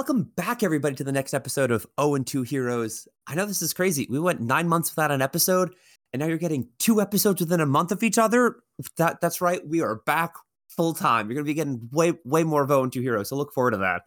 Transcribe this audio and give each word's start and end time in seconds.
Welcome 0.00 0.32
back, 0.34 0.62
everybody, 0.62 0.94
to 0.94 1.04
the 1.04 1.12
next 1.12 1.34
episode 1.34 1.70
of 1.70 1.86
O 1.98 2.14
and 2.14 2.26
Two 2.26 2.40
Heroes. 2.40 3.06
I 3.26 3.34
know 3.34 3.44
this 3.44 3.60
is 3.60 3.74
crazy. 3.74 4.06
We 4.08 4.18
went 4.18 4.40
nine 4.40 4.66
months 4.66 4.90
without 4.90 5.10
an 5.10 5.20
episode, 5.20 5.74
and 6.14 6.20
now 6.20 6.26
you're 6.26 6.38
getting 6.38 6.66
two 6.78 7.02
episodes 7.02 7.38
within 7.42 7.60
a 7.60 7.66
month 7.66 7.92
of 7.92 8.02
each 8.02 8.16
other. 8.16 8.62
That 8.96 9.20
that's 9.20 9.42
right. 9.42 9.60
We 9.68 9.82
are 9.82 9.96
back 10.06 10.32
full 10.68 10.94
time. 10.94 11.28
You're 11.28 11.34
gonna 11.34 11.44
be 11.44 11.52
getting 11.52 11.86
way 11.92 12.14
way 12.24 12.44
more 12.44 12.62
of 12.62 12.70
and 12.70 12.90
Two 12.90 13.02
Heroes. 13.02 13.28
So 13.28 13.36
look 13.36 13.52
forward 13.52 13.72
to 13.72 13.76
that. 13.76 14.04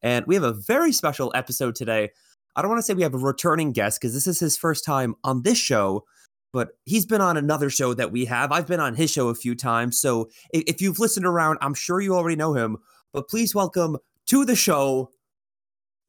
And 0.00 0.24
we 0.26 0.34
have 0.34 0.44
a 0.44 0.54
very 0.54 0.92
special 0.92 1.30
episode 1.34 1.74
today. 1.74 2.08
I 2.56 2.62
don't 2.62 2.70
want 2.70 2.78
to 2.78 2.82
say 2.82 2.94
we 2.94 3.02
have 3.02 3.12
a 3.12 3.18
returning 3.18 3.72
guest 3.72 4.00
because 4.00 4.14
this 4.14 4.26
is 4.26 4.40
his 4.40 4.56
first 4.56 4.82
time 4.82 5.14
on 5.24 5.42
this 5.42 5.58
show, 5.58 6.06
but 6.54 6.70
he's 6.86 7.04
been 7.04 7.20
on 7.20 7.36
another 7.36 7.68
show 7.68 7.92
that 7.92 8.12
we 8.12 8.24
have. 8.24 8.50
I've 8.50 8.66
been 8.66 8.80
on 8.80 8.94
his 8.94 9.10
show 9.10 9.28
a 9.28 9.34
few 9.34 9.54
times. 9.54 10.00
So 10.00 10.30
if 10.54 10.80
you've 10.80 11.00
listened 11.00 11.26
around, 11.26 11.58
I'm 11.60 11.74
sure 11.74 12.00
you 12.00 12.14
already 12.14 12.36
know 12.36 12.54
him. 12.54 12.78
But 13.12 13.28
please 13.28 13.54
welcome 13.54 13.98
to 14.28 14.46
the 14.46 14.56
show 14.56 15.10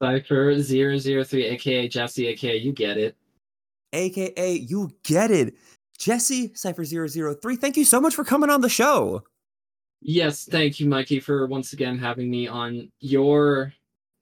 Cypher 0.02 0.54
003, 0.62 1.44
aka 1.46 1.88
Jesse, 1.88 2.26
aka 2.28 2.56
you 2.56 2.72
get 2.72 2.96
it. 2.98 3.16
aka 3.92 4.52
you 4.52 4.90
get 5.04 5.30
it. 5.30 5.54
Jesse 5.98 6.52
Cypher 6.54 6.84
003, 6.84 7.56
thank 7.56 7.76
you 7.76 7.84
so 7.84 8.00
much 8.00 8.14
for 8.14 8.24
coming 8.24 8.50
on 8.50 8.60
the 8.60 8.68
show. 8.68 9.22
Yes, 10.02 10.44
thank 10.44 10.78
you, 10.78 10.86
Mikey, 10.88 11.20
for 11.20 11.46
once 11.46 11.72
again 11.72 11.98
having 11.98 12.30
me 12.30 12.46
on 12.46 12.90
your 13.00 13.72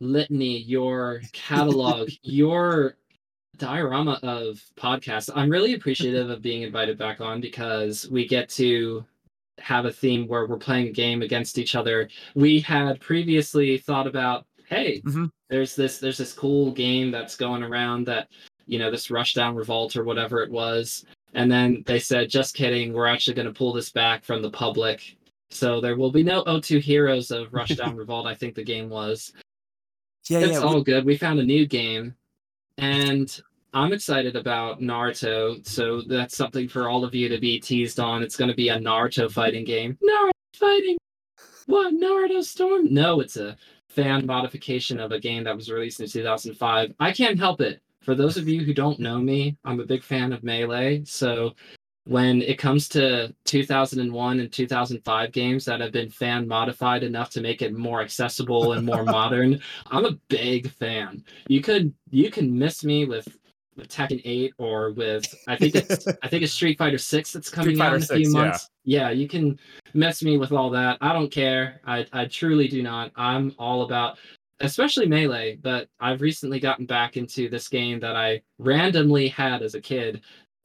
litany, 0.01 0.59
your 0.59 1.21
catalog, 1.33 2.11
your 2.23 2.97
diorama 3.57 4.21
of 4.23 4.63
podcasts. 4.77 5.31
I'm 5.35 5.51
really 5.51 5.75
appreciative 5.75 6.31
of 6.31 6.43
being 6.43 6.63
invited 6.63 6.97
back 6.97 7.21
on 7.21 7.41
because 7.41 8.09
we 8.09 8.27
get 8.29 8.49
to 8.51 9.05
have 9.59 9.85
a 9.85 9.93
theme 9.93 10.27
where 10.29 10.47
we're 10.47 10.57
playing 10.59 10.89
a 10.89 10.93
game 10.93 11.23
against 11.23 11.59
each 11.59 11.75
other. 11.75 12.09
We 12.35 12.61
had 12.61 13.01
previously 13.01 13.79
thought 13.79 14.07
about, 14.07 14.47
hey, 14.69 15.01
Mhm. 15.03 15.31
There's 15.55 15.77
this 15.77 15.99
there's 15.99 16.19
this 16.19 16.33
cool 16.33 16.73
game 16.73 17.13
that's 17.13 17.37
going 17.37 17.63
around 17.63 18.05
that 18.09 18.27
you 18.67 18.77
know 18.77 18.91
this 18.91 19.07
rushdown 19.07 19.55
revolt 19.55 19.95
or 19.95 20.03
whatever 20.03 20.43
it 20.43 20.51
was. 20.51 21.05
And 21.35 21.51
then 21.51 21.85
they 21.87 22.01
said 22.01 22.29
just 22.29 22.57
kidding 22.57 22.93
we're 22.93 23.07
actually 23.07 23.35
going 23.35 23.47
to 23.47 23.53
pull 23.53 23.73
this 23.73 23.91
back 23.91 24.25
from 24.25 24.43
the 24.43 24.51
public. 24.51 25.17
So 25.51 25.81
there 25.81 25.97
will 25.97 26.11
be 26.11 26.25
no 26.25 26.43
o2 26.45 26.81
heroes 26.81 27.31
of 27.31 27.53
rushdown 27.53 27.97
revolt 28.03 28.27
i 28.27 28.35
think 28.35 28.57
the 28.57 28.65
game 28.65 28.89
was. 28.89 29.33
Yeah, 30.29 30.41
it's 30.41 30.55
yeah. 30.55 30.59
all 30.59 30.83
good. 30.83 31.05
We 31.05 31.17
found 31.17 31.39
a 31.39 31.45
new 31.45 31.67
game. 31.69 32.17
And 32.79 33.41
i'm 33.75 33.93
excited 33.93 34.35
about 34.35 34.81
naruto. 34.81 35.65
So 35.65 36.03
that's 36.03 36.37
something 36.37 36.69
for 36.69 36.89
all 36.89 37.05
of 37.05 37.15
you 37.15 37.29
to 37.29 37.39
be 37.39 37.61
teased 37.61 38.01
on. 38.01 38.25
It's 38.25 38.37
going 38.37 38.51
to 38.51 38.57
be 38.57 38.71
a 38.71 38.79
naruto 38.79 39.31
fighting 39.31 39.65
game. 39.65 39.97
Naruto 40.03 40.59
fighting! 40.59 40.97
What? 41.67 41.95
Naruto 41.95 42.43
storm? 42.43 42.93
No 42.93 43.21
it's 43.21 43.37
a 43.37 43.57
fan 43.95 44.27
modification 44.27 45.01
of 45.01 45.13
a 45.13 45.21
game 45.21 45.45
that 45.45 45.57
was 45.57 45.71
released 45.71 46.01
in 46.01 46.09
2005 46.09 46.95
i 47.01 47.13
can't 47.13 47.39
help 47.39 47.61
it. 47.61 47.81
For 48.03 48.15
those 48.15 48.37
of 48.37 48.49
you 48.49 48.63
who 48.63 48.75
don't 48.75 49.01
know 49.01 49.19
me 49.19 49.57
i'm 49.65 49.81
a 49.81 49.87
big 49.87 50.03
fan 50.03 50.33
of 50.33 50.43
melee. 50.43 51.05
So 51.05 51.55
when 52.07 52.43
it 52.43 52.59
comes 52.59 52.87
to 52.91 53.35
2001 53.47 54.41
and 54.41 54.53
2005 54.53 55.33
games 55.33 55.65
that 55.65 55.81
have 55.81 55.93
been 55.93 56.11
fan 56.11 56.47
modified 56.47 57.03
enough 57.03 57.31
to 57.31 57.41
make 57.41 57.63
it 57.63 57.73
more 57.73 58.03
accessible 58.03 58.73
and 58.73 58.85
more 58.85 59.05
modern 59.19 59.61
i'm 59.91 60.05
a 60.05 60.19
big 60.29 60.71
fan. 60.71 61.25
You 61.49 61.61
could 61.63 61.93
you 62.11 62.31
can 62.31 62.59
miss 62.59 62.85
me 62.85 63.07
with 63.07 63.27
with 63.27 63.39
Tekken 63.79 64.21
8 64.25 64.55
or 64.59 64.93
with 64.93 65.35
I 65.49 65.57
think 65.57 65.75
it's 65.75 66.07
I 66.23 66.29
think 66.29 66.43
it's 66.43 66.53
Street 66.53 66.79
Fighter 66.79 66.99
6 66.99 67.33
that's 67.33 67.51
coming 67.51 67.81
out 67.81 67.95
in 67.95 68.03
a 68.03 68.05
6, 68.05 68.17
few 68.17 68.33
yeah. 68.33 68.41
months. 68.41 68.71
Yeah. 68.85 69.11
you 69.11 69.29
can 69.29 69.59
mess 69.95 70.23
me 70.23 70.37
with 70.37 70.53
all 70.53 70.71
that. 70.71 70.99
I 71.01 71.13
don't 71.13 71.31
care. 71.31 71.81
I 71.87 72.07
I 72.13 72.27
truly 72.27 72.69
do 72.69 72.83
not. 72.83 73.13
I'm 73.17 73.55
all 73.59 73.83
about 73.83 74.19
especially 74.61 75.07
melee, 75.07 75.57
but 75.57 75.89
I've 76.01 76.21
recently 76.21 76.61
gotten 76.61 76.87
back 76.87 77.17
into 77.17 77.49
this 77.49 77.69
game 77.69 78.01
that 78.01 78.17
I 78.17 78.43
randomly 78.59 79.29
had 79.29 79.63
as 79.63 79.75
a 79.75 79.81
kid 79.81 80.23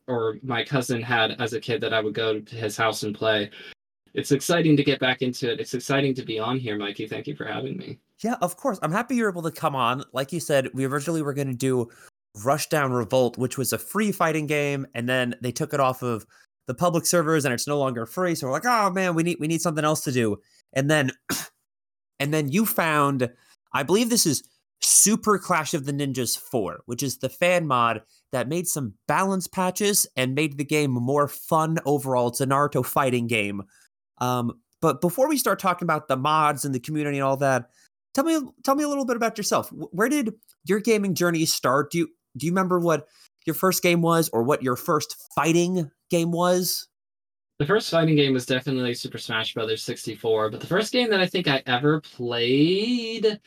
or 0.08 0.38
my 0.42 0.64
cousin 0.64 1.02
had 1.02 1.40
as 1.40 1.54
a 1.54 1.60
kid 1.60 1.82
that 1.82 1.94
I 1.94 2.02
would 2.02 2.14
go 2.14 2.40
to 2.40 2.56
his 2.56 2.76
house 2.76 3.04
and 3.04 3.16
play. 3.16 3.50
It's 4.16 4.32
exciting 4.32 4.76
to 4.76 4.84
get 4.84 5.00
back 5.00 5.22
into 5.22 5.52
it. 5.52 5.60
It's 5.60 5.76
exciting 5.76 6.16
to 6.16 6.24
be 6.24 6.40
on 6.40 6.58
here, 6.58 6.78
Mikey. 6.78 7.08
Thank 7.08 7.28
you 7.28 7.36
for 7.36 7.46
having 7.46 7.78
me. 7.78 8.00
Yeah, 8.24 8.36
of 8.42 8.58
course. 8.58 8.80
I'm 8.82 8.92
happy 8.92 9.16
you're 9.16 9.30
able 9.30 9.44
to 9.44 9.52
come 9.52 9.76
on. 9.76 10.04
Like 10.12 10.34
you 10.34 10.40
said, 10.40 10.68
we 10.74 10.86
originally 10.86 11.22
were 11.22 11.34
going 11.34 11.48
to 11.48 11.54
do 11.54 11.90
Rushdown 12.38 12.96
Revolt, 12.96 13.38
which 13.38 13.58
was 13.58 13.74
a 13.74 13.78
free 13.78 14.12
fighting 14.12 14.48
game, 14.48 14.88
and 14.94 15.10
then 15.10 15.36
they 15.42 15.52
took 15.52 15.74
it 15.74 15.80
off 15.80 16.04
of 16.04 16.26
the 16.68 16.76
public 16.76 17.06
servers 17.06 17.46
and 17.46 17.54
it's 17.54 17.68
no 17.68 17.80
longer 17.80 18.06
free. 18.06 18.36
So 18.36 18.46
we're 18.46 18.54
like, 18.54 18.66
oh 18.66 18.92
man, 18.92 19.16
we 19.16 19.24
need 19.24 19.38
we 19.40 19.48
need 19.48 19.62
something 19.62 19.84
else 19.84 20.02
to 20.02 20.12
do. 20.12 20.38
And 20.72 20.90
then 20.90 21.12
and 22.20 22.32
then 22.34 22.50
you 22.50 22.66
found, 22.66 23.30
I 23.74 23.82
believe 23.82 24.12
this 24.12 24.28
is 24.28 24.44
Super 24.80 25.40
Clash 25.40 25.74
of 25.74 25.86
the 25.86 25.92
Ninjas 25.92 26.38
4, 26.38 26.82
which 26.86 27.02
is 27.02 27.18
the 27.18 27.28
fan 27.30 27.66
mod 27.66 28.02
that 28.32 28.48
made 28.48 28.68
some 28.68 28.94
balance 29.08 29.48
patches 29.48 30.08
and 30.16 30.36
made 30.36 30.58
the 30.58 30.64
game 30.64 30.92
more 30.92 31.28
fun 31.28 31.80
overall. 31.86 32.28
It's 32.28 32.40
a 32.40 32.46
Naruto 32.46 32.86
fighting 32.86 33.26
game. 33.26 33.64
Um, 34.20 34.60
but 34.80 35.02
before 35.02 35.28
we 35.28 35.38
start 35.38 35.60
talking 35.60 35.86
about 35.86 36.08
the 36.08 36.18
mods 36.18 36.66
and 36.66 36.74
the 36.74 36.80
community 36.80 37.18
and 37.18 37.26
all 37.26 37.38
that, 37.38 37.70
tell 38.14 38.24
me 38.24 38.40
tell 38.64 38.76
me 38.76 38.84
a 38.84 38.88
little 38.88 39.06
bit 39.06 39.18
about 39.18 39.38
yourself. 39.38 39.70
Where 39.72 40.08
did 40.08 40.34
your 40.66 40.80
gaming 40.80 41.16
journey 41.16 41.46
start? 41.46 41.92
Do 41.92 41.98
you 41.98 42.08
do 42.38 42.46
you 42.46 42.52
remember 42.52 42.80
what 42.80 43.08
your 43.46 43.54
first 43.54 43.84
game 43.84 44.02
was 44.02 44.30
or 44.30 44.44
what 44.44 44.64
your 44.64 44.76
first 44.76 45.16
fighting 45.36 45.90
game 46.10 46.32
was? 46.32 46.88
The 47.60 47.66
first 47.66 47.92
fighting 47.92 48.16
game 48.16 48.34
was 48.34 48.46
definitely 48.46 48.94
Super 48.94 49.18
Smash 49.18 49.54
Brothers 49.54 49.84
64, 49.84 50.50
but 50.50 50.62
the 50.62 50.68
first 50.68 50.94
game 50.94 51.10
that 51.10 51.20
I 51.20 51.26
think 51.26 51.48
I 51.48 51.62
ever 51.66 52.00
played 52.00 53.40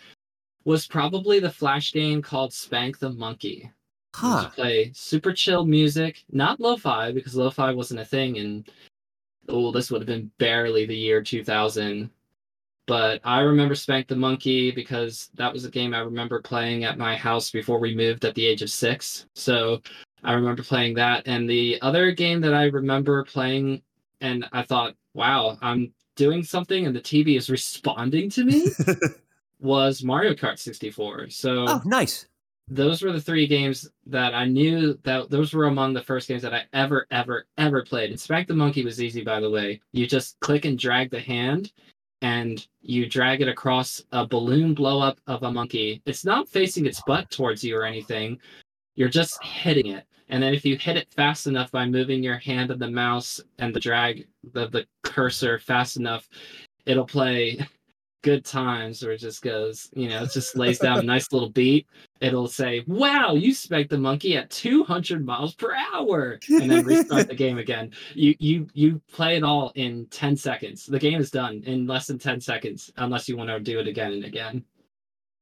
was 0.65 0.87
probably 0.87 1.41
the 1.41 1.51
Flash 1.51 1.93
game 1.93 2.21
called 2.21 2.53
Spank 2.53 2.99
the 2.99 3.11
Monkey. 3.11 3.71
Huh. 4.15 4.51
play 4.51 4.93
super 4.95 5.33
chill 5.33 5.65
music, 5.65 6.23
not 6.31 6.61
lo-fi 6.61 7.13
because 7.13 7.35
lo-fi 7.35 7.73
wasn't 7.73 8.01
a 8.01 8.05
thing 8.05 8.37
and 8.37 8.69
oh, 9.49 9.73
this 9.73 9.91
would 9.91 10.03
have 10.03 10.07
been 10.07 10.31
barely 10.39 10.85
the 10.85 10.95
year 10.95 11.23
2000. 11.23 12.11
But 12.87 13.21
I 13.25 13.41
remember 13.41 13.75
Spank 13.75 14.09
the 14.09 14.17
Monkey 14.17 14.71
because 14.71 15.31
that 15.35 15.53
was 15.53 15.65
a 15.65 15.71
game 15.71 15.95
I 15.95 16.01
remember 16.01 16.41
playing 16.41 16.85
at 16.85 16.99
my 16.99 17.17
house 17.17 17.51
before 17.51 17.79
we 17.79 17.95
moved 17.95 18.25
at 18.25 18.35
the 18.35 18.45
age 18.45 18.63
of 18.63 18.71
6. 18.71 19.27
So 19.35 19.81
I 20.25 20.33
remember 20.33 20.63
playing 20.63 20.95
that 20.95 21.27
and 21.27 21.49
the 21.49 21.81
other 21.83 22.13
game 22.13 22.41
that 22.41 22.55
I 22.55 22.65
remember 22.65 23.25
playing 23.25 23.83
and 24.21 24.49
I 24.53 24.63
thought, 24.63 24.95
"Wow, 25.15 25.59
I'm 25.63 25.93
doing 26.17 26.43
something 26.45 26.87
and 26.87 26.95
the 26.95 27.01
TV 27.01 27.37
is 27.37 27.51
responding 27.51 28.31
to 28.31 28.45
me." 28.45 28.67
was 29.63 30.03
Mario 30.03 30.35
Kart 30.35 30.59
64. 30.59 31.31
So 31.31 31.65
oh, 31.69 31.83
nice. 31.85 32.27
those 32.69 33.03
were 33.03 33.13
the 33.13 33.21
three 33.21 33.47
games 33.47 33.89
that 34.07 34.35
I 34.35 34.47
knew 34.47 34.99
that 35.05 35.31
those 35.31 35.55
were 35.55 35.67
among 35.67 35.95
the 35.95 36.03
first 36.03 36.29
games 36.29 36.43
that 36.43 36.53
I 36.53 36.65
ever, 36.73 37.07
ever, 37.11 37.47
ever 37.57 37.83
played. 37.83 38.11
And 38.11 38.21
Smack 38.21 38.49
the 38.49 38.55
Monkey 38.55 38.85
was 38.85 39.01
easy, 39.01 39.23
by 39.23 39.41
the 39.41 39.51
way. 39.51 39.81
You 39.93 40.07
just 40.07 40.39
click 40.41 40.65
and 40.65 40.79
drag 40.79 41.11
the 41.11 41.21
hand, 41.21 41.73
and 42.23 42.67
you 42.81 43.07
drag 43.07 43.43
it 43.43 43.49
across 43.49 44.03
a 44.13 44.27
balloon 44.27 44.75
blow 44.75 45.01
up 45.01 45.19
of 45.27 45.43
a 45.43 45.53
monkey. 45.53 46.01
It's 46.07 46.25
not 46.25 46.49
facing 46.49 46.87
its 46.87 47.03
butt 47.07 47.31
towards 47.31 47.63
you 47.63 47.77
or 47.77 47.85
anything. 47.85 48.39
You're 48.95 49.09
just 49.09 49.43
hitting 49.43 49.89
it. 49.89 50.07
And 50.29 50.43
then 50.43 50.55
if 50.55 50.65
you 50.65 50.79
hit 50.79 50.97
it 50.97 51.13
fast 51.15 51.47
enough 51.47 51.71
by 51.73 51.85
moving 51.85 52.23
your 52.23 52.39
hand 52.39 52.71
and 52.71 52.81
the 52.81 52.91
mouse 52.91 53.41
and 53.59 53.75
the 53.75 53.81
drag 53.81 54.27
the, 54.53 54.69
the 54.69 54.87
cursor 55.03 55.59
fast 55.59 55.97
enough, 55.97 56.29
it'll 56.87 57.05
play 57.05 57.59
good 58.23 58.45
times 58.45 59.03
where 59.03 59.13
it 59.13 59.19
just 59.19 59.43
goes, 59.43 59.91
you 59.95 60.09
know, 60.09 60.23
it 60.25 60.31
just 60.33 60.57
lays 60.57 60.79
down 60.79 60.99
a 60.99 61.03
nice 61.03 61.33
little 61.33 61.51
beat 61.51 61.87
it'll 62.23 62.49
say, 62.49 62.85
"Wow, 62.87 63.35
you 63.35 63.53
spec 63.53 63.89
the 63.89 63.99
monkey 63.99 64.37
at 64.37 64.49
200 64.51 65.27
miles 65.27 65.55
per 65.55 65.75
hour," 65.75 66.39
and 66.49 66.71
then 66.71 66.85
restart 66.85 67.29
the 67.29 67.35
game 67.35 67.59
again. 67.59 67.91
You 68.15 68.35
you 68.39 68.67
you 68.73 69.03
play 69.13 69.37
it 69.37 69.43
all 69.43 69.73
in 69.75 70.07
10 70.07 70.37
seconds. 70.37 70.87
The 70.87 70.99
game 70.99 71.21
is 71.21 71.31
done 71.31 71.63
in 71.67 71.87
less 71.87 72.07
than 72.07 72.19
10 72.19 72.41
seconds, 72.41 72.91
unless 72.97 73.29
you 73.29 73.37
want 73.37 73.51
to 73.51 73.61
do 73.61 73.79
it 73.81 73.89
again 73.89 74.13
and 74.13 74.25
again. 74.25 74.65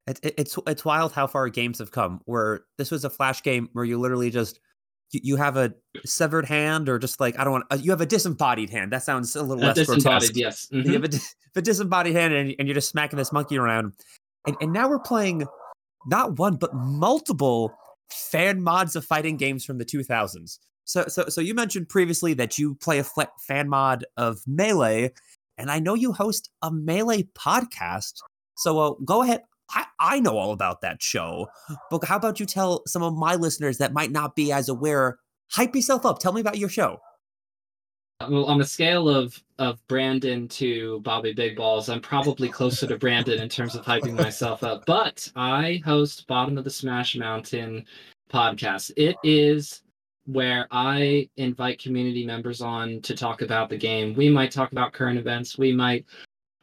It, 0.07 0.19
it, 0.23 0.33
it's 0.37 0.57
it's 0.67 0.83
wild 0.83 1.13
how 1.13 1.27
far 1.27 1.47
games 1.49 1.79
have 1.79 1.91
come. 1.91 2.19
Where 2.25 2.65
this 2.77 2.91
was 2.91 3.05
a 3.05 3.09
flash 3.09 3.43
game 3.43 3.69
where 3.73 3.85
you 3.85 3.99
literally 3.99 4.31
just 4.31 4.59
you, 5.11 5.19
you 5.23 5.35
have 5.35 5.57
a 5.57 5.73
severed 6.05 6.45
hand 6.45 6.89
or 6.89 6.97
just 6.99 7.19
like 7.19 7.37
I 7.39 7.43
don't 7.43 7.53
want 7.53 7.65
uh, 7.71 7.77
you 7.79 7.91
have 7.91 8.01
a 8.01 8.05
disembodied 8.05 8.69
hand. 8.69 8.91
That 8.91 9.03
sounds 9.03 9.35
a 9.35 9.43
little 9.43 9.63
Uh, 9.63 9.67
less 9.67 9.75
disembodied, 9.77 10.33
grotesque. 10.33 10.35
yes. 10.35 10.67
You 10.71 10.83
Mhm. 10.83 10.93
have 10.93 11.13
a, 11.13 11.19
a 11.59 11.61
disembodied 11.61 12.15
hand 12.15 12.33
and, 12.33 12.55
and 12.57 12.67
you're 12.67 12.75
just 12.75 12.89
smacking 12.89 13.17
this 13.17 13.31
monkey 13.31 13.57
around. 13.57 13.93
And, 14.47 14.57
and 14.61 14.73
now 14.73 14.89
we're 14.89 14.99
playing 14.99 15.45
not 16.07 16.39
one 16.39 16.55
but 16.55 16.73
multiple 16.73 17.73
fan 18.09 18.61
mods 18.61 18.95
of 18.95 19.05
fighting 19.05 19.37
games 19.37 19.63
from 19.63 19.77
the 19.77 19.85
2000s. 19.85 20.59
So 20.85 21.05
so 21.07 21.25
so 21.29 21.41
you 21.41 21.53
mentioned 21.53 21.89
previously 21.89 22.33
that 22.35 22.57
you 22.57 22.75
play 22.75 22.99
a 22.99 23.05
fan 23.39 23.69
mod 23.69 24.05
of 24.17 24.41
Melee, 24.47 25.11
and 25.57 25.69
I 25.69 25.79
know 25.79 25.93
you 25.93 26.11
host 26.11 26.49
a 26.63 26.71
Melee 26.71 27.23
podcast. 27.37 28.13
So 28.57 28.79
uh, 28.79 28.93
go 29.05 29.21
ahead. 29.21 29.43
I, 29.73 29.85
I 29.99 30.19
know 30.19 30.37
all 30.37 30.51
about 30.51 30.81
that 30.81 31.01
show, 31.01 31.47
but 31.89 32.03
how 32.03 32.17
about 32.17 32.39
you 32.39 32.45
tell 32.45 32.83
some 32.87 33.03
of 33.03 33.15
my 33.15 33.35
listeners 33.35 33.77
that 33.79 33.93
might 33.93 34.11
not 34.11 34.35
be 34.35 34.51
as 34.51 34.69
aware? 34.69 35.19
Hype 35.51 35.75
yourself 35.75 36.05
up. 36.05 36.19
Tell 36.19 36.33
me 36.33 36.41
about 36.41 36.57
your 36.57 36.69
show. 36.69 36.99
well, 38.29 38.45
on 38.45 38.61
a 38.61 38.65
scale 38.65 39.09
of 39.09 39.41
of 39.59 39.85
Brandon 39.87 40.47
to 40.47 40.99
Bobby 41.01 41.33
Big 41.33 41.55
Balls, 41.55 41.89
I'm 41.89 42.01
probably 42.01 42.49
closer 42.49 42.87
to 42.87 42.97
Brandon 42.97 43.41
in 43.41 43.49
terms 43.49 43.75
of 43.75 43.85
hyping 43.85 44.13
myself 44.13 44.63
up. 44.63 44.85
But 44.85 45.31
I 45.35 45.81
host 45.85 46.25
Bottom 46.27 46.57
of 46.57 46.63
the 46.63 46.69
Smash 46.69 47.15
Mountain 47.15 47.85
podcast. 48.31 48.91
It 48.97 49.15
is 49.23 49.83
where 50.25 50.67
I 50.71 51.29
invite 51.37 51.81
community 51.81 52.25
members 52.25 52.61
on 52.61 53.01
to 53.01 53.15
talk 53.15 53.41
about 53.41 53.69
the 53.69 53.77
game. 53.77 54.13
We 54.15 54.29
might 54.29 54.51
talk 54.51 54.71
about 54.71 54.93
current 54.93 55.19
events. 55.19 55.57
We 55.57 55.73
might, 55.73 56.05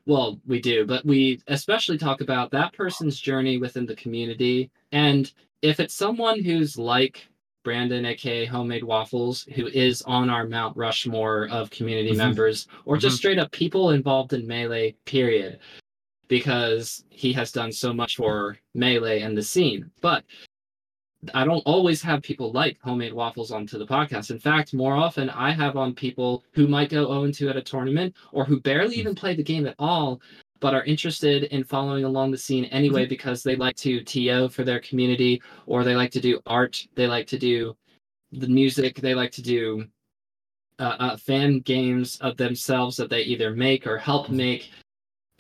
well, 0.09 0.41
we 0.47 0.59
do, 0.59 0.87
but 0.87 1.05
we 1.05 1.39
especially 1.49 1.99
talk 1.99 2.23
about 2.23 2.51
that 2.51 2.73
person's 2.73 3.21
journey 3.21 3.59
within 3.59 3.85
the 3.85 3.95
community. 3.95 4.71
And 4.91 5.31
if 5.61 5.81
it's 5.81 5.93
someone 5.95 6.43
who's 6.43 6.79
like 6.79 7.29
Brandon, 7.63 8.07
aka 8.07 8.47
Homemade 8.47 8.85
Waffles, 8.85 9.43
who 9.55 9.67
is 9.67 10.01
on 10.03 10.31
our 10.31 10.49
Mount 10.49 10.75
Rushmore 10.79 11.49
of 11.51 11.69
community 11.69 12.13
Mhm. 12.13 12.17
members, 12.17 12.69
or 12.87 12.97
just 12.97 13.17
Mhm. 13.17 13.19
straight 13.19 13.39
up 13.39 13.53
people 13.53 13.91
involved 13.91 14.33
in 14.33 14.47
Melee, 14.47 14.97
period, 15.05 15.59
because 16.29 17.05
he 17.11 17.31
has 17.35 17.53
done 17.53 17.71
so 17.71 17.93
much 17.93 18.17
for 18.17 18.59
Melee 18.75 19.21
and 19.21 19.37
the 19.37 19.43
scene. 19.43 19.91
But 20.01 20.25
I 21.35 21.45
don't 21.45 21.63
always 21.67 22.01
have 22.03 22.23
people 22.23 22.53
like 22.53 22.79
Homemade 22.81 23.13
Waffles 23.13 23.51
onto 23.51 23.79
the 23.79 23.87
podcast. 23.87 24.31
In 24.31 24.39
fact, 24.39 24.73
more 24.73 24.95
often 24.95 25.31
I 25.31 25.51
have 25.51 25.77
on 25.77 25.95
people 25.95 26.45
who 26.53 26.69
might 26.69 26.91
go 26.91 27.07
0 27.07 27.33
2 27.33 27.49
at 27.49 27.57
a 27.57 27.63
tournament 27.63 28.15
or 28.33 28.45
who 28.45 28.61
barely 28.61 28.97
even 28.97 29.15
play 29.15 29.35
the 29.35 29.43
game 29.43 29.67
at 29.67 29.75
all, 29.79 30.21
but 30.61 30.75
are 30.75 30.85
interested 30.85 31.45
in 31.45 31.65
following 31.65 32.05
along 32.05 32.31
the 32.31 32.39
scene 32.39 32.67
anyway 32.67 33.05
because 33.07 33.43
they 33.43 33.57
like 33.57 33.77
to 33.77 34.03
TO 34.03 34.49
for 34.49 34.63
their 34.63 34.81
community 34.81 35.43
or 35.67 35.83
they 35.83 35.97
like 35.97 36.13
to 36.13 36.21
do 36.21 36.41
art, 36.47 36.87
they 36.95 37.09
like 37.09 37.27
to 37.29 37.39
do 37.39 37.77
the 38.33 38.49
music, 38.49 38.97
they 38.97 39.15
like 39.15 39.33
to 39.33 39.43
do 39.43 39.85
uh, 40.79 40.97
uh, 41.01 41.17
fan 41.17 41.59
games 41.61 42.17
of 42.21 42.37
themselves 42.37 42.97
that 42.97 43.11
they 43.11 43.23
either 43.23 43.55
make 43.55 43.87
or 43.87 43.99
help 43.99 44.31
make. 44.31 44.71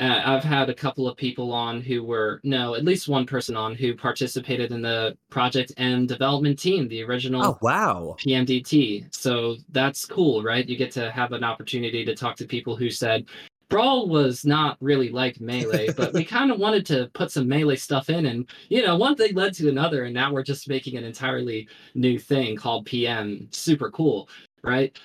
Uh, 0.00 0.22
I've 0.24 0.44
had 0.44 0.70
a 0.70 0.74
couple 0.74 1.08
of 1.08 1.16
people 1.16 1.52
on 1.52 1.80
who 1.80 2.04
were 2.04 2.40
no, 2.44 2.74
at 2.74 2.84
least 2.84 3.08
one 3.08 3.26
person 3.26 3.56
on 3.56 3.74
who 3.74 3.96
participated 3.96 4.70
in 4.70 4.80
the 4.80 5.16
Project 5.28 5.72
M 5.76 6.06
development 6.06 6.58
team, 6.58 6.86
the 6.88 7.02
original 7.02 7.44
Oh 7.44 7.58
wow. 7.62 8.16
PMDT. 8.20 9.12
So 9.14 9.56
that's 9.70 10.04
cool, 10.04 10.42
right? 10.42 10.68
You 10.68 10.76
get 10.76 10.92
to 10.92 11.10
have 11.10 11.32
an 11.32 11.42
opportunity 11.42 12.04
to 12.04 12.14
talk 12.14 12.36
to 12.36 12.46
people 12.46 12.76
who 12.76 12.90
said 12.90 13.26
Brawl 13.68 14.08
was 14.08 14.44
not 14.44 14.76
really 14.80 15.10
like 15.10 15.40
Melee, 15.40 15.88
but 15.96 16.12
we 16.14 16.24
kind 16.24 16.50
of 16.50 16.58
wanted 16.58 16.86
to 16.86 17.10
put 17.12 17.30
some 17.30 17.48
Melee 17.48 17.76
stuff 17.76 18.08
in. 18.08 18.26
And, 18.26 18.48
you 18.68 18.84
know, 18.84 18.96
one 18.96 19.16
thing 19.16 19.34
led 19.34 19.52
to 19.54 19.68
another. 19.68 20.04
And 20.04 20.14
now 20.14 20.32
we're 20.32 20.42
just 20.42 20.68
making 20.68 20.96
an 20.96 21.04
entirely 21.04 21.68
new 21.94 22.18
thing 22.18 22.56
called 22.56 22.86
PM. 22.86 23.48
Super 23.50 23.90
cool, 23.90 24.28
right? 24.62 24.96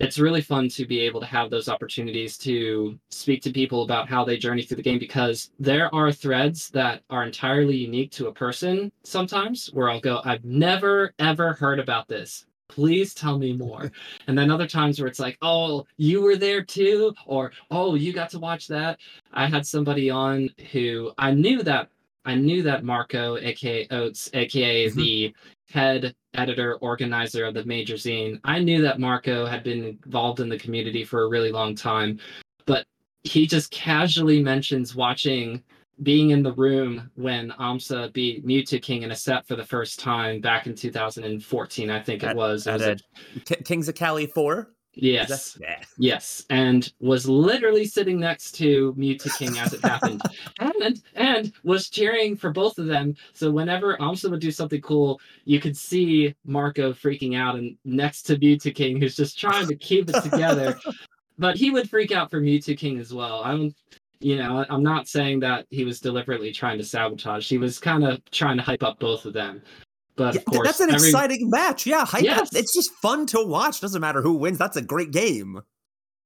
It's 0.00 0.18
really 0.18 0.40
fun 0.40 0.68
to 0.70 0.86
be 0.86 1.00
able 1.00 1.20
to 1.20 1.26
have 1.26 1.50
those 1.50 1.68
opportunities 1.68 2.38
to 2.38 2.98
speak 3.10 3.42
to 3.42 3.52
people 3.52 3.82
about 3.82 4.08
how 4.08 4.24
they 4.24 4.38
journey 4.38 4.62
through 4.62 4.78
the 4.78 4.82
game 4.82 4.98
because 4.98 5.50
there 5.58 5.94
are 5.94 6.10
threads 6.10 6.70
that 6.70 7.02
are 7.10 7.22
entirely 7.22 7.76
unique 7.76 8.10
to 8.12 8.28
a 8.28 8.32
person 8.32 8.90
sometimes 9.04 9.66
where 9.74 9.90
I'll 9.90 10.00
go, 10.00 10.22
I've 10.24 10.44
never 10.44 11.12
ever 11.18 11.52
heard 11.52 11.78
about 11.78 12.08
this. 12.08 12.46
Please 12.68 13.12
tell 13.12 13.38
me 13.38 13.52
more. 13.52 13.92
And 14.26 14.38
then 14.38 14.50
other 14.50 14.66
times 14.66 14.98
where 14.98 15.08
it's 15.08 15.20
like 15.20 15.36
oh 15.42 15.84
you 15.98 16.22
were 16.22 16.36
there 16.36 16.62
too 16.62 17.12
or 17.26 17.52
oh 17.70 17.94
you 17.94 18.12
got 18.12 18.30
to 18.30 18.38
watch 18.38 18.68
that. 18.68 18.98
I 19.32 19.46
had 19.46 19.66
somebody 19.66 20.08
on 20.08 20.48
who 20.72 21.12
i 21.18 21.30
knew 21.32 21.62
that 21.64 21.88
i 22.24 22.34
knew 22.34 22.62
that 22.62 22.84
marco 22.84 23.36
aka 23.38 23.86
oates 23.90 24.30
aka 24.34 24.86
Mhm. 24.88 24.94
the 24.94 25.34
head 25.68 26.14
editor, 26.34 26.76
organizer 26.76 27.44
of 27.44 27.54
the 27.54 27.64
major 27.64 27.94
zine. 27.94 28.40
I 28.44 28.58
knew 28.60 28.82
that 28.82 29.00
Marco 29.00 29.46
had 29.46 29.62
been 29.62 29.98
involved 30.04 30.40
in 30.40 30.48
the 30.48 30.58
community 30.58 31.04
for 31.04 31.22
a 31.22 31.28
really 31.28 31.52
long 31.52 31.74
time, 31.74 32.18
but 32.66 32.86
he 33.24 33.46
just 33.46 33.70
casually 33.70 34.42
mentions 34.42 34.94
watching 34.94 35.62
being 36.02 36.30
in 36.30 36.42
the 36.42 36.52
room 36.54 37.10
when 37.16 37.50
Amsa 37.52 38.12
beat 38.12 38.46
Mew2King 38.46 39.02
in 39.02 39.10
a 39.10 39.16
set 39.16 39.46
for 39.46 39.54
the 39.54 39.64
first 39.64 40.00
time 40.00 40.40
back 40.40 40.66
in 40.66 40.74
2014, 40.74 41.90
I 41.90 42.00
think 42.00 42.24
at, 42.24 42.30
it 42.30 42.36
was. 42.36 42.66
It 42.66 42.72
was 42.72 42.82
a, 42.82 42.96
Kings 43.64 43.88
of 43.88 43.94
Cali 43.94 44.26
4? 44.26 44.70
Yes, 44.94 45.56
yes, 45.98 46.44
and 46.50 46.92
was 46.98 47.28
literally 47.28 47.84
sitting 47.84 48.18
next 48.18 48.52
to 48.56 48.92
Mew2King 48.98 49.56
as 49.56 49.72
it 49.72 49.82
happened, 49.82 50.20
and 50.58 51.00
and 51.14 51.52
was 51.62 51.88
cheering 51.88 52.36
for 52.36 52.50
both 52.50 52.76
of 52.76 52.86
them. 52.86 53.14
So 53.32 53.52
whenever 53.52 53.96
AMSA 53.98 54.30
would 54.30 54.40
do 54.40 54.50
something 54.50 54.80
cool, 54.80 55.20
you 55.44 55.60
could 55.60 55.76
see 55.76 56.34
Marco 56.44 56.92
freaking 56.92 57.38
out 57.38 57.54
and 57.54 57.76
next 57.84 58.22
to 58.24 58.36
Mew2King, 58.36 59.00
who's 59.00 59.16
just 59.16 59.38
trying 59.38 59.68
to 59.68 59.76
keep 59.76 60.10
it 60.10 60.22
together. 60.24 60.78
but 61.38 61.56
he 61.56 61.70
would 61.70 61.88
freak 61.88 62.10
out 62.12 62.30
for 62.30 62.40
Mew2King 62.40 63.00
as 63.00 63.14
well. 63.14 63.42
I 63.44 63.52
don't, 63.52 63.74
you 64.18 64.36
know, 64.36 64.64
I'm 64.68 64.82
not 64.82 65.08
saying 65.08 65.40
that 65.40 65.66
he 65.70 65.84
was 65.84 66.00
deliberately 66.00 66.52
trying 66.52 66.78
to 66.78 66.84
sabotage. 66.84 67.48
He 67.48 67.58
was 67.58 67.78
kind 67.78 68.04
of 68.04 68.22
trying 68.30 68.56
to 68.56 68.62
hype 68.62 68.82
up 68.82 68.98
both 68.98 69.24
of 69.24 69.32
them. 69.32 69.62
But 70.20 70.34
Yeah, 70.34 70.42
course, 70.42 70.66
that's 70.68 70.80
an 70.80 70.90
every- 70.90 71.08
exciting 71.08 71.48
match. 71.48 71.86
Yeah, 71.86 72.04
hype. 72.04 72.22
Yes. 72.24 72.54
It's 72.54 72.74
just 72.74 72.92
fun 72.96 73.24
to 73.28 73.42
watch. 73.42 73.80
Doesn't 73.80 74.02
matter 74.02 74.20
who 74.20 74.34
wins. 74.34 74.58
That's 74.58 74.76
a 74.76 74.82
great 74.82 75.12
game. 75.12 75.62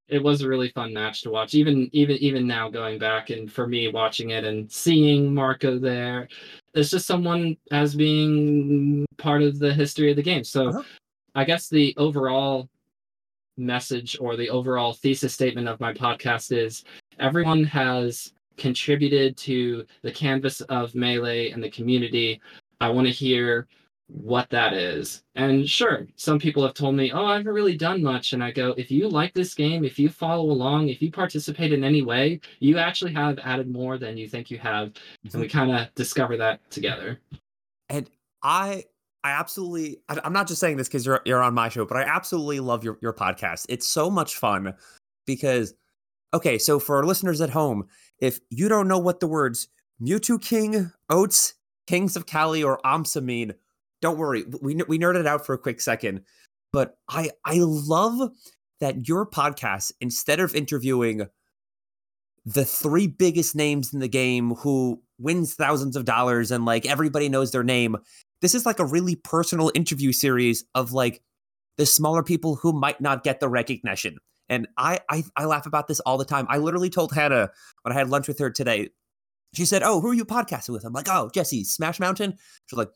it 0.08 0.20
was 0.22 0.42
a 0.42 0.48
really 0.48 0.68
fun 0.70 0.92
match 0.92 1.22
to 1.22 1.30
watch. 1.30 1.54
Even 1.54 1.88
even 1.92 2.16
even 2.16 2.44
now, 2.46 2.68
going 2.68 2.98
back 2.98 3.30
and 3.30 3.50
for 3.50 3.66
me 3.68 3.86
watching 3.88 4.30
it 4.30 4.42
and 4.44 4.70
seeing 4.70 5.32
Marco 5.32 5.78
there, 5.78 6.26
it's 6.74 6.90
just 6.90 7.06
someone 7.06 7.56
as 7.70 7.94
being 7.94 9.06
part 9.16 9.42
of 9.42 9.58
the 9.60 9.72
history 9.72 10.10
of 10.10 10.16
the 10.16 10.22
game. 10.22 10.42
So, 10.42 10.68
Uh-huh. 10.70 10.82
I 11.36 11.44
guess 11.44 11.68
the 11.68 11.94
overall 11.96 12.68
message 13.56 14.16
or 14.20 14.36
the 14.36 14.50
overall 14.50 14.92
thesis 14.92 15.32
statement 15.32 15.68
of 15.68 15.78
my 15.78 15.92
podcast 15.92 16.50
is 16.56 16.82
everyone 17.20 17.62
has 17.62 18.32
contributed 18.56 19.36
to 19.36 19.84
the 20.02 20.10
canvas 20.10 20.60
of 20.62 20.94
melee 20.94 21.50
and 21.50 21.62
the 21.62 21.70
community 21.70 22.40
i 22.80 22.88
want 22.88 23.06
to 23.06 23.12
hear 23.12 23.66
what 24.06 24.50
that 24.50 24.74
is. 24.74 25.22
And 25.34 25.68
sure 25.68 26.06
some 26.16 26.38
people 26.38 26.62
have 26.62 26.74
told 26.74 26.94
me 26.94 27.10
oh 27.12 27.24
i 27.24 27.36
haven't 27.36 27.52
really 27.52 27.76
done 27.76 28.02
much. 28.02 28.32
And 28.32 28.44
i 28.44 28.50
go 28.50 28.74
if 28.76 28.90
you 28.90 29.08
like 29.08 29.32
this 29.34 29.54
game 29.54 29.84
if 29.84 29.98
you 29.98 30.08
follow 30.08 30.50
along 30.50 30.88
if 30.88 31.00
you 31.00 31.10
participate 31.10 31.72
in 31.72 31.84
any 31.84 32.02
way 32.02 32.40
you 32.60 32.78
actually 32.78 33.12
have 33.14 33.38
added 33.40 33.70
more 33.70 33.98
than 33.98 34.16
you 34.16 34.28
think 34.28 34.50
you 34.50 34.58
have. 34.58 34.92
And 35.24 35.34
we 35.34 35.48
mm-hmm. 35.48 35.58
kind 35.58 35.72
of 35.72 35.94
discover 35.94 36.36
that 36.36 36.68
together. 36.70 37.20
And 37.88 38.08
I 38.42 38.84
I 39.24 39.30
absolutely 39.30 39.98
I, 40.08 40.20
I'm 40.22 40.32
not 40.32 40.46
just 40.46 40.60
saying 40.60 40.76
this 40.76 40.88
because 40.88 41.06
you're 41.06 41.22
you're 41.24 41.42
on 41.42 41.54
my 41.54 41.68
show, 41.70 41.86
but 41.86 41.96
I 41.96 42.02
absolutely 42.02 42.60
love 42.60 42.84
your 42.84 42.98
your 43.00 43.14
podcast. 43.14 43.66
It's 43.68 43.86
so 43.86 44.10
much 44.10 44.36
fun 44.36 44.74
because 45.26 45.74
okay, 46.34 46.58
so 46.58 46.78
for 46.78 46.96
our 46.96 47.04
listeners 47.04 47.40
at 47.40 47.50
home, 47.50 47.88
if 48.18 48.38
you 48.50 48.68
don't 48.68 48.86
know 48.86 48.98
what 48.98 49.20
the 49.20 49.26
words 49.26 49.68
Mew2King, 50.00 50.92
Oats, 51.08 51.54
Kings 51.86 52.16
of 52.16 52.26
Cali, 52.26 52.62
or 52.62 52.80
Amsa 52.84 53.22
mean, 53.22 53.54
don't 54.04 54.18
worry. 54.18 54.44
We 54.60 54.76
we 54.86 54.98
nerded 54.98 55.26
out 55.26 55.46
for 55.46 55.54
a 55.54 55.58
quick 55.58 55.80
second, 55.80 56.20
but 56.72 56.98
I 57.08 57.30
I 57.44 57.56
love 57.58 58.30
that 58.80 59.08
your 59.08 59.26
podcast 59.26 59.92
instead 60.00 60.40
of 60.40 60.54
interviewing 60.54 61.26
the 62.44 62.66
three 62.66 63.06
biggest 63.06 63.56
names 63.56 63.94
in 63.94 64.00
the 64.00 64.08
game 64.08 64.50
who 64.56 65.00
wins 65.18 65.54
thousands 65.54 65.96
of 65.96 66.04
dollars 66.04 66.50
and 66.50 66.66
like 66.66 66.84
everybody 66.84 67.30
knows 67.30 67.50
their 67.50 67.64
name 67.64 67.96
this 68.42 68.54
is 68.54 68.66
like 68.66 68.78
a 68.78 68.84
really 68.84 69.16
personal 69.16 69.72
interview 69.74 70.12
series 70.12 70.64
of 70.74 70.92
like 70.92 71.22
the 71.78 71.86
smaller 71.86 72.22
people 72.22 72.56
who 72.56 72.74
might 72.74 73.00
not 73.00 73.24
get 73.24 73.40
the 73.40 73.48
recognition. 73.48 74.18
And 74.50 74.68
I, 74.76 74.98
I 75.08 75.24
i 75.36 75.46
laugh 75.46 75.64
about 75.64 75.88
this 75.88 76.00
all 76.00 76.18
the 76.18 76.26
time. 76.26 76.46
I 76.50 76.58
literally 76.58 76.90
told 76.90 77.14
hannah 77.14 77.48
when 77.82 77.92
i 77.92 77.98
had 77.98 78.10
lunch 78.10 78.28
with 78.28 78.38
her 78.38 78.50
today 78.50 78.90
she 79.54 79.64
said 79.64 79.82
oh 79.82 80.02
who 80.02 80.08
are 80.08 80.14
you 80.14 80.26
podcasting 80.26 80.74
with? 80.74 80.84
I'm 80.84 80.92
like 80.92 81.08
oh 81.08 81.30
jesse 81.32 81.64
smash 81.64 81.98
mountain. 81.98 82.34
She's 82.66 82.76
like 82.76 82.90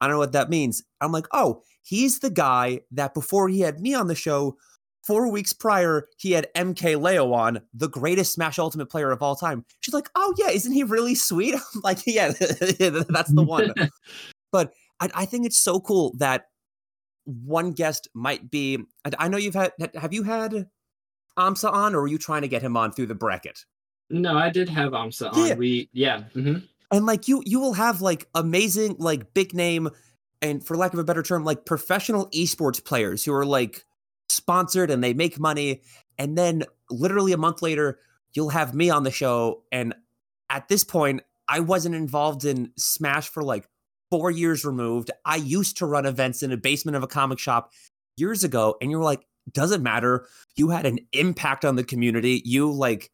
i 0.00 0.06
don't 0.06 0.14
know 0.14 0.18
what 0.18 0.32
that 0.32 0.50
means 0.50 0.82
i'm 1.00 1.12
like 1.12 1.26
oh 1.32 1.62
he's 1.82 2.18
the 2.20 2.30
guy 2.30 2.80
that 2.90 3.14
before 3.14 3.48
he 3.48 3.60
had 3.60 3.80
me 3.80 3.94
on 3.94 4.06
the 4.06 4.14
show 4.14 4.56
Four 5.06 5.32
weeks 5.32 5.54
prior, 5.54 6.08
he 6.18 6.32
had 6.32 6.46
MK 6.54 7.00
Leo 7.02 7.32
on, 7.32 7.62
the 7.72 7.88
greatest 7.88 8.34
Smash 8.34 8.58
Ultimate 8.58 8.90
player 8.90 9.10
of 9.10 9.22
all 9.22 9.34
time. 9.34 9.64
She's 9.80 9.94
like, 9.94 10.10
"Oh 10.14 10.34
yeah, 10.36 10.50
isn't 10.50 10.72
he 10.72 10.84
really 10.84 11.14
sweet?" 11.14 11.54
I'm 11.74 11.80
like, 11.82 12.00
"Yeah, 12.06 12.28
that's 12.38 13.32
the 13.32 13.42
one." 13.42 13.72
but 14.52 14.74
I, 15.00 15.08
I 15.14 15.24
think 15.24 15.46
it's 15.46 15.58
so 15.58 15.80
cool 15.80 16.14
that 16.18 16.48
one 17.24 17.72
guest 17.72 18.08
might 18.12 18.50
be. 18.50 18.74
and 19.06 19.14
I 19.18 19.28
know 19.28 19.38
you've 19.38 19.54
had. 19.54 19.72
Have 19.94 20.12
you 20.12 20.22
had 20.22 20.68
Amsa 21.38 21.72
on, 21.72 21.94
or 21.94 22.02
were 22.02 22.08
you 22.08 22.18
trying 22.18 22.42
to 22.42 22.48
get 22.48 22.60
him 22.60 22.76
on 22.76 22.92
through 22.92 23.06
the 23.06 23.14
bracket? 23.14 23.64
no 24.10 24.36
i 24.36 24.50
did 24.50 24.68
have 24.68 24.92
amsa 24.92 25.32
on 25.32 25.46
Yeah. 25.46 25.54
we 25.54 25.88
yeah 25.92 26.24
mhm. 26.34 26.66
And 26.92 27.06
like 27.06 27.28
you, 27.28 27.42
you 27.46 27.60
will 27.60 27.74
have 27.74 28.00
like 28.00 28.28
amazing, 28.34 28.96
like 28.98 29.32
big 29.34 29.54
name, 29.54 29.88
and 30.42 30.64
for 30.64 30.76
lack 30.76 30.92
of 30.92 30.98
a 30.98 31.04
better 31.04 31.22
term, 31.22 31.44
like 31.44 31.64
professional 31.64 32.28
esports 32.30 32.82
players 32.84 33.24
who 33.24 33.32
are 33.34 33.46
like 33.46 33.84
sponsored 34.28 34.90
and 34.90 35.04
they 35.04 35.14
make 35.14 35.38
money. 35.38 35.82
And 36.18 36.36
then 36.36 36.64
literally 36.90 37.32
a 37.32 37.38
month 37.38 37.62
later, 37.62 37.98
you'll 38.32 38.50
have 38.50 38.74
me 38.74 38.90
on 38.90 39.04
the 39.04 39.10
show. 39.10 39.64
And 39.70 39.94
at 40.48 40.68
this 40.68 40.84
point, 40.84 41.22
I 41.48 41.60
wasn't 41.60 41.94
involved 41.94 42.44
in 42.44 42.72
Smash 42.76 43.28
for 43.28 43.42
like 43.42 43.68
four 44.10 44.30
years 44.30 44.64
removed. 44.64 45.10
I 45.24 45.36
used 45.36 45.76
to 45.78 45.86
run 45.86 46.06
events 46.06 46.42
in 46.42 46.52
a 46.52 46.56
basement 46.56 46.96
of 46.96 47.02
a 47.02 47.08
comic 47.08 47.38
shop 47.38 47.70
years 48.16 48.44
ago. 48.44 48.76
And 48.80 48.90
you're 48.90 49.02
like, 49.02 49.26
doesn't 49.52 49.82
matter. 49.82 50.26
You 50.56 50.70
had 50.70 50.86
an 50.86 51.00
impact 51.12 51.64
on 51.64 51.76
the 51.76 51.84
community. 51.84 52.42
You 52.44 52.70
like 52.70 53.10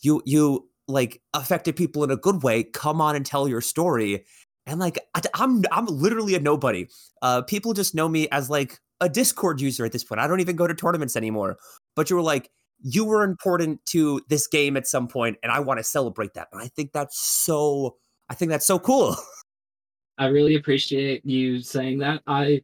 you 0.00 0.22
you 0.24 0.67
like 0.88 1.20
affected 1.34 1.76
people 1.76 2.02
in 2.02 2.10
a 2.10 2.16
good 2.16 2.42
way. 2.42 2.64
Come 2.64 3.00
on 3.00 3.14
and 3.14 3.24
tell 3.24 3.46
your 3.46 3.60
story. 3.60 4.24
And 4.66 4.80
like 4.80 4.98
I, 5.14 5.20
I'm 5.34 5.62
I'm 5.70 5.86
literally 5.86 6.34
a 6.34 6.40
nobody. 6.40 6.86
Uh 7.22 7.42
people 7.42 7.74
just 7.74 7.94
know 7.94 8.08
me 8.08 8.28
as 8.30 8.50
like 8.50 8.78
a 9.00 9.08
Discord 9.08 9.60
user 9.60 9.84
at 9.84 9.92
this 9.92 10.04
point. 10.04 10.20
I 10.20 10.26
don't 10.26 10.40
even 10.40 10.56
go 10.56 10.66
to 10.66 10.74
tournaments 10.74 11.16
anymore. 11.16 11.58
But 11.94 12.10
you 12.10 12.16
were 12.16 12.22
like, 12.22 12.50
you 12.80 13.04
were 13.04 13.22
important 13.22 13.84
to 13.86 14.20
this 14.28 14.46
game 14.46 14.76
at 14.76 14.86
some 14.86 15.08
point, 15.08 15.36
and 15.42 15.50
I 15.52 15.60
want 15.60 15.78
to 15.78 15.84
celebrate 15.84 16.34
that. 16.34 16.48
And 16.52 16.62
I 16.62 16.68
think 16.68 16.92
that's 16.92 17.18
so 17.18 17.96
I 18.28 18.34
think 18.34 18.50
that's 18.50 18.66
so 18.66 18.78
cool. 18.78 19.16
I 20.18 20.26
really 20.26 20.56
appreciate 20.56 21.24
you 21.24 21.60
saying 21.60 21.98
that. 21.98 22.22
I 22.26 22.62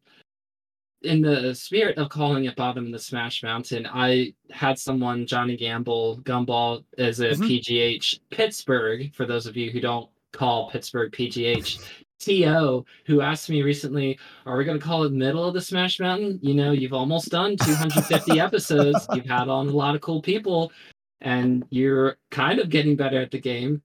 in 1.04 1.20
the 1.20 1.54
spirit 1.54 1.99
of 1.99 2.08
calling 2.08 2.44
it 2.44 2.56
bottom 2.56 2.87
of 2.87 2.92
the 2.92 2.99
Smash 2.99 3.42
Mountain, 3.42 3.87
I 3.87 4.34
had 4.50 4.78
someone, 4.78 5.26
Johnny 5.26 5.56
Gamble, 5.56 6.20
Gumball, 6.23 6.84
as 6.99 7.20
a 7.20 7.30
mm-hmm. 7.30 7.42
PGH 7.42 8.20
Pittsburgh, 8.30 9.14
for 9.14 9.26
those 9.26 9.46
of 9.46 9.56
you 9.56 9.70
who 9.70 9.80
don't 9.80 10.08
call 10.32 10.70
Pittsburgh 10.70 11.12
PGH. 11.12 11.84
TO, 12.20 12.84
who 13.06 13.20
asked 13.20 13.50
me 13.50 13.62
recently, 13.62 14.18
Are 14.46 14.56
we 14.56 14.64
going 14.64 14.78
to 14.78 14.84
call 14.84 15.04
it 15.04 15.12
middle 15.12 15.44
of 15.44 15.54
the 15.54 15.61
Smash 15.61 16.00
Mountain? 16.00 16.38
You 16.42 16.54
know, 16.54 16.73
you've 16.73 16.94
almost 16.94 17.30
done 17.30 17.56
250 17.56 18.40
episodes. 18.40 19.06
You've 19.14 19.26
had 19.26 19.49
on 19.49 19.68
a 19.68 19.73
lot 19.73 19.94
of 19.94 20.00
cool 20.00 20.23
people, 20.23 20.73
and 21.20 21.64
you're 21.70 22.16
kind 22.30 22.61
of 22.61 22.70
getting 22.70 22.96
better 22.96 23.20
at 23.20 23.30
the 23.30 23.40
game. 23.40 23.82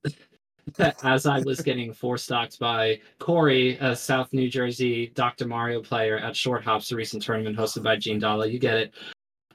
as 1.04 1.26
I 1.26 1.40
was 1.42 1.62
getting 1.62 1.94
four 1.94 2.18
stocked 2.18 2.60
by 2.60 3.00
Corey, 3.20 3.78
a 3.78 3.96
South 3.96 4.32
New 4.34 4.50
Jersey 4.50 5.12
Dr. 5.16 5.48
Mario 5.48 5.82
player 5.82 6.18
at 6.18 6.36
Short 6.36 6.64
Hops, 6.64 6.92
a 6.92 6.96
recent 6.96 7.24
tournament 7.24 7.58
hosted 7.58 7.84
by 7.84 7.96
Gene 7.96 8.20
Dalla. 8.20 8.48
You 8.48 8.60
get 8.60 8.78
it. 8.78 8.94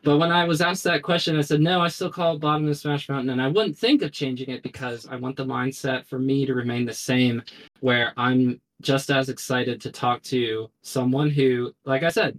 But 0.02 0.18
when 0.18 0.30
I 0.30 0.44
was 0.44 0.60
asked 0.60 0.84
that 0.84 1.02
question, 1.02 1.38
I 1.38 1.40
said, 1.40 1.62
no, 1.62 1.80
I 1.80 1.88
still 1.88 2.10
call 2.10 2.36
it 2.36 2.40
bottom 2.40 2.68
of 2.68 2.76
Smash 2.76 3.08
Mountain. 3.08 3.30
And 3.30 3.40
I 3.40 3.48
wouldn't 3.48 3.78
think 3.78 4.02
of 4.02 4.12
changing 4.12 4.50
it 4.50 4.62
because 4.62 5.06
I 5.06 5.16
want 5.16 5.36
the 5.36 5.46
mindset 5.46 6.04
for 6.04 6.18
me 6.18 6.44
to 6.44 6.54
remain 6.54 6.84
the 6.84 6.92
same, 6.92 7.42
where 7.80 8.12
I'm 8.18 8.60
just 8.82 9.10
as 9.10 9.30
excited 9.30 9.80
to 9.80 9.90
talk 9.90 10.22
to 10.24 10.68
someone 10.82 11.30
who, 11.30 11.72
like 11.86 12.02
I 12.02 12.10
said, 12.10 12.38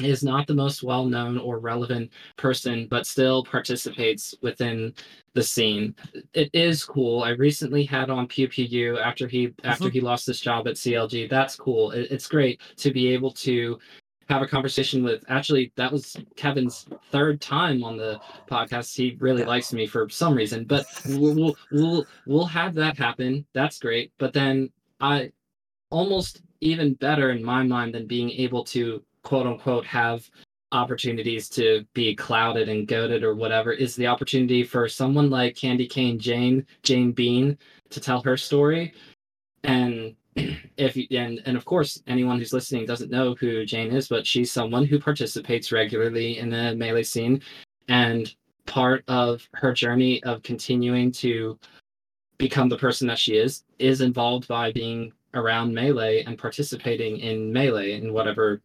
is 0.00 0.24
not 0.24 0.46
the 0.46 0.54
most 0.54 0.82
well 0.82 1.04
known 1.04 1.38
or 1.38 1.58
relevant 1.58 2.10
person, 2.36 2.86
but 2.88 3.06
still 3.06 3.44
participates 3.44 4.34
within 4.40 4.94
the 5.34 5.42
scene. 5.42 5.94
It 6.32 6.50
is 6.52 6.84
cool. 6.84 7.22
I 7.22 7.30
recently 7.30 7.84
had 7.84 8.08
on 8.10 8.26
Pew 8.26 8.48
Pew 8.48 8.98
after 8.98 9.28
he 9.28 9.48
mm-hmm. 9.48 9.66
after 9.66 9.88
he 9.90 10.00
lost 10.00 10.26
his 10.26 10.40
job 10.40 10.66
at 10.66 10.76
CLG. 10.76 11.28
That's 11.28 11.56
cool. 11.56 11.90
It, 11.90 12.10
it's 12.10 12.26
great 12.26 12.60
to 12.76 12.92
be 12.92 13.08
able 13.08 13.32
to 13.32 13.78
have 14.28 14.40
a 14.40 14.46
conversation 14.46 15.02
with 15.02 15.24
actually 15.28 15.72
that 15.76 15.92
was 15.92 16.16
Kevin's 16.36 16.86
third 17.10 17.40
time 17.40 17.84
on 17.84 17.96
the 17.96 18.18
podcast. 18.50 18.96
He 18.96 19.16
really 19.20 19.44
likes 19.44 19.72
me 19.72 19.86
for 19.86 20.08
some 20.08 20.34
reason, 20.34 20.64
but 20.64 20.86
we'll 21.06 21.34
we'll 21.34 21.56
we'll, 21.70 22.06
we'll 22.26 22.46
have 22.46 22.74
that 22.74 22.96
happen. 22.96 23.44
That's 23.52 23.78
great. 23.78 24.12
But 24.18 24.32
then 24.32 24.70
I 25.00 25.32
almost 25.90 26.42
even 26.60 26.94
better 26.94 27.30
in 27.30 27.44
my 27.44 27.62
mind 27.62 27.94
than 27.94 28.06
being 28.06 28.30
able 28.30 28.64
to 28.64 29.02
quote 29.22 29.46
unquote 29.46 29.86
have 29.86 30.28
opportunities 30.72 31.48
to 31.50 31.84
be 31.92 32.14
clouded 32.14 32.68
and 32.68 32.88
goaded 32.88 33.22
or 33.22 33.34
whatever 33.34 33.72
is 33.72 33.94
the 33.94 34.06
opportunity 34.06 34.64
for 34.64 34.88
someone 34.88 35.30
like 35.30 35.54
Candy 35.54 35.86
Cane 35.86 36.18
Jane, 36.18 36.66
Jane 36.82 37.12
Bean, 37.12 37.58
to 37.90 38.00
tell 38.00 38.22
her 38.22 38.36
story. 38.36 38.94
And 39.64 40.16
if 40.36 40.96
and 41.10 41.42
and 41.44 41.56
of 41.56 41.64
course 41.64 42.02
anyone 42.06 42.38
who's 42.38 42.54
listening 42.54 42.86
doesn't 42.86 43.10
know 43.10 43.34
who 43.34 43.64
Jane 43.66 43.92
is, 43.92 44.08
but 44.08 44.26
she's 44.26 44.50
someone 44.50 44.86
who 44.86 44.98
participates 44.98 45.72
regularly 45.72 46.38
in 46.38 46.48
the 46.48 46.74
melee 46.74 47.02
scene. 47.02 47.42
And 47.88 48.34
part 48.66 49.04
of 49.08 49.46
her 49.54 49.72
journey 49.72 50.22
of 50.22 50.42
continuing 50.42 51.12
to 51.12 51.58
become 52.38 52.68
the 52.68 52.78
person 52.78 53.06
that 53.08 53.18
she 53.18 53.36
is 53.36 53.64
is 53.78 54.00
involved 54.00 54.48
by 54.48 54.72
being 54.72 55.12
around 55.34 55.74
melee 55.74 56.22
and 56.24 56.38
participating 56.38 57.18
in 57.18 57.52
melee 57.52 57.92
in 57.92 58.12
whatever 58.12 58.60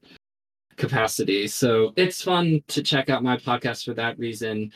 capacity. 0.77 1.47
So 1.47 1.91
it's 1.95 2.21
fun 2.21 2.63
to 2.67 2.81
check 2.83 3.09
out 3.09 3.23
my 3.23 3.37
podcast 3.37 3.85
for 3.85 3.93
that 3.95 4.17
reason 4.17 4.71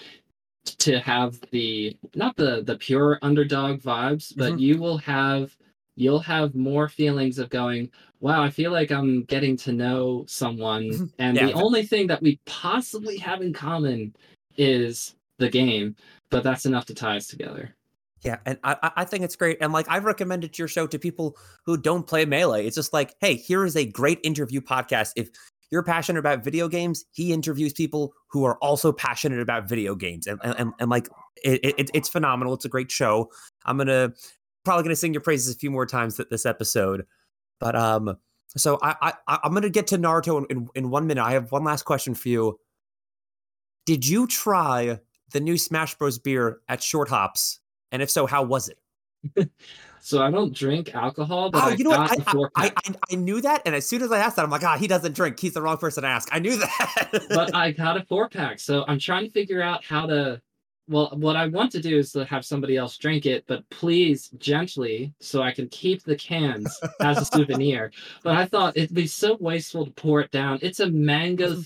to 0.65 0.99
have 0.99 1.39
the 1.51 1.97
not 2.15 2.35
the 2.35 2.63
the 2.63 2.77
pure 2.77 3.17
underdog 3.21 3.81
vibes, 3.81 4.33
but 4.35 4.51
mm-hmm. 4.51 4.59
you 4.59 4.77
will 4.77 4.97
have 4.97 5.55
you'll 5.95 6.19
have 6.19 6.55
more 6.55 6.87
feelings 6.87 7.39
of 7.39 7.49
going, 7.49 7.89
wow, 8.19 8.41
I 8.41 8.49
feel 8.49 8.71
like 8.71 8.91
I'm 8.91 9.23
getting 9.23 9.57
to 9.57 9.71
know 9.71 10.25
someone 10.27 10.89
mm-hmm. 10.89 11.05
and 11.19 11.37
yeah. 11.37 11.47
the 11.47 11.53
only 11.53 11.83
thing 11.83 12.07
that 12.07 12.21
we 12.21 12.39
possibly 12.45 13.17
have 13.17 13.41
in 13.41 13.53
common 13.53 14.15
is 14.57 15.15
the 15.39 15.49
game, 15.49 15.95
but 16.29 16.43
that's 16.43 16.65
enough 16.65 16.85
to 16.85 16.93
tie 16.93 17.17
us 17.17 17.27
together. 17.27 17.75
Yeah, 18.23 18.37
and 18.45 18.59
I, 18.63 18.91
I 18.97 19.05
think 19.05 19.23
it's 19.23 19.35
great. 19.35 19.57
And 19.61 19.73
like 19.73 19.87
I've 19.89 20.05
recommended 20.05 20.57
your 20.59 20.67
show 20.67 20.85
to 20.85 20.99
people 20.99 21.37
who 21.65 21.75
don't 21.75 22.05
play 22.05 22.25
melee. 22.25 22.67
It's 22.67 22.75
just 22.75 22.93
like, 22.93 23.15
hey, 23.19 23.35
here 23.35 23.65
is 23.65 23.75
a 23.75 23.85
great 23.85 24.19
interview 24.23 24.61
podcast. 24.61 25.13
If 25.15 25.29
you're 25.71 25.83
passionate 25.83 26.19
about 26.19 26.43
video 26.43 26.67
games, 26.67 27.05
he 27.11 27.33
interviews 27.33 27.73
people 27.73 28.13
who 28.27 28.43
are 28.43 28.57
also 28.57 28.91
passionate 28.91 29.39
about 29.39 29.67
video 29.67 29.95
games. 29.95 30.27
And 30.27 30.39
and, 30.43 30.73
and, 30.79 30.89
like 30.89 31.07
it, 31.43 31.59
it, 31.63 31.91
it's 31.93 32.09
phenomenal. 32.09 32.53
It's 32.53 32.65
a 32.65 32.69
great 32.69 32.91
show. 32.91 33.31
I'm 33.65 33.77
gonna 33.77 34.13
probably 34.63 34.83
gonna 34.83 34.95
sing 34.95 35.13
your 35.13 35.21
praises 35.21 35.53
a 35.53 35.57
few 35.57 35.71
more 35.71 35.85
times 35.85 36.19
this 36.29 36.45
episode. 36.45 37.05
But 37.59 37.75
um 37.75 38.17
so 38.57 38.77
I, 38.81 39.13
I 39.27 39.39
I'm 39.43 39.53
gonna 39.53 39.69
get 39.69 39.87
to 39.87 39.97
Naruto 39.97 40.39
in, 40.39 40.57
in, 40.57 40.67
in 40.75 40.89
one 40.89 41.07
minute. 41.07 41.23
I 41.23 41.31
have 41.31 41.51
one 41.51 41.63
last 41.63 41.83
question 41.83 42.13
for 42.13 42.29
you. 42.29 42.59
Did 43.85 44.07
you 44.07 44.27
try 44.27 44.99
the 45.31 45.39
new 45.39 45.57
Smash 45.57 45.95
Bros 45.95 46.19
beer 46.19 46.59
at 46.67 46.83
Short 46.83 47.07
Hops 47.07 47.61
and 47.91 48.01
if 48.01 48.09
so, 48.09 48.25
how 48.25 48.43
was 48.43 48.69
it? 48.69 49.49
so 50.01 50.21
I 50.21 50.31
don't 50.31 50.53
drink 50.53 50.93
alcohol, 50.95 51.51
but 51.51 51.63
oh, 51.63 51.69
you 51.69 51.83
know 51.83 51.91
what? 51.91 52.27
I, 52.55 52.65
I, 52.65 52.71
I, 52.75 52.93
I, 53.11 53.15
knew 53.15 53.39
that, 53.41 53.61
and 53.65 53.75
as 53.75 53.87
soon 53.87 54.01
as 54.01 54.11
I 54.11 54.17
asked 54.17 54.35
that, 54.35 54.43
I'm 54.43 54.51
like, 54.51 54.63
ah, 54.63 54.77
he 54.77 54.87
doesn't 54.87 55.13
drink. 55.15 55.39
He's 55.39 55.53
the 55.53 55.61
wrong 55.61 55.77
person 55.77 56.03
to 56.03 56.09
ask. 56.09 56.27
I 56.31 56.39
knew 56.39 56.57
that. 56.57 57.25
but 57.29 57.55
I 57.55 57.71
got 57.71 57.97
a 57.97 58.05
four 58.05 58.27
pack, 58.27 58.59
so 58.59 58.83
I'm 58.87 58.99
trying 58.99 59.25
to 59.25 59.31
figure 59.31 59.61
out 59.61 59.83
how 59.85 60.07
to. 60.07 60.41
Well, 60.87 61.11
what 61.13 61.37
I 61.37 61.45
want 61.45 61.71
to 61.73 61.81
do 61.81 61.99
is 61.99 62.11
to 62.13 62.25
have 62.25 62.43
somebody 62.43 62.75
else 62.75 62.97
drink 62.97 63.25
it, 63.25 63.45
but 63.47 63.69
please 63.69 64.29
gently, 64.39 65.13
so 65.21 65.41
I 65.41 65.51
can 65.51 65.69
keep 65.69 66.03
the 66.03 66.17
cans 66.17 66.81
as 66.99 67.19
a 67.19 67.25
souvenir. 67.25 67.91
But 68.23 68.35
I 68.35 68.45
thought 68.45 68.75
it'd 68.75 68.93
be 68.93 69.07
so 69.07 69.37
wasteful 69.39 69.85
to 69.85 69.91
pour 69.91 70.19
it 70.19 70.31
down. 70.31 70.59
It's 70.61 70.81
a 70.81 70.89
mango 70.89 71.61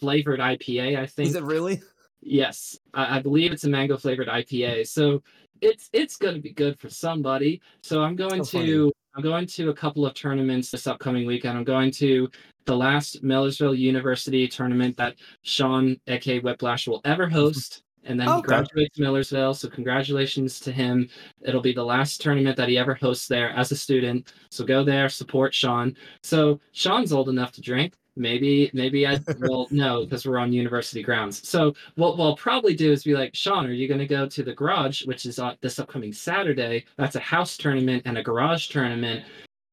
flavored 0.00 0.40
IPA, 0.40 0.98
I 0.98 1.06
think. 1.06 1.28
Is 1.28 1.36
it 1.36 1.44
really? 1.44 1.82
Yes, 2.24 2.78
I, 2.94 3.18
I 3.18 3.20
believe 3.20 3.52
it's 3.52 3.64
a 3.64 3.68
mango 3.68 3.96
flavored 3.96 4.28
IPA. 4.28 4.86
So 4.88 5.22
it's 5.60 5.90
it's 5.92 6.16
going 6.16 6.34
to 6.34 6.40
be 6.40 6.52
good 6.52 6.78
for 6.78 6.88
somebody. 6.88 7.60
So 7.82 8.02
I'm 8.02 8.16
going 8.16 8.44
so 8.44 8.58
to. 8.60 8.92
I'm 9.16 9.22
going 9.22 9.46
to 9.46 9.70
a 9.70 9.74
couple 9.74 10.04
of 10.04 10.14
tournaments 10.14 10.72
this 10.72 10.88
upcoming 10.88 11.24
weekend. 11.24 11.56
I'm 11.56 11.62
going 11.62 11.92
to 11.92 12.28
the 12.64 12.76
last 12.76 13.22
Millersville 13.22 13.74
University 13.74 14.48
tournament 14.48 14.96
that 14.96 15.14
Sean 15.42 15.96
aka 16.08 16.40
Whiplash 16.40 16.88
will 16.88 17.00
ever 17.04 17.26
mm-hmm. 17.26 17.34
host. 17.34 17.82
And 18.06 18.20
then 18.20 18.28
he 18.28 18.42
graduates 18.42 18.98
Millersville. 18.98 19.54
So 19.54 19.70
congratulations 19.70 20.60
to 20.60 20.72
him. 20.72 21.08
It'll 21.42 21.62
be 21.62 21.72
the 21.72 21.84
last 21.84 22.20
tournament 22.20 22.56
that 22.56 22.68
he 22.68 22.76
ever 22.76 22.94
hosts 22.94 23.28
there 23.28 23.50
as 23.50 23.72
a 23.72 23.76
student. 23.76 24.32
So 24.50 24.64
go 24.64 24.84
there, 24.84 25.08
support 25.08 25.54
Sean. 25.54 25.96
So 26.22 26.60
Sean's 26.72 27.12
old 27.12 27.28
enough 27.28 27.52
to 27.52 27.62
drink 27.62 27.94
maybe 28.16 28.70
maybe 28.72 29.06
I 29.06 29.20
will 29.38 29.66
no 29.70 30.04
because 30.04 30.26
we're 30.26 30.38
on 30.38 30.52
university 30.52 31.02
grounds. 31.02 31.46
So 31.48 31.74
what 31.96 32.16
we'll 32.16 32.36
probably 32.36 32.74
do 32.74 32.92
is 32.92 33.04
be 33.04 33.14
like, 33.14 33.34
Sean, 33.34 33.66
are 33.66 33.72
you 33.72 33.88
going 33.88 34.00
to 34.00 34.06
go 34.06 34.26
to 34.28 34.42
the 34.42 34.54
garage, 34.54 35.04
which 35.04 35.26
is 35.26 35.38
uh, 35.38 35.54
this 35.60 35.78
upcoming 35.78 36.12
Saturday? 36.12 36.84
That's 36.96 37.16
a 37.16 37.20
house 37.20 37.56
tournament 37.56 38.02
and 38.06 38.18
a 38.18 38.22
garage 38.22 38.68
tournament, 38.68 39.24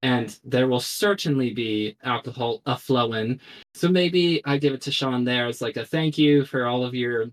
and 0.04 0.38
there 0.44 0.68
will 0.68 0.80
certainly 0.80 1.54
be 1.54 1.98
alcohol 2.04 2.62
a 2.66 2.78
flowing. 2.78 3.40
So 3.74 3.90
maybe 3.90 4.42
I 4.46 4.58
give 4.58 4.74
it 4.74 4.82
to 4.82 4.92
Sean 4.92 5.24
there 5.24 5.48
as 5.48 5.62
like 5.62 5.78
a 5.78 5.86
thank 5.86 6.18
you 6.18 6.46
for 6.46 6.66
all 6.66 6.84
of 6.84 6.94
your 6.94 7.32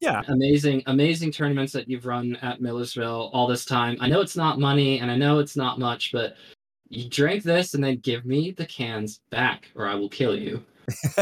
yeah 0.00 0.22
amazing 0.28 0.82
amazing 0.86 1.32
tournaments 1.32 1.72
that 1.72 1.88
you've 1.88 2.04
run 2.04 2.36
at 2.42 2.60
millersville 2.60 3.30
all 3.32 3.46
this 3.46 3.64
time 3.64 3.96
i 4.00 4.06
know 4.06 4.20
it's 4.20 4.36
not 4.36 4.58
money 4.58 5.00
and 5.00 5.10
i 5.10 5.16
know 5.16 5.38
it's 5.38 5.56
not 5.56 5.78
much 5.78 6.12
but 6.12 6.36
you 6.88 7.08
drink 7.08 7.42
this 7.42 7.74
and 7.74 7.82
then 7.82 7.96
give 7.96 8.24
me 8.24 8.52
the 8.52 8.66
cans 8.66 9.20
back 9.30 9.70
or 9.74 9.86
I 9.86 9.94
will 9.94 10.08
kill 10.08 10.36
you. 10.36 10.64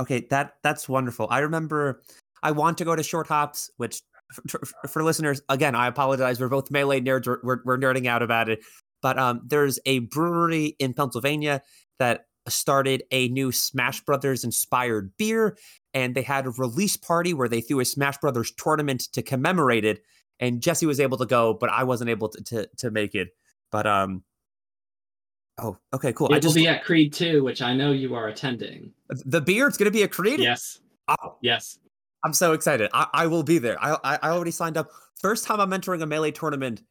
okay, 0.00 0.20
that 0.30 0.56
that's 0.62 0.88
wonderful. 0.88 1.26
I 1.30 1.40
remember 1.40 2.02
I 2.42 2.52
want 2.52 2.78
to 2.78 2.84
go 2.84 2.94
to 2.94 3.02
Short 3.02 3.26
Hops, 3.26 3.70
which 3.76 4.02
for, 4.48 4.60
for 4.88 5.02
listeners, 5.02 5.40
again, 5.48 5.74
I 5.74 5.86
apologize. 5.86 6.40
We're 6.40 6.48
both 6.48 6.70
melee 6.70 7.00
nerds. 7.00 7.26
We're, 7.26 7.60
we're, 7.64 7.78
nerding 7.78 8.06
out 8.06 8.22
about 8.22 8.48
it. 8.48 8.60
But 9.02 9.18
um, 9.18 9.42
there's 9.44 9.78
a 9.86 10.00
brewery 10.00 10.76
in 10.78 10.94
Pennsylvania 10.94 11.62
that 11.98 12.26
started 12.48 13.02
a 13.10 13.28
new 13.28 13.52
Smash 13.52 14.00
Brothers 14.02 14.44
inspired 14.44 15.12
beer, 15.18 15.56
and 15.92 16.14
they 16.14 16.22
had 16.22 16.46
a 16.46 16.50
release 16.50 16.96
party 16.96 17.34
where 17.34 17.48
they 17.48 17.60
threw 17.60 17.80
a 17.80 17.84
Smash 17.84 18.18
Brothers 18.18 18.52
tournament 18.52 19.02
to 19.12 19.22
commemorate 19.22 19.84
it 19.84 20.02
and 20.40 20.60
Jesse 20.60 20.86
was 20.86 21.00
able 21.00 21.18
to 21.18 21.26
go, 21.26 21.54
but 21.54 21.70
I 21.70 21.84
wasn't 21.84 22.10
able 22.10 22.28
to 22.30 22.42
to, 22.44 22.68
to 22.78 22.90
make 22.90 23.14
it. 23.14 23.28
But 23.70 23.86
um, 23.86 24.22
Oh, 25.58 25.78
okay, 25.92 26.12
cool. 26.12 26.28
It 26.28 26.36
I 26.36 26.40
just 26.40 26.56
will 26.56 26.62
be 26.62 26.68
at 26.68 26.84
Creed 26.84 27.12
2, 27.12 27.44
which 27.44 27.62
I 27.62 27.74
know 27.74 27.92
you 27.92 28.14
are 28.16 28.26
attending. 28.26 28.90
the 29.08 29.40
beard's 29.40 29.76
gonna 29.76 29.90
be 29.90 30.02
a 30.02 30.08
Creed. 30.08 30.40
Yes. 30.40 30.80
Oh, 31.08 31.36
Yes. 31.42 31.78
I'm 32.24 32.32
so 32.32 32.54
excited. 32.54 32.90
I, 32.94 33.06
I 33.12 33.26
will 33.26 33.42
be 33.42 33.58
there. 33.58 33.76
I, 33.84 33.96
I 34.02 34.18
I 34.22 34.30
already 34.30 34.50
signed 34.50 34.76
up. 34.76 34.88
First 35.20 35.44
time 35.46 35.60
I'm 35.60 35.72
entering 35.72 36.00
a 36.02 36.06
melee 36.06 36.30
tournament 36.32 36.82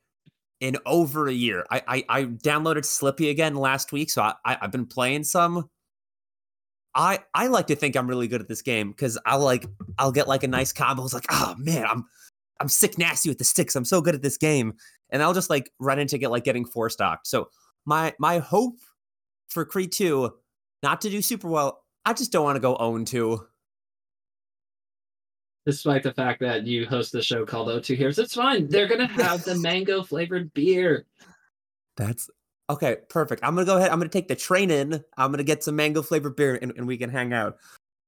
in 0.62 0.78
over 0.86 1.28
a 1.28 1.34
year. 1.34 1.66
I 1.72 1.82
I, 1.88 2.06
I 2.08 2.24
downloaded 2.26 2.86
Slippi 2.86 3.30
again 3.32 3.56
last 3.56 3.92
week, 3.92 4.12
so 4.12 4.22
I, 4.22 4.36
I 4.46 4.58
I've 4.62 4.72
been 4.72 4.86
playing 4.86 5.24
some. 5.24 5.70
I 6.96 7.20
I 7.34 7.48
like 7.48 7.68
to 7.68 7.76
think 7.76 7.96
I'm 7.96 8.08
really 8.08 8.28
good 8.28 8.42
at 8.42 8.48
this 8.48 8.62
game 8.62 8.92
because 8.92 9.18
I'll 9.26 9.40
like 9.40 9.66
I'll 9.98 10.12
get 10.12 10.28
like 10.28 10.44
a 10.44 10.48
nice 10.48 10.72
combo. 10.72 11.04
It's 11.04 11.14
like, 11.16 11.26
oh 11.32 11.56
man, 11.58 11.86
I'm 11.86 12.06
I'm 12.64 12.70
sick 12.70 12.98
nasty 12.98 13.28
with 13.28 13.40
the 13.40 13.44
sticks. 13.44 13.76
I'm 13.76 13.84
so 13.84 14.00
good 14.00 14.16
at 14.16 14.22
this 14.22 14.38
game, 14.38 14.76
and 15.10 15.22
I'll 15.22 15.34
just 15.34 15.50
like 15.50 15.70
run 15.80 16.00
into 16.00 16.18
get 16.18 16.32
like 16.32 16.46
getting 16.46 16.64
four 16.64 16.90
stocked. 16.90 17.28
So 17.28 17.50
my 17.84 18.14
my 18.20 18.40
hope 18.40 18.80
for 19.50 19.66
Creed 19.66 19.92
two, 19.92 20.34
not 20.82 21.02
to 21.02 21.10
do 21.10 21.22
super 21.22 21.50
well. 21.50 21.84
I 22.06 22.14
just 22.14 22.32
don't 22.32 22.46
want 22.46 22.56
to 22.56 22.62
go 22.62 22.78
own 22.78 23.04
two. 23.04 23.46
Despite 25.66 26.04
the 26.04 26.14
fact 26.14 26.40
that 26.40 26.66
you 26.66 26.86
host 26.86 27.12
the 27.12 27.22
show 27.22 27.46
called 27.46 27.68
O2 27.68 27.98
Heroes, 27.98 28.18
it's 28.18 28.36
fine. 28.36 28.70
They're 28.70 28.88
gonna 28.88 29.08
have 29.08 29.44
the 29.44 29.56
mango 29.60 30.02
flavored 30.02 30.54
beer. 30.54 31.06
That's 31.98 32.30
okay. 32.70 32.96
Perfect. 33.10 33.44
I'm 33.44 33.56
gonna 33.56 33.66
go 33.66 33.76
ahead. 33.76 33.90
I'm 33.90 34.00
gonna 34.00 34.08
take 34.08 34.30
the 34.30 34.38
train 34.38 34.72
in. 34.72 35.04
I'm 35.18 35.32
gonna 35.32 35.44
get 35.44 35.66
some 35.66 35.76
mango 35.76 36.02
flavored 36.02 36.38
beer 36.38 36.58
and, 36.62 36.72
and 36.78 36.88
we 36.88 36.96
can 36.96 37.10
hang 37.10 37.34
out. 37.34 37.58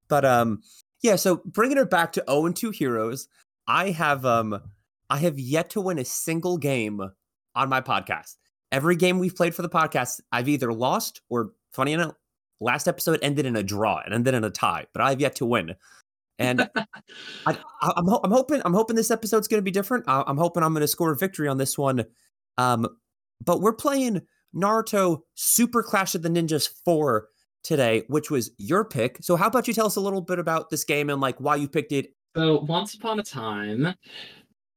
But 0.07 0.23
um, 0.23 0.63
yeah. 1.01 1.17
So 1.17 1.41
bringing 1.43 1.75
her 1.75 1.85
back 1.85 2.13
to 2.13 2.23
0 2.29 2.45
and 2.45 2.55
2 2.55 2.71
heroes, 2.71 3.27
I 3.67 3.91
have 3.91 4.25
um, 4.25 4.59
I 5.09 5.17
have 5.17 5.39
yet 5.39 5.69
to 5.71 5.81
win 5.81 5.99
a 5.99 6.05
single 6.05 6.57
game 6.57 7.01
on 7.55 7.69
my 7.69 7.81
podcast. 7.81 8.35
Every 8.71 8.95
game 8.95 9.19
we've 9.19 9.35
played 9.35 9.55
for 9.55 9.61
the 9.61 9.69
podcast, 9.69 10.19
I've 10.31 10.49
either 10.49 10.73
lost 10.73 11.21
or, 11.29 11.51
funny 11.71 11.93
enough, 11.93 12.13
last 12.59 12.87
episode 12.87 13.19
ended 13.21 13.45
in 13.45 13.55
a 13.55 13.63
draw. 13.63 14.01
and 14.03 14.13
ended 14.13 14.33
in 14.33 14.43
a 14.43 14.49
tie, 14.49 14.85
but 14.93 15.01
I've 15.01 15.21
yet 15.21 15.35
to 15.35 15.45
win. 15.45 15.75
And 16.39 16.69
I, 17.45 17.57
I'm 17.81 18.07
ho- 18.07 18.19
I'm 18.23 18.31
hoping 18.31 18.61
I'm 18.65 18.73
hoping 18.73 18.95
this 18.95 19.11
episode's 19.11 19.47
going 19.47 19.59
to 19.59 19.63
be 19.63 19.71
different. 19.71 20.05
I, 20.07 20.23
I'm 20.27 20.37
hoping 20.37 20.63
I'm 20.63 20.73
going 20.73 20.81
to 20.81 20.87
score 20.87 21.11
a 21.11 21.17
victory 21.17 21.47
on 21.47 21.57
this 21.57 21.77
one. 21.77 22.05
Um, 22.57 22.87
but 23.43 23.61
we're 23.61 23.73
playing 23.73 24.21
Naruto 24.55 25.21
Super 25.35 25.83
Clash 25.83 26.15
of 26.15 26.21
the 26.21 26.29
Ninjas 26.29 26.69
4 26.85 27.27
today, 27.63 28.03
which 28.07 28.31
was 28.31 28.51
your 28.57 28.85
pick. 28.85 29.17
So 29.21 29.35
how 29.35 29.47
about 29.47 29.67
you 29.67 29.73
tell 29.73 29.87
us 29.87 29.95
a 29.97 30.01
little 30.01 30.21
bit 30.21 30.39
about 30.39 30.69
this 30.69 30.83
game 30.83 31.09
and 31.09 31.19
like 31.19 31.39
why 31.39 31.55
you 31.55 31.67
picked 31.67 31.91
it? 31.91 32.13
So 32.35 32.59
once 32.67 32.95
upon 32.95 33.19
a 33.19 33.23
time, 33.23 33.95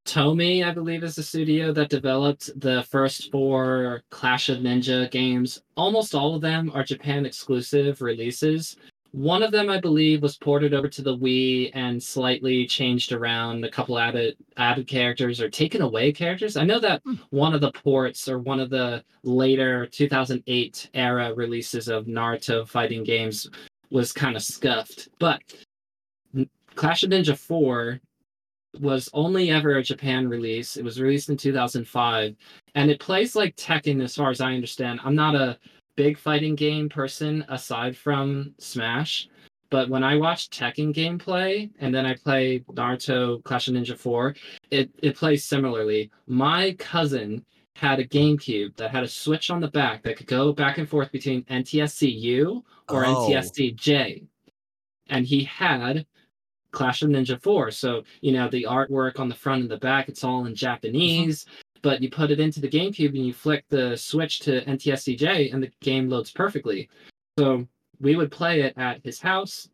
Tomy, 0.06 0.64
I 0.64 0.70
believe, 0.72 1.02
is 1.02 1.16
the 1.16 1.24
studio 1.24 1.72
that 1.72 1.88
developed 1.90 2.50
the 2.60 2.84
first 2.84 3.32
four 3.32 4.02
Clash 4.10 4.48
of 4.48 4.58
Ninja 4.58 5.10
games. 5.10 5.62
Almost 5.76 6.14
all 6.14 6.36
of 6.36 6.40
them 6.40 6.70
are 6.72 6.84
Japan 6.84 7.26
exclusive 7.26 8.00
releases. 8.00 8.76
One 9.10 9.42
of 9.42 9.50
them, 9.50 9.70
I 9.70 9.80
believe, 9.80 10.22
was 10.22 10.36
ported 10.36 10.72
over 10.72 10.86
to 10.86 11.02
the 11.02 11.16
Wii 11.16 11.72
and 11.74 12.00
slightly 12.00 12.64
changed 12.64 13.10
around. 13.10 13.64
A 13.64 13.70
couple 13.70 13.98
added 13.98 14.36
added 14.56 14.86
characters 14.86 15.40
or 15.40 15.50
taken 15.50 15.82
away 15.82 16.12
characters. 16.12 16.56
I 16.56 16.64
know 16.64 16.78
that 16.78 17.02
Hmm. 17.04 17.14
one 17.30 17.54
of 17.54 17.60
the 17.60 17.72
ports 17.72 18.28
or 18.28 18.38
one 18.38 18.60
of 18.60 18.70
the 18.70 19.02
later 19.24 19.86
2008 19.86 20.90
era 20.94 21.34
releases 21.34 21.88
of 21.88 22.06
Naruto 22.06 22.68
fighting 22.68 23.02
games 23.02 23.50
was 23.90 24.12
kind 24.12 24.36
of 24.36 24.42
scuffed. 24.42 25.08
But 25.18 25.40
Clash 26.78 27.02
of 27.02 27.10
Ninja 27.10 27.36
4 27.36 28.00
was 28.80 29.10
only 29.12 29.50
ever 29.50 29.78
a 29.78 29.82
Japan 29.82 30.28
release. 30.28 30.76
It 30.76 30.84
was 30.84 31.00
released 31.00 31.28
in 31.28 31.36
2005 31.36 32.36
and 32.76 32.90
it 32.90 33.00
plays 33.00 33.34
like 33.34 33.56
Tekken 33.56 34.00
as 34.00 34.14
far 34.14 34.30
as 34.30 34.40
I 34.40 34.54
understand. 34.54 35.00
I'm 35.02 35.16
not 35.16 35.34
a 35.34 35.58
big 35.96 36.16
fighting 36.16 36.54
game 36.54 36.88
person 36.88 37.44
aside 37.48 37.96
from 37.96 38.54
Smash, 38.60 39.28
but 39.70 39.88
when 39.88 40.04
I 40.04 40.14
watch 40.18 40.50
Tekken 40.50 40.94
gameplay 40.94 41.68
and 41.80 41.92
then 41.92 42.06
I 42.06 42.14
play 42.14 42.60
Naruto 42.70 43.42
Clash 43.42 43.66
of 43.66 43.74
Ninja 43.74 43.98
4, 43.98 44.36
it 44.70 44.88
it 45.02 45.16
plays 45.16 45.44
similarly. 45.44 46.12
My 46.28 46.76
cousin 46.78 47.44
had 47.74 47.98
a 47.98 48.06
GameCube 48.06 48.76
that 48.76 48.92
had 48.92 49.02
a 49.02 49.08
switch 49.08 49.50
on 49.50 49.60
the 49.60 49.68
back 49.68 50.04
that 50.04 50.16
could 50.16 50.28
go 50.28 50.52
back 50.52 50.78
and 50.78 50.88
forth 50.88 51.10
between 51.10 51.42
NTSC-U 51.46 52.64
or 52.88 53.04
Oh. 53.04 53.26
NTSC-J. 53.26 54.22
And 55.08 55.26
he 55.26 55.42
had 55.42 56.06
Clash 56.78 57.02
of 57.02 57.10
Ninja 57.10 57.42
4. 57.42 57.72
So, 57.72 58.04
you 58.20 58.30
know, 58.30 58.48
the 58.48 58.62
artwork 58.62 59.18
on 59.18 59.28
the 59.28 59.34
front 59.34 59.62
and 59.62 59.70
the 59.70 59.78
back, 59.78 60.08
it's 60.08 60.22
all 60.22 60.46
in 60.46 60.54
Japanese, 60.54 61.44
but 61.82 62.00
you 62.00 62.08
put 62.08 62.30
it 62.30 62.38
into 62.38 62.60
the 62.60 62.68
GameCube 62.68 63.16
and 63.16 63.26
you 63.26 63.32
flick 63.32 63.64
the 63.68 63.96
switch 63.96 64.38
to 64.40 64.64
NTSC-J 64.64 65.50
and 65.50 65.60
the 65.60 65.72
game 65.80 66.08
loads 66.08 66.30
perfectly. 66.30 66.88
So 67.36 67.66
we 67.98 68.14
would 68.14 68.30
play 68.30 68.60
it 68.60 68.74
at 68.76 69.00
his 69.02 69.20
house. 69.20 69.68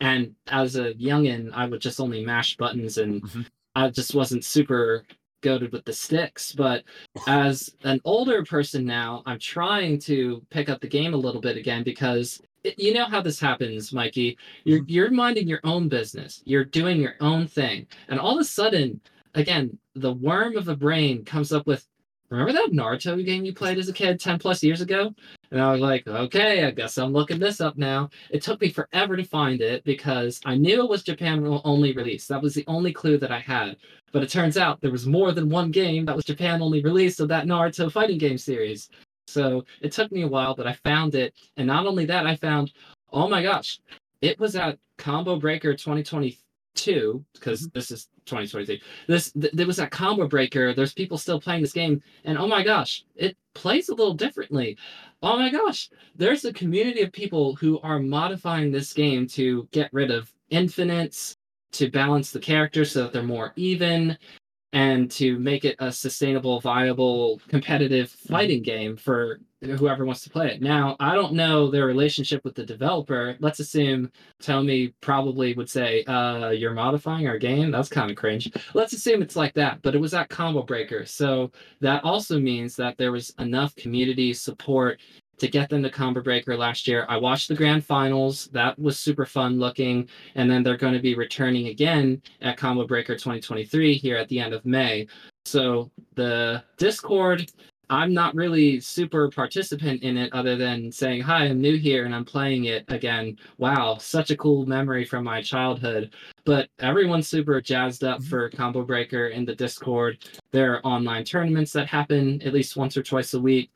And 0.00 0.34
as 0.46 0.76
a 0.76 0.94
youngin, 0.94 1.50
I 1.52 1.66
would 1.66 1.82
just 1.82 2.00
only 2.00 2.24
mash 2.24 2.56
buttons 2.56 2.96
and 2.96 3.22
Mhm. 3.22 3.46
I 3.74 3.90
just 3.90 4.14
wasn't 4.14 4.42
super 4.44 5.04
goaded 5.42 5.72
with 5.72 5.84
the 5.84 5.92
sticks. 5.92 6.52
But 6.52 6.84
as 7.26 7.74
an 7.84 8.00
older 8.04 8.44
person 8.44 8.84
now, 8.84 9.22
I'm 9.26 9.38
trying 9.38 9.98
to 10.00 10.42
pick 10.50 10.68
up 10.68 10.80
the 10.80 10.88
game 10.88 11.14
a 11.14 11.18
little 11.18 11.40
bit 11.40 11.56
again 11.56 11.82
because 11.82 12.40
it, 12.64 12.78
you 12.78 12.94
know 12.94 13.04
how 13.04 13.20
this 13.20 13.40
happens, 13.40 13.92
Mikey. 13.92 14.38
You're 14.64 14.80
mm-hmm. 14.80 14.90
you're 14.90 15.10
minding 15.10 15.48
your 15.48 15.60
own 15.64 15.88
business. 15.88 16.42
You're 16.44 16.64
doing 16.64 17.00
your 17.00 17.16
own 17.20 17.46
thing, 17.46 17.86
and 18.08 18.18
all 18.18 18.34
of 18.34 18.40
a 18.40 18.44
sudden, 18.44 19.00
again, 19.34 19.76
the 19.94 20.14
worm 20.14 20.56
of 20.56 20.64
the 20.64 20.76
brain 20.76 21.24
comes 21.24 21.52
up 21.52 21.66
with. 21.66 21.86
Remember 22.32 22.54
that 22.54 22.70
Naruto 22.72 23.22
game 23.26 23.44
you 23.44 23.52
played 23.52 23.76
as 23.76 23.90
a 23.90 23.92
kid 23.92 24.18
10 24.18 24.38
plus 24.38 24.62
years 24.62 24.80
ago? 24.80 25.14
And 25.50 25.60
I 25.60 25.70
was 25.70 25.82
like, 25.82 26.08
okay, 26.08 26.64
I 26.64 26.70
guess 26.70 26.96
I'm 26.96 27.12
looking 27.12 27.38
this 27.38 27.60
up 27.60 27.76
now. 27.76 28.08
It 28.30 28.40
took 28.40 28.58
me 28.58 28.70
forever 28.70 29.18
to 29.18 29.24
find 29.24 29.60
it 29.60 29.84
because 29.84 30.40
I 30.46 30.56
knew 30.56 30.82
it 30.82 30.88
was 30.88 31.02
Japan 31.02 31.46
only 31.64 31.92
release. 31.92 32.26
That 32.26 32.40
was 32.40 32.54
the 32.54 32.64
only 32.68 32.90
clue 32.90 33.18
that 33.18 33.30
I 33.30 33.38
had. 33.38 33.76
But 34.12 34.22
it 34.22 34.30
turns 34.30 34.56
out 34.56 34.80
there 34.80 34.90
was 34.90 35.06
more 35.06 35.32
than 35.32 35.50
one 35.50 35.70
game 35.70 36.06
that 36.06 36.16
was 36.16 36.24
Japan 36.24 36.62
only 36.62 36.82
release 36.82 37.20
of 37.20 37.28
that 37.28 37.44
Naruto 37.44 37.92
fighting 37.92 38.16
game 38.16 38.38
series. 38.38 38.88
So 39.26 39.66
it 39.82 39.92
took 39.92 40.10
me 40.10 40.22
a 40.22 40.28
while, 40.28 40.54
but 40.54 40.66
I 40.66 40.72
found 40.72 41.14
it. 41.14 41.34
And 41.58 41.66
not 41.66 41.86
only 41.86 42.06
that, 42.06 42.26
I 42.26 42.36
found, 42.36 42.72
oh 43.12 43.28
my 43.28 43.42
gosh, 43.42 43.78
it 44.22 44.40
was 44.40 44.56
at 44.56 44.78
Combo 44.96 45.38
Breaker 45.38 45.74
2022, 46.74 47.24
because 47.34 47.62
mm-hmm. 47.62 47.78
this 47.78 47.90
is 47.90 48.08
2023. 48.26 48.82
This 49.06 49.32
th- 49.32 49.52
there 49.52 49.66
was 49.66 49.76
that 49.76 49.90
Combo 49.90 50.26
Breaker. 50.26 50.74
There's 50.74 50.92
people 50.92 51.18
still 51.18 51.40
playing 51.40 51.62
this 51.62 51.72
game, 51.72 52.02
and 52.24 52.38
oh 52.38 52.46
my 52.46 52.62
gosh, 52.62 53.04
it 53.16 53.36
plays 53.54 53.88
a 53.88 53.94
little 53.94 54.14
differently. 54.14 54.76
Oh 55.22 55.38
my 55.38 55.50
gosh, 55.50 55.90
there's 56.16 56.44
a 56.44 56.52
community 56.52 57.02
of 57.02 57.12
people 57.12 57.54
who 57.56 57.80
are 57.80 57.98
modifying 57.98 58.70
this 58.70 58.92
game 58.92 59.26
to 59.28 59.68
get 59.72 59.92
rid 59.92 60.10
of 60.10 60.32
infinites, 60.50 61.36
to 61.72 61.90
balance 61.90 62.30
the 62.30 62.40
characters 62.40 62.92
so 62.92 63.02
that 63.02 63.12
they're 63.12 63.22
more 63.22 63.52
even, 63.56 64.16
and 64.72 65.10
to 65.10 65.38
make 65.38 65.64
it 65.64 65.76
a 65.78 65.92
sustainable, 65.92 66.60
viable, 66.60 67.40
competitive 67.48 68.10
fighting 68.10 68.62
game 68.62 68.96
for 68.96 69.40
whoever 69.62 70.04
wants 70.04 70.22
to 70.22 70.30
play 70.30 70.48
it. 70.50 70.60
Now, 70.60 70.96
I 70.98 71.14
don't 71.14 71.34
know 71.34 71.70
their 71.70 71.86
relationship 71.86 72.44
with 72.44 72.54
the 72.54 72.66
developer. 72.66 73.36
Let's 73.38 73.60
assume 73.60 74.10
Tomy 74.40 74.92
probably 75.00 75.54
would 75.54 75.70
say, 75.70 76.02
uh, 76.04 76.50
you're 76.50 76.74
modifying 76.74 77.28
our 77.28 77.38
game? 77.38 77.70
That's 77.70 77.88
kind 77.88 78.10
of 78.10 78.16
cringe. 78.16 78.50
Let's 78.74 78.92
assume 78.92 79.22
it's 79.22 79.36
like 79.36 79.54
that, 79.54 79.80
but 79.82 79.94
it 79.94 80.00
was 80.00 80.14
at 80.14 80.30
Combo 80.30 80.62
Breaker. 80.62 81.06
So 81.06 81.52
that 81.80 82.02
also 82.02 82.40
means 82.40 82.74
that 82.76 82.96
there 82.98 83.12
was 83.12 83.32
enough 83.38 83.76
community 83.76 84.32
support 84.34 85.00
to 85.42 85.48
get 85.48 85.68
them 85.68 85.82
to 85.82 85.90
Combo 85.90 86.22
Breaker 86.22 86.56
last 86.56 86.86
year. 86.86 87.04
I 87.08 87.16
watched 87.16 87.48
the 87.48 87.56
grand 87.56 87.84
finals. 87.84 88.48
That 88.52 88.78
was 88.78 88.96
super 88.96 89.26
fun 89.26 89.58
looking. 89.58 90.08
And 90.36 90.48
then 90.48 90.62
they're 90.62 90.76
going 90.76 90.94
to 90.94 91.00
be 91.00 91.16
returning 91.16 91.66
again 91.66 92.22
at 92.42 92.56
Combo 92.56 92.86
Breaker 92.86 93.14
2023 93.14 93.94
here 93.94 94.16
at 94.16 94.28
the 94.28 94.38
end 94.38 94.54
of 94.54 94.64
May. 94.64 95.08
So 95.44 95.90
the 96.14 96.62
Discord, 96.78 97.50
I'm 97.90 98.14
not 98.14 98.36
really 98.36 98.78
super 98.78 99.30
participant 99.30 100.04
in 100.04 100.16
it 100.16 100.32
other 100.32 100.56
than 100.56 100.92
saying, 100.92 101.22
Hi, 101.22 101.46
I'm 101.46 101.60
new 101.60 101.76
here 101.76 102.04
and 102.04 102.14
I'm 102.14 102.24
playing 102.24 102.66
it 102.66 102.84
again. 102.86 103.36
Wow, 103.58 103.96
such 103.98 104.30
a 104.30 104.36
cool 104.36 104.64
memory 104.64 105.04
from 105.04 105.24
my 105.24 105.42
childhood. 105.42 106.14
But 106.44 106.68
everyone's 106.78 107.26
super 107.26 107.60
jazzed 107.60 108.04
up 108.04 108.20
Mhm. 108.20 108.28
for 108.28 108.48
Combo 108.50 108.84
Breaker 108.84 109.26
in 109.26 109.44
the 109.44 109.56
Discord. 109.56 110.18
There 110.52 110.74
are 110.74 110.86
online 110.86 111.24
tournaments 111.24 111.72
that 111.72 111.88
happen 111.88 112.40
at 112.42 112.52
least 112.54 112.76
once 112.76 112.96
or 112.96 113.02
twice 113.02 113.34
a 113.34 113.40
week. 113.40 113.70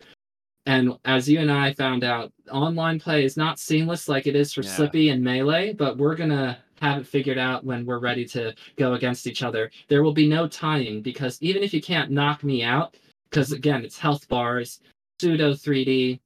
And 0.66 0.98
as 1.04 1.28
you 1.28 1.38
and 1.40 1.50
I 1.50 1.72
found 1.74 2.02
out, 2.04 2.32
online 2.50 2.98
play 2.98 3.24
is 3.24 3.36
not 3.36 3.58
seamless 3.58 4.08
like 4.08 4.26
it 4.26 4.34
is 4.36 4.52
for 4.52 4.62
Yeah. 4.62 4.70
Slippi 4.70 5.10
and 5.12 5.22
Melee, 5.22 5.72
but 5.72 5.96
we're 5.96 6.16
going 6.16 6.30
to 6.30 6.58
have 6.82 6.98
it 7.00 7.06
figured 7.06 7.38
out 7.38 7.64
when 7.64 7.86
we're 7.86 8.00
ready 8.00 8.24
to 8.26 8.52
go 8.76 8.94
against 8.94 9.26
each 9.26 9.42
other. 9.42 9.70
There 9.88 10.02
will 10.02 10.12
be 10.12 10.28
no 10.28 10.46
tying 10.48 11.02
because 11.02 11.40
even 11.40 11.62
if 11.62 11.72
you 11.72 11.80
can't 11.80 12.10
knock 12.10 12.42
me 12.44 12.62
out, 12.64 12.96
because 13.30 13.52
again, 13.52 13.84
it's 13.84 13.96
health 13.98 14.28
bars, 14.28 14.80
pseudo 15.20 15.52
3D. 15.54 16.18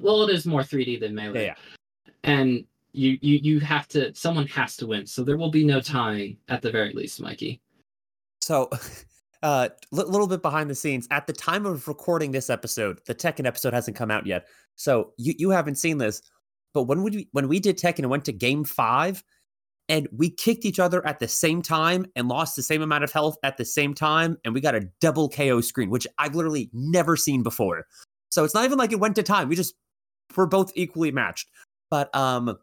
Well, 0.00 0.22
it 0.28 0.32
is 0.34 0.44
more 0.46 0.60
3D 0.62 1.00
than 1.00 1.14
Melee. 1.14 1.46
yeah. 1.46 1.54
And 2.22 2.64
you, 2.92 3.18
you 3.22 3.40
you 3.42 3.60
have 3.60 3.88
to 3.88 4.14
someone 4.14 4.46
has 4.48 4.76
to 4.76 4.86
win. 4.86 5.04
So 5.06 5.24
there 5.24 5.36
will 5.36 5.50
be 5.50 5.64
no 5.64 5.80
tying 5.80 6.36
at 6.48 6.62
the 6.62 6.70
very 6.70 6.92
least, 6.92 7.20
Mikey. 7.20 7.60
So 8.40 8.70
uh, 9.44 9.68
a 9.92 9.96
little 9.96 10.26
bit 10.26 10.42
behind 10.42 10.70
the 10.70 10.74
scenes. 10.74 11.06
At 11.10 11.26
the 11.26 11.32
time 11.32 11.66
of 11.66 11.86
recording 11.86 12.32
this 12.32 12.48
episode, 12.48 12.98
the 13.06 13.14
Tekken 13.14 13.46
episode 13.46 13.74
hasn't 13.74 13.96
come 13.96 14.10
out 14.10 14.26
yet, 14.26 14.46
so 14.74 15.12
you 15.18 15.34
you 15.38 15.50
haven't 15.50 15.76
seen 15.76 15.98
this. 15.98 16.22
But 16.72 16.84
when 16.84 17.02
we 17.02 17.28
when 17.32 17.46
we 17.46 17.60
did 17.60 17.78
Tekken 17.78 18.00
and 18.00 18.10
went 18.10 18.24
to 18.24 18.32
Game 18.32 18.64
Five, 18.64 19.22
and 19.90 20.08
we 20.16 20.30
kicked 20.30 20.64
each 20.64 20.80
other 20.80 21.06
at 21.06 21.18
the 21.18 21.28
same 21.28 21.60
time 21.60 22.06
and 22.16 22.26
lost 22.26 22.56
the 22.56 22.62
same 22.62 22.80
amount 22.80 23.04
of 23.04 23.12
health 23.12 23.36
at 23.42 23.58
the 23.58 23.66
same 23.66 23.92
time, 23.92 24.38
and 24.44 24.54
we 24.54 24.62
got 24.62 24.74
a 24.74 24.88
double 25.00 25.28
KO 25.28 25.60
screen, 25.60 25.90
which 25.90 26.06
I've 26.18 26.34
literally 26.34 26.70
never 26.72 27.14
seen 27.14 27.42
before. 27.42 27.86
So 28.30 28.44
it's 28.44 28.54
not 28.54 28.64
even 28.64 28.78
like 28.78 28.92
it 28.92 28.98
went 28.98 29.14
to 29.16 29.22
time. 29.22 29.50
We 29.50 29.56
just 29.56 29.74
were 30.34 30.46
both 30.46 30.72
equally 30.74 31.12
matched. 31.12 31.48
But 31.90 32.14
um, 32.16 32.56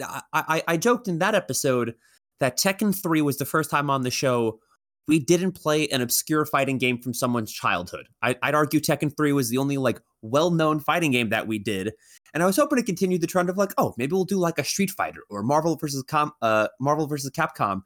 I, 0.00 0.22
I, 0.32 0.62
I 0.68 0.76
joked 0.76 1.08
in 1.08 1.18
that 1.18 1.34
episode 1.34 1.96
that 2.38 2.56
Tekken 2.56 2.94
3 2.94 3.20
was 3.20 3.36
the 3.36 3.44
first 3.44 3.68
time 3.68 3.90
on 3.90 4.02
the 4.02 4.10
show 4.12 4.60
we 5.08 5.18
didn't 5.18 5.52
play 5.52 5.88
an 5.88 6.02
obscure 6.02 6.44
fighting 6.44 6.78
game 6.78 7.00
from 7.00 7.14
someone's 7.14 7.50
childhood. 7.50 8.06
I, 8.22 8.36
would 8.44 8.54
argue 8.54 8.78
Tekken 8.78 9.16
3 9.16 9.32
was 9.32 9.48
the 9.48 9.58
only 9.58 9.78
like 9.78 10.00
well-known 10.22 10.80
fighting 10.80 11.12
game 11.12 11.30
that 11.30 11.48
we 11.48 11.58
did, 11.58 11.92
and 12.34 12.42
I 12.42 12.46
was 12.46 12.56
hoping 12.56 12.76
to 12.78 12.84
continue 12.84 13.18
the 13.18 13.26
trend 13.26 13.48
of 13.48 13.56
like, 13.56 13.72
oh, 13.78 13.94
maybe 13.96 14.12
we'll 14.12 14.24
do 14.24 14.38
like 14.38 14.58
a 14.58 14.64
Street 14.64 14.90
Fighter 14.90 15.22
or 15.30 15.42
Marvel 15.42 15.76
versus 15.76 16.04
Com- 16.06 16.32
uh, 16.42 16.68
Marvel 16.78 17.06
versus 17.06 17.30
Capcom. 17.30 17.80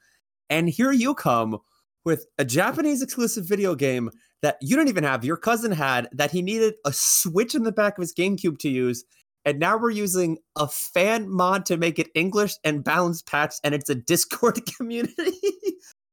And 0.51 0.69
here 0.69 0.93
you 0.93 1.15
come 1.15 1.59
with 2.05 2.27
a 2.37 2.45
Japanese 2.45 3.01
exclusive 3.01 3.49
video 3.49 3.75
game 3.75 4.11
that 4.43 4.57
you 4.61 4.77
don't 4.77 4.89
even 4.89 5.05
have. 5.05 5.25
Your 5.25 5.37
cousin 5.37 5.71
had 5.71 6.09
that 6.13 6.33
he 6.33 6.43
needed 6.43 6.75
a 6.85 6.93
Switch 6.93 7.55
in 7.55 7.63
the 7.63 7.73
back 7.73 7.97
of 7.97 8.03
his 8.03 8.13
GameCube 8.13 8.59
to 8.59 8.69
use, 8.69 9.05
and 9.45 9.59
now 9.59 9.77
we're 9.77 9.91
using 9.91 10.39
a 10.57 10.67
fan 10.67 11.31
mod 11.31 11.67
to 11.67 11.77
make 11.77 11.99
it 11.99 12.09
English 12.15 12.55
and 12.65 12.83
balance 12.83 13.23
patched, 13.23 13.61
and 13.63 13.75
it's 13.75 13.91
a 13.91 13.95
Discord 13.95 14.61
community. 14.77 15.39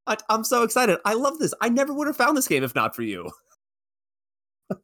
I, 0.10 0.17
am 0.30 0.43
so 0.43 0.63
excited. 0.63 0.98
I 1.06 1.13
love 1.13 1.38
this. 1.38 1.54
I 1.62 1.69
never 1.69 1.93
would 1.93 2.08
have 2.08 2.17
found 2.17 2.36
this 2.36 2.48
game 2.48 2.63
if 2.63 2.74
not 2.74 2.95
for 2.95 3.04
you. 3.04 3.30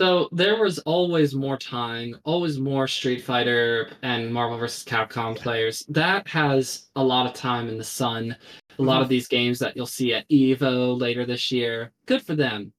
so 0.00 0.28
there 0.32 0.62
was 0.62 0.78
always 0.80 1.34
more 1.34 1.56
time, 1.56 2.14
always 2.24 2.58
more 2.58 2.86
Street 2.86 3.24
Fighter 3.24 3.90
and 4.02 4.32
Marvel 4.32 4.58
vs. 4.58 4.84
Capcom 4.84 5.34
players. 5.34 5.84
That 5.88 6.28
has 6.28 6.88
a 6.94 7.02
lot 7.02 7.26
of 7.26 7.32
time 7.32 7.68
in 7.68 7.78
the 7.78 7.84
sun. 7.84 8.36
A 8.78 8.82
lot 8.82 8.94
mm-hmm. 8.96 9.02
of 9.02 9.08
these 9.08 9.26
games 9.26 9.58
that 9.58 9.76
you'll 9.76 9.86
see 9.86 10.12
at 10.14 10.28
Evo 10.28 10.98
later 11.00 11.24
this 11.24 11.50
year. 11.50 11.92
Good 12.06 12.22
for 12.22 12.36
them. 12.36 12.72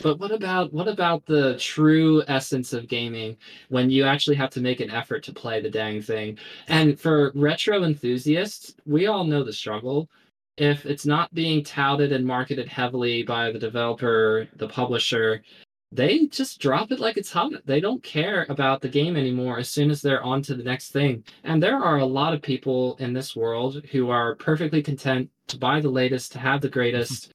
But 0.00 0.18
what 0.18 0.32
about 0.32 0.72
what 0.72 0.88
about 0.88 1.24
the 1.24 1.56
true 1.56 2.22
essence 2.26 2.72
of 2.72 2.88
gaming 2.88 3.36
when 3.68 3.90
you 3.90 4.04
actually 4.04 4.36
have 4.36 4.50
to 4.50 4.60
make 4.60 4.80
an 4.80 4.90
effort 4.90 5.22
to 5.24 5.32
play 5.32 5.60
the 5.60 5.70
dang 5.70 6.02
thing? 6.02 6.36
And 6.66 6.98
for 6.98 7.30
retro 7.34 7.84
enthusiasts, 7.84 8.74
we 8.86 9.06
all 9.06 9.24
know 9.24 9.44
the 9.44 9.52
struggle. 9.52 10.10
If 10.56 10.86
it's 10.86 11.06
not 11.06 11.34
being 11.34 11.64
touted 11.64 12.12
and 12.12 12.24
marketed 12.24 12.68
heavily 12.68 13.22
by 13.22 13.50
the 13.50 13.58
developer, 13.58 14.48
the 14.56 14.68
publisher, 14.68 15.42
they 15.90 16.26
just 16.26 16.60
drop 16.60 16.90
it 16.90 16.98
like 16.98 17.16
it's 17.16 17.32
hot. 17.32 17.52
They 17.64 17.80
don't 17.80 18.02
care 18.02 18.46
about 18.48 18.80
the 18.80 18.88
game 18.88 19.16
anymore 19.16 19.58
as 19.58 19.68
soon 19.68 19.90
as 19.90 20.02
they're 20.02 20.22
on 20.22 20.42
to 20.42 20.54
the 20.54 20.64
next 20.64 20.90
thing. 20.90 21.24
And 21.44 21.62
there 21.62 21.78
are 21.78 21.98
a 21.98 22.06
lot 22.06 22.34
of 22.34 22.42
people 22.42 22.96
in 22.98 23.12
this 23.12 23.36
world 23.36 23.84
who 23.92 24.10
are 24.10 24.34
perfectly 24.36 24.82
content 24.82 25.30
to 25.48 25.58
buy 25.58 25.80
the 25.80 25.90
latest, 25.90 26.32
to 26.32 26.40
have 26.40 26.60
the 26.60 26.68
greatest, 26.68 27.32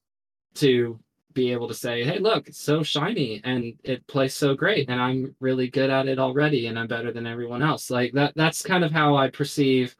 to 0.56 0.98
be 1.32 1.52
able 1.52 1.68
to 1.68 1.74
say, 1.74 2.04
hey, 2.04 2.18
look, 2.18 2.48
it's 2.48 2.60
so 2.60 2.82
shiny 2.82 3.40
and 3.44 3.74
it 3.84 4.06
plays 4.06 4.34
so 4.34 4.54
great 4.54 4.90
and 4.90 5.00
I'm 5.00 5.34
really 5.40 5.68
good 5.68 5.88
at 5.88 6.08
it 6.08 6.18
already 6.18 6.66
and 6.66 6.78
I'm 6.78 6.88
better 6.88 7.12
than 7.12 7.26
everyone 7.26 7.62
else. 7.62 7.90
Like 7.90 8.12
that 8.12 8.34
that's 8.36 8.62
kind 8.62 8.84
of 8.84 8.92
how 8.92 9.16
I 9.16 9.30
perceive 9.30 9.96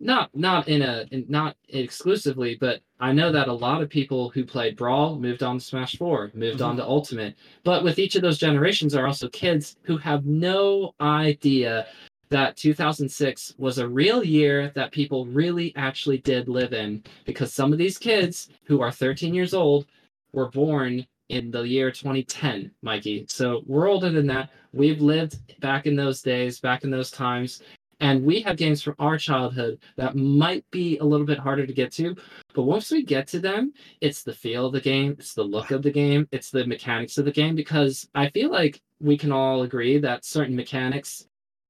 not 0.00 0.34
not 0.34 0.68
in 0.68 0.82
a 0.82 1.06
in, 1.10 1.24
not 1.28 1.56
exclusively, 1.68 2.56
but 2.60 2.80
I 3.00 3.12
know 3.12 3.32
that 3.32 3.48
a 3.48 3.52
lot 3.52 3.82
of 3.82 3.88
people 3.88 4.30
who 4.30 4.44
played 4.44 4.76
Brawl 4.76 5.18
moved 5.18 5.42
on 5.42 5.58
to 5.58 5.64
Smash 5.64 5.96
4, 5.96 6.32
moved 6.34 6.58
mm-hmm. 6.58 6.64
on 6.64 6.76
to 6.76 6.84
Ultimate. 6.84 7.36
But 7.64 7.84
with 7.84 7.98
each 7.98 8.16
of 8.16 8.22
those 8.22 8.38
generations 8.38 8.94
are 8.94 9.06
also 9.06 9.28
kids 9.28 9.76
who 9.82 9.96
have 9.98 10.24
no 10.26 10.94
idea 11.00 11.86
that 12.28 12.56
2006 12.56 13.54
was 13.58 13.78
a 13.78 13.88
real 13.88 14.24
year 14.24 14.72
that 14.74 14.92
people 14.92 15.26
really 15.26 15.72
actually 15.76 16.18
did 16.18 16.48
live 16.48 16.72
in 16.72 17.02
because 17.24 17.52
some 17.52 17.72
of 17.72 17.78
these 17.78 17.98
kids 17.98 18.48
who 18.64 18.80
are 18.80 18.90
13 18.90 19.32
years 19.32 19.54
old 19.54 19.86
were 20.32 20.50
born 20.50 21.06
in 21.28 21.50
the 21.50 21.62
year 21.62 21.90
2010, 21.90 22.70
Mikey. 22.82 23.26
So 23.28 23.62
we're 23.66 23.88
older 23.88 24.10
than 24.10 24.26
that. 24.28 24.50
We've 24.72 25.00
lived 25.00 25.60
back 25.60 25.86
in 25.86 25.96
those 25.96 26.22
days, 26.22 26.60
back 26.60 26.84
in 26.84 26.90
those 26.90 27.10
times. 27.10 27.62
And 28.00 28.24
we 28.24 28.40
have 28.42 28.56
games 28.58 28.82
from 28.82 28.94
our 28.98 29.16
childhood 29.16 29.78
that 29.96 30.16
might 30.16 30.70
be 30.70 30.98
a 30.98 31.04
little 31.04 31.24
bit 31.24 31.38
harder 31.38 31.66
to 31.66 31.72
get 31.72 31.92
to. 31.92 32.14
But 32.54 32.62
once 32.62 32.90
we 32.90 33.02
get 33.02 33.26
to 33.28 33.40
them, 33.40 33.72
it's 34.00 34.22
the 34.22 34.34
feel 34.34 34.66
of 34.66 34.72
the 34.72 34.80
game, 34.80 35.16
it's 35.18 35.32
the 35.32 35.42
look 35.42 35.70
of 35.70 35.82
the 35.82 35.90
game, 35.90 36.28
it's 36.30 36.50
the 36.50 36.66
mechanics 36.66 37.16
of 37.16 37.24
the 37.24 37.32
game. 37.32 37.54
Because 37.54 38.08
I 38.14 38.28
feel 38.30 38.50
like 38.50 38.82
we 39.00 39.16
can 39.16 39.32
all 39.32 39.62
agree 39.62 39.98
that 39.98 40.24
certain 40.24 40.56
mechanics 40.56 41.26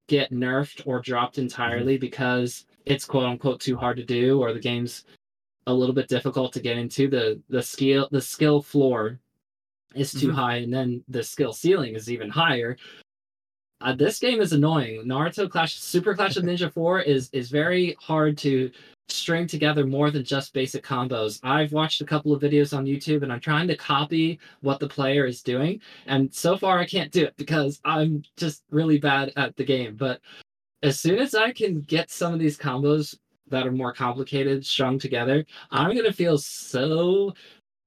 get 0.08 0.32
nerfed 0.32 0.82
or 0.86 1.00
dropped 1.00 1.38
entirely 1.38 1.94
mm-hmm. 1.94 2.00
because 2.00 2.66
it's 2.84 3.04
quote 3.04 3.24
unquote 3.24 3.60
too 3.60 3.76
hard 3.76 3.96
to 3.96 4.04
do 4.04 4.40
or 4.40 4.52
the 4.52 4.60
game's 4.60 5.04
a 5.66 5.74
little 5.74 5.94
bit 5.94 6.08
difficult 6.08 6.52
to 6.52 6.60
get 6.60 6.78
into. 6.78 7.08
The 7.08 7.40
the 7.48 7.62
skill 7.62 8.08
the 8.10 8.20
skill 8.20 8.62
floor 8.62 9.18
is 9.94 10.12
too 10.12 10.28
mm-hmm. 10.28 10.36
high, 10.36 10.56
and 10.56 10.72
then 10.72 11.02
the 11.08 11.22
skill 11.22 11.52
ceiling 11.52 11.94
is 11.94 12.10
even 12.10 12.30
higher. 12.30 12.76
Uh, 13.80 13.94
this 13.94 14.18
game 14.18 14.40
is 14.40 14.52
annoying. 14.52 15.02
Naruto 15.04 15.50
Clash 15.50 15.76
Super 15.76 16.14
Clash 16.14 16.36
of 16.36 16.44
Ninja 16.44 16.72
4 16.72 17.00
is 17.02 17.28
is 17.32 17.50
very 17.50 17.96
hard 18.00 18.38
to 18.38 18.70
string 19.08 19.46
together 19.46 19.86
more 19.86 20.10
than 20.10 20.24
just 20.24 20.52
basic 20.52 20.84
combos. 20.84 21.38
I've 21.44 21.72
watched 21.72 22.00
a 22.00 22.04
couple 22.04 22.32
of 22.32 22.42
videos 22.42 22.76
on 22.76 22.86
YouTube 22.86 23.22
and 23.22 23.32
I'm 23.32 23.40
trying 23.40 23.68
to 23.68 23.76
copy 23.76 24.40
what 24.62 24.80
the 24.80 24.88
player 24.88 25.26
is 25.26 25.42
doing 25.42 25.80
and 26.06 26.32
so 26.34 26.56
far 26.56 26.78
I 26.78 26.86
can't 26.86 27.12
do 27.12 27.24
it 27.24 27.36
because 27.36 27.80
I'm 27.84 28.24
just 28.36 28.64
really 28.70 28.98
bad 28.98 29.32
at 29.36 29.54
the 29.56 29.64
game. 29.64 29.94
But 29.94 30.20
as 30.82 30.98
soon 30.98 31.18
as 31.18 31.34
I 31.34 31.52
can 31.52 31.82
get 31.82 32.10
some 32.10 32.32
of 32.34 32.40
these 32.40 32.58
combos 32.58 33.16
that 33.48 33.66
are 33.66 33.72
more 33.72 33.92
complicated 33.92 34.66
strung 34.66 34.98
together, 34.98 35.44
I'm 35.70 35.94
gonna 35.94 36.12
feel 36.12 36.38
so 36.38 37.32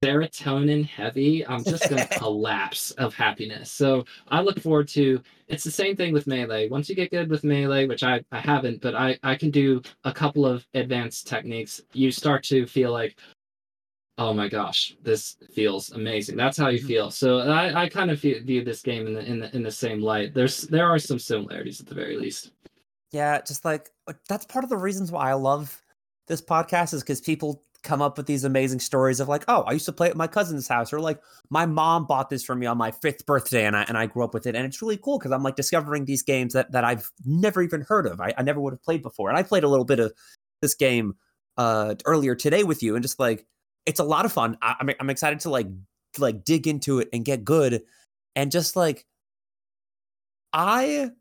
serotonin 0.04 0.86
heavy. 0.86 1.46
I'm 1.46 1.64
just 1.64 1.90
gonna 1.90 2.08
collapse 2.12 2.92
of 2.92 3.14
happiness. 3.14 3.72
So 3.72 4.06
I 4.30 4.42
look 4.42 4.60
forward 4.60 4.88
to. 4.90 5.22
It's 5.48 5.64
the 5.64 5.72
same 5.72 5.96
thing 5.96 6.14
with 6.14 6.28
melee. 6.28 6.70
Once 6.70 6.90
you 6.90 6.96
get 6.96 7.12
good 7.12 7.30
with 7.30 7.44
melee, 7.44 7.88
which 7.88 8.04
I 8.04 8.24
I 8.32 8.40
haven't, 8.40 8.82
but 8.82 8.96
I 8.96 9.18
I 9.24 9.36
can 9.36 9.52
do 9.52 9.82
a 10.04 10.14
couple 10.14 10.46
of 10.46 10.66
advanced 10.74 11.28
techniques. 11.28 11.82
You 11.94 12.12
start 12.12 12.44
to 12.46 12.66
feel 12.66 12.92
like. 12.92 13.18
Oh 14.18 14.34
my 14.34 14.50
gosh, 14.50 14.98
this 15.02 15.38
feels 15.54 15.92
amazing. 15.94 16.36
That's 16.36 16.58
how 16.58 16.68
you 16.68 16.80
mm-hmm. 16.80 16.88
feel. 16.88 17.10
So 17.10 17.40
I, 17.40 17.84
I 17.84 17.88
kind 17.88 18.12
of 18.12 18.20
view 18.20 18.66
this 18.66 18.82
game 18.82 19.08
in 19.08 19.14
the, 19.14 19.24
in 19.24 19.40
the 19.40 19.56
in 19.56 19.64
the 19.64 19.72
same 19.72 20.02
light. 20.02 20.34
There's 20.34 20.64
there 20.64 20.90
are 20.90 21.00
some 21.00 21.20
similarities 21.20 21.80
at 21.80 21.88
the 21.88 21.96
very 21.96 22.18
least. 22.18 22.52
Yeah, 23.12 23.40
just 23.40 23.64
like 23.64 23.92
uh, 24.08 24.14
that's 24.28 24.46
part 24.46 24.66
of 24.66 24.70
the 24.70 24.78
reasons 24.78 25.10
why 25.10 25.30
I 25.30 25.36
love 25.36 25.82
this 26.28 26.42
podcast 26.42 26.94
is 26.94 27.02
because 27.02 27.22
people 27.22 27.64
come 27.84 28.02
up 28.02 28.18
with 28.18 28.26
these 28.26 28.44
amazing 28.44 28.80
stories 28.80 29.20
of 29.20 29.28
like, 29.28 29.44
oh, 29.48 29.62
I 29.62 29.74
used 29.74 29.86
to 29.86 29.92
play 29.92 30.10
at 30.10 30.18
my 30.18 30.28
cousin's 30.28 30.68
house, 30.68 30.92
or 30.92 31.00
like 31.00 31.20
my 31.50 31.66
mom 31.66 32.06
bought 32.06 32.30
this 32.30 32.44
for 32.44 32.56
me 32.56 32.66
on 32.66 32.78
my 32.78 32.92
fifth 32.92 33.26
birthday, 33.26 33.66
and 33.66 33.76
I 33.76 33.84
and 33.84 33.98
I 33.98 34.06
grew 34.06 34.24
up 34.24 34.34
with 34.34 34.48
it, 34.48 34.56
and 34.56 34.66
it's 34.66 34.82
really 34.82 34.98
cool 34.98 35.18
because 35.18 35.32
I'm 35.32 35.44
like 35.44 35.56
discovering 35.56 36.06
these 36.06 36.24
games 36.24 36.54
that 36.54 36.72
that 36.72 36.84
I've 36.84 37.10
never 37.26 37.62
even 37.62 37.82
heard 37.82 38.06
of. 38.06 38.20
I, 38.20 38.34
I 38.38 38.44
never 38.44 38.60
would 38.60 38.74
have 38.74 38.84
played 38.84 39.02
before, 39.02 39.30
and 39.30 39.38
I 39.38 39.44
played 39.44 39.64
a 39.64 39.70
little 39.70 39.86
bit 39.86 40.00
of 40.00 40.14
this 40.62 40.76
game 40.76 41.16
uh 41.58 41.96
earlier 42.06 42.36
today 42.36 42.64
with 42.64 42.84
you, 42.84 42.96
and 42.96 43.04
just 43.04 43.20
like 43.20 43.46
it's 43.86 44.00
a 44.00 44.04
lot 44.04 44.26
of 44.26 44.32
fun. 44.32 44.58
I, 44.62 44.76
I'm 44.80 44.90
I'm 45.00 45.10
excited 45.10 45.40
to 45.42 45.50
like 45.50 45.68
like 46.18 46.44
dig 46.44 46.68
into 46.68 47.00
it 47.00 47.10
and 47.14 47.24
get 47.24 47.46
good, 47.46 47.84
and 48.36 48.52
just 48.52 48.76
like 48.76 49.06
I 50.54 51.12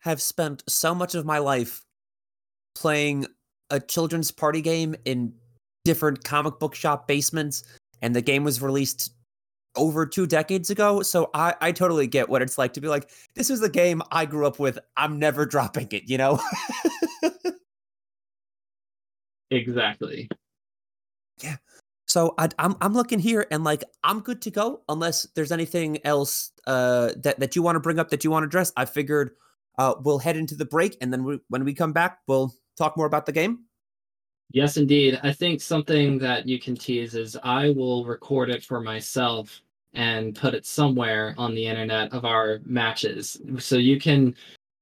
have 0.00 0.20
spent 0.20 0.62
so 0.68 0.94
much 0.94 1.14
of 1.14 1.24
my 1.24 1.38
life 1.38 1.82
playing 2.74 3.26
a 3.70 3.80
children's 3.80 4.30
party 4.30 4.60
game 4.60 4.94
in 5.04 5.32
different 5.84 6.24
comic 6.24 6.58
book 6.58 6.74
shop 6.74 7.06
basements, 7.06 7.64
and 8.02 8.14
the 8.14 8.22
game 8.22 8.44
was 8.44 8.60
released 8.60 9.12
over 9.76 10.06
two 10.06 10.26
decades 10.26 10.70
ago. 10.70 11.02
So 11.02 11.30
I, 11.34 11.54
I 11.60 11.72
totally 11.72 12.06
get 12.06 12.28
what 12.28 12.42
it's 12.42 12.58
like 12.58 12.72
to 12.74 12.80
be 12.80 12.88
like, 12.88 13.10
this 13.34 13.50
is 13.50 13.62
a 13.62 13.68
game 13.68 14.02
I 14.10 14.24
grew 14.26 14.46
up 14.46 14.58
with. 14.58 14.78
I'm 14.96 15.18
never 15.18 15.46
dropping 15.54 15.88
it, 15.92 16.04
you 16.08 16.18
know? 16.18 16.40
exactly. 19.50 20.28
Yeah. 21.42 21.56
So 22.06 22.34
I, 22.38 22.44
am 22.44 22.50
I'm, 22.58 22.76
I'm 22.80 22.94
looking 22.94 23.18
here 23.18 23.46
and 23.50 23.64
like 23.64 23.82
I'm 24.04 24.20
good 24.20 24.42
to 24.42 24.50
go 24.50 24.82
unless 24.88 25.26
there's 25.34 25.50
anything 25.50 25.98
else 26.04 26.52
uh, 26.66 27.12
that 27.16 27.40
that 27.40 27.56
you 27.56 27.62
want 27.62 27.76
to 27.76 27.80
bring 27.80 27.98
up 27.98 28.10
that 28.10 28.22
you 28.22 28.30
want 28.30 28.44
to 28.44 28.46
address. 28.46 28.72
I 28.76 28.84
figured 28.84 29.30
uh, 29.78 29.94
we'll 30.00 30.20
head 30.20 30.36
into 30.36 30.54
the 30.54 30.64
break, 30.64 30.96
and 31.00 31.12
then 31.12 31.24
we, 31.24 31.40
when 31.48 31.64
we 31.64 31.74
come 31.74 31.92
back, 31.92 32.18
we'll 32.28 32.54
talk 32.76 32.96
more 32.96 33.06
about 33.06 33.26
the 33.26 33.32
game. 33.32 33.64
Yes, 34.52 34.76
indeed. 34.76 35.18
I 35.22 35.32
think 35.32 35.60
something 35.60 36.18
that 36.18 36.46
you 36.46 36.60
can 36.60 36.76
tease 36.76 37.14
is 37.14 37.36
I 37.42 37.70
will 37.70 38.04
record 38.04 38.50
it 38.50 38.64
for 38.64 38.80
myself 38.80 39.60
and 39.94 40.34
put 40.34 40.54
it 40.54 40.66
somewhere 40.66 41.34
on 41.38 41.54
the 41.54 41.66
internet 41.66 42.12
of 42.12 42.24
our 42.24 42.60
matches. 42.64 43.40
So 43.58 43.76
you 43.76 43.98
can, 44.00 44.34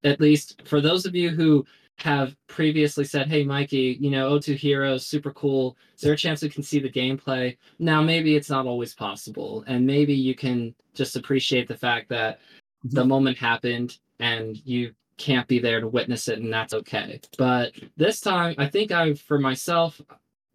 at 0.04 0.20
least 0.20 0.62
for 0.64 0.80
those 0.80 1.06
of 1.06 1.14
you 1.14 1.30
who 1.30 1.64
have 1.98 2.34
previously 2.48 3.04
said, 3.04 3.28
"Hey, 3.28 3.44
Mikey, 3.44 3.98
you 4.00 4.10
know, 4.10 4.30
O2 4.30 4.56
Heroes, 4.56 5.06
super 5.06 5.32
cool. 5.32 5.76
Is 5.94 6.00
there 6.00 6.14
a 6.14 6.16
chance 6.16 6.42
we 6.42 6.48
can 6.48 6.62
see 6.62 6.80
the 6.80 6.90
gameplay?" 6.90 7.56
Now, 7.78 8.02
maybe 8.02 8.34
it's 8.34 8.50
not 8.50 8.66
always 8.66 8.94
possible, 8.94 9.62
and 9.66 9.86
maybe 9.86 10.14
you 10.14 10.34
can 10.34 10.74
just 10.94 11.16
appreciate 11.16 11.68
the 11.68 11.76
fact 11.76 12.08
that 12.08 12.40
the 12.84 13.00
mm-hmm. 13.00 13.08
moment 13.08 13.38
happened 13.38 13.98
and 14.18 14.60
you 14.66 14.94
can't 15.16 15.46
be 15.48 15.58
there 15.58 15.80
to 15.80 15.88
witness 15.88 16.28
it, 16.28 16.38
and 16.40 16.52
that's 16.52 16.74
okay. 16.74 17.20
But 17.38 17.72
this 17.96 18.20
time, 18.20 18.54
I 18.58 18.68
think 18.68 18.92
I, 18.92 19.14
for 19.14 19.38
myself, 19.38 20.00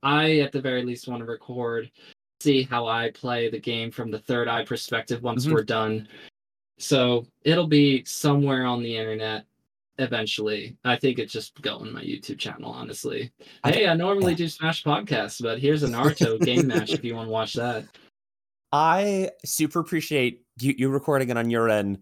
I 0.04 0.40
at 0.40 0.52
the 0.52 0.62
very 0.62 0.84
least 0.84 1.08
want 1.08 1.22
to 1.22 1.26
record, 1.26 1.90
see 2.40 2.64
how 2.64 2.88
I 2.88 3.12
play 3.12 3.50
the 3.50 3.60
game 3.60 3.92
from 3.92 4.12
the 4.12 4.20
third 4.20 4.48
eye 4.48 4.64
perspective 4.64 5.24
once 5.24 5.46
Mhm. 5.46 5.54
we're 5.54 5.64
done. 5.64 6.08
So 6.78 7.26
it'll 7.44 7.68
be 7.68 8.04
somewhere 8.06 8.66
on 8.66 8.84
the 8.84 8.96
internet 8.96 9.46
eventually. 9.98 10.78
I 10.86 10.96
think 10.96 11.18
it's 11.18 11.34
just 11.34 11.60
go 11.62 11.78
on 11.78 11.92
my 11.92 12.04
YouTube 12.04 12.38
channel, 12.38 12.72
honestly. 12.72 13.32
Hey, 13.66 13.88
I 13.88 13.96
normally 13.96 14.36
do 14.36 14.48
Smash 14.48 14.84
podcasts, 14.84 15.42
but 15.42 15.60
here's 15.60 15.82
a 15.82 15.88
Naruto 15.88 16.40
game 16.40 16.68
match 16.68 16.92
if 16.94 17.04
you 17.04 17.16
want 17.16 17.28
to 17.28 17.32
watch 17.32 17.54
that. 17.54 17.86
I 18.72 19.32
super 19.44 19.80
appreciate 19.80 20.44
you, 20.60 20.76
you 20.78 20.90
recording 20.90 21.30
it 21.30 21.38
on 21.38 21.50
your 21.50 21.70
end. 21.70 22.00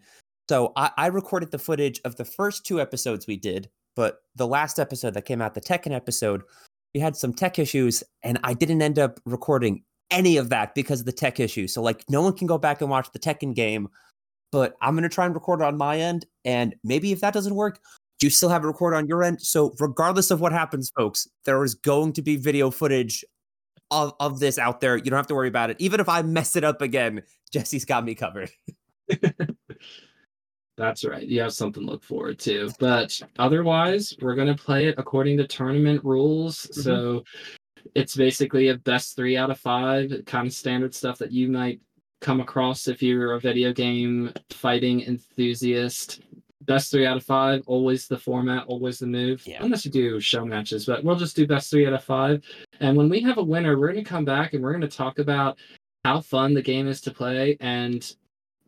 So 0.50 0.74
I, 0.76 0.92
I 0.98 1.08
recorded 1.08 1.52
the 1.52 1.60
footage 1.60 2.00
of 2.06 2.16
the 2.16 2.26
first 2.26 2.66
two 2.66 2.80
episodes 2.80 3.28
we 3.28 3.38
did, 3.38 3.70
but 3.96 4.20
the 4.36 4.48
last 4.48 4.80
episode 4.80 5.14
that 5.16 5.26
came 5.26 5.42
out, 5.42 5.54
the 5.54 5.62
Tekken 5.62 5.92
episode, 5.94 6.44
we 6.94 7.00
had 7.00 7.16
some 7.16 7.34
tech 7.34 7.60
issues, 7.60 8.04
and 8.24 8.40
I 8.44 8.54
didn't 8.54 8.82
end 8.82 9.00
up 9.00 9.20
recording 9.26 9.84
any 10.12 10.38
of 10.38 10.50
that 10.50 10.76
because 10.76 11.00
of 11.00 11.06
the 11.06 11.12
tech 11.12 11.40
issues. 11.40 11.74
So 11.74 11.82
like, 11.82 12.04
no 12.10 12.22
one 12.22 12.34
can 12.34 12.48
go 12.48 12.58
back 12.58 12.82
and 12.82 12.90
watch 12.90 13.12
the 13.12 13.20
Tekken 13.20 13.56
game. 13.56 13.90
But 14.52 14.76
I'm 14.82 14.96
gonna 14.96 15.10
try 15.10 15.26
and 15.26 15.34
record 15.34 15.62
it 15.62 15.66
on 15.66 15.78
my 15.78 16.00
end, 16.00 16.26
and 16.46 16.76
maybe 16.84 17.12
if 17.12 17.20
that 17.22 17.34
doesn't 17.34 17.56
work, 17.56 17.80
do 18.20 18.28
you 18.28 18.32
still 18.32 18.50
have 18.50 18.64
it 18.64 18.68
recorded 18.68 18.98
on 18.98 19.08
your 19.08 19.24
end. 19.24 19.42
So 19.42 19.74
regardless 19.80 20.32
of 20.32 20.40
what 20.40 20.52
happens, 20.52 20.92
folks, 20.96 21.28
there 21.44 21.62
is 21.64 21.76
going 21.76 22.14
to 22.14 22.22
be 22.22 22.38
video 22.38 22.72
footage 22.72 23.26
of, 23.92 24.14
of 24.20 24.40
this 24.40 24.58
out 24.58 24.80
there. 24.80 24.96
You 24.96 25.04
don't 25.04 25.18
have 25.18 25.28
to 25.28 25.36
worry 25.36 25.50
about 25.50 25.70
it. 25.70 25.78
Even 25.80 26.00
if 26.00 26.08
I 26.08 26.22
mess 26.22 26.56
it 26.56 26.64
up 26.64 26.82
again, 26.82 27.24
Jesse's 27.52 27.84
got 27.84 28.06
me 28.06 28.16
covered. 28.16 28.52
That's 30.78 31.06
right. 31.06 31.26
You 31.26 31.42
have 31.42 31.54
something 31.54 31.86
to 31.86 31.92
look 31.92 32.04
forward 32.04 32.40
to. 32.40 32.70
But 32.80 33.20
otherwise, 33.40 34.14
we're 34.22 34.36
going 34.36 34.54
to 34.54 34.62
play 34.62 34.88
it 34.88 34.96
according 34.98 35.38
to 35.38 35.48
tournament 35.48 36.04
rules. 36.04 36.64
Mm-hmm. 36.64 36.82
So 36.82 37.24
it's 37.94 38.16
basically 38.16 38.70
a 38.70 38.78
best 38.78 39.16
three 39.16 39.38
out 39.38 39.50
of 39.50 39.60
five, 39.60 40.12
kind 40.26 40.48
of 40.48 40.54
standard 40.54 40.94
stuff 40.94 41.18
that 41.20 41.32
you 41.32 41.48
might 41.48 41.80
come 42.22 42.42
across 42.42 42.88
if 42.88 43.02
you're 43.02 43.34
a 43.34 43.40
video 43.40 43.72
game 43.72 44.34
fighting 44.50 45.02
enthusiast. 45.02 46.22
Best 46.62 46.90
three 46.90 47.06
out 47.06 47.18
of 47.18 47.24
five, 47.24 47.62
always 47.68 48.08
the 48.08 48.18
format, 48.18 48.66
always 48.66 48.98
the 48.98 49.06
move. 49.06 49.46
Yeah. 49.46 49.60
Unless 49.62 49.86
you 49.86 49.92
do 49.92 50.20
show 50.20 50.44
matches, 50.44 50.86
but 50.86 51.04
we'll 51.04 51.16
just 51.16 51.36
do 51.36 51.46
best 51.46 51.70
three 51.70 51.86
out 51.86 51.94
of 51.94 52.04
five. 52.04 52.44
And 52.80 52.98
when 52.98 53.08
we 53.08 53.22
have 53.22 53.38
a 53.38 53.44
winner, 53.44 53.78
we're 53.78 53.92
going 53.92 54.04
to 54.04 54.10
come 54.10 54.26
back 54.26 54.54
and 54.54 54.64
we're 54.64 54.72
going 54.72 54.82
to 54.82 54.88
talk 54.88 55.20
about 55.20 55.60
how 56.04 56.22
fun 56.22 56.56
the 56.56 56.62
game 56.62 56.88
is 56.88 57.02
to 57.02 57.12
play 57.12 57.56
and 57.60 58.16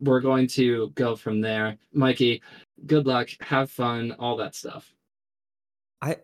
we're 0.00 0.20
going 0.20 0.46
to 0.48 0.90
go 0.94 1.16
from 1.16 1.40
there. 1.40 1.76
Mikey, 1.92 2.42
good 2.86 3.06
luck, 3.06 3.28
have 3.40 3.70
fun, 3.70 4.14
all 4.18 4.36
that 4.36 4.54
stuff. 4.54 4.92
I 6.00 6.16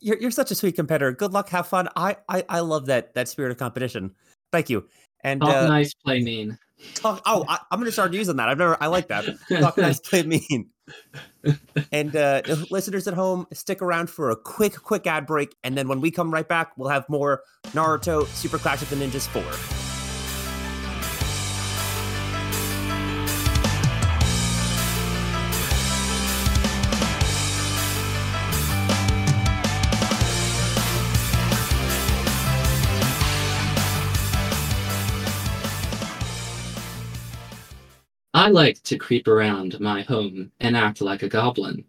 you're, 0.00 0.18
you're 0.18 0.30
such 0.30 0.50
a 0.50 0.54
sweet 0.54 0.76
competitor. 0.76 1.12
Good 1.12 1.32
luck, 1.32 1.48
have 1.50 1.66
fun. 1.66 1.88
I 1.96 2.16
I, 2.28 2.44
I 2.48 2.60
love 2.60 2.86
that 2.86 3.14
that 3.14 3.28
spirit 3.28 3.50
of 3.50 3.58
competition. 3.58 4.14
Thank 4.52 4.70
you. 4.70 4.86
And 5.22 5.40
Talk 5.40 5.54
uh, 5.54 5.66
nice, 5.66 5.94
play 5.94 6.22
mean. 6.22 6.58
talk. 6.94 7.22
Oh, 7.26 7.44
I, 7.48 7.58
I'm 7.70 7.80
gonna 7.80 7.90
start 7.90 8.12
using 8.12 8.36
that. 8.36 8.48
I've 8.48 8.58
never. 8.58 8.76
I 8.80 8.86
like 8.86 9.08
that. 9.08 9.24
Talk 9.48 9.76
nice, 9.78 9.98
play 9.98 10.22
mean. 10.22 10.70
And 11.90 12.14
uh, 12.14 12.42
listeners 12.70 13.08
at 13.08 13.14
home, 13.14 13.46
stick 13.52 13.82
around 13.82 14.08
for 14.08 14.30
a 14.30 14.36
quick, 14.36 14.74
quick 14.74 15.06
ad 15.06 15.26
break, 15.26 15.56
and 15.64 15.76
then 15.76 15.88
when 15.88 16.00
we 16.00 16.10
come 16.10 16.32
right 16.32 16.46
back, 16.46 16.76
we'll 16.76 16.90
have 16.90 17.08
more 17.08 17.42
Naruto 17.68 18.26
Super 18.26 18.58
Clash 18.58 18.82
of 18.82 18.90
the 18.90 18.96
Ninjas 18.96 19.26
4. 19.28 19.75
I 38.46 38.48
like 38.48 38.80
to 38.84 38.96
creep 38.96 39.26
around 39.26 39.80
my 39.80 40.02
home 40.02 40.52
and 40.60 40.76
act 40.76 41.00
like 41.00 41.24
a 41.24 41.28
goblin. 41.28 41.84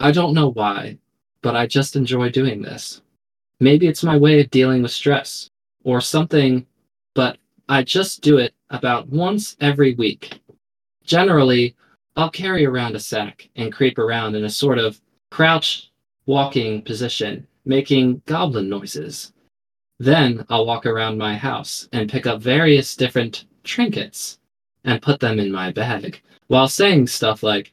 I 0.00 0.12
don't 0.12 0.32
know 0.32 0.50
why, 0.50 0.96
but 1.42 1.54
I 1.54 1.66
just 1.66 1.94
enjoy 1.94 2.30
doing 2.30 2.62
this. 2.62 3.02
Maybe 3.60 3.86
it's 3.86 4.02
my 4.02 4.16
way 4.16 4.40
of 4.40 4.50
dealing 4.50 4.80
with 4.80 4.92
stress 4.92 5.50
or 5.84 6.00
something, 6.00 6.64
but 7.14 7.36
I 7.68 7.82
just 7.82 8.22
do 8.22 8.38
it 8.38 8.54
about 8.70 9.10
once 9.10 9.58
every 9.60 9.92
week. 9.92 10.40
Generally, 11.04 11.76
I'll 12.16 12.30
carry 12.30 12.64
around 12.64 12.96
a 12.96 12.98
sack 12.98 13.50
and 13.56 13.70
creep 13.70 13.98
around 13.98 14.34
in 14.34 14.44
a 14.44 14.48
sort 14.48 14.78
of 14.78 14.98
crouch 15.30 15.90
walking 16.24 16.80
position, 16.80 17.46
making 17.66 18.22
goblin 18.24 18.70
noises. 18.70 19.34
Then 19.98 20.46
I'll 20.48 20.64
walk 20.64 20.86
around 20.86 21.18
my 21.18 21.36
house 21.36 21.90
and 21.92 22.10
pick 22.10 22.26
up 22.26 22.40
various 22.40 22.96
different 22.96 23.44
trinkets 23.64 24.38
and 24.84 25.02
put 25.02 25.20
them 25.20 25.38
in 25.38 25.52
my 25.52 25.70
bag 25.70 26.20
while 26.50 26.66
saying 26.66 27.06
stuff 27.06 27.44
like, 27.44 27.72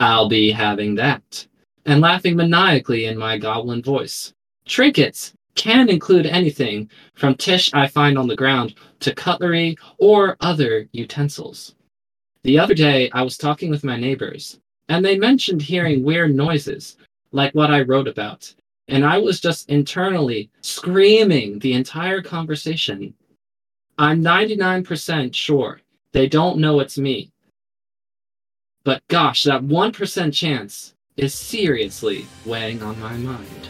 I'll 0.00 0.28
be 0.28 0.50
having 0.50 0.96
that, 0.96 1.46
and 1.84 2.00
laughing 2.00 2.34
maniacally 2.34 3.06
in 3.06 3.16
my 3.16 3.38
goblin 3.38 3.82
voice. 3.82 4.32
Trinkets 4.66 5.32
can 5.54 5.88
include 5.88 6.26
anything 6.26 6.90
from 7.14 7.36
tish 7.36 7.72
I 7.72 7.86
find 7.86 8.18
on 8.18 8.26
the 8.26 8.34
ground 8.34 8.74
to 9.00 9.14
cutlery 9.14 9.76
or 9.98 10.36
other 10.40 10.88
utensils. 10.92 11.76
The 12.42 12.58
other 12.58 12.74
day, 12.74 13.10
I 13.12 13.22
was 13.22 13.38
talking 13.38 13.70
with 13.70 13.84
my 13.84 13.96
neighbors, 13.96 14.58
and 14.88 15.04
they 15.04 15.16
mentioned 15.16 15.62
hearing 15.62 16.02
weird 16.02 16.34
noises, 16.34 16.96
like 17.30 17.54
what 17.54 17.70
I 17.70 17.82
wrote 17.82 18.08
about, 18.08 18.52
and 18.88 19.04
I 19.04 19.18
was 19.18 19.40
just 19.40 19.70
internally 19.70 20.50
screaming 20.62 21.60
the 21.60 21.74
entire 21.74 22.22
conversation. 22.22 23.14
I'm 23.98 24.22
99% 24.22 25.32
sure 25.32 25.80
they 26.16 26.26
don't 26.26 26.56
know 26.56 26.80
it's 26.80 26.96
me. 26.96 27.30
But 28.84 29.02
gosh, 29.08 29.42
that 29.42 29.60
1% 29.64 30.32
chance 30.32 30.94
is 31.18 31.34
seriously 31.34 32.24
weighing 32.46 32.82
on 32.82 32.98
my 32.98 33.12
mind. 33.18 33.68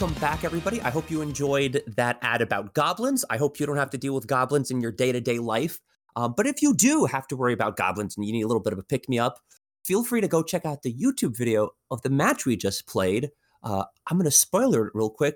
Welcome 0.00 0.20
back, 0.20 0.44
everybody. 0.44 0.80
I 0.82 0.90
hope 0.90 1.10
you 1.10 1.22
enjoyed 1.22 1.82
that 1.96 2.20
ad 2.22 2.40
about 2.40 2.72
goblins. 2.72 3.24
I 3.30 3.36
hope 3.36 3.58
you 3.58 3.66
don't 3.66 3.78
have 3.78 3.90
to 3.90 3.98
deal 3.98 4.14
with 4.14 4.28
goblins 4.28 4.70
in 4.70 4.80
your 4.80 4.92
day 4.92 5.10
to 5.10 5.20
day 5.20 5.40
life. 5.40 5.80
Um, 6.14 6.34
but 6.36 6.46
if 6.46 6.62
you 6.62 6.72
do 6.72 7.04
have 7.06 7.26
to 7.26 7.36
worry 7.36 7.52
about 7.52 7.76
goblins 7.76 8.16
and 8.16 8.24
you 8.24 8.30
need 8.32 8.42
a 8.42 8.46
little 8.46 8.62
bit 8.62 8.72
of 8.72 8.78
a 8.78 8.84
pick 8.84 9.08
me 9.08 9.18
up, 9.18 9.40
feel 9.84 10.04
free 10.04 10.20
to 10.20 10.28
go 10.28 10.44
check 10.44 10.64
out 10.64 10.82
the 10.84 10.94
YouTube 10.94 11.36
video 11.36 11.70
of 11.90 12.00
the 12.02 12.10
match 12.10 12.46
we 12.46 12.56
just 12.56 12.86
played. 12.86 13.30
Uh, 13.64 13.82
I'm 14.06 14.18
going 14.18 14.26
to 14.26 14.30
spoiler 14.30 14.86
it 14.86 14.92
real 14.94 15.10
quick. 15.10 15.34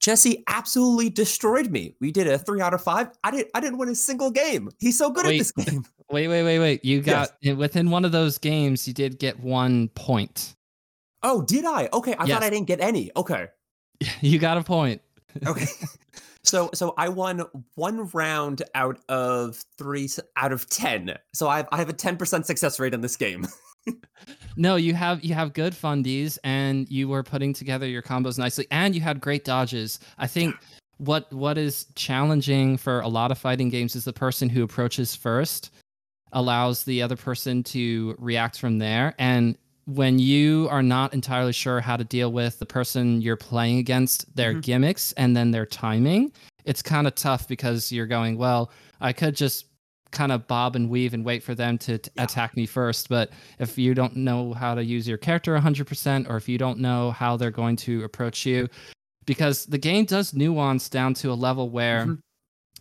Jesse 0.00 0.42
absolutely 0.48 1.10
destroyed 1.10 1.70
me. 1.70 1.94
We 2.00 2.12
did 2.12 2.26
a 2.28 2.38
three 2.38 2.62
out 2.62 2.72
of 2.72 2.82
five. 2.82 3.10
I 3.24 3.30
didn't. 3.30 3.50
I 3.54 3.60
didn't 3.60 3.76
win 3.76 3.90
a 3.90 3.94
single 3.94 4.30
game. 4.30 4.70
He's 4.78 4.96
so 4.96 5.10
good 5.10 5.26
Wait. 5.26 5.34
at 5.34 5.38
this 5.38 5.52
game. 5.52 5.84
Wait, 6.10 6.28
wait, 6.28 6.44
wait, 6.44 6.58
wait. 6.58 6.82
You 6.82 7.02
got 7.02 7.32
within 7.56 7.90
one 7.90 8.06
of 8.06 8.12
those 8.12 8.38
games, 8.38 8.88
you 8.88 8.94
did 8.94 9.18
get 9.18 9.38
one 9.40 9.88
point. 9.88 10.56
Oh, 11.22 11.42
did 11.42 11.66
I? 11.66 11.90
Okay, 11.92 12.14
I 12.14 12.24
Yes. 12.24 12.34
thought 12.34 12.42
I 12.42 12.50
didn't 12.50 12.68
get 12.68 12.80
any. 12.80 13.10
Okay. 13.16 13.48
You 14.20 14.38
got 14.38 14.58
a 14.58 14.62
point. 14.62 15.00
Okay. 15.46 15.64
so 16.42 16.68
so 16.74 16.92
I 16.98 17.08
won 17.08 17.44
one 17.74 18.06
round 18.08 18.62
out 18.74 18.98
of 19.08 19.64
three 19.78 20.10
out 20.36 20.52
of 20.52 20.68
ten. 20.68 21.16
So 21.32 21.48
I 21.48 21.58
have 21.58 21.68
I 21.72 21.78
have 21.78 21.88
a 21.88 21.94
ten 21.94 22.18
percent 22.18 22.44
success 22.44 22.78
rate 22.78 22.92
in 22.92 23.00
this 23.00 23.16
game. 23.16 23.46
No, 24.56 24.76
you 24.76 24.94
have 24.94 25.24
you 25.24 25.34
have 25.34 25.52
good 25.52 25.72
fundies 25.72 26.38
and 26.44 26.88
you 26.90 27.08
were 27.08 27.22
putting 27.22 27.52
together 27.52 27.86
your 27.86 28.02
combos 28.02 28.38
nicely 28.38 28.66
and 28.70 28.94
you 28.94 29.00
had 29.00 29.20
great 29.20 29.44
dodges. 29.44 29.98
I 30.18 30.26
think 30.26 30.54
what 30.98 31.32
what 31.32 31.58
is 31.58 31.86
challenging 31.94 32.76
for 32.76 33.00
a 33.00 33.08
lot 33.08 33.30
of 33.30 33.38
fighting 33.38 33.70
games 33.70 33.96
is 33.96 34.04
the 34.04 34.12
person 34.12 34.48
who 34.48 34.62
approaches 34.62 35.14
first 35.16 35.70
allows 36.32 36.84
the 36.84 37.02
other 37.02 37.16
person 37.16 37.62
to 37.62 38.14
react 38.18 38.58
from 38.58 38.78
there 38.78 39.14
and 39.18 39.56
when 39.86 40.18
you 40.18 40.68
are 40.70 40.82
not 40.82 41.12
entirely 41.12 41.52
sure 41.52 41.80
how 41.80 41.96
to 41.96 42.04
deal 42.04 42.30
with 42.32 42.58
the 42.58 42.66
person 42.66 43.20
you're 43.20 43.36
playing 43.36 43.78
against 43.78 44.34
their 44.36 44.54
Mhm. 44.54 44.62
gimmicks 44.62 45.12
and 45.12 45.36
then 45.36 45.50
their 45.50 45.66
timing, 45.66 46.32
it's 46.64 46.82
kind 46.82 47.06
of 47.06 47.14
tough 47.14 47.48
because 47.48 47.90
you're 47.90 48.06
going, 48.06 48.38
well, 48.38 48.70
I 49.00 49.12
could 49.12 49.34
just 49.34 49.66
kind 50.12 50.30
of 50.30 50.46
bob 50.46 50.76
and 50.76 50.88
weave 50.90 51.14
and 51.14 51.24
wait 51.24 51.42
for 51.42 51.54
them 51.54 51.78
to 51.78 51.98
t- 51.98 52.10
Yeah. 52.16 52.24
attack 52.24 52.54
me 52.56 52.66
first. 52.66 53.08
But 53.08 53.30
if 53.58 53.78
you 53.78 53.94
don't 53.94 54.14
know 54.14 54.52
how 54.52 54.74
to 54.74 54.84
use 54.84 55.08
your 55.08 55.16
character 55.18 55.54
100%, 55.54 56.28
or 56.28 56.36
if 56.36 56.48
you 56.48 56.58
don't 56.58 56.78
know 56.78 57.10
how 57.12 57.36
they're 57.36 57.50
going 57.50 57.76
to 57.76 58.04
approach 58.04 58.44
you, 58.46 58.68
because 59.24 59.64
the 59.66 59.78
game 59.78 60.04
does 60.04 60.34
nuance 60.34 60.88
down 60.90 61.14
to 61.14 61.32
a 61.32 61.34
level 61.34 61.70
where, 61.70 62.06
Mhm. 62.06 62.18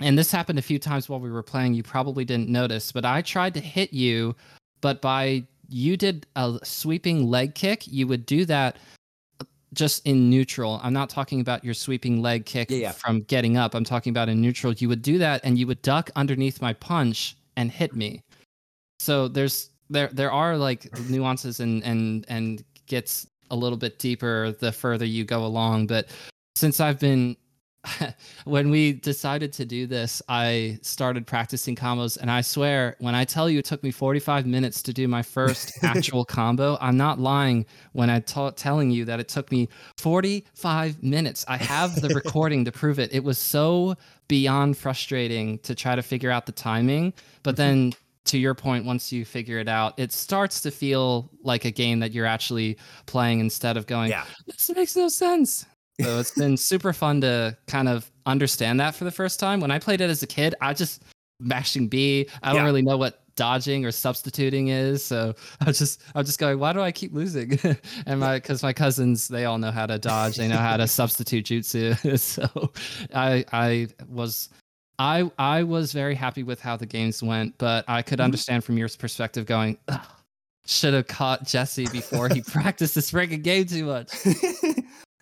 and 0.02 0.18
this 0.20 0.32
happened 0.32 0.60
a 0.60 0.62
few 0.62 0.78
times 0.78 1.08
while 1.08 1.20
we 1.22 1.32
were 1.32 1.42
playing, 1.44 1.74
you 1.74 1.84
probably 1.84 2.26
didn't 2.26 2.50
notice, 2.50 2.92
but 2.92 3.06
I 3.06 3.22
tried 3.22 3.54
to 3.56 3.60
hit 3.62 3.94
you, 3.94 4.36
but 4.82 5.02
by 5.02 5.44
you 5.72 5.98
did 5.98 6.28
a 6.36 6.60
sweeping 6.64 7.30
leg 7.30 7.56
kick, 7.56 7.88
you 7.88 8.08
would 8.08 8.26
do 8.26 8.46
that 8.46 8.78
just 9.74 10.06
in 10.06 10.30
neutral. 10.30 10.82
I'm 10.84 10.94
not 10.94 11.10
talking 11.10 11.40
about 11.40 11.64
your 11.64 11.74
sweeping 11.74 12.22
leg 12.22 12.46
kick 12.46 12.70
Yeah, 12.70 12.78
yeah. 12.78 12.92
from 12.92 13.22
getting 13.22 13.56
up. 13.56 13.74
I'm 13.74 13.86
talking 13.86 14.12
about 14.12 14.28
in 14.28 14.42
neutral. 14.42 14.74
You 14.74 14.90
would 14.90 15.02
do 15.02 15.18
that 15.20 15.42
and 15.44 15.58
you 15.58 15.66
would 15.68 15.82
duck 15.82 16.10
underneath 16.16 16.62
my 16.62 16.74
punch 16.74 17.38
and 17.56 17.72
hit 17.72 17.96
me. 17.96 18.22
So 19.00 19.28
there's 19.28 19.70
there 19.90 20.10
there 20.12 20.32
are 20.32 20.58
like 20.58 20.92
nuances 21.10 21.60
and 21.60 21.84
and 21.84 22.26
and 22.28 22.64
gets 22.88 23.28
a 23.50 23.56
little 23.56 23.78
bit 23.78 23.98
deeper 24.00 24.52
the 24.60 24.72
further 24.72 25.06
you 25.06 25.24
go 25.24 25.46
along, 25.46 25.88
but 25.88 26.08
since 26.56 26.80
I've 26.80 27.00
been 27.00 27.38
when 28.46 28.70
we 28.70 28.94
decided 28.94 29.52
to 29.54 29.66
do 29.66 29.88
this, 29.88 30.22
I 30.30 30.80
started 30.82 31.26
practicing 31.26 31.76
combos, 31.76 32.18
and 32.18 32.30
I 32.30 32.42
swear, 32.42 32.96
when 33.00 33.16
I 33.16 33.26
tell 33.26 33.50
you 33.50 33.60
it 33.60 33.66
took 33.66 33.84
me 33.84 33.92
45 33.92 34.46
minutes 34.46 34.82
to 34.84 34.94
do 34.94 35.08
my 35.08 35.22
first 35.22 35.72
actual 35.84 36.26
combo, 36.26 36.78
I'm 36.80 36.98
not 36.98 37.20
lying 37.20 37.66
when 37.94 38.10
I 38.10 38.20
ta- 38.20 38.52
telling 38.52 38.92
you 38.92 39.06
that 39.06 39.20
it 39.20 39.28
took 39.28 39.52
me 39.52 39.70
45 39.98 41.02
minutes. 41.02 41.46
I 41.48 41.58
have 41.58 42.02
the 42.02 42.10
recording 42.16 42.66
to 42.66 42.72
prove 42.72 43.00
it. 43.00 43.14
It 43.14 43.24
was 43.24 43.38
so 43.38 43.96
beyond 44.28 44.78
frustrating 44.78 45.60
to 45.60 45.76
try 45.76 45.96
to 45.96 46.04
figure 46.04 46.32
out 46.32 46.46
the 46.46 46.52
timing, 46.52 47.14
but 47.44 47.56
mm-hmm. 47.56 47.62
then 47.62 47.94
to 48.26 48.38
your 48.38 48.54
point, 48.54 48.86
once 48.86 49.12
you 49.12 49.26
figure 49.26 49.58
it 49.58 49.68
out, 49.68 49.98
it 49.98 50.12
starts 50.12 50.62
to 50.62 50.70
feel 50.70 51.32
like 51.44 51.66
a 51.66 51.72
game 51.72 52.00
that 52.00 52.12
you're 52.12 52.28
actually 52.28 52.78
playing 53.08 53.40
instead 53.40 53.78
of 53.78 53.88
going, 53.88 54.12
Yeah. 54.12 54.26
this 54.46 54.70
makes 54.76 54.96
no 54.96 55.08
sense. 55.08 55.66
So 56.00 56.20
it's 56.20 56.32
been 56.32 56.58
super 56.58 56.94
fun 56.94 57.22
to 57.22 57.58
kind 57.68 57.88
of 57.88 58.10
understand 58.26 58.80
that 58.80 58.96
for 58.96 59.04
the 59.04 59.12
first 59.12 59.40
time. 59.40 59.60
When 59.60 59.72
I 59.72 59.80
played 59.80 60.02
it 60.02 60.10
as 60.10 60.24
a 60.24 60.28
kid, 60.28 60.56
I 60.62 60.74
just 60.74 61.04
mashing 61.40 61.88
B. 61.88 62.28
I 62.44 62.50
don't 62.50 62.58
Yeah. 62.62 62.66
really 62.66 62.82
know 62.82 62.98
what 62.98 63.20
dodging 63.36 63.86
or 63.86 63.92
substituting 63.92 64.68
is. 64.70 65.04
So 65.04 65.34
I 65.60 65.66
was 65.66 65.80
just 65.80 66.02
I 66.16 66.20
was 66.20 66.28
just 66.28 66.40
going, 66.40 66.60
why 66.60 66.74
do 66.74 66.82
I 66.82 66.92
keep 66.92 67.14
losing? 67.14 67.60
and 68.06 68.20
my 68.20 68.38
because 68.38 68.64
my 68.64 68.74
cousins 68.74 69.28
they 69.28 69.46
all 69.46 69.58
know 69.58 69.72
how 69.72 69.86
to 69.86 69.98
dodge, 70.00 70.38
they 70.38 70.48
know 70.48 70.58
how 70.58 70.78
to 70.78 70.88
substitute 70.88 71.46
jutsu. 71.46 72.20
so 72.20 72.72
I 73.14 73.46
I 73.52 73.88
was 74.10 74.50
I 75.00 75.32
I 75.40 75.64
was 75.64 75.94
very 75.94 76.16
happy 76.16 76.44
with 76.44 76.62
how 76.62 76.78
the 76.78 76.86
games 76.86 77.22
went, 77.24 77.58
but 77.58 77.86
I 77.88 78.02
could 78.02 78.20
Mhm. 78.20 78.26
understand 78.26 78.64
from 78.64 78.78
your 78.78 78.90
perspective 78.90 79.46
going, 79.46 79.78
should 80.68 80.94
have 80.94 81.08
caught 81.08 81.46
Jesse 81.48 81.88
before 81.88 82.28
he 82.30 82.42
practiced 82.52 82.94
this 82.96 83.12
freaking 83.12 83.42
game 83.44 83.66
too 83.66 83.86
much. 83.86 84.10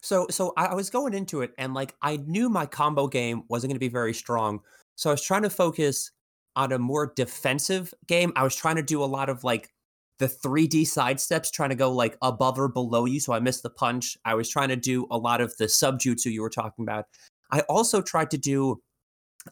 So 0.10 0.26
so 0.32 0.54
I, 0.58 0.74
was 0.74 0.90
going 0.90 1.14
into 1.14 1.42
it 1.42 1.54
and 1.60 1.76
like 1.76 1.94
I 2.02 2.18
knew 2.18 2.50
my 2.50 2.66
combo 2.66 3.08
game 3.08 3.44
wasn't 3.48 3.70
going 3.70 3.76
to 3.76 3.80
be 3.80 3.90
very 3.90 4.14
strong. 4.16 4.62
So 4.96 5.12
I 5.12 5.14
was 5.14 5.22
trying 5.22 5.44
to 5.44 5.52
focus 5.52 6.12
on 6.56 6.72
a 6.72 6.80
more 6.80 7.14
defensive 7.16 7.94
game. 8.08 8.34
I 8.36 8.44
was 8.44 8.56
trying 8.56 8.78
to 8.78 8.82
do 8.82 9.04
a 9.04 9.06
lot 9.06 9.30
of 9.30 9.44
like 9.44 9.72
the 10.18 10.26
3D 10.26 10.88
side 10.88 11.20
steps, 11.20 11.52
trying 11.52 11.70
to 11.70 11.76
go 11.76 11.92
like 11.92 12.18
above 12.24 12.58
or 12.60 12.68
below 12.68 13.06
you. 13.06 13.20
So 13.20 13.34
I 13.34 13.40
missed 13.40 13.62
the 13.62 13.70
punch. 13.70 14.18
I 14.26 14.34
was 14.34 14.50
trying 14.50 14.70
to 14.70 14.76
do 14.76 15.06
a 15.12 15.18
lot 15.18 15.42
of 15.42 15.56
the 15.58 15.66
subjutsu 15.66 16.32
you 16.32 16.42
were 16.42 16.50
talking 16.50 16.84
about. 16.84 17.06
I 17.52 17.60
also 17.62 18.02
tried 18.02 18.32
to 18.32 18.38
do 18.40 18.82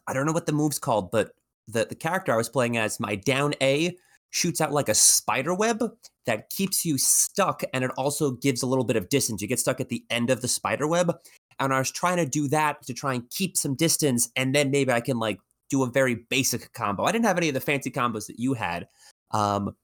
I 0.08 0.12
don't 0.12 0.26
know 0.26 0.32
what 0.32 0.46
the 0.46 0.52
move's 0.52 0.80
called, 0.80 1.12
but 1.12 1.30
the, 1.68 1.84
the 1.84 1.94
character 1.94 2.32
I 2.32 2.36
was 2.36 2.48
playing 2.48 2.76
as, 2.78 2.98
my 2.98 3.14
down 3.14 3.54
A 3.62 3.96
shoots 4.30 4.60
out 4.60 4.72
like 4.72 4.88
a 4.88 4.94
spider 4.94 5.54
web 5.54 5.82
that 6.26 6.50
keeps 6.50 6.84
you 6.84 6.98
stuck 6.98 7.62
and 7.72 7.84
it 7.84 7.90
also 7.96 8.32
gives 8.32 8.62
a 8.62 8.66
little 8.66 8.84
bit 8.84 8.96
of 8.96 9.08
distance. 9.08 9.40
You 9.40 9.48
get 9.48 9.58
stuck 9.58 9.80
at 9.80 9.88
the 9.88 10.04
end 10.10 10.30
of 10.30 10.42
the 10.42 10.48
spider 10.48 10.86
web. 10.86 11.16
And 11.60 11.74
I 11.74 11.78
was 11.78 11.90
trying 11.90 12.18
to 12.18 12.26
do 12.26 12.46
that 12.48 12.82
to 12.82 12.94
try 12.94 13.14
and 13.14 13.28
keep 13.30 13.56
some 13.56 13.74
distance 13.74 14.30
and 14.36 14.54
then 14.54 14.70
maybe 14.70 14.92
I 14.92 15.00
can 15.00 15.18
like 15.18 15.40
do 15.70 15.82
a 15.82 15.90
very 15.90 16.14
basic 16.28 16.72
combo. 16.72 17.04
I 17.04 17.12
didn't 17.12 17.24
have 17.26 17.38
any 17.38 17.48
of 17.48 17.54
the 17.54 17.60
fancy 17.60 17.90
combos 17.90 18.26
that 18.26 18.38
you 18.38 18.54
had. 18.54 18.86
Um, 19.30 19.74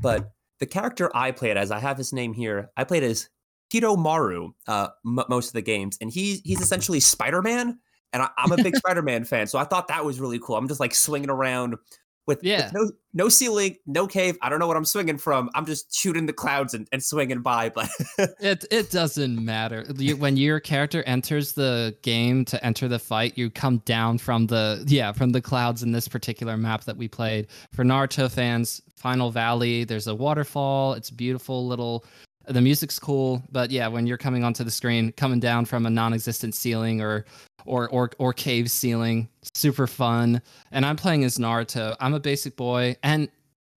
but 0.00 0.30
the 0.60 0.66
character 0.66 1.10
I 1.14 1.30
played 1.32 1.56
as, 1.56 1.70
I 1.70 1.78
have 1.78 1.98
his 1.98 2.12
name 2.12 2.32
here. 2.32 2.70
I 2.76 2.84
played 2.84 3.02
as 3.02 3.28
Hiromaru 3.72 4.52
uh, 4.66 4.88
m- 5.06 5.24
most 5.28 5.48
of 5.48 5.52
the 5.52 5.62
games, 5.62 5.98
and 6.00 6.10
he's 6.10 6.40
he's 6.40 6.60
essentially 6.60 7.00
Spider 7.00 7.42
Man, 7.42 7.78
and 8.12 8.22
I, 8.22 8.30
I'm 8.38 8.52
a 8.52 8.56
big 8.56 8.76
Spider 8.84 9.02
Man 9.02 9.24
fan, 9.24 9.46
so 9.46 9.58
I 9.58 9.64
thought 9.64 9.88
that 9.88 10.04
was 10.04 10.20
really 10.20 10.38
cool. 10.38 10.56
I'm 10.56 10.68
just 10.68 10.80
like 10.80 10.94
swinging 10.94 11.30
around 11.30 11.76
with, 12.28 12.38
with 12.38 12.44
Yeah. 12.44 12.70
no 12.72 12.92
no 13.14 13.28
ceiling, 13.28 13.76
no 13.86 14.06
cave. 14.06 14.36
I 14.42 14.48
don't 14.48 14.60
know 14.60 14.68
what 14.68 14.76
I'm 14.76 14.84
swinging 14.84 15.18
from. 15.18 15.50
I'm 15.56 15.66
just 15.66 15.92
shooting 15.92 16.26
the 16.26 16.32
clouds 16.32 16.74
and, 16.74 16.86
and 16.92 17.02
swinging 17.02 17.40
by. 17.42 17.70
But 17.70 17.88
It 18.38 18.64
it 18.70 18.90
doesn't 18.92 19.44
matter. 19.44 19.84
You, 19.96 20.16
when 20.16 20.36
your 20.36 20.60
character 20.60 21.02
enters 21.04 21.54
the 21.54 21.96
game 22.02 22.44
to 22.44 22.64
enter 22.64 22.86
the 22.86 23.00
fight, 23.00 23.36
you 23.36 23.50
come 23.50 23.78
down 23.78 24.18
from 24.18 24.46
the 24.46 24.84
yeah 24.86 25.10
from 25.10 25.30
the 25.30 25.40
clouds 25.40 25.82
in 25.82 25.90
this 25.90 26.06
particular 26.06 26.56
map 26.56 26.84
that 26.84 26.96
we 26.96 27.08
played. 27.08 27.48
For 27.72 27.84
Naruto 27.84 28.30
fans, 28.30 28.80
Final 28.94 29.30
Valley, 29.32 29.82
there's 29.84 30.06
a 30.06 30.14
waterfall. 30.14 30.92
It's 30.92 31.10
beautiful 31.10 31.66
little. 31.66 32.04
The 32.48 32.60
music's 32.60 32.98
cool, 32.98 33.42
but 33.52 33.70
yeah, 33.70 33.88
when 33.88 34.06
you're 34.06 34.16
coming 34.18 34.42
onto 34.44 34.64
the 34.64 34.70
screen, 34.70 35.12
coming 35.12 35.40
down 35.40 35.64
from 35.66 35.86
a 35.86 35.90
non-existent 35.90 36.54
ceiling 36.54 37.00
or 37.00 37.24
or 37.66 37.88
or 37.90 38.10
or 38.18 38.32
cave 38.32 38.70
ceiling, 38.70 39.28
super 39.54 39.86
fun. 39.86 40.40
And 40.70 40.86
I'm 40.86 40.96
playing 40.96 41.24
as 41.24 41.38
Naruto. 41.38 41.94
I'm 42.00 42.14
a 42.14 42.20
basic 42.20 42.56
boy, 42.56 42.96
and 43.02 43.28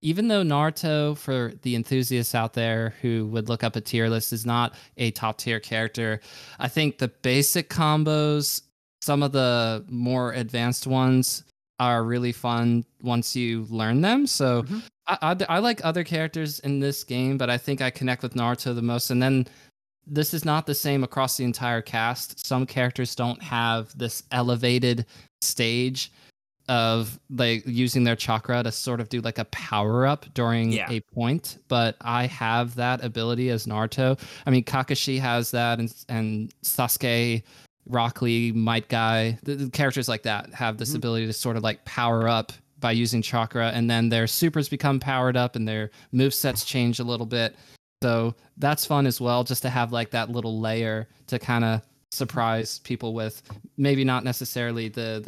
even 0.01 0.29
though 0.29 0.41
Naruto, 0.41 1.17
for 1.17 1.53
the 1.61 1.75
enthusiasts 1.75 2.33
out 2.33 2.53
there 2.53 2.95
who 3.01 3.27
would 3.27 3.49
look 3.49 3.63
up 3.63 3.75
a 3.75 3.81
tier 3.81 4.09
list, 4.09 4.33
is 4.33 4.45
not 4.45 4.73
a 4.97 5.11
top 5.11 5.37
tier 5.37 5.59
character, 5.59 6.19
I 6.57 6.69
think 6.69 6.97
the 6.97 7.09
basic 7.09 7.69
combos, 7.69 8.61
some 9.01 9.21
of 9.21 9.31
the 9.31 9.85
more 9.89 10.33
advanced 10.33 10.87
ones, 10.87 11.43
are 11.79 12.03
really 12.03 12.31
fun 12.31 12.85
once 13.03 13.35
you 13.35 13.67
learn 13.69 14.01
them. 14.01 14.25
So 14.27 14.63
Mhm. 14.63 14.83
I, 15.07 15.17
I, 15.21 15.55
I 15.55 15.59
like 15.59 15.83
other 15.83 16.03
characters 16.03 16.59
in 16.59 16.79
this 16.79 17.03
game, 17.03 17.37
but 17.37 17.49
I 17.49 17.57
think 17.57 17.81
I 17.81 17.89
connect 17.89 18.23
with 18.23 18.33
Naruto 18.35 18.73
the 18.75 18.81
most. 18.81 19.09
And 19.11 19.21
then 19.21 19.47
this 20.07 20.33
is 20.33 20.45
not 20.45 20.65
the 20.65 20.75
same 20.75 21.03
across 21.03 21.37
the 21.37 21.43
entire 21.43 21.81
cast. 21.81 22.45
Some 22.45 22.65
characters 22.65 23.15
don't 23.15 23.41
have 23.41 23.97
this 23.97 24.23
elevated 24.31 25.05
stage 25.41 26.11
of 26.69 27.19
like 27.29 27.63
using 27.65 28.03
their 28.03 28.15
chakra 28.15 28.63
to 28.63 28.71
sort 28.71 28.99
of 29.01 29.09
do 29.09 29.19
like 29.21 29.39
a 29.39 29.45
power 29.45 30.05
up 30.05 30.25
during 30.33 30.71
Yeah. 30.71 30.89
a 30.89 31.01
point, 31.13 31.57
but 31.67 31.97
I 32.01 32.27
have 32.27 32.75
that 32.75 33.03
ability 33.03 33.49
as 33.49 33.65
Naruto. 33.65 34.17
I 34.45 34.49
mean, 34.51 34.63
Kakashi 34.63 35.19
has 35.19 35.51
that, 35.51 35.79
and 35.79 35.93
and 36.07 36.53
Sasuke, 36.63 37.43
Rock 37.87 38.21
Lee, 38.21 38.51
Might 38.51 38.87
Guy, 38.87 39.37
the, 39.43 39.55
the 39.55 39.69
characters 39.71 40.07
like 40.07 40.23
that 40.23 40.53
have 40.53 40.77
this 40.77 40.91
Mhm. 40.91 40.95
ability 40.97 41.25
to 41.25 41.33
sort 41.33 41.57
of 41.57 41.63
like 41.63 41.83
power 41.83 42.27
up 42.29 42.53
by 42.81 42.91
using 42.91 43.21
chakra, 43.21 43.69
and 43.69 43.89
then 43.89 44.09
their 44.09 44.27
supers 44.27 44.67
become 44.67 44.99
powered 44.99 45.37
up, 45.37 45.55
and 45.55 45.67
their 45.67 45.91
move 46.11 46.33
sets 46.33 46.65
change 46.65 46.99
a 46.99 47.03
little 47.03 47.25
bit. 47.25 47.55
So 48.03 48.35
that's 48.57 48.85
fun 48.85 49.05
as 49.05 49.21
well, 49.21 49.43
just 49.43 49.61
to 49.61 49.69
have 49.69 49.93
like 49.93 50.09
that 50.11 50.29
little 50.29 50.59
layer 50.59 51.07
to 51.27 51.39
kind 51.39 51.63
of 51.63 51.81
surprise 52.11 52.79
people 52.79 53.13
with. 53.13 53.41
Maybe 53.77 54.03
not 54.03 54.23
necessarily 54.23 54.89
the 54.89 55.21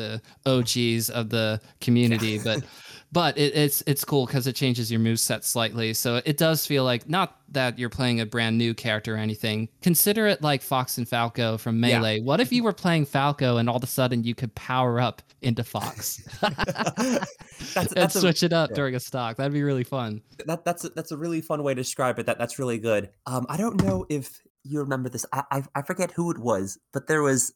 the 0.46 0.50
OGs 0.50 1.10
of 1.10 1.30
the 1.30 1.62
community, 1.80 2.40
but 2.44 2.64
but 3.14 3.38
it, 3.38 3.56
it's 3.56 3.84
it's 3.86 4.04
cool 4.04 4.26
because 4.26 4.48
it 4.48 4.56
changes 4.56 4.92
your 4.92 5.00
move 5.00 5.20
set 5.20 5.46
slightly. 5.46 5.94
So 5.94 6.22
it 6.26 6.38
does 6.38 6.66
feel 6.66 6.84
like 6.84 7.08
not 7.08 7.38
that 7.50 7.78
you're 7.78 7.90
playing 7.90 8.20
a 8.20 8.26
brand 8.26 8.58
new 8.58 8.74
character 8.74 9.14
or 9.14 9.20
anything. 9.20 9.70
Consider 9.84 10.26
it 10.26 10.42
like 10.42 10.64
Fox 10.64 10.98
and 10.98 11.08
Falco 11.08 11.60
from 11.60 11.76
Yeah. 11.84 12.00
Melee. 12.00 12.22
What 12.22 12.40
if 12.40 12.52
you 12.52 12.64
were 12.64 12.74
playing 12.74 13.06
Falco 13.06 13.58
and 13.58 13.70
all 13.70 13.78
of 13.78 13.84
a 13.84 13.88
sudden 13.88 14.24
you 14.24 14.34
could 14.34 14.54
power 14.56 15.00
up 15.00 15.22
into 15.44 15.64
Fox 15.64 16.24
that's 16.42 17.76
and 17.76 17.88
that's 17.92 18.16
a, 18.16 18.22
switch 18.22 18.42
it 18.42 18.52
up 18.52 18.72
yeah. 18.72 18.76
during 18.76 18.96
a 18.96 19.00
stock? 19.00 19.38
That'd 19.38 19.54
be 19.54 19.64
really 19.64 19.84
fun. 19.84 20.22
that 20.48 20.66
that's 20.66 20.84
a, 20.84 20.90
that's 20.90 21.12
a 21.12 21.18
really 21.18 21.40
fun 21.40 21.62
way 21.62 21.76
to 21.76 21.82
describe 21.82 22.18
it. 22.18 22.26
That 22.26 22.40
that's 22.40 22.58
really 22.58 22.80
good. 22.80 23.12
Um, 23.28 23.46
I 23.48 23.58
don't 23.58 23.82
know 23.84 24.08
if 24.10 24.42
you 24.64 24.80
remember 24.80 25.10
this. 25.10 25.26
I, 25.32 25.44
I 25.52 25.64
I 25.76 25.82
forget 25.84 26.10
who 26.10 26.32
it 26.32 26.40
was, 26.40 26.80
but 26.92 27.06
there 27.06 27.22
was 27.22 27.54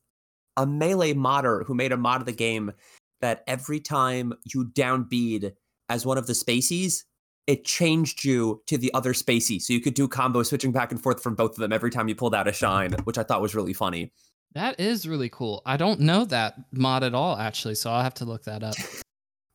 a 0.55 0.67
melee 0.67 1.13
modder 1.13 1.63
who 1.63 1.73
made 1.73 1.91
a 1.91 1.97
mod 1.97 2.21
of 2.21 2.25
the 2.27 2.31
game 2.31 2.73
that 3.21 3.43
every 3.47 3.79
time 3.79 4.33
you 4.45 4.65
down 4.65 5.03
B 5.03 5.51
as 5.89 6.05
one 6.05 6.17
of 6.17 6.27
the 6.27 6.33
spacies, 6.33 7.03
it 7.47 7.63
changed 7.63 8.25
you 8.25 8.61
to 8.67 8.77
the 8.77 8.93
other 8.93 9.13
spacey, 9.13 9.61
so 9.61 9.71
you 9.73 9.79
could 9.79 9.93
do 9.93 10.07
combo 10.07 10.43
switching 10.43 10.71
back 10.73 10.91
and 10.91 11.01
forth 11.01 11.23
from 11.23 11.33
both 11.35 11.51
of 11.51 11.57
them 11.57 11.71
every 11.71 11.89
time 11.89 12.07
you 12.09 12.15
pulled 12.15 12.35
out 12.35 12.47
a 12.47 12.51
shine, 12.51 12.91
which 13.05 13.17
I 13.17 13.23
thought 13.23 13.41
was 13.41 13.55
really 13.55 13.73
funny. 13.73 14.11
That 14.53 14.79
is 14.79 15.07
really 15.07 15.29
cool. 15.29 15.61
I 15.65 15.77
don't 15.77 15.99
know 16.01 16.25
that 16.25 16.55
mod 16.71 17.03
at 17.03 17.13
all, 17.13 17.37
actually, 17.37 17.75
so 17.75 17.89
I'll 17.91 18.03
have 18.03 18.15
to 18.15 18.25
look 18.25 18.43
that 18.45 18.63
up. 18.63 18.75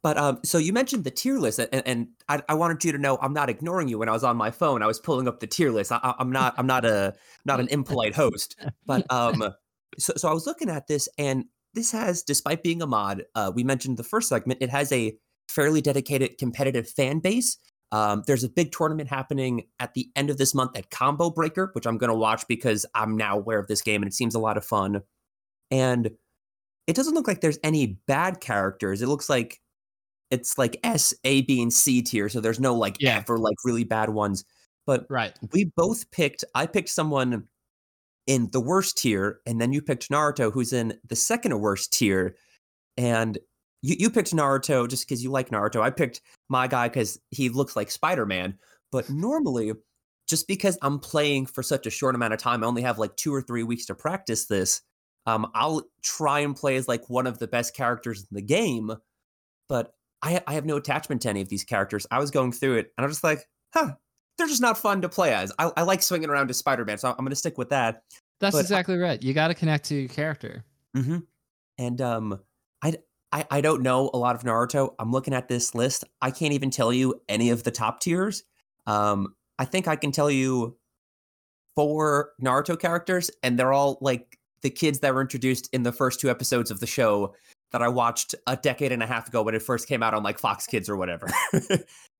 But 0.02 0.18
um, 0.18 0.40
so 0.42 0.58
you 0.58 0.72
mentioned 0.72 1.04
the 1.04 1.12
tier 1.12 1.38
list, 1.38 1.60
and, 1.60 1.80
and 1.86 2.08
I, 2.28 2.42
I 2.48 2.54
wanted 2.54 2.84
you 2.84 2.90
to 2.90 2.98
know 2.98 3.18
I'm 3.22 3.32
not 3.32 3.48
ignoring 3.48 3.86
you. 3.86 3.98
When 3.98 4.08
I 4.08 4.12
was 4.12 4.24
on 4.24 4.36
my 4.36 4.50
phone, 4.50 4.82
I 4.82 4.88
was 4.88 4.98
pulling 4.98 5.28
up 5.28 5.38
the 5.38 5.46
tier 5.46 5.70
list. 5.70 5.92
I, 5.92 6.00
I- 6.02 6.14
I'm 6.18 6.32
not 6.32 6.54
I'm 6.58 6.66
not 6.66 6.84
a 6.84 7.14
not 7.44 7.60
an 7.60 7.68
impolite 7.70 8.12
host. 8.12 8.56
But 8.84 9.08
um, 9.12 9.54
so 9.98 10.12
so 10.16 10.28
I 10.28 10.32
was 10.34 10.44
looking 10.44 10.68
at 10.70 10.88
this, 10.88 11.08
and 11.18 11.44
this 11.74 11.92
has, 11.92 12.22
despite 12.22 12.62
being 12.62 12.82
a 12.82 12.86
mod, 12.86 13.24
uh, 13.34 13.52
we 13.54 13.64
mentioned 13.64 13.96
the 13.96 14.02
first 14.04 14.28
segment, 14.28 14.62
it 14.62 14.70
has 14.70 14.92
a 14.92 15.16
fairly 15.48 15.80
dedicated 15.80 16.38
competitive 16.38 16.88
fan 16.88 17.18
base. 17.20 17.58
Um, 17.90 18.22
there's 18.26 18.44
a 18.44 18.48
big 18.48 18.72
tournament 18.72 19.08
happening 19.10 19.64
at 19.78 19.92
the 19.94 20.10
end 20.16 20.30
of 20.30 20.38
this 20.38 20.54
month 20.54 20.76
at 20.78 20.90
Combo 20.90 21.28
Breaker, 21.30 21.70
which 21.74 21.86
I'm 21.86 21.98
going 21.98 22.08
to 22.08 22.16
watch 22.16 22.44
because 22.48 22.86
I'm 22.94 23.16
now 23.16 23.36
aware 23.36 23.58
of 23.58 23.66
this 23.68 23.82
game 23.82 24.02
and 24.02 24.10
it 24.10 24.14
seems 24.14 24.34
a 24.34 24.38
lot 24.38 24.56
of 24.56 24.64
fun. 24.64 25.02
And 25.70 26.10
it 26.86 26.96
doesn't 26.96 27.14
look 27.14 27.28
like 27.28 27.40
there's 27.42 27.58
any 27.62 27.98
bad 28.06 28.40
characters. 28.40 29.02
It 29.02 29.08
looks 29.08 29.28
like 29.28 29.60
it's 30.30 30.56
like 30.56 30.78
S, 30.82 31.12
A, 31.24 31.42
B, 31.42 31.60
and 31.62 31.72
C 31.72 32.00
tier. 32.02 32.28
So 32.30 32.40
there's 32.40 32.60
no 32.60 32.74
like 32.74 32.96
Yeah. 32.98 33.18
F 33.18 33.28
or 33.30 33.38
like 33.38 33.56
really 33.64 33.84
bad 33.84 34.10
ones. 34.10 34.44
But 34.86 35.06
Right. 35.10 35.32
we 35.52 35.70
both 35.76 36.10
picked, 36.10 36.44
I 36.54 36.66
picked 36.66 36.88
someone 36.88 37.46
in 38.26 38.50
the 38.52 38.60
worst 38.60 38.98
tier, 38.98 39.40
and 39.46 39.60
then 39.60 39.72
you 39.72 39.82
picked 39.82 40.10
Naruto, 40.10 40.52
who's 40.52 40.72
in 40.72 40.94
the 41.08 41.16
second 41.16 41.58
worst 41.60 41.92
tier. 41.92 42.36
And 42.96 43.38
you, 43.82 43.96
you 43.98 44.10
picked 44.10 44.32
Naruto 44.32 44.88
just 44.88 45.06
because 45.06 45.22
you 45.22 45.30
like 45.30 45.50
Naruto. 45.50 45.80
I 45.80 45.90
picked 45.90 46.20
my 46.48 46.68
guy 46.68 46.88
because 46.88 47.18
he 47.30 47.48
looks 47.48 47.76
like 47.76 47.90
Spider 47.90 48.26
Man. 48.26 48.58
But 48.90 49.08
normally, 49.10 49.72
just 50.28 50.46
because 50.46 50.78
I'm 50.82 50.98
playing 50.98 51.46
for 51.46 51.62
such 51.62 51.86
a 51.86 51.90
short 51.90 52.14
amount 52.14 52.34
of 52.34 52.40
time, 52.40 52.62
I 52.62 52.66
only 52.66 52.82
have 52.82 52.98
like 52.98 53.16
two 53.16 53.34
or 53.34 53.42
three 53.42 53.62
weeks 53.62 53.86
to 53.86 53.94
practice 53.94 54.46
this. 54.46 54.82
Um, 55.26 55.50
I'll 55.54 55.82
try 56.02 56.40
and 56.40 56.56
play 56.56 56.76
as 56.76 56.88
like 56.88 57.08
one 57.08 57.26
of 57.26 57.38
the 57.38 57.46
best 57.46 57.74
characters 57.74 58.20
in 58.20 58.34
the 58.34 58.42
game, 58.42 58.92
but 59.68 59.92
I, 60.20 60.42
I 60.46 60.54
have 60.54 60.66
no 60.66 60.76
attachment 60.76 61.22
to 61.22 61.28
any 61.28 61.42
of 61.42 61.48
these 61.48 61.64
characters. 61.64 62.06
I 62.10 62.18
was 62.18 62.30
going 62.30 62.52
through 62.52 62.78
it 62.78 62.92
and 62.96 63.04
I'm 63.04 63.10
just 63.10 63.24
like, 63.24 63.46
huh, 63.72 63.92
they're 64.38 64.46
just 64.48 64.62
not 64.62 64.78
fun 64.78 65.02
to 65.02 65.08
play 65.08 65.32
as. 65.34 65.52
I, 65.58 65.70
I 65.76 65.82
like 65.82 66.02
swinging 66.02 66.30
around 66.30 66.50
as 66.50 66.58
Spider 66.58 66.84
Man, 66.84 66.98
so 66.98 67.08
I'm 67.10 67.16
going 67.16 67.30
to 67.30 67.36
stick 67.36 67.58
with 67.58 67.70
that. 67.70 68.02
That's 68.40 68.54
But 68.54 68.58
I- 68.58 68.62
exactly 68.62 68.98
right. 68.98 69.22
You 69.22 69.34
got 69.34 69.48
to 69.48 69.54
connect 69.54 69.84
to 69.86 69.94
your 69.94 70.08
character. 70.08 70.64
Mm-hmm. 70.96 71.18
And 71.78 72.00
um, 72.00 72.40
I, 72.82 72.94
I 73.32 73.44
I 73.50 73.60
don't 73.60 73.82
know 73.82 74.10
a 74.12 74.18
lot 74.18 74.34
of 74.36 74.42
Naruto. 74.42 74.94
I'm 74.98 75.10
looking 75.10 75.32
at 75.34 75.48
this 75.48 75.74
list. 75.74 76.04
I 76.20 76.30
can't 76.30 76.52
even 76.52 76.70
tell 76.70 76.92
you 76.92 77.20
any 77.28 77.50
of 77.50 77.62
the 77.62 77.70
top 77.70 78.00
tiers. 78.00 78.42
Um, 78.86 79.34
I 79.58 79.64
think 79.64 79.88
I 79.88 79.96
can 79.96 80.12
tell 80.12 80.30
you 80.30 80.76
four 81.74 82.32
Naruto 82.42 82.78
characters, 82.78 83.30
and 83.42 83.58
they're 83.58 83.72
all 83.72 83.98
like 84.00 84.38
the 84.62 84.70
kids 84.70 85.00
that 85.00 85.14
were 85.14 85.20
introduced 85.22 85.68
in 85.72 85.82
the 85.82 85.92
first 85.92 86.20
two 86.20 86.30
episodes 86.30 86.70
of 86.70 86.80
the 86.80 86.86
show 86.86 87.34
that 87.72 87.82
I 87.82 87.88
watched 87.88 88.34
a 88.46 88.56
decade 88.56 88.92
and 88.92 89.02
a 89.02 89.06
half 89.06 89.28
ago 89.28 89.42
when 89.42 89.54
it 89.54 89.62
first 89.62 89.88
came 89.88 90.02
out 90.02 90.14
on 90.14 90.22
like 90.22 90.38
Fox 90.38 90.66
Kids 90.66 90.88
or 90.88 90.96
whatever. 90.96 91.26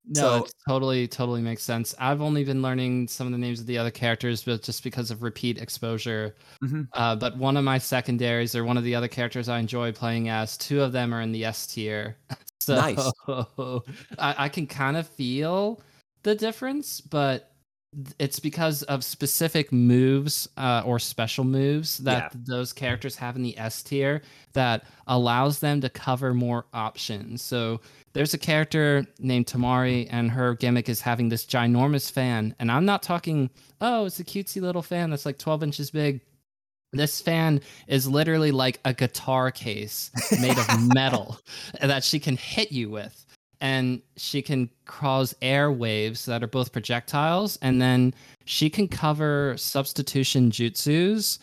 No, 0.04 0.20
So- 0.20 0.44
it 0.46 0.52
totally, 0.68 1.06
totally 1.06 1.42
makes 1.42 1.62
sense. 1.62 1.94
I've 1.96 2.20
only 2.20 2.42
been 2.42 2.60
learning 2.60 3.06
some 3.06 3.28
of 3.28 3.32
the 3.32 3.38
names 3.38 3.60
of 3.60 3.66
the 3.66 3.78
other 3.78 3.92
characters, 3.92 4.42
but 4.42 4.60
just 4.60 4.82
because 4.82 5.12
of 5.12 5.22
repeat 5.22 5.58
exposure. 5.58 6.34
Mhm. 6.60 6.88
Uh, 6.92 7.14
but 7.14 7.36
one 7.36 7.56
of 7.56 7.62
my 7.62 7.78
secondaries, 7.78 8.56
or 8.56 8.64
one 8.64 8.76
of 8.76 8.82
the 8.82 8.96
other 8.96 9.06
characters 9.06 9.48
I 9.48 9.60
enjoy 9.60 9.92
playing 9.92 10.28
as, 10.28 10.56
two 10.56 10.82
of 10.82 10.90
them 10.90 11.14
are 11.14 11.20
in 11.20 11.30
the 11.30 11.44
S 11.44 11.68
tier. 11.68 12.16
so 12.60 12.74
Nice. 12.74 13.12
I, 14.18 14.34
I 14.38 14.48
can 14.48 14.66
kind 14.66 14.96
of 14.96 15.06
feel 15.06 15.80
the 16.24 16.34
difference, 16.34 17.00
but 17.00 17.51
it's 18.18 18.40
because 18.40 18.82
of 18.84 19.04
specific 19.04 19.70
moves 19.70 20.48
uh, 20.56 20.82
or 20.84 20.98
special 20.98 21.44
moves 21.44 21.98
that 21.98 22.32
those 22.46 22.72
characters 22.72 23.16
have 23.16 23.36
in 23.36 23.42
the 23.42 23.56
S 23.58 23.82
tier 23.82 24.22
that 24.54 24.84
allows 25.06 25.60
them 25.60 25.80
to 25.82 25.90
cover 25.90 26.32
more 26.32 26.64
options. 26.72 27.42
So 27.42 27.80
there's 28.14 28.32
a 28.32 28.38
character 28.38 29.06
named 29.18 29.46
Temari, 29.46 30.08
and 30.10 30.30
her 30.30 30.54
gimmick 30.54 30.88
is 30.88 31.00
having 31.00 31.28
this 31.28 31.44
ginormous 31.44 32.10
fan. 32.10 32.54
And 32.58 32.70
I'm 32.72 32.84
not 32.84 33.02
talking, 33.02 33.50
oh, 33.80 34.06
it's 34.06 34.20
a 34.20 34.24
cutesy 34.24 34.62
little 34.62 34.82
fan 34.82 35.10
that's 35.10 35.26
like 35.26 35.38
12 35.38 35.62
inches 35.62 35.90
big. 35.90 36.20
This 36.94 37.20
fan 37.20 37.60
is 37.88 38.06
literally 38.06 38.52
like 38.52 38.80
a 38.84 38.92
guitar 38.92 39.50
case 39.50 40.10
made 40.40 40.58
of 40.58 40.66
metal 40.94 41.38
that 41.80 42.04
she 42.04 42.20
can 42.20 42.36
hit 42.36 42.70
you 42.70 42.90
with. 42.90 43.24
And 43.62 44.02
she 44.16 44.42
can 44.42 44.68
cause 44.84 45.34
air 45.40 45.72
waves 45.72 46.26
that 46.26 46.42
are 46.42 46.48
both 46.48 46.72
projectiles. 46.72 47.58
And 47.62 47.80
then 47.80 48.12
she 48.44 48.68
can 48.68 48.88
cover 48.88 49.54
substitution 49.56 50.50
jutsus 50.50 51.38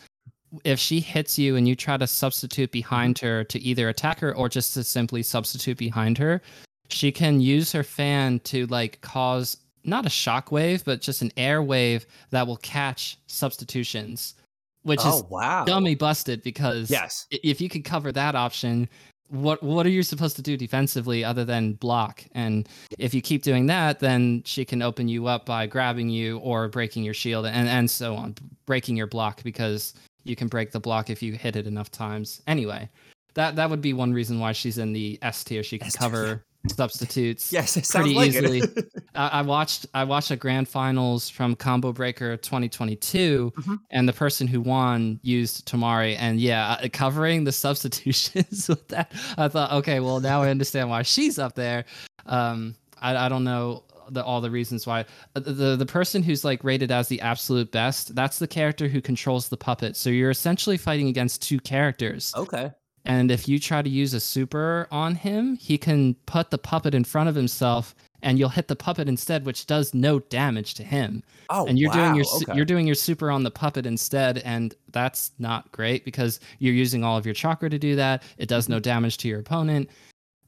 if 0.64 0.78
she 0.78 1.00
hits 1.00 1.38
you 1.38 1.56
and 1.56 1.68
you 1.68 1.74
try 1.76 1.96
to 1.96 2.06
substitute 2.06 2.72
behind 2.72 3.18
her 3.20 3.44
to 3.44 3.60
either 3.60 3.88
attack 3.88 4.20
her 4.20 4.34
or 4.34 4.48
just 4.48 4.74
to 4.74 4.84
simply 4.84 5.22
substitute 5.22 5.78
behind 5.78 6.18
her, 6.18 6.42
she 6.88 7.12
can 7.12 7.40
use 7.40 7.72
her 7.72 7.82
fan 7.82 8.40
to 8.40 8.66
like 8.66 9.00
cause 9.00 9.56
not 9.84 10.06
a 10.06 10.10
shockwave, 10.10 10.84
but 10.84 11.00
just 11.00 11.22
an 11.22 11.32
air 11.36 11.62
wave 11.62 12.04
that 12.30 12.46
will 12.46 12.58
catch 12.58 13.18
substitutions, 13.28 14.34
which 14.82 15.00
oh 15.04 15.18
is 15.18 15.22
wow! 15.24 15.64
dummy 15.64 15.94
busted 15.94 16.42
because 16.42 16.90
Yes. 16.90 17.26
if 17.30 17.60
you 17.60 17.68
could 17.68 17.84
cover 17.84 18.12
that 18.12 18.34
option, 18.34 18.88
what 19.30 19.62
what 19.62 19.86
are 19.86 19.90
you 19.90 20.02
supposed 20.02 20.36
to 20.36 20.42
do 20.42 20.56
defensively 20.56 21.24
other 21.24 21.44
than 21.44 21.74
block? 21.74 22.24
And 22.32 22.68
if 22.98 23.14
you 23.14 23.22
keep 23.22 23.42
doing 23.42 23.66
that, 23.66 24.00
then 24.00 24.42
she 24.44 24.64
can 24.64 24.82
open 24.82 25.08
you 25.08 25.26
up 25.26 25.46
by 25.46 25.66
grabbing 25.66 26.08
you 26.08 26.38
or 26.38 26.68
breaking 26.68 27.04
your 27.04 27.14
shield 27.14 27.46
and 27.46 27.68
and 27.68 27.90
so 27.90 28.16
on, 28.16 28.34
breaking 28.66 28.96
your 28.96 29.06
block 29.06 29.42
because 29.42 29.94
you 30.24 30.36
can 30.36 30.48
break 30.48 30.72
the 30.72 30.80
block 30.80 31.10
if 31.10 31.22
you 31.22 31.32
hit 31.32 31.56
it 31.56 31.66
enough 31.66 31.90
times. 31.90 32.42
Anyway, 32.46 32.88
that 33.34 33.56
that 33.56 33.70
would 33.70 33.80
be 33.80 33.92
one 33.92 34.12
reason 34.12 34.40
why 34.40 34.52
she's 34.52 34.78
in 34.78 34.92
the 34.92 35.18
S 35.22 35.44
tier. 35.44 35.62
She 35.62 35.78
can 35.78 35.86
S 35.86 35.94
tier, 35.94 36.00
cover 36.00 36.44
substitutes. 36.68 37.52
Yes, 37.52 37.76
it 37.76 37.88
pretty 37.88 38.14
like 38.14 38.28
easily. 38.28 38.58
it. 38.60 38.92
I, 39.14 39.28
I 39.28 39.42
watched 39.42 39.86
I 39.94 40.04
watched 40.04 40.30
a 40.30 40.36
grand 40.36 40.68
finals 40.68 41.28
from 41.28 41.56
Combo 41.56 41.92
Breaker 41.92 42.36
2022, 42.36 43.52
Mhm. 43.56 43.78
and 43.90 44.08
the 44.08 44.12
person 44.12 44.46
who 44.46 44.60
won 44.60 45.20
used 45.22 45.66
Temari, 45.68 46.16
and 46.18 46.40
yeah, 46.40 46.76
uh, 46.82 46.88
covering 46.92 47.44
the 47.44 47.52
substitutions 47.64 48.68
with 48.68 48.86
that, 48.88 49.12
I 49.38 49.48
thought, 49.48 49.72
okay, 49.72 50.00
well 50.00 50.20
now 50.20 50.42
I 50.42 50.50
understand 50.50 50.90
why 50.90 51.02
she's 51.02 51.38
up 51.38 51.54
there. 51.54 51.84
Um, 52.26 52.74
I, 53.00 53.16
I 53.16 53.28
don't 53.28 53.44
know 53.44 53.84
the, 54.10 54.22
all 54.24 54.40
the 54.40 54.50
reasons 54.50 54.86
why. 54.86 55.04
Uh, 55.36 55.40
the 55.40 55.76
the 55.76 55.86
person 55.86 56.22
who's 56.22 56.44
like 56.44 56.62
rated 56.64 56.90
as 56.90 57.08
the 57.08 57.20
absolute 57.20 57.70
best, 57.72 58.14
that's 58.14 58.38
the 58.38 58.48
character 58.48 58.88
who 58.88 59.00
controls 59.00 59.48
the 59.48 59.56
puppet. 59.56 59.96
So 59.96 60.10
you're 60.10 60.30
essentially 60.30 60.76
fighting 60.76 61.08
against 61.08 61.42
two 61.42 61.60
characters. 61.60 62.32
okay. 62.36 62.72
And 63.04 63.30
if 63.30 63.48
you 63.48 63.58
try 63.58 63.82
to 63.82 63.88
use 63.88 64.14
a 64.14 64.20
super 64.20 64.86
on 64.90 65.14
him, 65.14 65.56
he 65.56 65.78
can 65.78 66.14
put 66.26 66.50
the 66.50 66.58
puppet 66.58 66.94
in 66.94 67.04
front 67.04 67.28
of 67.28 67.34
himself 67.34 67.94
and 68.22 68.38
you'll 68.38 68.50
hit 68.50 68.68
the 68.68 68.76
puppet 68.76 69.08
instead, 69.08 69.44
which 69.44 69.66
does 69.66 69.94
no 69.94 70.18
damage 70.18 70.74
to 70.74 70.82
him. 70.82 71.22
Oh, 71.48 71.66
and 71.66 71.78
you're 71.78 71.92
doing 71.92 72.14
your 72.14 72.24
okay. 72.36 72.54
you're 72.54 72.64
doing 72.64 72.86
your 72.86 72.94
super 72.94 73.30
on 73.30 73.42
the 73.42 73.50
puppet 73.50 73.86
instead, 73.86 74.38
and 74.38 74.74
that's 74.92 75.32
not 75.38 75.70
great 75.72 76.04
because 76.04 76.40
you're 76.58 76.74
using 76.74 77.02
all 77.02 77.16
of 77.16 77.24
your 77.24 77.34
chakra 77.34 77.70
to 77.70 77.78
do 77.78 77.96
that. 77.96 78.22
It 78.38 78.48
does 78.48 78.68
no 78.68 78.78
damage 78.78 79.16
to 79.18 79.28
your 79.28 79.40
opponent. 79.40 79.90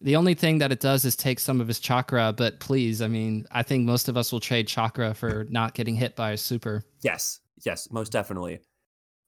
The 0.01 0.17
only 0.17 0.35
thing 0.35 0.59
that 0.59 0.73
it 0.73 0.81
does 0.81 1.05
is 1.05 1.15
take 1.15 1.39
some 1.39 1.61
of 1.61 1.69
his 1.69 1.79
chakra, 1.79 2.35
but 2.37 2.59
please, 2.59 3.01
I 3.01 3.09
mean, 3.09 3.47
I 3.53 3.63
think 3.63 3.87
most 3.87 4.09
of 4.09 4.17
us 4.17 4.33
will 4.33 4.41
trade 4.41 4.67
chakra 4.67 5.15
for 5.15 5.47
not 5.49 5.75
getting 5.75 5.95
hit 5.95 6.17
by 6.17 6.33
a 6.33 6.37
super. 6.37 6.83
Yes, 7.03 7.41
yes, 7.65 7.89
most 7.93 8.11
definitely. 8.11 8.61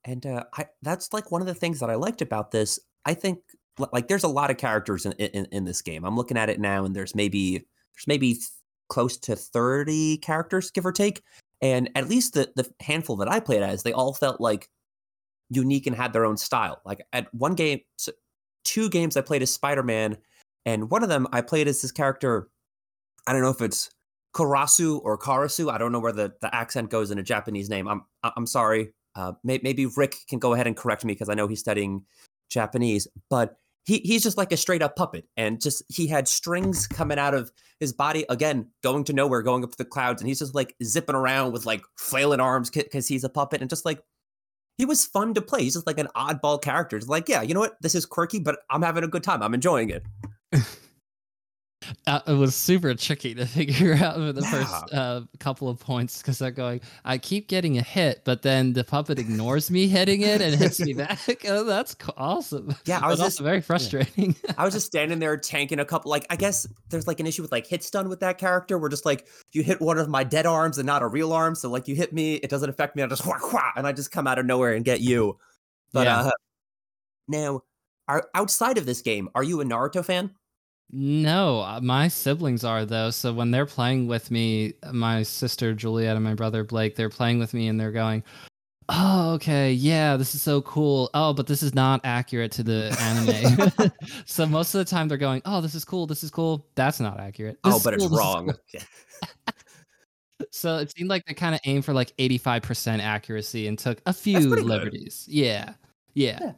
And 0.03 0.25
uh, 0.25 0.43
I 0.53 0.67
that's 0.81 1.13
like 1.13 1.31
one 1.31 1.41
of 1.41 1.47
the 1.47 1.55
things 1.55 1.79
that 1.79 1.89
I 1.89 1.95
liked 1.95 2.21
about 2.21 2.51
this. 2.51 2.79
I 3.05 3.13
think 3.13 3.39
like 3.91 4.07
there's 4.07 4.23
a 4.23 4.29
lot 4.29 4.51
of 4.51 4.57
characters 4.57 5.05
in, 5.05 5.13
in 5.13 5.45
in 5.51 5.65
this 5.65 5.81
game. 5.81 6.05
I'm 6.05 6.15
looking 6.15 6.37
at 6.37 6.49
it 6.49 6.59
now, 6.59 6.85
and 6.85 6.95
there's 6.95 7.15
maybe 7.15 7.65
there's 7.93 8.07
maybe 8.07 8.37
close 8.87 9.17
to 9.17 9.35
30 9.35 10.17
characters, 10.17 10.71
give 10.71 10.85
or 10.85 10.91
take. 10.91 11.21
And 11.61 11.89
at 11.95 12.09
least 12.09 12.33
the 12.33 12.51
the 12.55 12.69
handful 12.81 13.15
that 13.17 13.31
I 13.31 13.39
played 13.39 13.63
as, 13.63 13.83
they 13.83 13.93
all 13.93 14.13
felt 14.13 14.41
like 14.41 14.69
unique 15.49 15.87
and 15.87 15.95
had 15.95 16.13
their 16.13 16.25
own 16.25 16.37
style. 16.37 16.81
Like 16.85 17.05
at 17.13 17.33
one 17.33 17.55
game, 17.55 17.81
two 18.63 18.89
games 18.89 19.17
I 19.17 19.21
played 19.21 19.41
as 19.41 19.51
Spider 19.51 19.83
Man, 19.83 20.17
and 20.65 20.89
one 20.89 21.03
of 21.03 21.09
them 21.09 21.27
I 21.31 21.41
played 21.41 21.67
as 21.67 21.81
this 21.81 21.91
character. 21.91 22.49
I 23.27 23.33
don't 23.33 23.41
know 23.41 23.49
if 23.49 23.61
it's 23.61 23.89
Karasu 24.35 24.99
or 25.03 25.17
Karasu. 25.17 25.71
I 25.71 25.77
don't 25.77 25.91
know 25.91 25.99
where 25.99 26.11
the, 26.11 26.33
the 26.41 26.53
accent 26.53 26.91
goes 26.91 27.09
in 27.09 27.17
a 27.17 27.23
Japanese 27.23 27.69
name. 27.69 27.87
I'm 27.87 28.03
I'm 28.23 28.45
sorry. 28.45 28.93
Uh, 29.15 29.31
may, 29.45 29.61
maybe 29.63 29.85
Rick 29.85 30.17
can 30.27 30.39
go 30.39 30.53
ahead 30.53 30.67
and 30.67 30.75
correct 30.75 31.05
me 31.05 31.13
because 31.13 31.29
I 31.29 31.35
know 31.35 31.47
he's 31.47 31.61
studying 31.61 32.03
Japanese. 32.49 33.07
But 33.29 33.57
he 33.85 33.99
he's 33.99 34.23
just 34.23 34.37
like 34.37 34.51
a 34.51 34.57
straight 34.57 34.81
up 34.81 34.95
puppet, 34.95 35.25
and 35.37 35.61
just 35.61 35.83
he 35.89 36.07
had 36.07 36.27
strings 36.27 36.87
coming 36.87 37.19
out 37.19 37.33
of 37.33 37.51
his 37.79 37.93
body 37.93 38.25
again, 38.29 38.69
going 38.83 39.03
to 39.05 39.13
nowhere, 39.13 39.41
going 39.41 39.63
up 39.63 39.71
to 39.71 39.77
the 39.77 39.85
clouds, 39.85 40.21
and 40.21 40.27
he's 40.27 40.39
just 40.39 40.55
like 40.55 40.75
zipping 40.83 41.15
around 41.15 41.53
with 41.53 41.65
like 41.65 41.83
flailing 41.97 42.39
arms 42.39 42.69
because 42.69 43.07
he's 43.07 43.23
a 43.23 43.29
puppet, 43.29 43.61
and 43.61 43.69
just 43.69 43.85
like 43.85 44.01
he 44.77 44.85
was 44.85 45.05
fun 45.05 45.33
to 45.35 45.41
play. 45.41 45.63
He's 45.63 45.75
just 45.75 45.87
like 45.87 45.99
an 45.99 46.09
oddball 46.15 46.61
character. 46.61 46.97
It's 46.97 47.07
like, 47.07 47.29
yeah, 47.29 47.41
you 47.41 47.53
know 47.53 47.61
what? 47.61 47.81
This 47.81 47.95
is 47.95 48.05
quirky, 48.05 48.39
but 48.39 48.59
I'm 48.69 48.81
having 48.81 49.03
a 49.03 49.07
good 49.07 49.23
time. 49.23 49.41
I'm 49.41 49.53
enjoying 49.53 49.89
it. 49.89 50.03
Uh, 52.07 52.19
it 52.27 52.33
was 52.33 52.55
super 52.55 52.93
tricky 52.95 53.33
to 53.35 53.45
figure 53.45 53.93
out 53.95 54.15
for 54.15 54.31
the 54.33 54.41
Yeah. 54.41 54.49
first 54.65 54.93
uh, 54.93 55.21
couple 55.39 55.69
of 55.69 55.79
points 55.79 56.21
because 56.21 56.41
I'm 56.41 56.53
going, 56.53 56.81
I 57.03 57.17
keep 57.17 57.47
getting 57.47 57.77
a 57.77 57.81
hit, 57.81 58.21
but 58.25 58.41
then 58.41 58.73
the 58.73 58.83
puppet 58.83 59.19
ignores 59.19 59.69
me 59.71 59.87
hitting 59.87 60.21
it 60.21 60.41
and 60.41 60.55
hits 60.55 60.79
me 60.79 60.93
back. 60.95 61.19
Oh, 61.47 61.63
that's 61.63 61.95
awesome. 62.17 62.75
Yeah, 62.85 62.99
I 63.03 63.07
was 63.07 63.19
also 63.19 63.27
just 63.29 63.39
very 63.41 63.61
frustrating. 63.61 64.35
I 64.57 64.65
was 64.65 64.73
just 64.73 64.85
standing 64.87 65.19
there 65.19 65.37
tanking 65.37 65.79
a 65.79 65.85
couple. 65.85 66.09
Like, 66.09 66.25
I 66.29 66.35
guess 66.35 66.67
there's 66.89 67.07
like 67.07 67.19
an 67.19 67.27
issue 67.27 67.41
with 67.41 67.51
like 67.51 67.67
hit 67.67 67.83
stun 67.83 68.09
with 68.09 68.19
that 68.21 68.37
character, 68.37 68.77
where 68.77 68.89
just 68.89 69.05
like 69.05 69.27
you 69.53 69.63
hit 69.63 69.79
one 69.81 69.97
of 69.97 70.09
my 70.09 70.23
dead 70.23 70.45
arms 70.45 70.77
and 70.77 70.85
not 70.85 71.01
a 71.01 71.07
real 71.07 71.33
arm. 71.33 71.55
So 71.55 71.69
like 71.69 71.87
you 71.87 71.95
hit 71.95 72.13
me, 72.13 72.35
it 72.35 72.49
doesn't 72.49 72.69
affect 72.69 72.95
me. 72.95 73.03
I 73.03 73.07
just 73.07 73.25
wah, 73.25 73.37
wah, 73.53 73.71
and 73.75 73.85
I 73.85 73.91
just 73.91 74.11
come 74.11 74.27
out 74.27 74.39
of 74.39 74.45
nowhere 74.45 74.73
and 74.73 74.83
get 74.85 75.01
you. 75.01 75.37
But 75.93 76.07
Yeah. 76.07 76.19
uh, 76.21 76.31
now, 77.27 77.61
are 78.07 78.29
outside 78.35 78.77
of 78.77 78.85
this 78.85 79.01
game, 79.01 79.29
are 79.35 79.43
you 79.43 79.61
a 79.61 79.65
Naruto 79.65 80.03
fan? 80.05 80.31
No, 80.91 81.61
uh, 81.61 81.79
my 81.81 82.07
siblings 82.07 82.63
are 82.63 82.85
though. 82.85 83.09
So 83.09 83.33
when 83.33 83.51
they're 83.51 83.65
playing 83.65 84.07
with 84.07 84.31
me, 84.31 84.73
my 84.91 85.23
sister 85.23 85.73
Juliet 85.73 86.15
and 86.15 86.23
my 86.23 86.35
brother 86.35 86.63
Blake, 86.63 86.95
they're 86.95 87.09
playing 87.09 87.39
with 87.39 87.53
me 87.53 87.67
and 87.67 87.79
they're 87.79 87.91
going, 87.91 88.23
"Oh, 88.89 89.33
okay, 89.33 89.73
yeah, 89.73 90.15
this 90.15 90.35
is 90.35 90.41
so 90.41 90.61
cool. 90.61 91.09
Oh, 91.13 91.33
but 91.33 91.47
this 91.47 91.63
is 91.63 91.73
not 91.73 92.01
accurate 92.03 92.51
to 92.53 92.63
the 92.63 92.95
anime." 92.99 93.91
so 94.25 94.45
most 94.45 94.75
of 94.75 94.79
the 94.79 94.85
time 94.85 95.07
they're 95.07 95.17
going, 95.17 95.41
"Oh, 95.45 95.59
this 95.59 95.75
is 95.75 95.83
cool. 95.83 96.05
This 96.07 96.23
is 96.23 96.31
cool. 96.31 96.67
That's 96.75 96.99
not 96.99 97.19
accurate." 97.19 97.57
This 97.63 97.75
oh, 97.75 97.81
but 97.83 97.97
cool, 97.97 98.05
it's 98.05 98.15
wrong. 98.15 98.53
cool." 98.71 98.81
So 100.51 100.77
it 100.77 100.91
seemed 100.95 101.09
like 101.09 101.25
they 101.25 101.33
kind 101.33 101.55
of 101.55 101.61
aimed 101.63 101.85
for 101.85 101.93
like 101.93 102.15
85% 102.17 102.99
accuracy 103.01 103.67
and 103.67 103.79
took 103.79 104.01
a 104.05 104.13
few 104.13 104.39
liberties. 104.39 105.25
Yeah. 105.29 105.73
Yeah. 106.13 106.37
Yeah. 106.41 106.51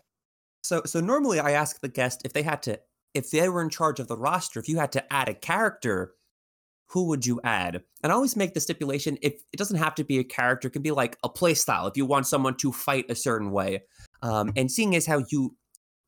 So 0.63 0.81
so 0.85 0.99
normally 0.99 1.39
I 1.39 1.51
ask 1.51 1.79
the 1.79 1.87
guest 1.87 2.23
if 2.25 2.33
they 2.33 2.41
had 2.41 2.63
to 2.63 2.79
if 3.13 3.31
they 3.31 3.47
were 3.49 3.61
in 3.61 3.69
charge 3.69 3.99
of 3.99 4.07
the 4.07 4.17
roster, 4.17 4.59
if 4.59 4.67
you 4.69 4.77
had 4.77 4.91
to 4.93 5.13
add 5.13 5.29
a 5.29 5.33
character, 5.33 6.13
who 6.91 7.07
would 7.07 7.25
you 7.25 7.41
add? 7.43 7.83
And 8.03 8.11
I 8.11 8.15
always 8.15 8.35
make 8.35 8.53
the 8.53 8.59
stipulation 8.61 9.17
if 9.21 9.33
it 9.51 9.57
doesn't 9.57 9.77
have 9.77 9.95
to 9.95 10.03
be 10.03 10.19
a 10.19 10.23
character, 10.23 10.67
it 10.69 10.71
can 10.71 10.81
be 10.81 10.91
like 10.91 11.17
a 11.23 11.29
play 11.29 11.53
style. 11.53 11.87
If 11.87 11.97
you 11.97 12.05
want 12.05 12.27
someone 12.27 12.55
to 12.57 12.71
fight 12.71 13.05
a 13.09 13.15
certain 13.15 13.51
way. 13.51 13.83
Um, 14.21 14.53
and 14.55 14.71
seeing 14.71 14.95
as 14.95 15.05
how 15.05 15.23
you 15.29 15.55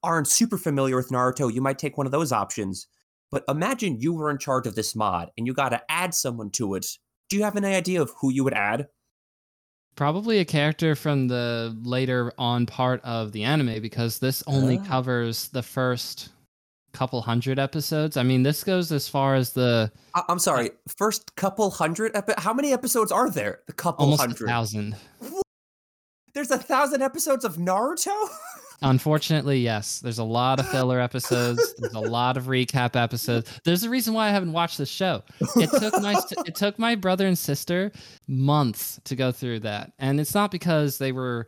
aren't 0.04 0.28
super 0.28 0.58
familiar 0.58 0.96
with 0.96 1.10
Naruto, 1.10 1.54
you 1.54 1.62
might 1.62 1.78
take 1.80 1.98
one 1.98 2.06
of 2.06 2.12
those 2.12 2.32
options. 2.32 2.88
But 3.32 3.44
imagine 3.50 4.00
you 4.00 4.14
were 4.14 4.32
in 4.32 4.38
charge 4.38 4.66
of 4.68 4.76
this 4.76 4.96
mod 4.96 5.30
and 5.38 5.46
you 5.46 5.54
got 5.54 5.70
to 5.70 5.82
add 5.90 6.14
someone 6.16 6.50
to 6.52 6.76
it. 6.76 6.86
Do 7.30 7.38
you 7.38 7.44
have 7.44 7.58
any 7.58 7.76
idea 7.76 8.02
of 8.02 8.12
who 8.22 8.32
you 8.32 8.44
would 8.44 8.54
add? 8.54 8.88
Probably 9.96 10.40
a 10.40 10.46
character 10.46 10.96
from 10.96 11.28
the 11.28 11.78
later 11.84 12.32
on 12.38 12.66
part 12.66 13.02
of 13.04 13.34
the 13.34 13.44
anime 13.44 13.82
because 13.82 14.20
this 14.20 14.42
only 14.48 14.80
Oh. 14.80 14.84
covers 14.86 15.50
the 15.50 15.62
first 15.62 16.30
couple 16.94 17.22
hundred 17.22 17.60
episodes. 17.60 18.18
I 18.18 18.24
mean, 18.24 18.44
this 18.44 18.64
goes 18.64 18.92
as 18.92 19.08
far 19.08 19.36
as 19.36 19.54
the 19.54 19.92
I- 20.16 20.24
I'm 20.30 20.40
sorry, 20.40 20.72
first 20.98 21.36
couple 21.36 21.70
hundred. 21.72 22.16
Epi- 22.16 22.34
how 22.38 22.54
many 22.54 22.74
episodes 22.74 23.12
are 23.12 23.30
there? 23.30 23.60
The 23.68 23.74
couple 23.74 24.06
almost 24.06 24.22
a 24.22 24.28
hundred. 24.28 24.48
thousand. 24.48 24.96
There's 26.34 26.52
a 26.52 26.58
thousand 26.60 27.02
episodes 27.02 27.44
of 27.44 27.56
Naruto. 27.58 28.14
Unfortunately, 28.82 29.60
yes. 29.60 30.00
There's 30.00 30.20
a 30.20 30.24
lot 30.24 30.60
of 30.60 30.70
filler 30.70 31.00
episodes. 31.02 31.74
There's 31.80 31.94
a 31.94 32.00
lot 32.00 32.38
of 32.38 32.46
recap 32.46 32.96
episodes. 32.96 33.52
There's 33.66 33.84
a 33.84 33.90
reason 33.90 34.14
why 34.14 34.28
I 34.28 34.32
haven't 34.32 34.54
watched 34.54 34.78
this 34.78 34.88
show. 34.90 35.22
It 35.58 35.70
took 35.70 36.02
my 36.02 36.14
st- 36.14 36.48
it 36.48 36.56
took 36.56 36.80
my 36.80 36.96
brother 36.96 37.28
and 37.28 37.38
sister 37.38 37.92
months 38.28 39.00
to 39.04 39.16
go 39.18 39.32
through 39.34 39.62
that, 39.62 39.92
and 40.00 40.20
it's 40.20 40.34
not 40.34 40.50
because 40.52 40.98
they 40.98 41.12
were 41.12 41.48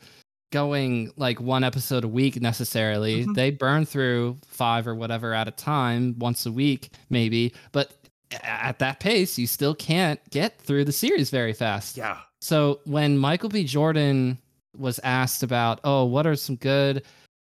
going 0.51 1.11
like 1.17 1.39
one 1.41 1.63
episode 1.63 2.03
a 2.03 2.07
week 2.07 2.41
necessarily. 2.41 3.25
Mhm. 3.25 3.35
They 3.35 3.51
burn 3.51 3.85
through 3.85 4.37
five 4.47 4.87
or 4.87 4.93
whatever 4.95 5.33
at 5.33 5.47
a 5.47 5.51
time, 5.51 6.15
once 6.19 6.45
a 6.45 6.51
week 6.51 6.91
maybe, 7.09 7.53
but 7.71 7.91
at 8.43 8.79
that 8.79 8.99
pace, 8.99 9.37
you 9.37 9.47
still 9.47 9.75
can't 9.75 10.19
get 10.29 10.61
through 10.61 10.85
the 10.85 10.91
series 10.91 11.29
very 11.29 11.53
fast. 11.53 11.97
yeah. 11.97 12.17
So 12.41 12.79
when 12.85 13.17
Michael 13.17 13.49
B. 13.49 13.63
Jordan 13.63 14.37
was 14.77 14.99
asked 15.03 15.43
about, 15.43 15.79
oh, 15.83 16.05
what 16.05 16.25
are 16.25 16.35
some 16.35 16.55
good 16.55 17.03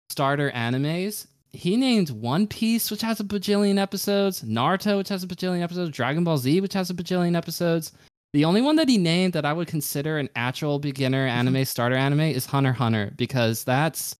starter 0.10 0.50
animes? 0.52 1.28
He 1.54 1.76
named 1.76 2.10
One 2.10 2.48
Piece, 2.48 2.90
which 2.90 3.02
has 3.02 3.20
a 3.20 3.24
bajillion 3.26 3.78
episodes, 3.78 4.42
Naruto, 4.42 4.98
which 4.98 5.10
has 5.10 5.24
a 5.24 5.28
bajillion 5.28 5.62
episodes, 5.62 5.92
Dragon 5.92 6.24
Ball 6.24 6.38
Z, 6.38 6.62
which 6.62 6.74
has 6.74 6.90
a 6.90 6.94
bajillion 6.94 7.36
episodes. 7.36 7.92
The 8.34 8.46
only 8.46 8.62
one 8.62 8.78
that 8.78 8.88
he 8.88 8.98
named 8.98 9.34
that 9.34 9.46
I 9.46 9.52
would 9.52 9.68
consider 9.68 10.18
an 10.18 10.30
actual 10.36 10.80
beginner 10.80 11.28
anime 11.28 11.66
starter 11.66 11.96
anime 11.96 12.22
is 12.22 12.46
Hunter 12.46 12.72
Hunter 12.72 13.12
because 13.18 13.64
that's 13.64 14.16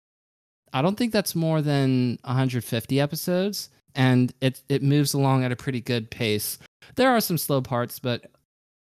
I 0.74 0.82
don't 0.82 0.98
think 0.98 1.14
that's 1.14 1.36
more 1.36 1.62
than 1.62 2.18
150 2.24 3.00
episodes 3.00 3.70
and 3.96 4.34
it 4.42 4.62
it 4.68 4.84
moves 4.84 5.14
along 5.14 5.44
at 5.44 5.52
a 5.52 5.56
pretty 5.56 5.82
good 5.82 6.12
pace. 6.12 6.60
There 6.96 7.10
are 7.10 7.22
some 7.22 7.38
slow 7.38 7.62
parts, 7.62 8.00
but 8.00 8.26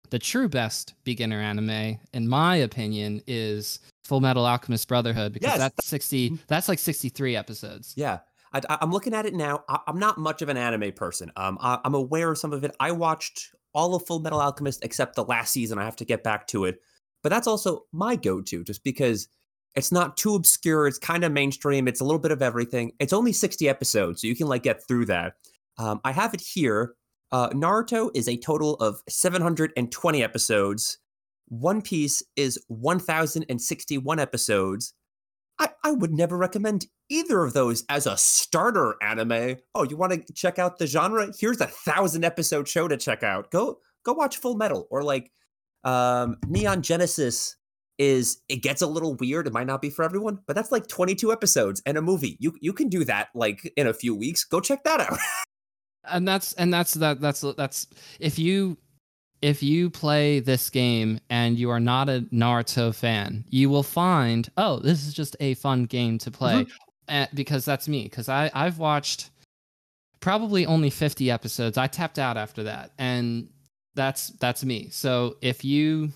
the 0.09 0.19
true 0.19 0.47
best 0.47 0.93
beginner 1.03 1.41
anime, 1.41 1.99
in 2.13 2.27
my 2.29 2.55
opinion, 2.55 3.21
is 3.27 3.79
Full 4.05 4.21
Metal 4.21 4.45
Alchemist 4.45 4.87
Brotherhood 4.87 5.33
because 5.33 5.49
Yes, 5.49 5.57
that's 5.57 5.87
60 5.87 6.39
that's 6.47 6.69
like 6.69 6.79
63 6.79 7.35
episodes. 7.35 7.93
Yeah. 7.97 8.19
I, 8.53 8.61
I'm 8.81 8.91
looking 8.91 9.13
at 9.13 9.25
it 9.25 9.33
now. 9.33 9.65
I, 9.67 9.79
I'm 9.87 9.99
not 9.99 10.17
much 10.17 10.41
of 10.41 10.47
an 10.47 10.55
anime 10.55 10.93
person. 10.93 11.33
Um, 11.35 11.57
I, 11.59 11.79
I'm 11.83 11.93
aware 11.93 12.31
of 12.31 12.37
some 12.37 12.53
of 12.53 12.63
it. 12.63 12.73
I 12.79 12.93
watched 12.93 13.53
all 13.77 13.93
of 13.93 14.05
Full 14.07 14.19
Metal 14.19 14.41
Alchemist 14.41 14.83
except 14.83 15.15
the 15.15 15.23
last 15.23 15.53
season. 15.53 15.77
I 15.77 15.85
have 15.85 15.95
to 15.97 16.05
get 16.05 16.23
back 16.23 16.47
to 16.47 16.65
it, 16.65 16.81
but 17.21 17.29
that's 17.29 17.47
also 17.47 17.85
my 17.93 18.15
go-to, 18.15 18.63
just 18.63 18.83
because 18.83 19.29
it's 19.75 19.91
not 19.91 20.17
too 20.17 20.33
obscure. 20.33 20.87
It's 20.87 20.97
kind 20.97 21.23
of 21.23 21.31
mainstream. 21.31 21.87
It's 21.87 22.01
a 22.01 22.03
little 22.03 22.19
bit 22.19 22.31
of 22.31 22.41
everything. 22.41 22.91
It's 22.99 23.13
only 23.13 23.31
60 23.31 23.69
episodes, 23.69 24.21
so 24.21 24.27
you 24.27 24.35
can 24.35 24.47
like 24.47 24.63
get 24.63 24.85
through 24.87 25.05
that. 25.05 25.35
Um, 25.77 26.01
I 26.03 26.11
have 26.11 26.33
it 26.33 26.41
here. 26.41 26.95
Uh, 27.31 27.49
Naruto 27.49 28.09
is 28.15 28.27
a 28.27 28.37
total 28.37 28.73
of 28.75 29.01
720 29.07 30.23
episodes. 30.23 30.97
One 31.49 31.81
Piece 31.83 32.23
is 32.35 32.59
1,061 32.69 34.19
episodes. 34.19 34.93
I, 35.59 35.69
I 35.83 35.91
would 35.91 36.11
never 36.11 36.37
recommend 36.37 36.85
either 37.09 37.43
of 37.43 37.53
those 37.53 37.83
as 37.89 38.05
a 38.05 38.17
starter 38.17 38.95
anime. 39.01 39.57
Oh, 39.73 39.83
you 39.83 39.97
want 39.97 40.13
to 40.13 40.33
check 40.33 40.59
out 40.59 40.77
the 40.77 40.87
genre? 40.87 41.31
Here's 41.37 41.61
a 41.61 41.67
thousand 41.67 42.23
episode 42.23 42.67
show 42.67 42.87
to 42.87 42.97
check 42.97 43.23
out. 43.23 43.51
Go 43.51 43.79
go 44.03 44.13
watch 44.13 44.37
Full 44.37 44.55
Metal 44.55 44.87
or 44.91 45.03
like 45.03 45.31
um 45.83 46.37
Neon 46.47 46.81
Genesis 46.81 47.55
is 47.97 48.41
it 48.47 48.57
gets 48.57 48.81
a 48.81 48.87
little 48.87 49.15
weird. 49.15 49.47
It 49.47 49.53
might 49.53 49.67
not 49.67 49.81
be 49.81 49.89
for 49.89 50.03
everyone, 50.03 50.39
but 50.45 50.55
that's 50.55 50.71
like 50.71 50.87
22 50.87 51.31
episodes 51.31 51.81
and 51.85 51.97
a 51.97 52.01
movie. 52.01 52.37
You 52.39 52.53
you 52.61 52.73
can 52.73 52.89
do 52.89 53.03
that 53.05 53.29
like 53.33 53.71
in 53.75 53.87
a 53.87 53.93
few 53.93 54.15
weeks. 54.15 54.43
Go 54.43 54.59
check 54.59 54.83
that 54.83 55.01
out. 55.01 55.17
and 56.03 56.27
that's 56.27 56.53
and 56.53 56.73
that's 56.73 56.93
that 56.95 57.19
that's 57.19 57.41
that's 57.57 57.87
if 58.19 58.37
you 58.37 58.77
if 59.41 59.61
you 59.61 59.89
play 59.89 60.39
this 60.39 60.69
game 60.69 61.19
and 61.29 61.57
you 61.57 61.69
are 61.69 61.79
not 61.79 62.09
a 62.09 62.25
Naruto 62.33 62.93
fan, 62.93 63.45
you 63.49 63.69
will 63.69 63.83
find 63.83 64.49
oh 64.57 64.79
this 64.79 65.05
is 65.05 65.13
just 65.13 65.35
a 65.39 65.53
fun 65.55 65.85
game 65.85 66.17
to 66.19 66.31
play. 66.31 66.65
Uh, 67.09 67.25
because 67.33 67.63
that's 67.63 67.87
me 67.87 68.03
because 68.03 68.27
I 68.27 68.51
I've 68.53 68.79
watched 68.79 69.29
probably 70.19 70.65
only 70.65 70.89
50 70.89 71.31
episodes. 71.31 71.77
I 71.77 71.87
tapped 71.87 72.19
out 72.19 72.37
after 72.37 72.63
that 72.63 72.91
and 72.97 73.49
that's 73.95 74.29
that's 74.29 74.65
me. 74.65 74.89
So 74.91 75.37
if 75.41 75.63
you 75.63 76.11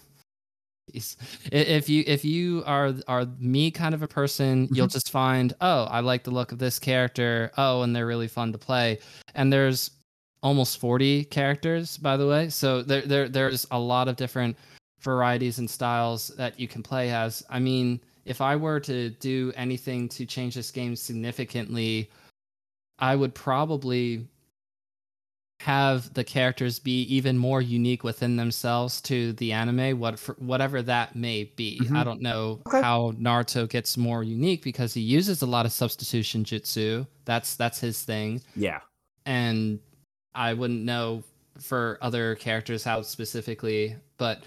if 0.93 1.87
you 1.87 2.03
if 2.05 2.25
you 2.25 2.63
are 2.65 2.93
are 3.07 3.25
me 3.39 3.71
kind 3.71 3.95
of 3.95 4.01
a 4.01 4.07
person 4.07 4.67
you'll 4.73 4.87
just 4.87 5.09
find 5.09 5.53
oh 5.61 5.83
i 5.83 6.01
like 6.01 6.25
the 6.25 6.31
look 6.31 6.51
of 6.51 6.59
this 6.59 6.79
character. 6.79 7.51
Oh 7.57 7.83
and 7.83 7.95
they're 7.95 8.07
really 8.07 8.27
fun 8.27 8.51
to 8.51 8.57
play. 8.57 8.99
And 9.35 9.53
there's 9.53 9.91
almost 10.43 10.79
40 10.79 11.25
characters 11.25 11.97
by 11.97 12.17
the 12.17 12.27
way 12.27 12.49
so 12.49 12.81
there, 12.81 13.01
there 13.01 13.29
there's 13.29 13.67
a 13.71 13.79
lot 13.79 14.07
of 14.07 14.15
different 14.15 14.57
varieties 15.01 15.59
and 15.59 15.69
styles 15.69 16.29
that 16.37 16.59
you 16.59 16.67
can 16.67 16.81
play 16.83 17.11
as 17.11 17.43
i 17.49 17.59
mean 17.59 17.99
if 18.25 18.41
i 18.41 18.55
were 18.55 18.79
to 18.79 19.09
do 19.11 19.51
anything 19.55 20.09
to 20.09 20.25
change 20.25 20.55
this 20.55 20.71
game 20.71 20.95
significantly 20.95 22.09
i 22.99 23.15
would 23.15 23.33
probably 23.35 24.25
have 25.59 26.11
the 26.15 26.23
characters 26.23 26.79
be 26.79 27.03
even 27.03 27.37
more 27.37 27.61
unique 27.61 28.03
within 28.03 28.35
themselves 28.35 28.99
to 28.99 29.33
the 29.33 29.51
anime 29.51 29.99
what 29.99 30.17
whatever 30.39 30.81
that 30.81 31.15
may 31.15 31.43
be 31.55 31.79
i 31.81 31.85
Mhm. 31.85 32.03
don't 32.03 32.21
know 32.21 32.59
Okay. 32.65 32.81
how 32.81 33.11
naruto 33.19 33.69
gets 33.69 33.95
more 33.95 34.23
unique 34.23 34.63
because 34.63 34.91
he 34.95 35.01
uses 35.01 35.43
a 35.43 35.45
lot 35.45 35.67
of 35.67 35.71
substitution 35.71 36.43
jutsu 36.43 37.05
that's 37.25 37.55
that's 37.55 37.79
his 37.79 38.01
thing 38.01 38.41
yeah. 38.55 38.79
and 39.27 39.79
I 40.35 40.53
wouldn't 40.53 40.83
know 40.83 41.23
for 41.59 41.97
other 42.01 42.35
characters 42.35 42.83
how 42.83 43.01
specifically, 43.01 43.95
but 44.17 44.43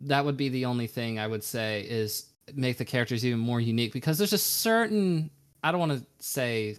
that 0.00 0.24
would 0.24 0.36
be 0.36 0.48
the 0.48 0.64
only 0.66 0.86
thing 0.86 1.18
I 1.18 1.26
would 1.26 1.42
say 1.42 1.82
is 1.88 2.26
make 2.54 2.78
the 2.78 2.84
characters 2.84 3.24
even 3.24 3.40
more 3.40 3.60
unique 3.60 3.92
because 3.92 4.18
there's 4.18 4.32
a 4.32 4.38
certain 4.38 5.30
I 5.64 5.72
don't 5.72 5.80
want 5.80 5.92
to 5.92 6.06
say 6.20 6.76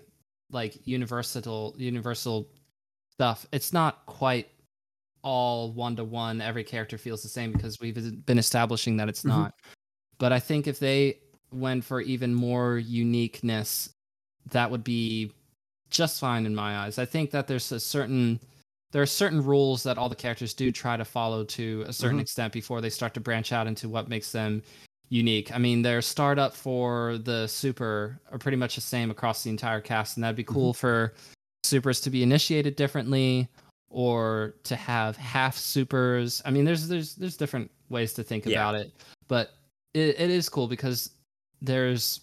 like 0.51 0.77
universal 0.87 1.75
universal 1.77 2.47
stuff. 3.11 3.45
It's 3.51 3.73
not 3.73 4.05
quite 4.05 4.49
all 5.23 5.71
one 5.71 5.95
to 5.97 6.03
one. 6.05 6.39
Every 6.39 6.63
character 6.63 6.97
feels 6.97 7.23
the 7.23 7.27
same 7.27 7.51
because 7.51 7.79
we've 7.81 8.25
been 8.25 8.37
establishing 8.37 8.95
that 8.97 9.09
it's 9.09 9.23
Mhm. 9.23 9.29
not. 9.29 9.55
But 10.19 10.31
I 10.31 10.39
think 10.39 10.67
if 10.67 10.79
they 10.79 11.19
went 11.51 11.83
for 11.83 11.99
even 12.01 12.33
more 12.33 12.77
uniqueness, 12.77 13.89
that 14.51 14.69
would 14.71 14.83
be 14.83 15.33
just 15.89 16.19
fine 16.19 16.45
in 16.45 16.53
my 16.55 16.77
eyes. 16.79 16.97
I 16.99 17.05
think 17.05 17.31
that 17.31 17.47
there's 17.47 17.71
a 17.71 17.79
certain 17.79 18.39
there 18.93 19.01
are 19.01 19.05
certain 19.05 19.43
rules 19.43 19.83
that 19.83 19.97
all 19.97 20.07
the 20.07 20.15
characters 20.15 20.53
do 20.53 20.71
try 20.71 20.95
to 20.95 21.03
follow 21.03 21.43
to 21.43 21.83
a 21.87 21.93
certain 21.93 22.19
Mhm. 22.19 22.21
extent 22.21 22.53
before 22.53 22.79
they 22.79 22.89
start 22.89 23.13
to 23.15 23.19
branch 23.19 23.51
out 23.51 23.67
into 23.67 23.89
what 23.89 24.07
makes 24.07 24.31
them 24.31 24.63
unique. 25.09 25.53
I 25.53 25.57
mean, 25.57 25.81
their 25.81 26.01
startup 26.01 26.55
for 26.55 27.17
the 27.17 27.47
super 27.47 28.17
are 28.31 28.37
pretty 28.37 28.55
much 28.55 28.75
the 28.75 28.81
same 28.81 29.11
across 29.11 29.43
the 29.43 29.49
entire 29.49 29.81
cast, 29.81 30.15
and 30.15 30.23
that'd 30.23 30.37
be 30.37 30.43
cool 30.45 30.73
for 30.73 31.13
supers 31.63 31.99
to 32.01 32.09
be 32.09 32.23
initiated 32.23 32.77
differently 32.77 33.49
or 33.89 34.55
to 34.63 34.75
have 34.77 35.17
half 35.17 35.57
supers. 35.57 36.41
I 36.45 36.51
mean, 36.51 36.63
there's 36.63 36.87
there's 36.87 37.15
there's 37.15 37.35
different 37.35 37.69
ways 37.89 38.13
to 38.13 38.23
think 38.23 38.45
Yeah. 38.45 38.51
about 38.69 38.75
it, 38.75 38.93
but 39.27 39.53
it, 39.93 40.17
it 40.19 40.29
is 40.29 40.47
cool 40.47 40.67
because 40.69 41.09
there's 41.61 42.21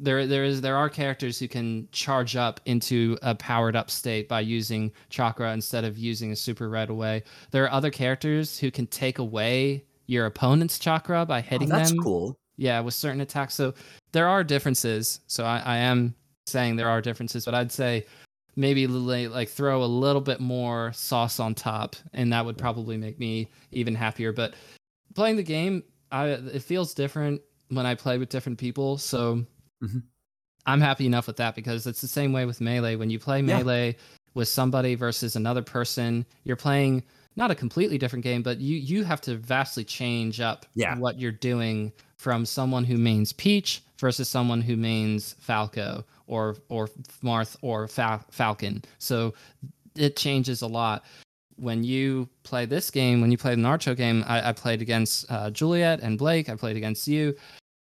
there 0.00 0.26
there 0.26 0.44
is 0.44 0.60
there 0.60 0.76
are 0.76 0.88
characters 0.88 1.38
who 1.38 1.46
can 1.48 1.88
charge 1.92 2.36
up 2.36 2.60
into 2.66 3.16
a 3.22 3.34
powered 3.34 3.76
up 3.76 3.90
state 3.90 4.28
by 4.28 4.40
using 4.40 4.92
chakra 5.08 5.52
instead 5.52 5.84
of 5.84 5.96
using 5.96 6.32
a 6.32 6.36
super 6.36 6.68
right 6.68 6.90
away. 6.90 7.22
There 7.50 7.64
are 7.64 7.70
other 7.72 7.90
characters 7.90 8.58
who 8.58 8.70
can 8.70 8.86
take 8.88 9.18
away 9.18 9.84
your 10.06 10.26
opponent's 10.26 10.78
chakra 10.78 11.24
by 11.24 11.38
Oh, 11.38 11.42
hitting 11.42 11.68
that's 11.68 11.90
them. 11.90 12.00
cool. 12.02 12.36
Yeah, 12.56 12.80
with 12.80 12.94
certain 12.94 13.20
attacks. 13.20 13.54
So 13.54 13.74
there 14.12 14.28
are 14.28 14.44
differences. 14.44 15.20
So 15.26 15.44
I, 15.44 15.58
I 15.64 15.76
am 15.78 16.14
saying 16.46 16.76
there 16.76 16.88
are 16.88 17.00
differences, 17.00 17.44
but 17.44 17.54
I'd 17.54 17.72
say 17.72 18.04
maybe 18.56 18.86
like 18.86 19.48
throw 19.48 19.82
a 19.82 19.86
little 19.86 20.20
bit 20.20 20.40
more 20.40 20.92
sauce 20.92 21.40
on 21.40 21.54
top, 21.54 21.96
and 22.12 22.32
that 22.32 22.44
would 22.44 22.58
probably 22.58 22.96
make 22.96 23.18
me 23.18 23.48
even 23.72 23.94
happier. 23.94 24.32
But 24.32 24.54
playing 25.14 25.36
the 25.36 25.42
game, 25.42 25.82
I 26.12 26.28
it 26.28 26.62
feels 26.62 26.94
different 26.94 27.40
when 27.68 27.86
I 27.86 27.94
play 27.94 28.18
with 28.18 28.28
different 28.28 28.58
people. 28.58 28.98
So 28.98 29.44
Mhm. 29.84 30.02
I'm 30.66 30.80
happy 30.80 31.06
enough 31.06 31.26
with 31.26 31.36
that 31.36 31.54
because 31.54 31.86
it's 31.86 32.00
the 32.00 32.08
same 32.08 32.32
way 32.32 32.46
with 32.46 32.60
melee. 32.60 32.96
When 32.96 33.10
you 33.10 33.18
play 33.18 33.40
Yeah. 33.40 33.58
melee 33.58 33.96
with 34.34 34.48
somebody 34.48 34.94
versus 34.94 35.36
another 35.36 35.62
person, 35.62 36.24
you're 36.44 36.56
playing 36.56 37.02
not 37.36 37.50
a 37.50 37.54
completely 37.54 37.98
different 37.98 38.22
game, 38.22 38.42
but 38.42 38.60
you 38.60 38.76
you 38.76 39.04
have 39.04 39.20
to 39.22 39.36
vastly 39.36 39.84
change 39.84 40.40
up 40.40 40.66
Yeah. 40.74 40.96
what 40.98 41.18
you're 41.20 41.32
doing 41.32 41.92
from 42.16 42.46
someone 42.46 42.84
who 42.84 42.96
mains 42.96 43.32
Peach 43.32 43.82
versus 43.98 44.28
someone 44.28 44.62
who 44.62 44.76
mains 44.76 45.34
Falco 45.40 46.04
or 46.26 46.56
or 46.68 46.88
Marth 47.22 47.56
or 47.60 47.86
Fal- 47.88 48.24
Falcon. 48.30 48.82
So 48.98 49.34
it 49.96 50.16
changes 50.16 50.62
a 50.62 50.66
lot. 50.66 51.04
When 51.56 51.84
you 51.84 52.28
play 52.42 52.64
this 52.66 52.90
game, 52.90 53.20
when 53.20 53.30
you 53.30 53.38
play 53.38 53.54
the 53.54 53.60
Naruto 53.62 53.96
game, 53.96 54.24
I, 54.26 54.48
I 54.48 54.52
played 54.52 54.82
against 54.82 55.30
uh, 55.30 55.50
Juliet 55.50 56.00
and 56.00 56.18
Blake. 56.18 56.48
I 56.48 56.56
played 56.56 56.76
against 56.76 57.06
you, 57.06 57.36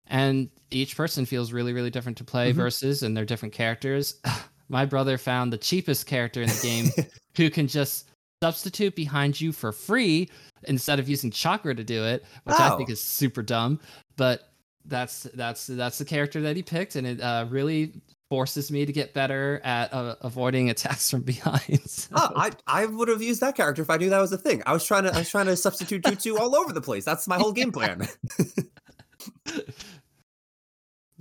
and 0.10 0.50
each 0.72 0.98
person 0.98 1.26
feels 1.26 1.52
really, 1.54 1.74
really 1.74 1.90
different 1.90 2.18
to 2.20 2.24
play 2.24 2.52
Mhm. 2.52 2.56
versus, 2.58 3.04
and 3.04 3.16
they're 3.16 3.26
different 3.26 3.54
characters. 3.54 4.16
My 4.70 4.86
brother 4.86 5.18
found 5.18 5.52
the 5.54 5.58
cheapest 5.58 6.06
character 6.06 6.42
in 6.42 6.50
the 6.50 6.60
game 6.62 7.08
who 7.38 7.50
can 7.50 7.68
just 7.68 8.08
substitute 8.44 8.96
behind 8.96 9.40
you 9.42 9.52
for 9.52 9.72
free 9.72 10.30
instead 10.64 11.00
of 11.00 11.10
using 11.10 11.32
chakra 11.32 11.74
to 11.76 11.84
do 11.84 12.04
it, 12.06 12.24
which 12.44 12.56
I 12.60 12.76
think 12.78 12.90
Oh. 12.90 12.94
is 12.94 13.02
super 13.04 13.42
dumb. 13.42 13.80
But 14.18 14.44
that's 14.86 15.24
that's 15.34 15.68
that's 15.68 15.98
the 15.98 16.06
character 16.06 16.42
that 16.42 16.56
he 16.56 16.64
picked, 16.64 16.96
and 16.96 17.06
it 17.08 17.20
uh, 17.22 17.46
really 17.50 17.94
forces 18.30 18.72
me 18.72 18.86
to 18.86 18.94
get 18.94 19.14
better 19.14 19.60
at 19.64 19.92
uh, 19.92 20.16
avoiding 20.22 20.70
attacks 20.70 21.10
from 21.10 21.22
behind. 21.34 21.82
So- 21.88 22.10
Oh, 22.16 22.32
I 22.36 22.52
I 22.68 22.86
would 22.86 23.08
have 23.08 23.22
used 23.22 23.42
that 23.42 23.56
character 23.56 23.82
if 23.82 23.90
I 23.90 23.98
knew 23.98 24.10
that 24.12 24.20
was 24.22 24.32
a 24.32 24.38
thing. 24.38 24.62
I 24.66 24.74
was 24.74 24.86
trying 24.86 25.04
to 25.04 25.14
I 25.14 25.20
was 25.20 25.30
trying 25.30 25.48
to 25.48 25.58
substitute 25.58 26.04
jutsu 26.04 26.40
all 26.40 26.56
over 26.56 26.72
the 26.74 26.82
place. 26.82 27.04
That's 27.06 27.28
my 27.28 27.38
whole 27.38 27.52
game 27.54 27.72
plan. 27.72 28.08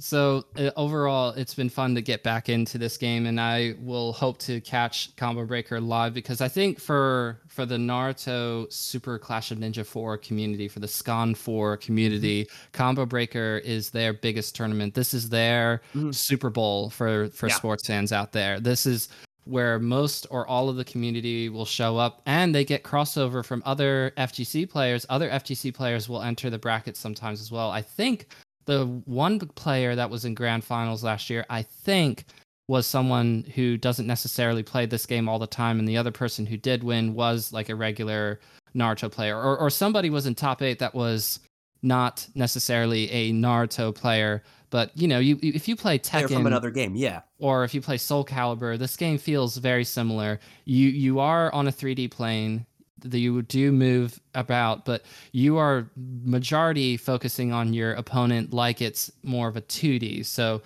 So 0.00 0.44
uh, 0.56 0.70
overall, 0.76 1.30
it's 1.30 1.54
been 1.54 1.68
fun 1.68 1.94
to 1.96 2.00
get 2.00 2.22
back 2.22 2.48
into 2.48 2.78
this 2.78 2.96
game, 2.96 3.26
and 3.26 3.40
I 3.40 3.74
will 3.80 4.12
hope 4.12 4.38
to 4.40 4.60
catch 4.60 5.14
Combo 5.16 5.44
Breaker 5.44 5.80
live 5.80 6.14
because 6.14 6.40
I 6.40 6.46
think 6.48 6.78
for 6.78 7.40
for 7.48 7.66
the 7.66 7.76
Naruto 7.76 8.72
Super 8.72 9.18
Clash 9.18 9.50
of 9.50 9.58
Ninja 9.58 9.84
4 9.84 10.16
community, 10.18 10.68
for 10.68 10.78
the 10.78 10.86
Scon 10.86 11.34
4 11.34 11.76
community, 11.78 12.46
Combo 12.72 13.04
Breaker 13.06 13.60
is 13.64 13.90
their 13.90 14.12
biggest 14.12 14.54
tournament. 14.54 14.94
This 14.94 15.12
is 15.14 15.28
their 15.30 15.82
Mhm. 15.94 16.14
Super 16.14 16.50
Bowl 16.50 16.90
for 16.90 17.28
for 17.30 17.48
Yeah. 17.48 17.54
sports 17.56 17.86
fans 17.86 18.12
out 18.12 18.30
there. 18.32 18.60
This 18.60 18.86
is 18.86 19.08
where 19.44 19.78
most 19.80 20.26
or 20.30 20.46
all 20.46 20.68
of 20.68 20.76
the 20.76 20.84
community 20.84 21.48
will 21.48 21.64
show 21.64 21.96
up 21.96 22.20
and 22.26 22.54
they 22.54 22.64
get 22.64 22.84
crossover 22.84 23.44
from 23.44 23.62
other 23.64 24.12
FGC 24.16 24.66
players. 24.66 25.06
Other 25.08 25.28
FGC 25.30 25.72
players 25.72 26.08
will 26.08 26.22
enter 26.22 26.50
the 26.50 26.58
bracket 26.58 26.96
sometimes 26.96 27.40
as 27.40 27.50
well. 27.50 27.70
I 27.70 27.80
think 27.82 28.28
the 28.68 28.84
one 29.06 29.38
player 29.38 29.94
that 29.94 30.10
was 30.10 30.26
in 30.26 30.34
grand 30.34 30.62
finals 30.62 31.02
last 31.02 31.30
year, 31.30 31.46
I 31.48 31.62
think, 31.62 32.26
was 32.68 32.86
someone 32.86 33.50
who 33.54 33.78
doesn't 33.78 34.06
necessarily 34.06 34.62
play 34.62 34.84
this 34.84 35.06
game 35.06 35.26
all 35.26 35.38
the 35.38 35.46
time, 35.46 35.78
and 35.78 35.88
the 35.88 35.96
other 35.96 36.10
person 36.12 36.44
who 36.44 36.58
did 36.58 36.84
win 36.84 37.14
was 37.14 37.50
like 37.50 37.70
a 37.70 37.74
regular 37.74 38.40
Naruto 38.76 39.10
player, 39.10 39.40
or 39.40 39.58
or 39.58 39.70
somebody 39.70 40.10
was 40.10 40.26
in 40.26 40.34
top 40.34 40.60
eight 40.60 40.78
that 40.80 40.94
was 40.94 41.40
not 41.82 42.28
necessarily 42.34 43.10
a 43.10 43.32
Naruto 43.32 43.94
player, 43.94 44.42
but 44.68 44.90
you 44.94 45.08
know, 45.08 45.18
you 45.18 45.38
if 45.42 45.66
you 45.66 45.74
play 45.74 45.98
Tekken 45.98 46.34
from 46.34 46.46
another 46.46 46.70
game, 46.70 46.94
yeah. 46.94 47.22
or 47.38 47.64
if 47.64 47.72
you 47.72 47.80
play 47.80 47.96
Soul 47.96 48.22
Calibur, 48.22 48.78
this 48.78 48.98
game 48.98 49.16
feels 49.16 49.56
very 49.56 49.84
similar. 49.84 50.40
You 50.66 50.88
you 50.88 51.20
are 51.20 51.50
on 51.54 51.68
a 51.68 51.72
3D 51.72 52.10
plane. 52.10 52.66
That 53.02 53.18
You 53.18 53.42
do 53.42 53.72
move 53.72 54.20
about, 54.34 54.84
but 54.84 55.04
you 55.32 55.56
are 55.58 55.88
majority 56.24 56.96
focusing 56.96 57.52
on 57.52 57.72
your 57.74 57.92
opponent 57.92 58.52
like 58.52 58.80
it's 58.82 59.10
more 59.22 59.48
of 59.48 59.56
a 59.56 59.60
2D. 59.62 60.24
So, 60.24 60.62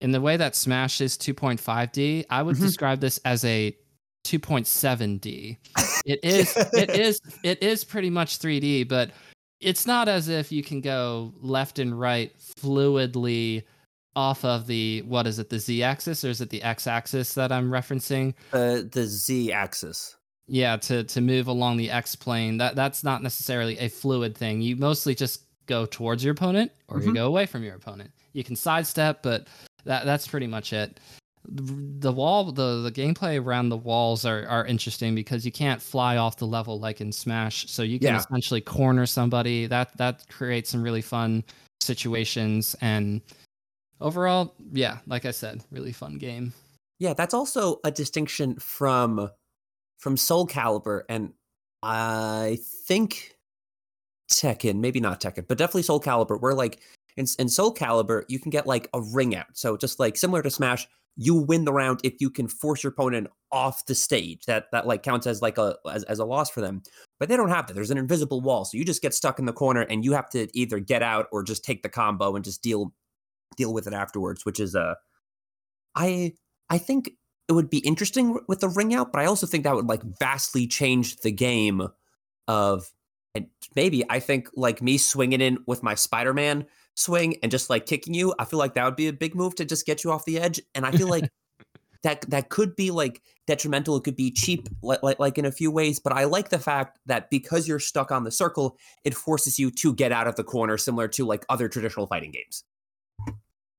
in 0.00 0.12
the 0.12 0.20
way 0.20 0.36
that 0.36 0.54
Smash 0.54 1.00
is 1.00 1.16
2.5D, 1.16 2.24
I 2.28 2.42
would 2.42 2.56
Mhm. 2.56 2.60
describe 2.60 3.00
this 3.00 3.18
as 3.24 3.44
a 3.44 3.74
2.7D. 4.24 5.56
It 6.06 6.20
is 6.22 6.56
it 6.56 6.90
is 6.90 7.20
it 7.42 7.62
is 7.62 7.82
pretty 7.84 8.10
much 8.10 8.38
3D, 8.38 8.84
but 8.88 9.10
it's 9.60 9.86
not 9.86 10.06
as 10.08 10.28
if 10.28 10.52
you 10.52 10.62
can 10.62 10.80
go 10.80 11.32
left 11.40 11.78
and 11.78 11.98
right 11.98 12.32
fluidly 12.60 13.64
off 14.14 14.44
of 14.44 14.66
the 14.66 15.02
what 15.02 15.26
is 15.26 15.38
it 15.38 15.50
the 15.50 15.58
z 15.58 15.82
axis 15.82 16.24
or 16.24 16.30
is 16.30 16.40
it 16.40 16.48
the 16.50 16.62
x 16.62 16.86
axis 16.86 17.34
that 17.34 17.52
i'm 17.52 17.70
referencing 17.70 18.32
Uh, 18.52 18.80
the 18.90 19.04
Z 19.06 19.52
axis. 19.52 20.15
Yeah 20.48 20.76
to 20.76 21.02
to 21.04 21.20
move 21.20 21.48
along 21.48 21.76
the 21.76 21.90
x 21.90 22.14
plane 22.14 22.56
that 22.58 22.76
that's 22.76 23.02
not 23.02 23.22
necessarily 23.22 23.78
a 23.78 23.88
fluid 23.88 24.36
thing. 24.36 24.60
You 24.60 24.76
mostly 24.76 25.14
just 25.14 25.42
go 25.66 25.86
towards 25.86 26.22
your 26.24 26.32
opponent 26.32 26.70
or 26.88 27.00
you 27.02 27.10
Mhm. 27.10 27.14
go 27.14 27.26
away 27.26 27.46
from 27.46 27.64
your 27.64 27.74
opponent. 27.74 28.10
You 28.32 28.44
can 28.44 28.54
sidestep 28.56 29.22
but 29.22 29.48
that 29.84 30.04
that's 30.04 30.26
pretty 30.28 30.46
much 30.46 30.72
it. 30.72 31.00
The 31.48 32.12
wall 32.12 32.50
the 32.52 32.82
the 32.82 32.92
gameplay 32.92 33.40
around 33.40 33.68
the 33.68 33.76
walls 33.76 34.24
are 34.24 34.46
are 34.48 34.64
interesting 34.66 35.14
because 35.14 35.44
you 35.46 35.52
can't 35.52 35.80
fly 35.82 36.16
off 36.16 36.36
the 36.38 36.46
level 36.46 36.78
like 36.80 37.00
in 37.00 37.12
smash 37.12 37.68
so 37.70 37.82
you 37.82 37.98
can 37.98 38.08
Yeah. 38.08 38.18
essentially 38.18 38.60
corner 38.60 39.06
somebody. 39.06 39.66
That 39.66 39.96
that 39.96 40.28
creates 40.28 40.70
some 40.70 40.82
really 40.82 41.02
fun 41.02 41.44
situations 41.80 42.74
and 42.80 43.20
overall 44.00 44.54
yeah 44.72 44.98
like 45.06 45.24
i 45.24 45.30
said 45.30 45.62
really 45.70 45.92
fun 45.92 46.18
game. 46.18 46.52
Yeah, 46.98 47.12
that's 47.14 47.34
also 47.34 47.78
a 47.84 47.90
distinction 47.90 48.58
from 48.58 49.30
from 49.98 50.16
Soul 50.16 50.46
Calibur 50.46 51.02
and 51.08 51.32
I 51.82 52.58
think 52.86 53.36
Tekken, 54.30 54.76
maybe 54.76 55.00
not 55.00 55.20
Tekken, 55.20 55.46
but 55.46 55.58
definitely 55.58 55.82
Soul 55.82 56.00
Calibur, 56.00 56.40
where 56.40 56.54
like 56.54 56.80
in, 57.16 57.26
in 57.38 57.48
Soul 57.48 57.74
Calibur, 57.74 58.24
you 58.28 58.38
can 58.38 58.50
get 58.50 58.66
like 58.66 58.88
a 58.92 59.00
ring 59.00 59.34
out. 59.36 59.46
So 59.54 59.76
just 59.76 59.98
like 59.98 60.16
similar 60.16 60.42
to 60.42 60.50
Smash, 60.50 60.86
you 61.16 61.34
win 61.34 61.64
the 61.64 61.72
round 61.72 62.00
if 62.04 62.14
you 62.20 62.28
can 62.28 62.46
force 62.46 62.82
your 62.82 62.92
opponent 62.92 63.28
off 63.50 63.86
the 63.86 63.94
stage. 63.94 64.44
That 64.46 64.66
that 64.72 64.86
like 64.86 65.02
counts 65.02 65.26
as 65.26 65.40
like 65.40 65.58
a 65.58 65.76
as, 65.90 66.04
as 66.04 66.18
a 66.18 66.24
loss 66.24 66.50
for 66.50 66.60
them. 66.60 66.82
But 67.18 67.28
they 67.28 67.36
don't 67.36 67.48
have 67.48 67.66
that. 67.66 67.74
There's 67.74 67.90
an 67.90 67.98
invisible 67.98 68.40
wall. 68.40 68.64
So 68.64 68.76
you 68.76 68.84
just 68.84 69.02
get 69.02 69.14
stuck 69.14 69.38
in 69.38 69.46
the 69.46 69.52
corner 69.52 69.82
and 69.82 70.04
you 70.04 70.12
have 70.12 70.28
to 70.30 70.48
either 70.52 70.78
get 70.78 71.02
out 71.02 71.28
or 71.32 71.42
just 71.42 71.64
take 71.64 71.82
the 71.82 71.88
combo 71.88 72.36
and 72.36 72.44
just 72.44 72.62
deal 72.62 72.92
deal 73.56 73.72
with 73.72 73.86
it 73.86 73.94
afterwards, 73.94 74.44
which 74.44 74.60
is 74.60 74.74
uh 74.74 74.94
I 75.94 76.34
I 76.68 76.78
think 76.78 77.12
it 77.48 77.52
would 77.52 77.70
be 77.70 77.78
interesting 77.78 78.38
with 78.48 78.60
the 78.60 78.68
ring 78.68 78.94
out, 78.94 79.12
but 79.12 79.20
I 79.20 79.26
also 79.26 79.46
think 79.46 79.64
that 79.64 79.74
would 79.74 79.86
like 79.86 80.02
vastly 80.02 80.66
change 80.66 81.18
the 81.18 81.30
game 81.30 81.88
of 82.48 82.92
and 83.34 83.48
maybe 83.74 84.02
I 84.08 84.18
think 84.18 84.48
like 84.56 84.80
me 84.80 84.98
swinging 84.98 85.40
in 85.40 85.58
with 85.66 85.82
my 85.82 85.94
Spider-Man 85.94 86.66
swing 86.94 87.36
and 87.42 87.52
just 87.52 87.68
like 87.68 87.84
kicking 87.84 88.14
you, 88.14 88.34
I 88.38 88.46
feel 88.46 88.58
like 88.58 88.74
that 88.74 88.84
would 88.84 88.96
be 88.96 89.08
a 89.08 89.12
big 89.12 89.34
move 89.34 89.54
to 89.56 89.64
just 89.64 89.84
get 89.84 90.02
you 90.02 90.10
off 90.10 90.24
the 90.24 90.40
edge 90.40 90.60
and 90.74 90.86
I 90.86 90.90
feel 90.90 91.08
like 91.08 91.30
that 92.02 92.22
that 92.30 92.48
could 92.48 92.74
be 92.74 92.90
like 92.90 93.22
detrimental, 93.46 93.96
it 93.96 94.04
could 94.04 94.16
be 94.16 94.30
cheap 94.30 94.68
like, 94.82 95.02
like 95.02 95.18
like 95.20 95.38
in 95.38 95.44
a 95.44 95.52
few 95.52 95.70
ways, 95.70 96.00
but 96.00 96.12
I 96.12 96.24
like 96.24 96.48
the 96.48 96.58
fact 96.58 96.98
that 97.06 97.30
because 97.30 97.68
you're 97.68 97.78
stuck 97.78 98.10
on 98.10 98.24
the 98.24 98.30
circle, 98.30 98.76
it 99.04 99.14
forces 99.14 99.58
you 99.58 99.70
to 99.72 99.94
get 99.94 100.12
out 100.12 100.26
of 100.26 100.36
the 100.36 100.44
corner 100.44 100.78
similar 100.78 101.06
to 101.08 101.24
like 101.26 101.44
other 101.48 101.68
traditional 101.68 102.06
fighting 102.06 102.32
games. 102.32 102.64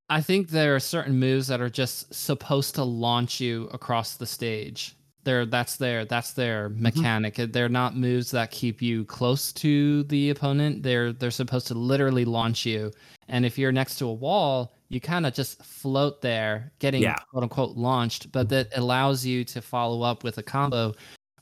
I 0.10 0.22
think 0.22 0.50
there 0.50 0.76
are 0.76 0.80
certain 0.80 1.20
moves 1.20 1.48
that 1.48 1.62
are 1.62 1.70
just 1.70 2.14
supposed 2.14 2.76
to 2.76 2.84
launch 2.84 3.42
you 3.42 3.70
across 3.74 4.16
the 4.16 4.26
stage. 4.26 4.96
They're 5.24 5.46
that's 5.46 5.76
their 5.76 6.06
that's 6.06 6.32
their 6.32 6.70
mm-hmm. 6.70 6.84
mechanic. 6.84 7.36
They're 7.36 7.68
not 7.68 7.98
moves 7.98 8.32
that 8.32 8.50
keep 8.52 8.82
you 8.82 9.04
close 9.04 9.52
to 9.54 10.04
the 10.04 10.30
opponent. 10.30 10.84
They're 10.84 11.12
they're 11.12 11.32
supposed 11.32 11.68
to 11.68 11.74
literally 11.74 12.24
launch 12.24 12.66
you. 12.66 12.92
And 13.28 13.46
if 13.46 13.58
you're 13.58 13.74
next 13.74 13.98
to 13.98 14.06
a 14.08 14.14
wall, 14.14 14.74
you 14.88 15.02
kind 15.02 15.26
of 15.26 15.34
just 15.34 15.62
float 15.62 16.22
there, 16.22 16.72
getting 16.80 17.02
Yeah. 17.02 17.16
quote 17.30 17.44
unquote 17.44 17.76
launched, 17.76 18.32
but 18.32 18.48
that 18.50 18.70
allows 18.78 19.26
you 19.26 19.44
to 19.44 19.62
follow 19.62 20.02
up 20.04 20.24
with 20.24 20.38
a 20.38 20.44
combo. 20.44 20.94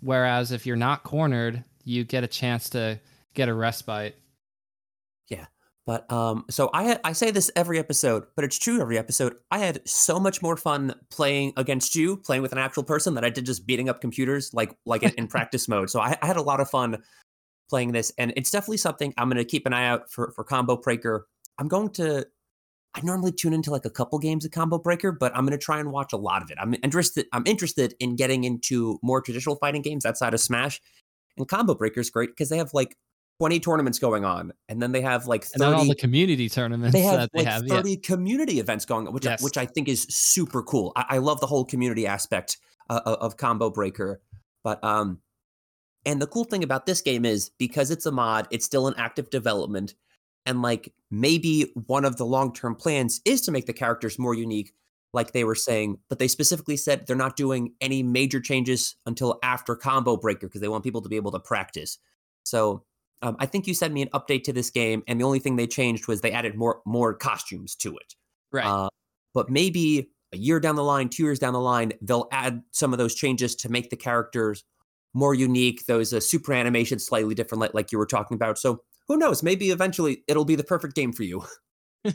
Whereas 0.02 0.52
if 0.52 0.66
you're 0.66 0.76
not 0.76 1.04
cornered, 1.04 1.64
you 1.84 2.04
get 2.04 2.24
a 2.24 2.28
chance 2.28 2.70
to 2.72 3.00
get 3.36 3.50
a 3.50 3.54
respite. 3.54 4.16
But 5.86 6.12
um, 6.12 6.46
so 6.50 6.72
I 6.74 7.00
I 7.04 7.14
say 7.14 7.30
this 7.30 7.52
every 7.56 7.78
episode, 7.78 8.26
but 8.36 8.44
it's 8.44 8.58
true 8.58 8.82
every 8.82 8.98
episode. 8.98 9.36
I 9.52 9.60
had 9.60 9.88
so 9.88 10.20
much 10.20 10.42
more 10.42 10.58
fun 10.58 10.96
playing 11.12 11.54
against 11.58 11.96
you, 11.96 12.18
playing 12.18 12.42
with 12.42 12.52
an 12.52 12.58
actual 12.58 12.84
person, 12.84 13.14
that 13.14 13.24
I 13.24 13.30
did 13.30 13.46
just 13.46 13.68
beating 13.68 13.88
up 13.88 14.02
computers 14.02 14.52
like 14.54 14.76
like 14.86 15.04
in, 15.04 15.12
in 15.12 15.28
practice 15.36 15.68
mode. 15.68 15.92
So 15.92 16.00
I, 16.00 16.18
I 16.22 16.26
had 16.26 16.38
a 16.38 16.42
lot 16.42 16.60
of 16.60 16.70
fun 16.70 17.04
playing 17.70 17.92
this, 17.92 18.12
and 18.18 18.34
it's 18.36 18.50
definitely 18.50 18.78
something 18.78 19.14
I'm 19.18 19.30
going 19.30 19.38
to 19.38 19.46
keep 19.46 19.68
an 19.68 19.74
eye 19.74 19.88
out 19.88 20.12
for 20.12 20.32
for 20.32 20.44
Combo 20.44 20.76
Breaker. 20.76 21.28
I'm 21.60 21.68
going 21.68 21.92
to, 21.92 22.26
I 22.96 23.02
normally 23.02 23.32
tune 23.32 23.54
into 23.54 23.70
like 23.70 23.86
a 23.86 23.90
couple 23.90 24.18
games 24.18 24.44
of 24.44 24.52
Combo 24.52 24.80
Breaker, 24.80 25.12
but 25.12 25.36
I'm 25.38 25.46
gonna 25.46 25.58
try 25.58 25.80
and 25.80 25.92
watch 25.92 26.14
a 26.14 26.18
lot 26.18 26.42
of 26.42 26.50
it. 26.50 26.58
I'm 26.60 26.76
interested. 26.82 27.28
I'm 27.32 27.46
interested 27.46 27.94
in 28.00 28.16
getting 28.16 28.44
into 28.44 28.98
more 29.04 29.22
traditional 29.22 29.56
fighting 29.58 29.84
games 29.84 30.04
outside 30.04 30.34
of 30.34 30.40
Smash. 30.40 30.82
And 31.38 31.48
Combo 31.48 31.76
Breaker 31.76 32.00
is 32.00 32.10
great 32.10 32.32
because 32.32 32.50
they 32.50 32.58
have 32.58 32.74
like 32.74 32.98
20 33.40 33.60
tournaments 33.60 34.00
going 34.00 34.24
on, 34.24 34.54
and 34.70 34.82
then 34.82 34.92
they 34.92 35.02
have 35.02 35.28
like 35.28 35.44
30 35.44 35.54
And 35.54 35.62
then 35.62 35.80
all 35.80 35.86
the 35.86 35.96
community 35.96 36.48
tournaments 36.50 36.94
they 36.94 37.02
have 37.02 37.20
that 37.20 37.30
they 37.34 37.40
like 37.40 37.48
have. 37.48 37.64
Yeah. 37.68 37.76
30 37.76 37.98
community 37.98 38.60
events 38.60 38.86
going 38.86 39.08
on, 39.08 39.14
which 39.14 39.26
Yes. 39.26 39.42
I, 39.42 39.44
which 39.44 39.58
I 39.58 39.66
think 39.66 39.90
is 39.90 40.04
super 40.04 40.64
cool. 40.64 40.94
I, 40.96 41.06
I 41.10 41.18
love 41.18 41.42
the 41.42 41.48
whole 41.48 41.66
community 41.66 42.08
aspect 42.08 42.58
uh, 42.90 43.02
of- 43.06 43.18
of 43.18 43.38
Combo 43.38 43.70
Breaker. 43.70 44.22
But 44.64 44.84
um, 44.84 45.20
and 46.06 46.22
the 46.22 46.28
cool 46.28 46.46
thing 46.46 46.64
about 46.64 46.86
this 46.86 47.02
game 47.02 47.26
is 47.26 47.52
because 47.58 47.92
it's 47.92 48.06
a 48.06 48.12
mod, 48.12 48.48
it's 48.52 48.66
still 48.66 48.88
in 48.88 48.94
active 48.98 49.30
development, 49.30 49.96
and 50.46 50.62
like 50.62 50.94
maybe 51.12 51.72
one 51.88 52.06
of 52.06 52.18
the 52.18 52.26
long 52.26 52.54
term 52.54 52.76
plans 52.76 53.22
is 53.26 53.42
to 53.42 53.52
make 53.52 53.66
the 53.66 53.74
characters 53.74 54.18
more 54.18 54.34
unique, 54.34 54.72
like 55.14 55.34
they 55.34 55.44
were 55.44 55.56
saying. 55.56 55.98
But 56.10 56.20
they 56.20 56.28
specifically 56.30 56.78
said 56.78 57.06
they're 57.06 57.16
not 57.16 57.36
doing 57.36 57.74
any 57.82 58.02
major 58.02 58.40
changes 58.40 58.96
until 59.06 59.40
after 59.44 59.76
Combo 59.76 60.16
Breaker 60.16 60.48
because 60.48 60.62
they 60.62 60.68
want 60.70 60.84
people 60.86 61.02
to 61.02 61.10
be 61.10 61.16
able 61.18 61.32
to 61.32 61.40
practice. 61.40 61.98
So 62.44 62.84
um, 63.26 63.36
I 63.40 63.48
think 63.48 63.66
you 63.66 63.74
sent 63.74 63.94
me 63.94 64.04
an 64.04 64.10
update 64.10 64.44
to 64.44 64.54
this 64.54 64.70
game, 64.70 65.04
and 65.08 65.20
the 65.20 65.26
only 65.26 65.40
thing 65.40 65.56
they 65.56 65.68
changed 65.68 66.08
was 66.08 66.22
they 66.22 66.32
added 66.32 66.56
more 66.56 66.82
more 66.86 67.14
costumes 67.14 67.76
to 67.78 67.98
it. 67.98 68.14
Right. 68.52 68.66
Uh, 68.66 68.90
but 69.34 69.50
maybe 69.50 70.12
a 70.32 70.38
year 70.38 70.60
down 70.60 70.76
the 70.76 70.84
line, 70.84 71.10
two 71.10 71.24
years 71.24 71.40
down 71.40 71.54
the 71.54 71.60
line, 71.60 71.94
they'll 72.02 72.28
add 72.32 72.62
some 72.72 72.94
of 72.94 73.00
those 73.00 73.16
changes 73.16 73.56
to 73.56 73.70
make 73.70 73.90
the 73.90 73.96
characters 73.96 74.64
more 75.14 75.34
unique. 75.34 75.86
Those 75.88 76.14
uh, 76.14 76.20
super 76.20 76.54
animations 76.54 77.06
slightly 77.06 77.34
different, 77.34 77.62
like, 77.62 77.74
like 77.74 77.92
you 77.92 77.98
were 77.98 78.06
talking 78.06 78.36
about. 78.36 78.60
So 78.60 78.82
who 79.08 79.18
knows? 79.18 79.42
Maybe 79.42 79.72
eventually 79.72 80.24
it'll 80.28 80.46
be 80.46 80.56
the 80.56 80.64
perfect 80.64 80.96
game 80.96 81.12
for 81.12 81.24
you. 81.24 81.44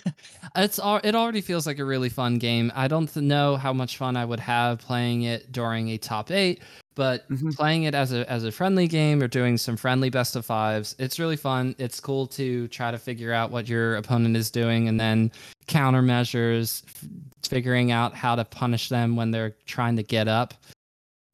It's 0.54 0.78
al- 0.78 1.00
it 1.02 1.16
already 1.16 1.40
feels 1.40 1.66
like 1.66 1.80
a 1.80 1.84
really 1.84 2.08
fun 2.08 2.38
game. 2.38 2.70
I 2.76 2.86
don't 2.86 3.14
know 3.16 3.56
how 3.56 3.72
much 3.72 3.96
fun 3.96 4.16
I 4.16 4.24
would 4.24 4.38
have 4.38 4.78
playing 4.78 5.22
it 5.22 5.50
during 5.50 5.88
a 5.88 5.98
top 5.98 6.30
eight, 6.30 6.62
but 7.00 7.26
Mhm. 7.30 7.56
playing 7.56 7.84
it 7.84 7.94
as 7.94 8.12
a 8.12 8.30
as 8.30 8.44
a 8.44 8.52
friendly 8.52 8.86
game 8.86 9.22
or 9.22 9.26
doing 9.28 9.56
some 9.56 9.74
friendly 9.74 10.10
best 10.10 10.36
of 10.36 10.44
fives, 10.44 10.94
it's 10.98 11.18
really 11.18 11.36
fun. 11.36 11.74
It's 11.78 11.98
cool 11.98 12.26
to 12.38 12.68
try 12.68 12.90
to 12.90 12.98
figure 12.98 13.32
out 13.32 13.50
what 13.50 13.66
your 13.68 13.96
opponent 13.96 14.36
is 14.36 14.50
doing 14.50 14.86
and 14.86 15.00
then 15.00 15.32
countermeasures, 15.66 16.82
f- 16.86 17.04
figuring 17.48 17.90
out 17.90 18.14
how 18.14 18.34
to 18.36 18.44
punish 18.44 18.90
them 18.90 19.16
when 19.16 19.30
they're 19.30 19.56
trying 19.64 19.96
to 19.96 20.02
get 20.02 20.28
up. 20.28 20.52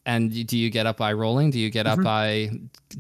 And 0.07 0.47
do 0.47 0.57
you 0.57 0.71
get 0.71 0.87
up 0.87 0.97
by 0.99 1.13
rolling? 1.13 1.51
Do 1.51 1.59
you 1.59 1.69
get 1.69 1.89
up 1.89 1.99
Mhm. 1.99 2.05
by 2.05 2.51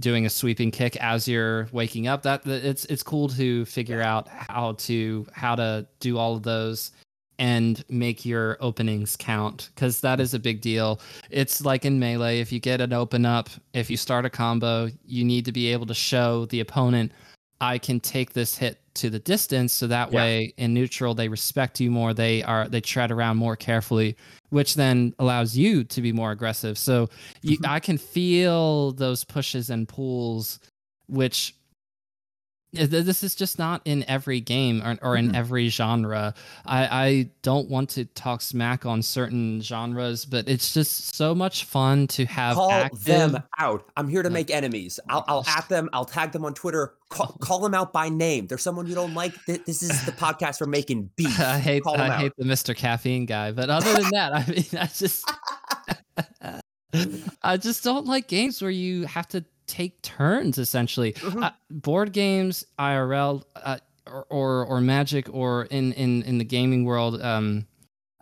doing 0.00 0.26
a 0.26 0.30
sweeping 0.30 0.72
kick 0.72 0.96
as 0.96 1.28
you're 1.28 1.68
waking 1.70 2.08
up? 2.08 2.22
That 2.22 2.42
that- 2.42 2.64
it's 2.64 2.84
it's 2.86 3.04
cool 3.04 3.28
to 3.28 3.64
figure 3.66 4.02
out 4.02 4.26
how 4.28 4.72
to 4.88 5.24
how 5.32 5.54
to 5.54 5.86
do 6.00 6.18
all 6.18 6.34
of 6.34 6.42
those 6.42 6.90
and 7.38 7.84
make 7.88 8.24
your 8.24 8.56
openings 8.60 9.16
count 9.16 9.70
because 9.74 10.00
that 10.00 10.20
is 10.20 10.34
a 10.34 10.38
big 10.38 10.60
deal. 10.60 11.00
It's 11.30 11.64
like 11.64 11.84
in 11.84 11.98
melee, 11.98 12.40
if 12.40 12.50
you 12.52 12.60
get 12.60 12.80
an 12.80 12.92
open 12.92 13.26
up, 13.26 13.50
if 13.74 13.90
you 13.90 13.96
start 13.96 14.24
a 14.24 14.30
combo, 14.30 14.88
you 15.04 15.24
need 15.24 15.44
to 15.44 15.52
be 15.52 15.72
able 15.72 15.86
to 15.86 15.94
show 15.94 16.46
the 16.46 16.60
opponent, 16.60 17.12
I 17.60 17.78
can 17.78 18.00
take 18.00 18.32
this 18.32 18.56
hit 18.56 18.80
to 18.94 19.10
the 19.10 19.18
distance, 19.18 19.72
so 19.72 19.86
that 19.86 20.12
Yeah. 20.12 20.16
way 20.16 20.54
in 20.56 20.72
neutral 20.74 21.14
they 21.14 21.28
respect 21.28 21.80
you 21.80 21.90
more. 21.90 22.14
They 22.14 22.42
are 22.42 22.68
they 22.68 22.80
tread 22.80 23.10
around 23.10 23.36
more 23.36 23.56
carefully, 23.56 24.16
which 24.50 24.74
then 24.74 25.14
allows 25.18 25.56
you 25.56 25.84
to 25.84 26.00
be 26.02 26.12
more 26.12 26.30
aggressive. 26.32 26.78
So 26.78 27.08
you, 27.42 27.58
Mhm. 27.58 27.68
I 27.68 27.80
can 27.80 27.98
feel 27.98 28.92
those 28.92 29.24
pushes 29.24 29.68
and 29.70 29.86
pulls, 29.88 30.58
which 31.08 31.54
this 32.76 33.22
is 33.24 33.34
just 33.34 33.58
not 33.58 33.80
in 33.84 34.04
every 34.08 34.40
game 34.40 34.82
or, 34.82 34.96
or 35.02 35.16
in 35.16 35.32
Mhm. 35.32 35.36
every 35.36 35.68
genre. 35.68 36.34
I, 36.64 37.06
I 37.06 37.30
don't 37.42 37.68
want 37.68 37.90
to 37.90 38.04
talk 38.04 38.42
smack 38.42 38.86
on 38.86 39.02
certain 39.02 39.60
genres, 39.60 40.24
but 40.24 40.48
it's 40.48 40.72
just 40.74 41.14
so 41.16 41.34
much 41.34 41.64
fun 41.64 42.06
to 42.08 42.24
have 42.26 42.56
call 42.56 42.70
active. 42.70 43.04
them 43.04 43.42
out. 43.58 43.84
I'm 43.96 44.08
here 44.08 44.22
to 44.22 44.30
make 44.30 44.50
enemies. 44.50 45.00
I'll, 45.08 45.24
I'll 45.28 45.44
at 45.46 45.68
them. 45.68 45.88
I'll 45.92 46.04
tag 46.04 46.32
them 46.32 46.44
on 46.44 46.54
Twitter. 46.54 46.94
Call, 47.08 47.36
call 47.40 47.60
them 47.60 47.74
out 47.74 47.92
by 47.92 48.08
name. 48.08 48.46
There's 48.46 48.62
someone 48.62 48.86
you 48.86 48.94
don't 48.94 49.14
like. 49.14 49.32
This 49.46 49.82
is 49.82 50.04
the 50.04 50.12
podcast 50.12 50.58
for 50.58 50.66
making 50.66 51.10
beef. 51.16 51.38
I 51.40 51.58
hate 51.58 51.82
Call 51.84 51.96
I 52.00 52.10
hate 52.16 52.32
the 52.36 52.44
Mr. 52.44 52.74
Caffeine 52.76 53.26
guy, 53.26 53.52
but 53.52 53.70
other 53.70 53.92
than 53.92 54.10
that, 54.12 54.32
I 54.34 54.44
mean, 54.50 54.64
I 54.80 54.86
just 54.86 55.24
I 57.42 57.56
just 57.56 57.84
don't 57.84 58.06
like 58.06 58.26
games 58.26 58.62
where 58.62 58.70
you 58.70 59.04
have 59.06 59.28
to 59.28 59.44
take 59.66 60.00
turns. 60.02 60.58
Essentially, 60.58 61.12
Mhm. 61.14 61.42
uh, 61.42 61.50
board 61.70 62.12
games, 62.12 62.64
IRL, 62.78 63.42
uh, 63.56 63.78
or, 64.06 64.26
or 64.30 64.66
or 64.66 64.80
Magic, 64.80 65.28
or 65.32 65.64
in 65.66 65.92
in 65.94 66.22
in 66.22 66.38
the 66.38 66.44
gaming 66.44 66.84
world. 66.84 67.20
Um, 67.22 67.66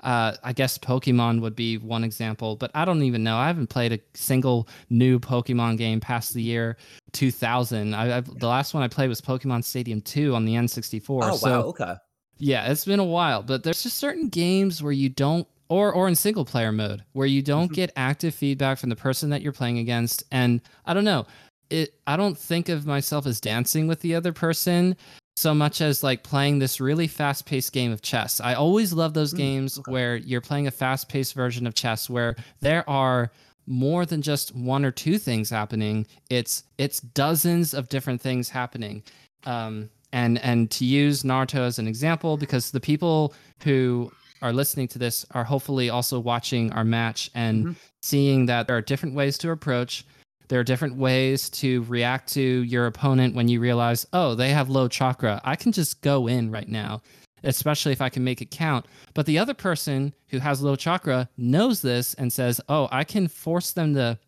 uh, 0.02 0.36
I 0.42 0.52
guess 0.52 0.76
Pokemon 0.76 1.40
would 1.40 1.56
be 1.56 1.78
one 1.78 2.04
example, 2.04 2.56
but 2.56 2.70
I 2.74 2.84
don't 2.84 3.02
even 3.04 3.24
know. 3.24 3.38
I 3.38 3.46
haven't 3.46 3.68
played 3.68 3.90
a 3.90 3.98
single 4.12 4.68
new 4.90 5.18
Pokemon 5.18 5.78
game 5.78 5.98
past 5.98 6.34
the 6.34 6.42
year 6.42 6.76
2000. 7.12 7.94
I, 7.94 8.18
I've, 8.18 8.38
the 8.38 8.46
last 8.46 8.74
one 8.74 8.82
I 8.82 8.88
played 8.88 9.08
was 9.08 9.22
Pokemon 9.22 9.64
Stadium 9.64 10.02
2 10.02 10.34
on 10.34 10.44
the 10.44 10.56
N64. 10.56 11.20
oh 11.32 11.36
so 11.36 11.50
wow. 11.50 11.66
Okay. 11.68 11.94
yeah, 12.36 12.70
it's 12.70 12.84
been 12.84 13.00
a 13.00 13.04
while, 13.04 13.42
but 13.42 13.62
there's 13.62 13.82
just 13.82 13.96
certain 13.96 14.28
games 14.28 14.82
where 14.82 14.92
you 14.92 15.08
don't 15.08 15.48
or 15.68 15.92
or 15.92 16.08
in 16.08 16.14
single 16.14 16.44
player 16.44 16.72
mode 16.72 17.02
where 17.12 17.26
you 17.26 17.42
don't 17.42 17.70
Mhm. 17.70 17.74
get 17.74 17.92
active 17.96 18.34
feedback 18.34 18.78
from 18.78 18.90
the 18.90 18.96
person 18.96 19.30
that 19.30 19.42
you're 19.42 19.52
playing 19.52 19.78
against 19.78 20.24
and 20.30 20.60
I 20.86 20.94
don't 20.94 21.04
know. 21.04 21.26
It 21.70 21.94
I 22.06 22.16
don't 22.16 22.36
think 22.38 22.68
of 22.68 22.86
myself 22.86 23.26
as 23.26 23.40
dancing 23.40 23.86
with 23.86 24.00
the 24.00 24.14
other 24.14 24.32
person 24.32 24.96
so 25.36 25.52
much 25.54 25.80
as 25.80 26.02
like 26.04 26.22
playing 26.22 26.60
this 26.60 26.80
really 26.80 27.08
fast-paced 27.08 27.72
game 27.72 27.90
of 27.90 28.02
chess. 28.02 28.40
I 28.40 28.54
always 28.54 28.92
love 28.92 29.14
those 29.14 29.34
Mm, 29.34 29.38
games 29.38 29.78
okay. 29.78 29.90
where 29.90 30.16
you're 30.16 30.40
playing 30.40 30.68
a 30.68 30.70
fast-paced 30.70 31.34
version 31.34 31.66
of 31.66 31.74
chess 31.74 32.08
where 32.08 32.36
there 32.60 32.88
are 32.88 33.32
more 33.66 34.06
than 34.06 34.22
just 34.22 34.54
one 34.54 34.84
or 34.84 34.90
two 34.92 35.18
things 35.18 35.50
happening. 35.50 36.06
It's 36.30 36.62
it's 36.78 37.00
dozens 37.00 37.74
of 37.74 37.88
different 37.88 38.20
things 38.20 38.48
happening. 38.50 39.02
Um, 39.44 39.90
and 40.12 40.38
and 40.38 40.70
to 40.72 40.84
use 40.84 41.22
Naruto 41.24 41.60
as 41.60 41.78
an 41.80 41.88
example, 41.88 42.36
because 42.36 42.70
the 42.70 42.78
people 42.80 43.34
who 43.64 44.12
are 44.44 44.52
listening 44.52 44.86
to 44.88 44.98
this 44.98 45.24
are 45.32 45.42
hopefully 45.44 45.88
also 45.90 46.20
watching 46.20 46.70
our 46.72 46.84
match 46.84 47.30
and 47.34 47.64
Mhm. 47.64 47.76
seeing 48.02 48.46
that 48.46 48.66
there 48.66 48.76
are 48.76 48.82
different 48.82 49.14
ways 49.14 49.38
to 49.38 49.50
approach. 49.50 50.04
There 50.48 50.60
are 50.60 50.64
different 50.64 50.96
ways 50.96 51.48
to 51.50 51.82
react 51.84 52.30
to 52.34 52.40
your 52.42 52.86
opponent 52.86 53.34
when 53.34 53.48
you 53.48 53.58
realize, 53.58 54.06
oh, 54.12 54.34
they 54.34 54.50
have 54.50 54.68
low 54.68 54.86
chakra. 54.86 55.40
I 55.42 55.56
can 55.56 55.72
just 55.72 56.02
go 56.02 56.26
in 56.26 56.50
right 56.50 56.68
now, 56.68 57.00
especially 57.42 57.92
if 57.92 58.02
I 58.02 58.10
can 58.10 58.22
make 58.22 58.42
it 58.42 58.50
count. 58.50 58.84
But 59.14 59.24
the 59.24 59.38
other 59.38 59.54
person 59.54 60.12
who 60.28 60.40
has 60.40 60.60
low 60.60 60.76
chakra 60.76 61.30
knows 61.38 61.80
this 61.80 62.12
and 62.14 62.30
says, 62.30 62.60
oh, 62.68 62.88
I 62.92 63.04
can 63.04 63.26
force 63.28 63.72
them 63.72 63.94
to 63.94 64.18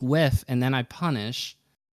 whiff 0.00 0.44
and 0.48 0.60
then 0.60 0.74
I 0.74 0.82
punish 0.82 1.56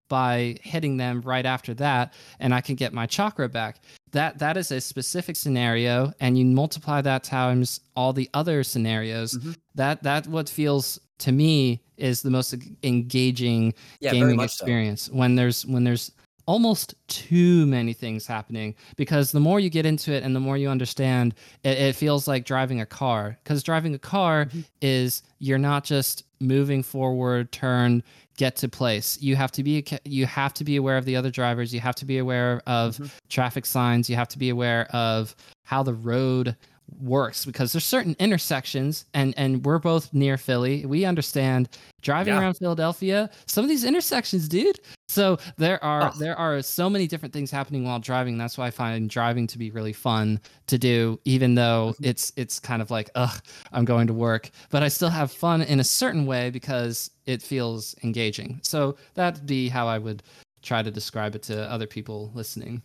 by 0.09 0.57
hitting 0.63 0.97
them 0.97 1.21
right 1.23 1.47
after 1.47 1.75
that 1.75 2.13
and 2.41 2.55
I 2.55 2.61
can 2.61 2.75
get 2.75 2.93
my 2.93 3.07
chakra 3.07 3.49
back. 3.49 3.81
That 4.13 4.39
that 4.39 4.57
is 4.57 4.71
a 4.73 4.81
specific 4.81 5.37
scenario 5.37 6.13
and 6.21 6.39
you 6.39 6.45
multiply 6.47 7.01
that 7.03 7.25
times 7.25 7.81
all 7.95 8.13
the 8.13 8.29
other 8.35 8.65
scenarios. 8.65 9.35
Mhm. 9.35 9.57
That 9.75 10.03
that 10.03 10.27
what 10.27 10.49
feels 10.49 10.99
to 11.19 11.33
me 11.33 11.83
is 11.97 12.23
the 12.23 12.31
most 12.31 12.55
engaging 12.83 13.75
Yeah. 14.01 14.13
Gaming 14.13 14.37
much 14.37 14.51
so. 14.57 14.65
experience 14.65 15.11
when 15.11 15.35
there's 15.35 15.67
when 15.67 15.85
there's 15.85 16.13
almost 16.53 16.95
too 17.09 17.67
many 17.67 17.93
things 17.93 18.27
happening 18.27 18.75
because 18.97 19.33
the 19.33 19.39
more 19.39 19.61
you 19.61 19.69
get 19.69 19.85
into 19.85 20.11
it 20.13 20.23
and 20.23 20.35
the 20.35 20.41
more 20.41 20.57
you 20.57 20.71
understand 20.71 21.35
it, 21.63 21.77
it 21.77 21.95
feels 21.95 22.27
like 22.27 22.47
driving 22.47 22.81
a 22.81 22.87
car 22.87 23.39
because 23.45 23.63
driving 23.63 23.95
a 23.95 23.99
car 23.99 24.47
Mhm. 24.47 24.65
is 24.81 25.23
you're 25.41 25.59
not 25.59 25.85
just 25.85 26.25
moving 26.41 26.83
forward 26.83 27.53
turn 27.53 28.03
get 28.39 28.57
to 28.57 28.69
place 28.69 29.19
you 29.21 29.37
have 29.37 29.53
to 29.53 29.63
be 29.63 29.85
you 30.07 30.25
have 30.25 30.55
to 30.55 30.65
be 30.65 30.77
aware 30.77 30.97
of 30.97 31.05
the 31.05 31.17
other 31.17 31.31
drivers 31.31 31.75
you 31.75 31.81
have 31.81 31.95
to 31.97 32.07
be 32.07 32.17
aware 32.17 32.63
of 32.67 32.97
Mhm. 32.97 33.11
traffic 33.29 33.67
signs 33.67 34.09
you 34.09 34.17
have 34.17 34.29
to 34.29 34.39
be 34.39 34.49
aware 34.49 34.87
of 34.95 35.37
how 35.65 35.83
the 35.83 35.93
road 35.93 36.57
works 37.01 37.45
because 37.45 37.73
there's 37.73 37.85
certain 37.85 38.17
intersections 38.19 39.05
and 39.15 39.35
and 39.37 39.65
we're 39.65 39.79
both 39.79 40.13
near 40.15 40.37
Philly 40.37 40.87
we 40.87 41.05
understand 41.05 41.69
driving 42.03 42.35
Yeah. 42.35 42.41
around 42.41 42.55
Philadelphia 42.55 43.31
some 43.47 43.63
of 43.65 43.69
these 43.69 43.85
intersections 43.85 44.49
dude 44.49 44.81
so 45.09 45.39
there 45.59 45.83
are 45.85 46.11
Oh. 46.15 46.19
there 46.19 46.37
are 46.37 46.63
so 46.63 46.89
many 46.89 47.07
different 47.07 47.33
things 47.33 47.51
happening 47.51 47.85
while 47.85 47.99
driving 48.01 48.39
that's 48.39 48.57
why 48.57 48.67
I 48.67 48.71
find 48.71 49.09
driving 49.11 49.47
to 49.49 49.59
be 49.59 49.71
really 49.71 49.93
fun 49.93 50.41
to 50.67 50.79
do 50.79 51.21
even 51.25 51.55
though 51.55 51.95
Mhm. 52.01 52.07
it's 52.07 52.33
it's 52.37 52.59
kind 52.59 52.81
of 52.83 52.91
like 52.91 53.11
ugh 53.15 53.41
I'm 53.73 53.85
going 53.85 54.07
to 54.09 54.15
work 54.15 54.51
but 54.71 54.83
I 54.83 54.89
still 54.89 55.11
have 55.11 55.31
fun 55.31 55.63
in 55.63 55.81
a 55.81 55.85
certain 55.85 56.27
way 56.27 56.51
because 56.51 57.11
it 57.27 57.43
feels 57.43 57.95
engaging 58.03 58.61
so 58.63 58.97
that'd 59.15 59.47
be 59.47 59.69
how 59.69 59.87
I 59.89 59.99
would 59.99 60.23
try 60.63 60.83
to 60.83 60.91
describe 60.91 61.35
it 61.35 61.43
to 61.45 61.71
other 61.71 61.87
people 61.87 62.31
listening 62.35 62.83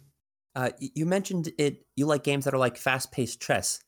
Uh, 0.55 0.69
you 0.79 1.07
mentioned 1.07 1.51
it. 1.57 1.81
You 1.95 2.05
like 2.05 2.23
games 2.23 2.45
that 2.45 2.53
are 2.53 2.59
like 2.59 2.77
fast-paced 2.77 3.41
chess. 3.41 3.79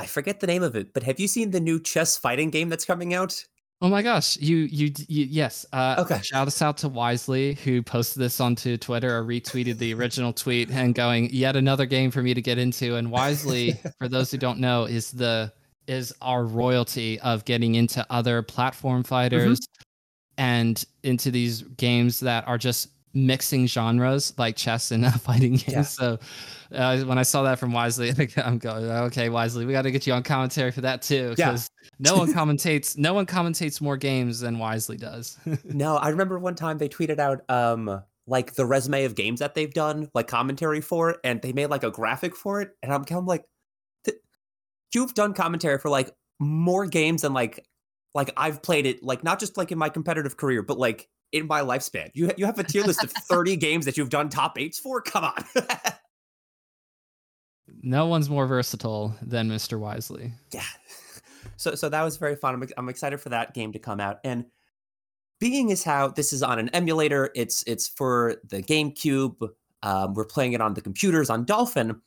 I 0.00 0.06
forget 0.06 0.40
the 0.40 0.46
name 0.46 0.62
of 0.62 0.74
it, 0.74 0.94
but 0.94 1.02
have 1.02 1.20
you 1.20 1.28
seen 1.28 1.50
the 1.50 1.60
new 1.60 1.78
chess 1.78 2.16
fighting 2.16 2.48
game 2.48 2.70
that's 2.70 2.86
coming 2.86 3.12
out? 3.12 3.44
Oh 3.82 3.88
my 3.88 4.00
gosh, 4.00 4.38
you 4.38 4.56
you, 4.56 4.92
you 5.08 5.26
yes. 5.26 5.66
Uh, 5.74 5.96
Okay. 5.98 6.20
Shout 6.22 6.46
us 6.46 6.62
out 6.62 6.78
to 6.78 6.88
Wisely 6.88 7.54
who 7.64 7.82
posted 7.82 8.22
this 8.22 8.40
onto 8.40 8.78
Twitter 8.78 9.14
or 9.16 9.24
retweeted 9.24 9.76
the 9.76 9.92
original 9.92 10.32
tweet 10.32 10.70
and 10.70 10.94
going 10.94 11.28
yet 11.30 11.54
another 11.54 11.84
game 11.84 12.10
for 12.10 12.22
me 12.22 12.32
to 12.32 12.40
get 12.40 12.56
into. 12.56 12.96
And 12.96 13.10
Wisely, 13.10 13.78
for 13.98 14.08
those 14.08 14.30
who 14.30 14.38
don't 14.38 14.58
know, 14.58 14.84
is 14.84 15.10
the 15.12 15.52
is 15.86 16.14
our 16.22 16.44
royalty 16.44 17.20
of 17.20 17.44
getting 17.44 17.74
into 17.74 18.06
other 18.10 18.42
platform 18.42 19.02
fighters 19.02 19.58
and 20.38 20.82
into 21.02 21.30
these 21.30 21.62
games 21.62 22.20
that 22.20 22.46
are 22.48 22.58
just 22.58 22.88
mixing 23.12 23.66
genres 23.66 24.32
like 24.38 24.56
chess 24.56 24.90
and 24.90 25.04
uh, 25.06 25.10
fighting 25.12 25.52
games. 25.52 25.68
Yeah. 25.68 25.82
So 25.82 26.18
uh, 26.72 26.98
when 27.00 27.18
I 27.18 27.22
saw 27.22 27.42
that 27.42 27.58
from 27.58 27.72
Wisely, 27.72 28.12
I'm 28.36 28.58
going, 28.58 28.84
okay, 28.84 29.28
Wisely, 29.28 29.66
we 29.66 29.72
got 29.72 29.82
to 29.82 29.90
get 29.90 30.06
you 30.06 30.12
on 30.12 30.22
commentary 30.22 30.70
for 30.70 30.82
that 30.82 31.02
too, 31.02 31.34
Yeah. 31.36 31.56
no 31.98 32.16
one 32.16 32.32
commentates, 32.32 32.96
no 32.98 33.14
one 33.14 33.26
commentates 33.26 33.80
more 33.80 33.96
games 33.96 34.40
than 34.40 34.58
Wisely 34.58 34.96
does. 34.96 35.38
No, 35.64 35.96
I 35.96 36.08
remember 36.10 36.38
one 36.38 36.54
time 36.54 36.78
they 36.78 36.88
tweeted 36.88 37.18
out 37.18 37.42
um 37.48 38.02
like 38.26 38.54
the 38.54 38.64
resume 38.64 39.04
of 39.04 39.16
games 39.16 39.40
that 39.40 39.54
they've 39.54 39.72
done, 39.72 40.08
like 40.14 40.28
commentary 40.28 40.80
for 40.80 41.10
it, 41.10 41.18
and 41.24 41.42
they 41.42 41.52
made 41.52 41.66
like 41.66 41.82
a 41.82 41.90
graphic 41.90 42.36
for 42.36 42.60
it, 42.60 42.70
and 42.80 42.92
I'm 42.92 43.04
of 43.10 43.24
like, 43.24 43.44
"Th- 44.04 44.18
you've 44.94 45.14
done 45.14 45.34
commentary 45.34 45.78
for 45.78 45.88
like 45.88 46.12
more 46.38 46.86
games 46.86 47.22
than 47.22 47.32
like 47.32 47.66
like 48.14 48.32
I've 48.36 48.62
played 48.62 48.86
it, 48.86 49.02
like 49.02 49.24
not 49.24 49.40
just 49.40 49.56
like 49.56 49.72
in 49.72 49.78
my 49.78 49.88
competitive 49.88 50.36
career, 50.36 50.62
but 50.62 50.78
like 50.78 51.08
in 51.32 51.46
my 51.46 51.60
lifespan. 51.60 52.10
You 52.14 52.30
you 52.36 52.46
have 52.46 52.58
a 52.58 52.64
tier 52.64 52.82
list 52.82 53.02
of 53.04 53.10
30 53.28 53.56
games 53.56 53.84
that 53.84 53.96
you've 53.96 54.10
done 54.10 54.28
top 54.28 54.58
eights 54.58 54.78
for. 54.78 55.00
Come 55.00 55.24
on. 55.24 55.44
no 57.82 58.06
one's 58.06 58.28
more 58.28 58.46
versatile 58.46 59.14
than 59.22 59.48
Mr. 59.48 59.78
Wisely. 59.78 60.32
yeah. 60.52 60.64
So 61.56 61.74
so 61.74 61.88
that 61.88 62.02
was 62.02 62.16
very 62.16 62.36
fun. 62.36 62.54
I'm, 62.54 62.68
I'm 62.76 62.88
excited 62.88 63.20
for 63.20 63.28
that 63.30 63.54
game 63.54 63.72
to 63.72 63.78
come 63.78 64.00
out. 64.00 64.18
And 64.24 64.46
being 65.40 65.70
is 65.70 65.82
how 65.82 66.08
this 66.08 66.32
is 66.32 66.42
on 66.42 66.58
an 66.58 66.68
emulator. 66.70 67.30
It's 67.34 67.62
it's 67.66 67.88
for 67.88 68.36
the 68.48 68.62
GameCube. 68.62 69.48
Um, 69.82 70.14
we're 70.14 70.26
playing 70.26 70.52
it 70.52 70.60
on 70.60 70.74
the 70.74 70.82
computers 70.82 71.30
on 71.30 71.44
Dolphin. 71.44 72.00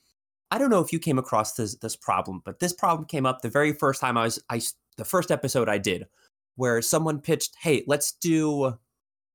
I 0.52 0.60
don't 0.60 0.70
know 0.70 0.82
if 0.82 0.94
you 0.94 1.00
came 1.00 1.18
across 1.18 1.54
this 1.54 1.76
this 1.78 1.96
problem, 1.96 2.42
but 2.46 2.60
this 2.60 2.74
problem 2.74 3.08
came 3.08 3.26
up 3.26 3.42
the 3.42 3.50
very 3.50 3.74
first 3.74 4.00
time 4.00 4.18
I 4.18 4.24
was 4.24 4.40
I 4.50 4.62
the 4.98 5.06
first 5.06 5.32
episode 5.32 5.68
I 5.68 5.80
did, 5.80 6.08
where 6.56 6.82
someone 6.82 7.20
pitched, 7.20 7.56
"Hey, 7.60 7.84
let's 7.88 8.12
do 8.12 8.78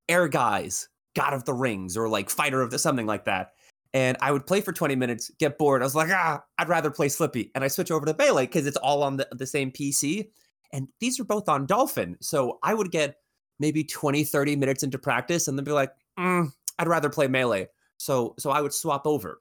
Air 0.09 0.29
Guys, 0.29 0.89
God 1.15 1.35
of 1.35 1.45
the 1.45 1.55
Rings, 1.55 1.97
or 1.97 2.09
like 2.09 2.31
Fighter 2.31 2.63
of 2.63 2.71
the 2.71 2.79
something 2.79 3.07
like 3.07 3.25
that." 3.27 3.53
And 3.95 4.17
I 4.21 4.33
would 4.33 4.47
play 4.47 4.61
for 4.61 4.73
20 4.73 4.97
minutes, 4.97 5.31
get 5.39 5.57
bored. 5.57 5.81
I 5.81 5.87
was 5.87 5.95
like, 5.95 6.11
ah, 6.11 6.43
I'd 6.59 6.69
rather 6.69 6.91
play 6.91 7.09
Slippi. 7.09 7.51
And 7.55 7.65
I 7.65 7.69
switch 7.69 7.91
over 7.91 8.05
to 8.05 8.15
Melee 8.19 8.45
because 8.45 8.67
it's 8.67 8.77
all 8.77 9.03
on 9.03 9.17
the, 9.17 9.27
the 9.33 9.47
same 9.47 9.71
PC. 9.71 10.29
And 10.75 10.89
these 11.01 11.19
are 11.19 11.25
both 11.25 11.49
on 11.49 11.65
Dolphin. 11.65 12.17
So 12.21 12.59
I 12.63 12.75
would 12.75 12.91
get 12.91 13.17
maybe 13.59 13.83
20, 13.83 14.25
30 14.25 14.57
minutes 14.57 14.83
into 14.83 14.99
practice 14.99 15.49
and 15.49 15.57
then 15.57 15.65
be 15.65 15.73
like, 15.73 15.91
mm, 16.19 16.53
I'd 16.79 16.89
rather 16.89 17.09
play 17.09 17.29
Melee. 17.29 17.69
So 17.97 18.35
so 18.39 18.51
I 18.51 18.61
would 18.61 18.73
swap 18.73 19.07
over. 19.07 19.41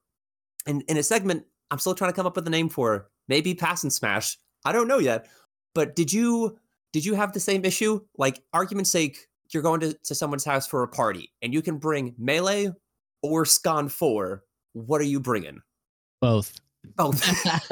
And 0.66 0.84
in 0.88 0.98
a 0.98 1.04
segment, 1.04 1.44
I'm 1.70 1.80
still 1.80 1.96
trying 1.96 2.12
to 2.12 2.16
come 2.16 2.26
up 2.26 2.36
with 2.36 2.48
a 2.48 2.52
name 2.52 2.70
for 2.70 3.10
maybe 3.28 3.54
Pass 3.54 3.84
and 3.84 3.94
Smash. 3.94 4.38
I 4.66 4.72
don't 4.72 4.88
know 4.88 5.00
yet. 5.00 5.28
But 5.76 5.96
did 5.96 6.12
you 6.12 6.58
did 6.94 7.06
you 7.06 7.14
have 7.14 7.34
the 7.34 7.40
same 7.40 7.66
issue? 7.66 8.00
Like, 8.18 8.42
argument's 8.54 8.90
sake, 8.90 9.28
you're 9.54 9.64
going 9.64 9.80
to, 9.82 9.94
to 9.94 10.16
someone's 10.16 10.46
house 10.46 10.68
for 10.68 10.84
a 10.84 10.88
party 10.88 11.32
and 11.42 11.54
you 11.54 11.62
can 11.62 11.78
bring 11.78 12.16
Melee 12.18 12.72
or 13.22 13.46
Scon 13.46 13.90
4. 13.90 14.44
What 14.74 15.02
are 15.02 15.06
you 15.06 15.20
bringing? 15.20 15.62
Both. 16.22 16.60
Both. 16.96 17.22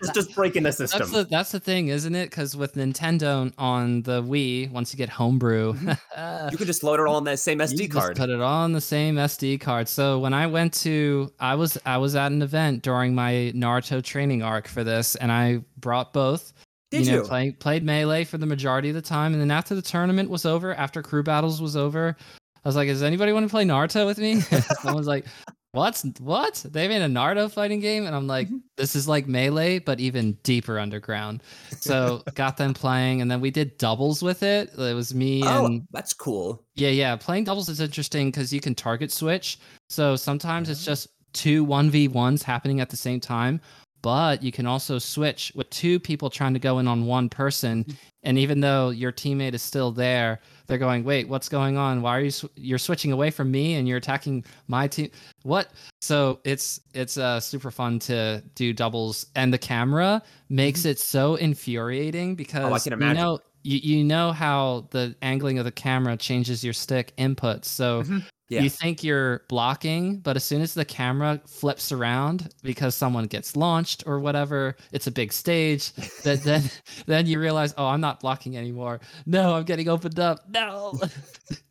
it's 0.00 0.10
just 0.10 0.34
breaking 0.34 0.62
the 0.62 0.72
system. 0.72 1.00
That's 1.00 1.12
the 1.12 1.24
that's 1.24 1.52
the 1.52 1.60
thing, 1.60 1.88
isn't 1.88 2.14
it? 2.14 2.30
Because 2.30 2.56
with 2.56 2.74
Nintendo 2.74 3.52
on 3.58 4.02
the 4.02 4.22
Wii, 4.22 4.70
once 4.70 4.92
you 4.92 4.98
get 4.98 5.08
homebrew, 5.08 5.72
mm-hmm. 5.74 5.92
uh, 6.16 6.48
you 6.52 6.58
could 6.58 6.66
just 6.66 6.82
load 6.82 7.00
it 7.00 7.06
all 7.06 7.16
on 7.16 7.24
that 7.24 7.38
same 7.38 7.60
you 7.60 7.66
SD 7.66 7.78
just 7.78 7.92
card. 7.92 8.16
put 8.16 8.30
it 8.30 8.40
all 8.40 8.62
on 8.62 8.72
the 8.72 8.80
same 8.80 9.16
SD 9.16 9.60
card. 9.60 9.88
So 9.88 10.18
when 10.18 10.34
I 10.34 10.46
went 10.46 10.74
to, 10.74 11.32
I 11.40 11.54
was 11.54 11.78
I 11.84 11.98
was 11.98 12.14
at 12.14 12.32
an 12.32 12.42
event 12.42 12.82
during 12.82 13.14
my 13.14 13.52
Naruto 13.54 14.02
training 14.02 14.42
arc 14.42 14.68
for 14.68 14.84
this, 14.84 15.16
and 15.16 15.32
I 15.32 15.62
brought 15.78 16.12
both. 16.12 16.52
Did 16.98 17.06
you 17.06 17.12
you? 17.12 17.18
know, 17.22 17.24
play, 17.28 17.50
played 17.52 17.84
melee 17.84 18.24
for 18.24 18.38
the 18.38 18.46
majority 18.46 18.88
of 18.88 18.94
the 18.94 19.02
time, 19.02 19.32
and 19.32 19.40
then 19.40 19.50
after 19.50 19.74
the 19.74 19.82
tournament 19.82 20.30
was 20.30 20.44
over, 20.46 20.74
after 20.74 21.02
crew 21.02 21.22
battles 21.22 21.60
was 21.60 21.76
over, 21.76 22.16
I 22.64 22.68
was 22.68 22.76
like, 22.76 22.88
"Does 22.88 23.02
anybody 23.02 23.32
want 23.32 23.46
to 23.46 23.50
play 23.50 23.64
Naruto 23.64 24.06
with 24.06 24.18
me?" 24.18 24.40
Someone's 24.82 25.06
like, 25.06 25.24
"What's 25.72 26.04
What? 26.18 26.64
They 26.68 26.88
made 26.88 27.02
a 27.02 27.06
Naruto 27.06 27.50
fighting 27.50 27.80
game?" 27.80 28.06
And 28.06 28.14
I'm 28.16 28.26
like, 28.26 28.48
Mm-hmm. 28.48 28.56
"This 28.76 28.96
is 28.96 29.06
like 29.06 29.28
melee, 29.28 29.78
but 29.78 30.00
even 30.00 30.32
deeper 30.42 30.78
underground." 30.78 31.42
So 31.78 32.22
got 32.34 32.56
them 32.56 32.74
playing, 32.74 33.20
and 33.22 33.30
then 33.30 33.40
we 33.40 33.50
did 33.50 33.78
doubles 33.78 34.22
with 34.22 34.42
it. 34.42 34.70
It 34.76 34.94
was 34.94 35.14
me 35.14 35.42
oh, 35.44 35.66
and 35.66 35.86
that's 35.92 36.12
cool. 36.12 36.64
yeah, 36.74 36.88
yeah. 36.88 37.14
Playing 37.16 37.44
doubles 37.44 37.68
is 37.68 37.80
interesting 37.80 38.30
because 38.30 38.52
you 38.52 38.60
can 38.60 38.74
target 38.74 39.12
switch. 39.12 39.58
So 39.88 40.16
sometimes 40.16 40.68
it's 40.68 40.84
just 40.84 41.08
two 41.32 41.64
1v1s 41.66 42.42
happening 42.42 42.80
at 42.80 42.88
the 42.88 42.96
same 42.96 43.20
time, 43.20 43.60
but 44.06 44.40
you 44.40 44.52
can 44.52 44.66
also 44.66 45.00
switch 45.00 45.50
with 45.56 45.68
two 45.70 45.98
people 45.98 46.30
trying 46.30 46.54
to 46.54 46.60
go 46.60 46.78
in 46.78 46.86
on 46.86 47.06
one 47.06 47.28
person. 47.28 47.84
And 48.22 48.38
even 48.38 48.60
though 48.60 48.90
your 48.90 49.10
teammate 49.10 49.52
is 49.52 49.62
still 49.62 49.90
there, 49.90 50.38
they're 50.68 50.78
going, 50.78 51.02
wait, 51.02 51.28
what's 51.28 51.48
going 51.48 51.76
on? 51.76 52.02
Why 52.02 52.16
are 52.16 52.20
you, 52.20 52.30
sw- 52.30 52.44
you're 52.54 52.78
switching 52.78 53.10
away 53.10 53.32
from 53.32 53.50
me 53.50 53.74
and 53.74 53.88
you're 53.88 53.96
attacking 53.98 54.44
my 54.68 54.86
team? 54.86 55.10
What? 55.42 55.72
So 56.00 56.38
it's, 56.44 56.80
it's 56.94 57.18
uh, 57.18 57.40
super 57.40 57.72
fun 57.72 57.98
to 58.00 58.44
do 58.54 58.72
doubles. 58.72 59.26
And 59.34 59.52
the 59.52 59.58
camera 59.58 60.22
makes 60.48 60.84
it 60.84 61.00
so 61.00 61.34
infuriating 61.34 62.36
because 62.36 62.84
can 62.84 63.00
you 63.00 63.12
know, 63.12 63.40
you, 63.64 63.78
you 63.96 64.04
know 64.04 64.30
how 64.30 64.86
the 64.92 65.16
angling 65.20 65.58
of 65.58 65.64
the 65.64 65.72
camera 65.72 66.16
changes 66.16 66.62
your 66.62 66.74
stick 66.74 67.12
inputs. 67.18 67.64
So 67.64 68.04
Mhm. 68.04 68.22
Yeah. 68.48 68.62
you 68.62 68.70
think 68.70 69.02
you're 69.02 69.42
blocking, 69.48 70.18
but 70.18 70.36
as 70.36 70.44
soon 70.44 70.62
as 70.62 70.72
the 70.74 70.84
camera 70.84 71.40
flips 71.46 71.90
around 71.90 72.54
because 72.62 72.94
someone 72.94 73.24
gets 73.26 73.56
launched 73.56 74.04
or 74.06 74.20
whatever, 74.20 74.76
it's 74.92 75.08
a 75.08 75.10
big 75.10 75.32
stage. 75.32 75.92
that 76.24 76.42
then 76.44 76.62
then 77.06 77.26
you 77.26 77.40
realize, 77.40 77.74
oh, 77.76 77.86
I'm 77.86 78.00
not 78.00 78.20
blocking 78.20 78.56
anymore. 78.56 79.00
No, 79.26 79.54
I'm 79.56 79.64
getting 79.64 79.88
opened 79.88 80.20
up. 80.20 80.48
No, 80.48 80.98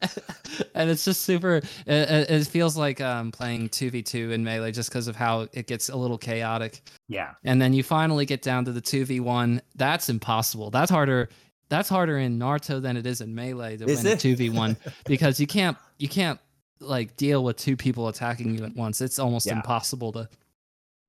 and 0.75 0.89
it's 0.89 1.05
just 1.05 1.21
super. 1.21 1.57
It, 1.87 2.29
it 2.29 2.47
feels 2.47 2.77
like 2.77 2.99
um, 3.01 3.31
playing 3.31 3.69
two 3.69 3.89
v 3.89 4.01
two 4.01 4.31
in 4.31 4.43
melee 4.43 4.71
just 4.71 4.89
because 4.89 5.07
of 5.07 5.15
how 5.15 5.47
it 5.53 5.67
gets 5.67 5.89
a 5.89 5.95
little 5.95 6.17
chaotic. 6.17 6.81
Yeah. 7.07 7.33
And 7.43 7.61
then 7.61 7.73
you 7.73 7.83
finally 7.83 8.25
get 8.25 8.41
down 8.41 8.65
to 8.65 8.71
the 8.71 8.81
2v1. 8.81 9.61
That's 9.75 10.09
impossible. 10.09 10.71
That's 10.71 10.89
harder. 10.91 11.29
That's 11.69 11.89
harder 11.89 12.17
in 12.17 12.37
Naruto 12.37 12.81
than 12.81 12.97
it 12.97 13.05
is 13.07 13.21
in 13.21 13.33
Melee 13.33 13.77
to 13.77 13.85
Is 13.85 14.03
win 14.03 14.13
it? 14.13 14.25
a 14.25 14.27
2v1 14.35 14.75
because 15.05 15.39
you 15.39 15.47
can't 15.47 15.77
you 15.97 16.07
can't 16.09 16.39
like 16.79 17.15
deal 17.17 17.43
with 17.43 17.57
two 17.57 17.75
people 17.77 18.07
attacking 18.07 18.55
you 18.57 18.63
at 18.65 18.75
once. 18.75 19.01
It's 19.01 19.19
almost 19.19 19.45
Yeah. 19.47 19.55
impossible 19.55 20.11
to 20.13 20.29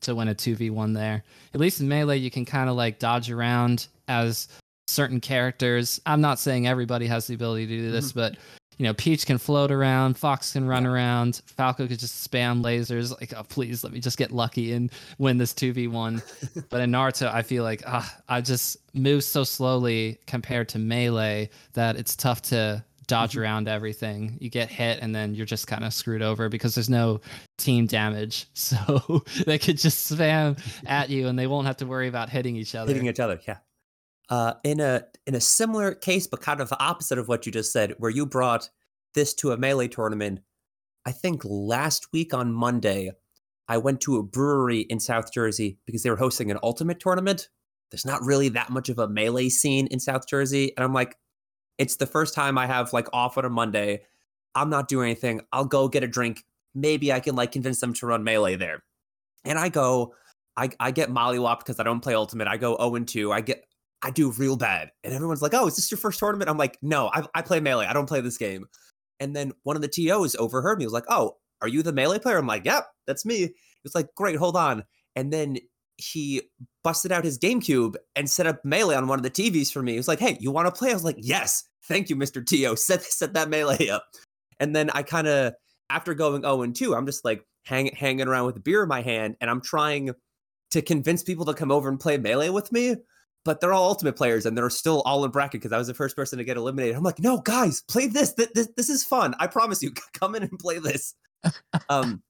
to 0.03 0.15
win 0.15 0.29
a 0.29 0.35
2v1 0.35 0.93
there. 0.93 1.25
At 1.55 1.61
least 1.61 1.81
in 1.81 1.89
Melee 1.89 2.19
you 2.19 2.31
can 2.31 2.45
kind 2.45 2.69
of 2.69 2.77
like 2.77 2.99
dodge 2.99 3.31
around 3.31 3.89
as 4.09 4.47
certain 4.89 5.21
characters. 5.21 6.01
I'm 6.07 6.21
not 6.21 6.39
saying 6.39 6.67
everybody 6.69 7.07
has 7.07 7.27
the 7.27 7.35
ability 7.35 7.67
to 7.67 7.77
do 7.79 7.91
this, 7.91 8.13
but 8.13 8.37
you 8.79 8.85
know, 8.85 8.93
Peach 8.93 9.25
can 9.25 9.39
float 9.39 9.71
around, 9.73 10.19
Fox 10.19 10.53
can 10.53 10.67
run 10.67 10.83
Yeah. 10.85 10.91
around, 10.91 11.41
Falco 11.47 11.89
could 11.89 11.99
just 11.99 12.31
spam 12.31 12.63
lasers. 12.63 13.11
Like, 13.19 13.33
oh, 13.35 13.43
please 13.43 13.83
let 13.83 13.93
me 13.95 14.01
just 14.01 14.19
get 14.19 14.33
lucky 14.33 14.75
and 14.75 14.93
win 15.17 15.39
this 15.39 15.55
2v1. 15.55 16.21
but 16.69 16.83
in 16.83 16.91
Naruto, 16.91 17.33
I 17.33 17.41
feel 17.41 17.65
like 17.65 17.83
ah, 17.87 18.15
I 18.29 18.43
just 18.43 18.77
move 18.93 19.25
so 19.25 19.45
slowly 19.45 20.19
compared 20.27 20.69
to 20.71 20.79
Melee 20.79 21.49
that 21.73 21.97
it's 21.97 22.15
tough 22.15 22.43
to 22.43 22.85
dodge 23.07 23.35
Mhm. 23.35 23.41
around 23.41 23.69
everything. 23.69 24.37
You 24.41 24.51
get 24.51 24.69
hit 24.71 24.99
and 25.01 25.15
then 25.15 25.35
you're 25.35 25.47
just 25.47 25.67
kind 25.67 25.85
of 25.85 25.93
screwed 25.95 26.23
over 26.23 26.49
because 26.49 26.75
there's 26.75 26.91
no 26.91 27.21
team 27.59 27.87
damage. 27.87 28.47
So 28.55 29.25
they 29.47 29.59
could 29.59 29.79
just 29.79 30.11
spam 30.13 30.59
at 30.87 31.09
you 31.11 31.29
and 31.29 31.39
they 31.39 31.47
won't 31.47 31.67
have 31.67 31.77
to 31.79 31.87
worry 31.87 32.09
about 32.09 32.31
hitting 32.31 32.57
each 32.57 32.75
other. 32.75 32.93
hitting 32.93 33.09
each 33.09 33.21
other. 33.21 33.41
Yeah. 33.47 33.59
Uh, 34.29 34.55
in 34.65 34.81
a 34.81 35.05
in 35.27 35.35
a 35.37 35.41
similar 35.41 35.95
case, 35.95 36.27
but 36.27 36.41
kind 36.41 36.61
of 36.61 36.73
opposite 36.81 37.19
of 37.19 37.29
what 37.29 37.47
you 37.47 37.53
just 37.53 37.73
said, 37.73 37.95
where 37.99 38.11
you 38.11 38.27
brought 38.27 38.71
this 39.15 39.33
to 39.35 39.53
a 39.53 39.57
melee 39.57 39.87
tournament. 39.89 40.41
I 41.05 41.13
think 41.13 41.43
last 41.45 42.09
week 42.13 42.35
on 42.35 42.53
Monday, 42.53 43.13
I 43.69 43.79
went 43.79 44.01
to 44.03 44.17
a 44.17 44.23
brewery 44.25 44.81
in 44.81 44.99
South 44.99 45.33
Jersey 45.33 45.79
because 45.87 46.03
they 46.03 46.11
were 46.11 46.17
hosting 46.17 46.51
an 46.51 46.59
ultimate 46.63 46.99
tournament. 46.99 47.49
There's 47.93 48.05
not 48.05 48.21
really 48.25 48.49
that 48.51 48.71
much 48.71 48.89
of 48.89 48.99
a 48.99 49.07
melee 49.09 49.49
scene 49.49 49.87
in 49.87 50.01
South 50.01 50.27
Jersey, 50.29 50.73
and 50.77 50.83
I'm 50.83 50.93
like, 50.93 51.17
it's 51.79 51.97
the 51.97 52.07
first 52.07 52.35
time 52.35 52.59
I 52.59 52.67
have 52.67 52.93
like 52.93 53.09
off 53.13 53.39
on 53.39 53.45
a 53.45 53.51
Monday. 53.51 54.03
I'm 54.55 54.71
not 54.71 54.89
doing 54.89 55.11
anything. 55.11 55.43
I'll 55.53 55.65
go 55.65 55.89
get 55.89 56.03
a 56.03 56.09
drink. 56.09 56.45
Maybe 56.75 57.13
I 57.13 57.21
can 57.21 57.37
like 57.37 57.53
convince 57.53 57.81
them 57.81 57.93
to 57.95 58.07
run 58.07 58.25
melee 58.25 58.57
there. 58.57 58.83
And 59.45 59.59
I 59.59 59.69
go, 59.69 60.15
I, 60.57 60.71
I 60.81 60.91
get 60.91 61.11
mollywopped 61.11 61.59
because 61.59 61.79
I 61.79 61.83
don't 61.83 62.01
play 62.01 62.15
ultimate. 62.15 62.49
I 62.49 62.57
go 62.57 62.77
0 62.77 62.95
and 62.95 63.09
2. 63.09 63.33
I 63.33 63.41
get 63.41 63.65
I 64.03 64.11
do 64.11 64.31
real 64.33 64.57
bad. 64.57 64.91
And 65.05 65.13
everyone's 65.13 65.43
like, 65.43 65.55
oh, 65.55 65.67
is 65.67 65.77
this 65.77 65.91
your 65.91 65.99
first 65.99 66.19
tournament? 66.19 66.51
I'm 66.51 66.59
like, 66.59 66.79
no, 66.83 67.11
I, 67.13 67.25
I 67.35 67.43
play 67.43 67.61
melee. 67.61 67.87
I 67.87 67.93
don't 67.93 68.09
play 68.09 68.21
this 68.21 68.37
game. 68.37 68.67
And 69.21 69.35
then 69.35 69.53
one 69.63 69.77
of 69.77 69.83
the 69.83 69.89
TOs 69.89 70.37
overheard 70.37 70.79
me. 70.79 70.83
He 70.83 70.87
was 70.87 70.93
like, 70.93 71.07
oh, 71.09 71.37
are 71.63 71.69
you 71.69 71.83
the 71.83 71.93
melee 71.93 72.19
player? 72.19 72.37
I'm 72.37 72.47
like, 72.47 72.65
yep, 72.65 72.87
that's 73.07 73.25
me. 73.25 73.55
It's 73.85 73.95
like, 73.95 74.15
great, 74.15 74.37
hold 74.37 74.57
on. 74.57 74.85
And 75.15 75.33
then 75.33 75.57
he 75.99 76.43
busted 76.85 77.13
out 77.13 77.25
his 77.25 77.39
GameCube 77.39 77.97
and 78.15 78.29
set 78.29 78.47
up 78.47 78.65
Melee 78.65 78.97
on 78.97 79.09
one 79.09 79.19
of 79.19 79.23
the 79.23 79.31
TVs 79.31 79.73
for 79.73 79.83
me. 79.83 79.93
He 79.93 79.99
was 79.99 80.09
like, 80.09 80.21
"Hey, 80.21 80.37
you 80.41 80.51
want 80.51 80.67
to 80.67 80.79
play?" 80.79 80.91
I 80.91 80.95
was 80.95 81.05
like, 81.05 81.17
"Yes, 81.19 81.65
thank 81.85 82.11
you, 82.11 82.17
Mr. 82.17 82.45
TO. 82.45 82.77
Set 82.81 83.03
set 83.03 83.35
that 83.35 83.49
Melee 83.49 83.89
up." 83.89 84.05
And 84.61 84.75
then 84.75 84.91
I 84.91 85.03
kind 85.03 85.27
of, 85.27 85.55
after 85.91 86.15
going 86.15 86.43
0 86.43 86.63
and 86.63 86.75
2, 86.75 86.95
I'm 86.95 87.07
just 87.07 87.25
like 87.25 87.45
hang, 87.65 87.89
hanging 87.95 88.29
around 88.29 88.47
with 88.47 88.57
a 88.57 88.61
beer 88.61 88.83
in 88.83 88.89
my 88.89 89.03
hand, 89.03 89.37
and 89.41 89.51
I'm 89.51 89.61
trying 89.61 90.13
to 90.71 90.83
convince 90.83 91.23
people 91.23 91.45
to 91.47 91.55
come 91.55 91.71
over 91.71 91.89
and 91.89 92.01
play 92.01 92.17
Melee 92.17 92.51
with 92.51 92.73
me. 92.73 92.97
But 93.45 93.61
they're 93.61 93.73
all 93.73 93.89
Ultimate 93.89 94.17
players, 94.17 94.45
and 94.45 94.59
they're 94.59 94.69
still 94.71 95.03
all 95.03 95.25
in 95.25 95.31
bracket 95.31 95.61
because 95.61 95.73
I 95.73 95.79
was 95.79 95.87
the 95.87 95.95
first 95.95 96.17
person 96.17 96.39
to 96.39 96.45
get 96.45 96.57
eliminated. 96.57 96.97
I'm 96.97 97.05
like, 97.05 97.21
no, 97.21 97.39
guys, 97.39 97.81
play 97.89 98.09
this. 98.09 98.33
This, 98.33 98.49
this, 98.55 98.69
this 98.77 98.89
is 98.89 99.05
fun. 99.05 99.37
I 99.39 99.47
promise 99.47 99.83
you, 99.85 99.93
come 100.15 100.35
in 100.35 100.43
and 100.43 100.59
play 100.59 100.79
this. 100.79 101.15
Um, 101.89 102.23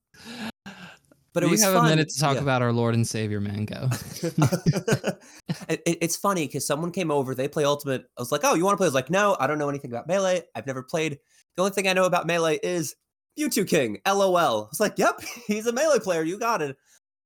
but 1.37 1.43
it 1.43 1.47
we 1.47 1.53
was 1.53 1.63
have 1.63 1.75
fun. 1.75 1.87
a 1.87 1.91
minute 1.91 2.09
to 2.09 2.19
talk 2.19 2.37
Yeah. 2.37 2.41
about 2.43 2.63
our 2.63 2.73
Lord 2.73 2.95
and 2.95 3.07
Savior 3.07 3.41
Mang0. 3.43 3.93
it, 5.69 5.83
it- 5.85 5.99
it's 6.01 6.17
funny 6.17 6.47
because 6.47 6.67
someone 6.67 6.91
came 6.91 7.11
over, 7.11 7.35
they 7.35 7.47
play 7.49 7.65
Ultimate. 7.65 8.05
I 8.17 8.23
was 8.23 8.33
like, 8.33 8.41
oh, 8.45 8.55
you 8.55 8.65
want 8.65 8.73
to 8.75 8.77
play? 8.79 8.87
I 8.87 8.89
was 8.89 8.95
like, 8.95 9.11
no, 9.11 9.37
I 9.39 9.47
don't 9.47 9.59
know 9.59 9.69
anything 9.69 9.91
about 9.93 10.07
Melee. 10.09 10.43
I've 10.55 10.67
never 10.67 10.83
played. 10.83 11.19
The 11.57 11.63
only 11.63 11.73
thing 11.73 11.89
I 11.89 11.93
know 11.93 12.05
about 12.05 12.27
Melee 12.27 12.59
is 12.63 12.95
Mew2King, 13.39 13.99
LOL. 14.07 14.65
I 14.65 14.69
was 14.71 14.81
like, 14.81 14.99
yep, 14.99 15.21
he's 15.47 15.67
a 15.67 15.73
Melee 15.73 15.99
player. 15.99 16.23
You 16.23 16.39
got 16.39 16.63
it. 16.63 16.77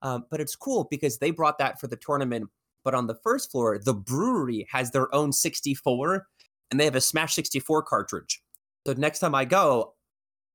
Um, 0.02 0.24
but 0.30 0.40
it's 0.40 0.56
cool 0.56 0.88
because 0.90 1.18
they 1.18 1.30
brought 1.30 1.58
that 1.58 1.80
for 1.80 1.86
the 1.86 1.96
tournament. 1.96 2.48
But 2.84 2.94
on 2.94 3.06
the 3.06 3.14
first 3.22 3.50
floor, 3.52 3.78
the 3.78 3.94
brewery 3.94 4.66
has 4.72 4.90
their 4.90 5.14
own 5.14 5.32
64 5.32 6.26
and 6.70 6.80
they 6.80 6.84
have 6.84 6.96
a 6.96 7.00
Smash 7.00 7.34
64 7.34 7.82
cartridge. 7.82 8.42
So 8.86 8.94
next 8.94 9.18
time 9.18 9.34
I 9.34 9.44
go, 9.44 9.94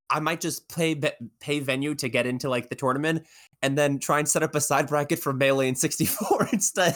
I 0.10 0.20
might 0.20 0.42
just 0.42 0.70
pay 0.74 1.00
pay 1.40 1.60
venue 1.60 1.96
to 1.96 2.08
get 2.10 2.26
into 2.26 2.50
like 2.50 2.70
the 2.70 2.76
tournament 2.76 3.26
and 3.62 3.78
then 3.78 3.98
try 4.00 4.20
and 4.20 4.30
set 4.30 4.44
up 4.44 4.54
a 4.56 4.62
side 4.62 4.88
bracket 4.88 5.20
for 5.20 5.34
Melee 5.34 5.68
and 5.68 5.78
64 5.78 6.50
instead. 6.54 6.96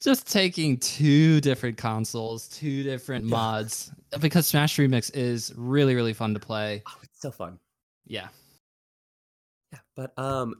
Just 0.00 0.30
taking 0.30 0.78
two 0.78 1.40
different 1.42 1.76
consoles, 1.76 2.48
two 2.48 2.82
different 2.82 3.26
Yeah. 3.26 3.36
mods, 3.36 3.92
because 4.20 4.46
Smash 4.46 4.76
Remix 4.76 5.14
is 5.14 5.52
really, 5.56 5.94
really 5.94 6.14
fun 6.14 6.32
to 6.34 6.40
play. 6.40 6.82
oh, 6.86 6.98
it's 7.02 7.20
so 7.20 7.30
fun. 7.30 7.58
Yeah. 8.06 8.28
Yeah, 9.72 9.80
but 9.94 10.18
um, 10.18 10.54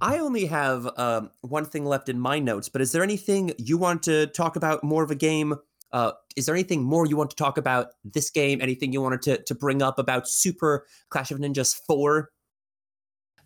I 0.00 0.18
only 0.18 0.46
have 0.46 0.88
um 0.98 1.30
one 1.42 1.64
thing 1.66 1.84
left 1.84 2.08
in 2.08 2.18
my 2.18 2.38
notes. 2.40 2.68
But 2.68 2.80
is 2.82 2.90
there 2.92 3.02
anything 3.02 3.52
you 3.58 3.78
want 3.78 4.02
to 4.04 4.26
talk 4.28 4.56
about 4.56 4.82
more 4.82 5.04
of 5.04 5.10
a 5.10 5.14
game? 5.16 5.54
Uh, 5.92 6.12
is 6.36 6.46
there 6.46 6.54
anything 6.54 6.82
more 6.82 7.06
you 7.06 7.16
want 7.16 7.30
to 7.30 7.36
talk 7.36 7.58
about 7.58 7.88
this 8.04 8.30
game? 8.30 8.60
Anything 8.60 8.92
you 8.92 9.00
wanted 9.00 9.22
to 9.22 9.42
to 9.42 9.54
bring 9.54 9.82
up 9.82 9.98
about 9.98 10.28
Super 10.28 10.86
Clash 11.10 11.30
of 11.30 11.38
Ninjas 11.38 11.74
Four? 11.86 12.30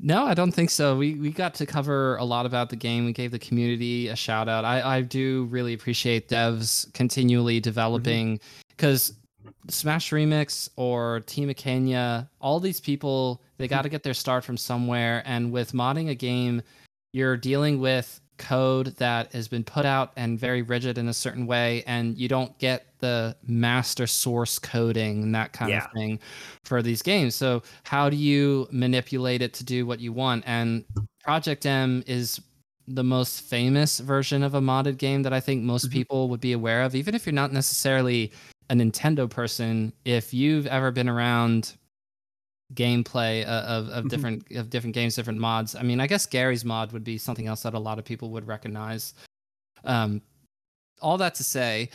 No, 0.03 0.25
I 0.25 0.33
don't 0.33 0.53
think 0.53 0.71
so. 0.71 0.97
We 0.97 1.15
we 1.15 1.31
got 1.31 1.55
to 1.55 1.67
cover 1.67 2.17
a 2.17 2.25
lot 2.25 2.47
about 2.47 2.71
the 2.71 2.77
game. 2.77 3.05
We 3.05 3.13
gave 3.13 3.31
the 3.31 3.39
community 3.39 4.09
a 4.09 4.17
shout 4.17 4.49
out. 4.49 4.65
I, 4.65 4.97
I 4.97 5.01
do 5.03 5.45
really 5.51 5.75
appreciate 5.75 6.29
devs 6.29 6.91
continually 6.95 7.61
developing 7.61 8.41
because 8.71 9.13
Smash 9.69 10.11
Remix 10.11 10.71
or 10.77 11.21
Team 11.27 11.51
Akaneia, 11.51 12.29
all 12.41 12.61
these 12.61 12.81
people, 12.81 13.43
they 13.59 13.69
got 13.69 13.83
to 13.83 13.89
get 13.89 14.03
their 14.03 14.15
start 14.15 14.45
from 14.45 14.57
somewhere. 14.57 15.23
And 15.27 15.53
with 15.53 15.73
modding 15.73 16.09
a 16.09 16.15
game, 16.15 16.63
you're 17.13 17.37
dealing 17.37 17.79
with 17.81 18.21
code 18.41 18.97
that 18.97 19.33
has 19.33 19.47
been 19.47 19.63
put 19.63 19.85
out 19.87 20.13
and 20.17 20.39
very 20.39 20.63
rigid 20.63 20.99
in 20.99 21.07
a 21.09 21.15
certain 21.15 21.47
way, 21.47 21.85
and 21.87 22.19
you 22.19 22.27
don't 22.27 22.57
get 22.59 22.87
the 22.99 23.37
master 23.47 24.07
source 24.09 24.59
coding 24.59 25.23
and 25.23 25.35
that 25.35 25.53
kind 25.53 25.71
Yeah. 25.71 25.85
of 25.85 25.93
thing 25.93 26.19
for 26.65 26.83
these 26.83 27.03
games. 27.03 27.35
So 27.37 27.63
how 27.85 28.11
do 28.11 28.17
you 28.17 28.67
manipulate 28.73 29.43
it 29.43 29.53
to 29.55 29.65
do 29.65 29.87
what 29.87 30.01
you 30.01 30.13
want? 30.13 30.43
And 30.47 30.85
Project 31.23 31.65
M 31.67 32.03
is 32.07 32.41
the 32.89 33.05
most 33.05 33.43
famous 33.43 34.01
version 34.01 34.43
of 34.43 34.55
a 34.55 34.61
modded 34.61 34.99
game 34.99 35.23
that 35.23 35.33
I 35.33 35.39
think 35.41 35.63
most 35.63 35.87
Mhm. 35.89 35.93
people 35.93 36.29
would 36.31 36.41
be 36.41 36.53
aware 36.53 36.83
of, 36.83 36.95
even 36.97 37.15
if 37.15 37.25
you're 37.25 37.33
not 37.33 37.53
necessarily 37.53 38.33
a 38.69 38.75
Nintendo 38.75 39.29
person. 39.31 39.93
If 40.05 40.35
you've 40.35 40.67
ever 40.67 40.91
been 40.91 41.09
around 41.09 41.75
gameplay 42.75 43.45
uh, 43.47 43.51
of, 43.51 43.89
of 43.89 44.05
Mhm. 44.05 44.09
different 44.11 44.53
of 44.53 44.71
different 44.71 44.95
games, 44.95 45.15
different 45.17 45.39
mods. 45.41 45.75
I 45.75 45.83
mean, 45.83 46.01
I 46.01 46.07
guess 46.07 46.27
Garry's 46.27 46.65
mod 46.65 46.93
would 46.93 47.05
be 47.05 47.19
something 47.19 47.47
else 47.47 47.63
that 47.63 47.75
a 47.75 47.79
lot 47.79 47.99
of 47.99 48.05
people 48.05 48.31
would 48.31 48.47
recognize. 48.47 49.15
Um, 49.85 50.23
all 51.01 51.19
that 51.19 51.35
to 51.37 51.45
say, 51.45 51.89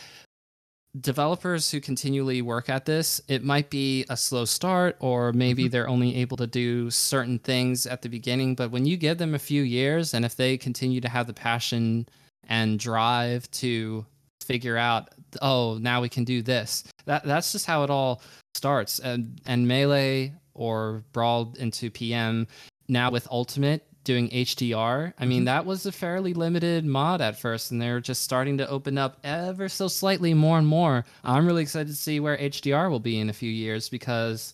developers 0.99 1.69
who 1.71 1.82
continually 1.82 2.41
work 2.41 2.69
at 2.69 2.86
this, 2.86 3.21
it 3.28 3.43
might 3.43 3.69
be 3.69 4.05
a 4.09 4.15
slow 4.17 4.45
start, 4.45 4.95
or 4.99 5.34
maybe 5.34 5.65
Mhm. 5.65 5.71
they're 5.71 5.89
only 5.89 6.15
able 6.15 6.38
to 6.38 6.47
do 6.47 6.89
certain 6.89 7.38
things 7.39 7.86
at 7.86 8.01
the 8.01 8.09
beginning. 8.09 8.55
But 8.55 8.71
when 8.71 8.86
you 8.86 8.95
give 8.97 9.17
them 9.17 9.36
a 9.36 9.39
few 9.39 9.61
years, 9.61 10.13
and 10.13 10.23
if 10.23 10.36
they 10.36 10.57
continue 10.57 11.01
to 11.01 11.09
have 11.09 11.28
the 11.28 11.34
passion 11.34 12.07
and 12.47 12.80
drive 12.80 13.49
to 13.51 14.05
figure 14.41 14.78
out, 14.78 15.09
oh, 15.41 15.78
now 15.80 16.01
we 16.01 16.07
can 16.09 16.23
do 16.23 16.41
this. 16.41 16.84
That 17.05 17.23
that's 17.26 17.51
just 17.51 17.65
how 17.65 17.84
it 17.84 17.89
all 17.89 18.21
starts. 18.55 18.99
And 18.99 19.41
and 19.45 19.67
melee 19.67 20.34
or 20.56 21.03
brawl 21.14 21.53
into 21.60 21.91
PM 21.91 22.47
now 22.88 23.12
with 23.12 23.28
ultimate 23.30 23.86
doing 24.03 24.30
HDR. 24.32 25.14
I 25.20 25.26
mean, 25.26 25.41
Mhm. 25.43 25.45
that 25.45 25.66
was 25.66 25.86
a 25.86 25.91
fairly 25.91 26.34
limited 26.34 26.86
mod 26.86 27.22
at 27.22 27.39
first, 27.39 27.72
and 27.72 27.82
they're 27.82 27.99
just 27.99 28.22
starting 28.22 28.58
to 28.60 28.70
open 28.70 28.97
up 28.99 29.18
ever 29.24 29.68
so 29.68 29.88
slightly 29.88 30.34
more 30.34 30.58
and 30.60 30.68
more. 30.68 31.06
I'm 31.24 31.45
really 31.45 31.64
excited 31.64 31.88
to 31.88 31.95
see 31.95 32.20
where 32.20 32.38
HDR 32.38 32.89
will 32.89 32.99
be 32.99 33.20
in 33.20 33.30
a 33.30 33.34
few 33.34 33.49
years 33.49 33.89
because 33.89 34.53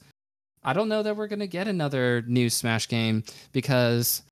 I 0.64 0.72
don't 0.74 0.88
know 0.90 1.04
that 1.04 1.18
we're 1.18 1.28
gonna 1.28 1.48
get 1.48 1.68
another 1.68 2.24
new 2.28 2.50
Smash 2.50 2.88
game 2.88 3.24
because 3.52 4.24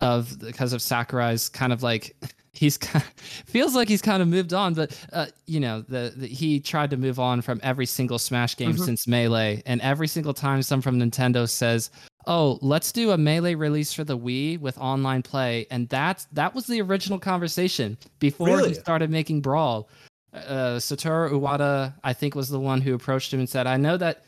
of 0.00 0.38
because 0.40 0.72
of 0.72 0.82
Sakurai's 0.82 1.48
kind 1.48 1.72
of 1.72 1.82
like 1.82 2.16
he's 2.56 2.76
kind 2.78 3.04
of, 3.04 3.10
feels 3.46 3.74
like 3.74 3.88
he's 3.88 4.02
kind 4.02 4.22
of 4.22 4.28
moved 4.28 4.52
on, 4.54 4.74
but 4.74 4.98
uh, 5.12 5.26
you 5.46 5.60
know 5.60 5.82
the, 5.88 6.12
the 6.16 6.26
he 6.26 6.58
tried 6.60 6.90
to 6.90 6.96
move 6.96 7.18
on 7.20 7.42
from 7.42 7.60
every 7.62 7.86
single 7.86 8.18
Smash 8.18 8.56
game 8.56 8.72
Mhm. 8.74 8.84
since 8.84 9.06
Melee, 9.06 9.62
and 9.66 9.80
every 9.82 10.08
single 10.08 10.34
time 10.34 10.62
some 10.62 10.80
from 10.82 10.98
Nintendo 10.98 11.48
says, 11.48 11.90
"Oh, 12.26 12.58
let's 12.62 12.90
do 12.92 13.10
a 13.12 13.18
Melee 13.18 13.54
release 13.54 13.92
for 13.92 14.04
the 14.04 14.18
Wii 14.18 14.58
with 14.60 14.76
online 14.78 15.22
play," 15.22 15.66
and 15.70 15.88
that's 15.88 16.24
that 16.32 16.54
was 16.54 16.66
the 16.66 16.80
original 16.80 17.18
conversation 17.18 17.96
before 18.18 18.48
Really? 18.48 18.68
he 18.70 18.74
started 18.74 19.10
making 19.10 19.40
Brawl. 19.42 19.88
Uh, 20.34 20.76
Satoru 20.78 21.30
Iwata, 21.30 21.94
I 22.04 22.12
think, 22.12 22.34
was 22.34 22.48
the 22.48 22.60
one 22.60 22.80
who 22.82 22.94
approached 22.94 23.32
him 23.32 23.40
and 23.40 23.48
said, 23.48 23.66
"I 23.66 23.76
know 23.76 23.96
that, 23.96 24.24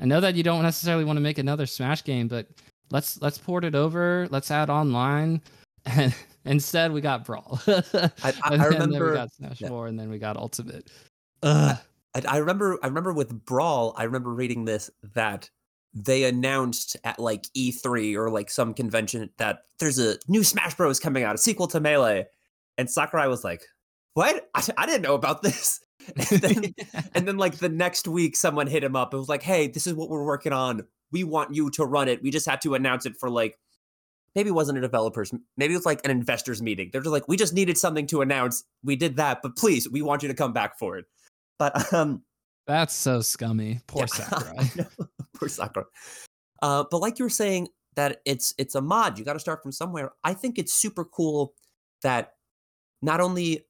I 0.00 0.04
know 0.04 0.20
that 0.20 0.34
you 0.34 0.42
don't 0.42 0.62
necessarily 0.62 1.04
want 1.04 1.16
to 1.18 1.20
make 1.20 1.38
another 1.38 1.66
Smash 1.66 2.02
game, 2.04 2.26
but 2.28 2.46
let's 2.90 3.20
let's 3.22 3.38
port 3.38 3.64
it 3.64 3.74
over. 3.74 4.26
Let's 4.30 4.50
add 4.50 4.70
online." 4.70 5.40
And 5.86 6.12
instead, 6.46 6.92
we 6.92 7.00
got 7.00 7.24
Brawl. 7.24 7.60
I, 7.66 8.10
I, 8.22 8.32
and 8.52 8.62
I 8.62 8.66
remember. 8.66 9.10
we 9.10 9.16
got 9.16 9.32
Smash 9.32 9.60
yeah. 9.60 9.68
4, 9.68 9.86
and 9.86 9.98
then 9.98 10.10
we 10.10 10.18
got 10.18 10.36
Ultimate. 10.36 10.90
I, 11.42 11.78
I 12.26 12.36
remember 12.38 12.78
I 12.82 12.86
remember 12.86 13.12
with 13.12 13.44
Brawl, 13.44 13.94
I 13.96 14.04
remember 14.04 14.32
reading 14.32 14.64
this 14.64 14.90
that 15.14 15.50
they 15.92 16.24
announced 16.24 16.96
at 17.04 17.18
like 17.18 17.44
E3 17.56 18.16
or 18.16 18.30
like 18.30 18.50
some 18.50 18.74
convention 18.74 19.30
that 19.38 19.60
there's 19.78 19.98
a 19.98 20.16
new 20.28 20.44
Smash 20.44 20.74
Bros 20.74 21.00
coming 21.00 21.24
out, 21.24 21.34
a 21.34 21.38
sequel 21.38 21.66
to 21.68 21.80
Melee. 21.80 22.26
And 22.78 22.90
Sakurai 22.90 23.28
was 23.28 23.44
like, 23.44 23.62
"What? 24.14 24.48
I, 24.54 24.62
I 24.76 24.86
didn't 24.86 25.02
know 25.02 25.14
about 25.14 25.42
this." 25.42 25.80
And 26.30 26.40
then, 26.40 26.74
and 27.14 27.26
then 27.26 27.36
like 27.36 27.56
the 27.56 27.68
next 27.68 28.06
week 28.06 28.36
someone 28.36 28.68
hit 28.68 28.84
him 28.84 28.94
up. 28.94 29.12
It 29.12 29.16
was 29.16 29.28
like, 29.28 29.42
"Hey, 29.42 29.66
this 29.66 29.88
is 29.88 29.94
what 29.94 30.08
we're 30.08 30.24
working 30.24 30.52
on. 30.52 30.86
We 31.10 31.24
want 31.24 31.52
you 31.52 31.68
to 31.70 31.84
run 31.84 32.06
it. 32.06 32.22
We 32.22 32.30
just 32.30 32.46
had 32.46 32.60
to 32.60 32.76
announce 32.76 33.06
it 33.06 33.16
for 33.16 33.28
like 33.28 33.58
maybe 34.36 34.50
it 34.50 34.52
wasn't 34.52 34.78
a 34.78 34.80
developers, 34.80 35.34
maybe 35.56 35.74
it 35.74 35.76
was 35.76 35.86
like 35.86 36.00
an 36.04 36.12
investors 36.12 36.62
meeting. 36.62 36.90
They're 36.92 37.02
just 37.02 37.12
like, 37.12 37.26
"We 37.26 37.36
just 37.36 37.54
needed 37.54 37.76
something 37.76 38.06
to 38.08 38.20
announce. 38.20 38.62
We 38.84 38.94
did 38.94 39.16
that, 39.16 39.40
but 39.42 39.56
please, 39.56 39.90
we 39.90 40.02
want 40.02 40.22
you 40.22 40.28
to 40.28 40.34
come 40.34 40.52
back 40.52 40.78
for 40.78 40.96
it." 40.96 41.06
But 41.58 41.92
um 41.92 42.22
That's 42.68 42.94
so 42.94 43.20
scummy. 43.22 43.80
Poor 43.88 44.02
yeah, 44.02 44.06
Sakurai. 44.28 44.70
Poor 45.34 45.48
Sakurai. 45.48 45.86
Uh, 46.62 46.84
but 46.90 46.98
like 46.98 47.18
you 47.18 47.24
were 47.24 47.30
saying, 47.30 47.68
that 47.96 48.20
it's 48.24 48.54
it's 48.58 48.74
a 48.74 48.80
mod. 48.80 49.18
You 49.18 49.24
got 49.24 49.32
to 49.32 49.40
start 49.40 49.62
from 49.62 49.72
somewhere. 49.72 50.12
I 50.22 50.34
think 50.34 50.58
it's 50.58 50.72
super 50.72 51.04
cool 51.04 51.54
that 52.02 52.34
not 53.02 53.20
only 53.20 53.66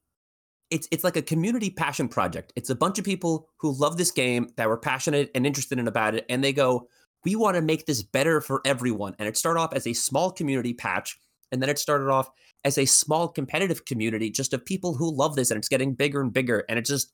it's 0.69 0.87
it's 0.91 1.03
like 1.03 1.15
a 1.15 1.21
community 1.21 1.69
passion 1.69 2.07
project. 2.07 2.53
It's 2.55 2.69
a 2.69 2.75
bunch 2.75 2.99
of 2.99 3.05
people 3.05 3.49
who 3.57 3.71
love 3.71 3.97
this 3.97 4.11
game 4.11 4.49
that 4.57 4.67
were 4.67 4.77
passionate 4.77 5.31
and 5.33 5.47
interested 5.47 5.79
in 5.79 5.87
about 5.87 6.13
it, 6.13 6.25
and 6.29 6.43
they 6.43 6.53
go, 6.53 6.87
"We 7.27 7.35
want 7.35 7.55
to 7.55 7.61
make 7.61 7.85
this 7.85 8.01
better 8.01 8.39
for 8.39 8.61
everyone." 8.63 9.15
And 9.19 9.27
it 9.27 9.35
started 9.35 9.59
off 9.59 9.73
as 9.73 9.85
a 9.85 9.91
small 9.91 10.31
community 10.31 10.73
patch, 10.73 11.19
and 11.51 11.61
then 11.61 11.69
it 11.69 11.77
started 11.77 12.09
off 12.09 12.29
as 12.63 12.77
a 12.77 12.85
small 12.85 13.27
competitive 13.27 13.83
community 13.83 14.29
just 14.29 14.53
of 14.53 14.65
people 14.65 14.95
who 14.95 15.13
love 15.13 15.35
this, 15.35 15.51
and 15.51 15.57
it's 15.57 15.67
getting 15.67 15.93
bigger 15.93 16.21
and 16.21 16.31
bigger. 16.31 16.63
And 16.69 16.79
it 16.79 16.85
just 16.85 17.11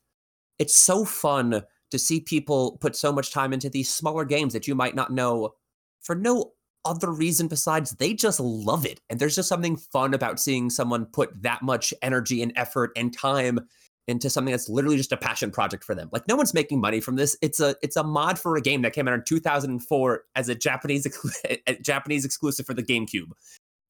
it's 0.59 0.75
so 0.75 1.03
fun 1.03 1.63
to 1.89 1.99
see 1.99 2.19
people 2.19 2.77
put 2.79 2.95
so 2.95 3.11
much 3.11 3.31
time 3.31 3.53
into 3.53 3.69
these 3.69 3.89
smaller 3.89 4.25
games 4.25 4.53
that 4.53 4.67
you 4.67 4.75
might 4.75 4.95
not 4.95 5.11
know 5.11 5.55
for 6.01 6.15
no 6.15 6.53
other 6.85 7.11
reason 7.11 7.47
besides 7.47 7.91
they 7.91 8.13
just 8.13 8.39
love 8.39 8.85
it. 8.85 8.99
And 9.09 9.19
there's 9.19 9.35
just 9.35 9.49
something 9.49 9.77
fun 9.77 10.13
about 10.13 10.39
seeing 10.39 10.69
someone 10.69 11.05
put 11.05 11.41
that 11.41 11.63
much 11.63 11.93
energy 12.01 12.43
and 12.43 12.53
effort 12.55 12.91
and 12.95 13.11
time 13.11 13.59
into 14.07 14.29
something 14.29 14.51
that's 14.51 14.67
literally 14.67 14.97
just 14.97 15.11
a 15.11 15.17
passion 15.17 15.49
project 15.49 15.83
for 15.83 15.95
them. 15.95 16.09
Like 16.11 16.27
no 16.27 16.35
one's 16.35 16.53
making 16.53 16.81
money 16.81 16.99
from 16.99 17.15
this. 17.15 17.37
It's 17.41 17.59
a 17.59 17.75
it's 17.81 17.95
a 17.95 18.03
mod 18.03 18.37
for 18.37 18.57
a 18.57 18.61
game 18.61 18.81
that 18.81 18.93
came 18.93 19.07
out 19.07 19.13
in 19.13 19.23
2004 19.23 20.23
as 20.35 20.49
a 20.49 20.55
Japanese 20.55 21.07
a 21.67 21.75
Japanese 21.75 22.25
exclusive 22.25 22.65
for 22.65 22.73
the 22.73 22.83
GameCube. 22.83 23.31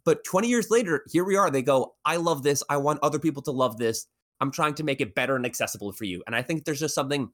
But 0.06 0.24
20 0.24 0.48
years 0.48 0.70
later, 0.70 1.04
here 1.10 1.24
we 1.24 1.38
are. 1.38 1.50
They 1.50 1.62
go, 1.62 1.96
I 2.06 2.18
love 2.18 2.44
this. 2.44 2.62
I 2.70 2.78
want 2.78 3.00
other 3.02 3.20
people 3.20 3.42
to 3.44 3.52
love 3.52 3.78
this. 3.78 4.06
I'm 4.42 4.52
trying 4.52 4.74
to 4.76 4.84
make 4.84 5.00
it 5.00 5.16
better 5.16 5.36
and 5.36 5.46
accessible 5.46 5.94
for 5.94 6.04
you. 6.04 6.22
And 6.28 6.36
I 6.36 6.42
think 6.42 6.66
there's 6.66 6.80
just 6.80 6.96
something 6.96 7.30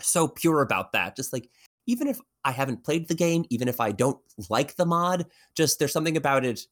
so 0.00 0.28
pure 0.28 0.62
about 0.62 0.92
that. 0.92 1.16
Just 1.16 1.32
like, 1.32 1.50
even 1.86 2.06
if 2.06 2.20
I 2.44 2.52
haven't 2.52 2.84
played 2.84 3.08
the 3.08 3.14
game, 3.14 3.44
even 3.50 3.66
if 3.66 3.80
I 3.80 3.90
don't 3.90 4.18
like 4.48 4.76
the 4.76 4.86
mod, 4.86 5.26
just 5.56 5.78
there's 5.78 5.92
something 5.92 6.16
about 6.16 6.44
it 6.44 6.66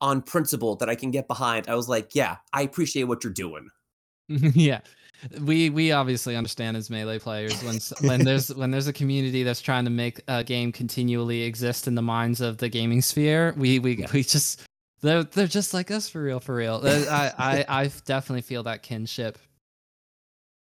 on 0.00 0.22
principle 0.22 0.76
that 0.76 0.88
I 0.88 0.94
can 0.94 1.10
get 1.10 1.26
behind. 1.26 1.68
I 1.68 1.74
was 1.74 1.88
like, 1.88 2.14
yeah, 2.14 2.36
I 2.52 2.62
appreciate 2.62 3.04
what 3.04 3.24
you're 3.24 3.32
doing. 3.32 3.68
yeah 4.54 4.80
we 5.40 5.70
we 5.70 5.92
obviously 5.92 6.36
understand 6.36 6.76
as 6.76 6.90
melee 6.90 7.18
players 7.18 7.62
when 7.62 7.78
when 8.08 8.24
there's 8.24 8.52
when 8.54 8.70
there's 8.70 8.88
a 8.88 8.92
community 8.92 9.42
that's 9.42 9.60
trying 9.60 9.84
to 9.84 9.90
make 9.90 10.20
a 10.28 10.42
game 10.42 10.72
continually 10.72 11.42
exist 11.42 11.86
in 11.86 11.94
the 11.94 12.02
minds 12.02 12.40
of 12.40 12.58
the 12.58 12.68
gaming 12.68 13.00
sphere 13.00 13.54
we 13.56 13.78
we, 13.78 13.98
yeah. 13.98 14.06
we 14.12 14.22
just 14.22 14.62
they're 15.00 15.22
they're 15.22 15.46
just 15.46 15.72
like 15.72 15.90
us 15.90 16.08
for 16.08 16.22
real 16.22 16.40
for 16.40 16.56
real 16.56 16.80
I, 16.84 17.32
I 17.38 17.64
i 17.82 17.90
definitely 18.04 18.42
feel 18.42 18.64
that 18.64 18.82
kinship 18.82 19.38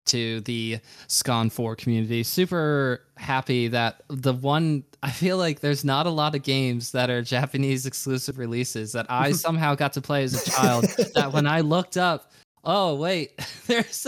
to 0.05 0.41
the 0.41 0.79
SCON 1.07 1.49
4 1.49 1.75
community. 1.75 2.23
Super 2.23 3.01
happy 3.17 3.67
that 3.69 4.03
the 4.07 4.33
one 4.33 4.83
I 5.03 5.11
feel 5.11 5.37
like 5.37 5.59
there's 5.59 5.83
not 5.83 6.05
a 6.05 6.09
lot 6.09 6.35
of 6.35 6.43
games 6.43 6.91
that 6.91 7.09
are 7.09 7.21
Japanese 7.21 7.85
exclusive 7.85 8.37
releases 8.37 8.91
that 8.93 9.05
I 9.09 9.31
somehow 9.33 9.75
got 9.75 9.93
to 9.93 10.01
play 10.01 10.23
as 10.23 10.47
a 10.47 10.51
child 10.51 10.85
that 11.15 11.31
when 11.33 11.47
I 11.47 11.61
looked 11.61 11.97
up, 11.97 12.31
oh 12.65 12.95
wait, 12.95 13.39
there's 13.67 14.07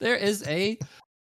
there 0.00 0.16
is 0.16 0.46
a 0.46 0.78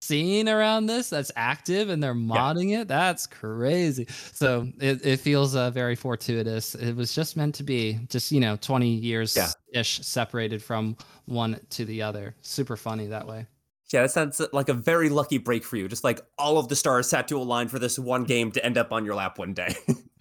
scene 0.07 0.49
around 0.49 0.87
this 0.87 1.11
that's 1.11 1.33
active 1.37 1.89
and 1.89 2.03
they're 2.03 2.15
modding 2.15 2.71
yeah. 2.71 2.83
it. 2.83 2.89
That's 2.89 3.27
crazy. 3.27 4.07
So 4.09 4.69
it, 4.81 5.05
it 5.05 5.21
feels 5.21 5.57
uh, 5.57 5.71
very 5.71 5.97
fortuitous. 5.97 6.75
It 6.75 6.95
was 6.95 7.15
just 7.15 7.37
meant 7.37 7.55
to 7.57 7.63
be, 7.63 7.99
just, 8.09 8.31
you 8.31 8.41
know, 8.41 8.57
20 8.57 8.89
years 8.89 9.37
ish 9.75 10.01
separated 10.03 10.63
from 10.63 10.97
one 11.25 11.61
to 11.71 11.85
the 11.85 12.03
other. 12.03 12.35
Super 12.43 12.77
funny 12.77 13.07
that 13.09 13.27
way. 13.27 13.47
Yeah, 13.93 14.03
that 14.03 14.11
sounds 14.11 14.41
like 14.53 14.69
a 14.69 14.75
very 14.75 15.09
lucky 15.09 15.39
break 15.39 15.65
for 15.65 15.77
you. 15.77 15.87
Just 15.89 16.05
like 16.05 16.21
all 16.39 16.59
of 16.59 16.69
the 16.69 16.77
stars 16.77 17.11
had 17.11 17.29
to 17.29 17.39
align 17.39 17.69
for 17.69 17.79
this 17.79 17.99
one 17.99 18.25
game 18.25 18.51
to 18.53 18.65
end 18.65 18.77
up 18.79 18.93
on 18.93 19.05
your 19.05 19.15
lap 19.15 19.39
one 19.39 19.55
day. 19.55 19.75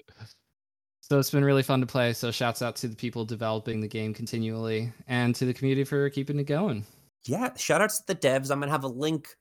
so 1.10 1.20
it's 1.20 1.32
been 1.32 1.46
really 1.46 1.64
fun 1.64 1.80
to 1.82 1.88
play. 1.88 2.14
So 2.14 2.32
shouts 2.32 2.62
out 2.62 2.76
to 2.78 2.88
the 2.88 2.96
people 2.96 3.26
developing 3.26 3.82
the 3.82 3.88
game 3.88 4.14
continually 4.14 4.92
and 5.08 5.34
to 5.36 5.46
the 5.46 5.54
community 5.54 5.84
for 5.84 6.10
keeping 6.10 6.40
it 6.40 6.46
going 6.46 6.86
yeah, 7.28 7.56
shout 7.56 7.82
outs 7.82 8.00
to 8.00 8.08
the 8.08 8.16
devs. 8.16 8.52
I'm 8.52 8.60
going 8.60 8.68
to 8.68 8.72
have 8.72 8.84
a 8.84 8.88
link 8.88 9.36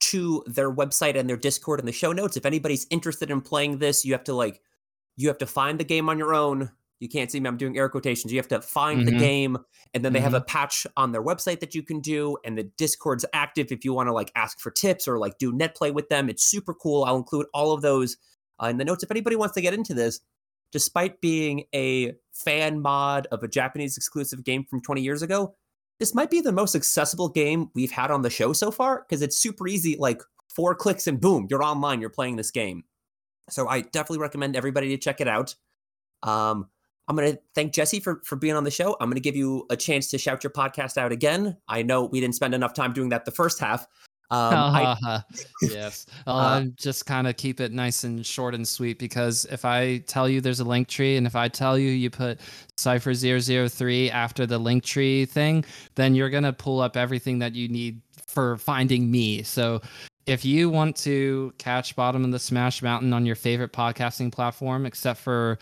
to 0.00 0.42
their 0.46 0.72
website 0.72 1.18
and 1.18 1.28
their 1.28 1.36
Discord 1.36 1.80
in 1.80 1.86
the 1.86 1.92
show 1.92 2.12
notes. 2.12 2.36
If 2.36 2.46
anybody's 2.46 2.86
interested 2.90 3.30
in 3.30 3.40
playing 3.40 3.78
this, 3.78 4.04
you 4.04 4.12
have 4.12 4.24
to 4.24 4.34
like, 4.34 4.60
you 5.16 5.28
have 5.28 5.38
to 5.38 5.46
find 5.46 5.78
the 5.78 5.84
game 5.84 6.08
on 6.08 6.18
your 6.18 6.34
own. 6.34 6.70
You 6.98 7.08
can't 7.08 7.30
see 7.30 7.40
me. 7.40 7.48
I'm 7.48 7.56
doing 7.56 7.78
air 7.78 7.88
quotations. 7.88 8.32
You 8.32 8.38
have 8.38 8.48
to 8.48 8.60
find 8.60 9.00
mm-hmm. 9.00 9.16
the 9.16 9.18
game, 9.18 9.58
and 9.94 10.04
then 10.04 10.12
they 10.12 10.18
mm-hmm. 10.18 10.24
have 10.24 10.34
a 10.34 10.40
patch 10.42 10.86
on 10.96 11.12
their 11.12 11.22
website 11.22 11.60
that 11.60 11.74
you 11.74 11.82
can 11.82 12.00
do. 12.00 12.36
And 12.44 12.58
the 12.58 12.64
Discord's 12.76 13.24
active 13.32 13.68
if 13.70 13.84
you 13.84 13.94
want 13.94 14.08
to 14.08 14.12
like 14.12 14.30
ask 14.34 14.60
for 14.60 14.70
tips 14.70 15.08
or 15.08 15.18
like 15.18 15.38
do 15.38 15.52
net 15.52 15.74
play 15.74 15.90
with 15.90 16.08
them. 16.08 16.28
It's 16.28 16.44
super 16.44 16.74
cool. 16.74 17.04
I'll 17.04 17.16
include 17.16 17.46
all 17.54 17.72
of 17.72 17.80
those 17.80 18.18
uh, 18.62 18.66
in 18.66 18.76
the 18.76 18.84
notes 18.84 19.02
if 19.02 19.10
anybody 19.10 19.36
wants 19.36 19.54
to 19.54 19.62
get 19.62 19.72
into 19.72 19.94
this. 19.94 20.20
Despite 20.72 21.20
being 21.20 21.64
a 21.74 22.14
fan 22.32 22.80
mod 22.80 23.26
of 23.32 23.42
a 23.42 23.48
Japanese 23.48 23.96
exclusive 23.96 24.44
game 24.44 24.64
from 24.64 24.80
20 24.80 25.02
years 25.02 25.22
ago, 25.22 25.54
this 25.98 26.14
might 26.14 26.30
be 26.30 26.40
the 26.40 26.52
most 26.52 26.74
accessible 26.74 27.28
game 27.28 27.70
we've 27.74 27.90
had 27.90 28.10
on 28.10 28.22
the 28.22 28.30
show 28.30 28.52
so 28.52 28.70
far 28.70 29.04
because 29.06 29.22
it's 29.22 29.36
super 29.36 29.68
easy. 29.68 29.96
Like 29.98 30.22
four 30.48 30.74
clicks 30.74 31.06
and 31.06 31.20
boom, 31.20 31.46
you're 31.50 31.62
online. 31.62 32.00
You're 32.00 32.10
playing 32.10 32.36
this 32.36 32.50
game. 32.50 32.84
So 33.50 33.68
I 33.68 33.82
definitely 33.82 34.18
recommend 34.18 34.56
everybody 34.56 34.88
to 34.90 34.96
check 34.96 35.20
it 35.20 35.28
out. 35.28 35.54
Um, 36.22 36.68
I'm 37.08 37.16
going 37.16 37.32
to 37.32 37.40
thank 37.54 37.72
Jesse 37.72 37.98
for 37.98 38.22
for 38.24 38.36
being 38.36 38.54
on 38.54 38.64
the 38.64 38.70
show. 38.70 38.96
I'm 39.00 39.08
going 39.08 39.16
to 39.16 39.20
give 39.20 39.36
you 39.36 39.66
a 39.68 39.76
chance 39.76 40.08
to 40.08 40.18
shout 40.18 40.44
your 40.44 40.52
podcast 40.52 40.96
out 40.96 41.12
again. 41.12 41.56
I 41.66 41.82
know 41.82 42.04
we 42.04 42.20
didn't 42.20 42.36
spend 42.36 42.54
enough 42.54 42.72
time 42.72 42.92
doing 42.92 43.08
that 43.08 43.24
the 43.24 43.32
first 43.32 43.58
half, 43.58 43.86
um, 44.30 44.54
I, 44.54 45.22
yes, 45.62 46.06
I'll 46.26 46.62
uh, 46.62 46.64
just 46.76 47.06
kind 47.06 47.26
of 47.26 47.36
keep 47.36 47.60
it 47.60 47.72
nice 47.72 48.04
and 48.04 48.24
short 48.24 48.54
and 48.54 48.66
sweet 48.66 48.98
because 48.98 49.44
if 49.46 49.64
I 49.64 49.98
tell 49.98 50.28
you 50.28 50.40
there's 50.40 50.60
a 50.60 50.64
link 50.64 50.88
tree, 50.88 51.16
and 51.16 51.26
if 51.26 51.34
I 51.34 51.48
tell 51.48 51.78
you 51.78 51.90
you 51.90 52.10
put 52.10 52.38
Cipher 52.76 53.14
003 53.14 54.10
after 54.10 54.46
the 54.46 54.58
link 54.58 54.84
tree 54.84 55.24
thing, 55.24 55.64
then 55.96 56.14
you're 56.14 56.30
gonna 56.30 56.52
pull 56.52 56.80
up 56.80 56.96
everything 56.96 57.38
that 57.40 57.54
you 57.54 57.68
need 57.68 58.00
for 58.26 58.56
finding 58.56 59.10
me. 59.10 59.42
So 59.42 59.82
if 60.26 60.44
you 60.44 60.70
want 60.70 60.96
to 60.98 61.52
catch 61.58 61.96
Bottom 61.96 62.24
of 62.24 62.30
the 62.30 62.38
Smash 62.38 62.82
Mountain 62.82 63.12
on 63.12 63.26
your 63.26 63.34
favorite 63.34 63.72
podcasting 63.72 64.30
platform, 64.30 64.86
except 64.86 65.18
for 65.18 65.58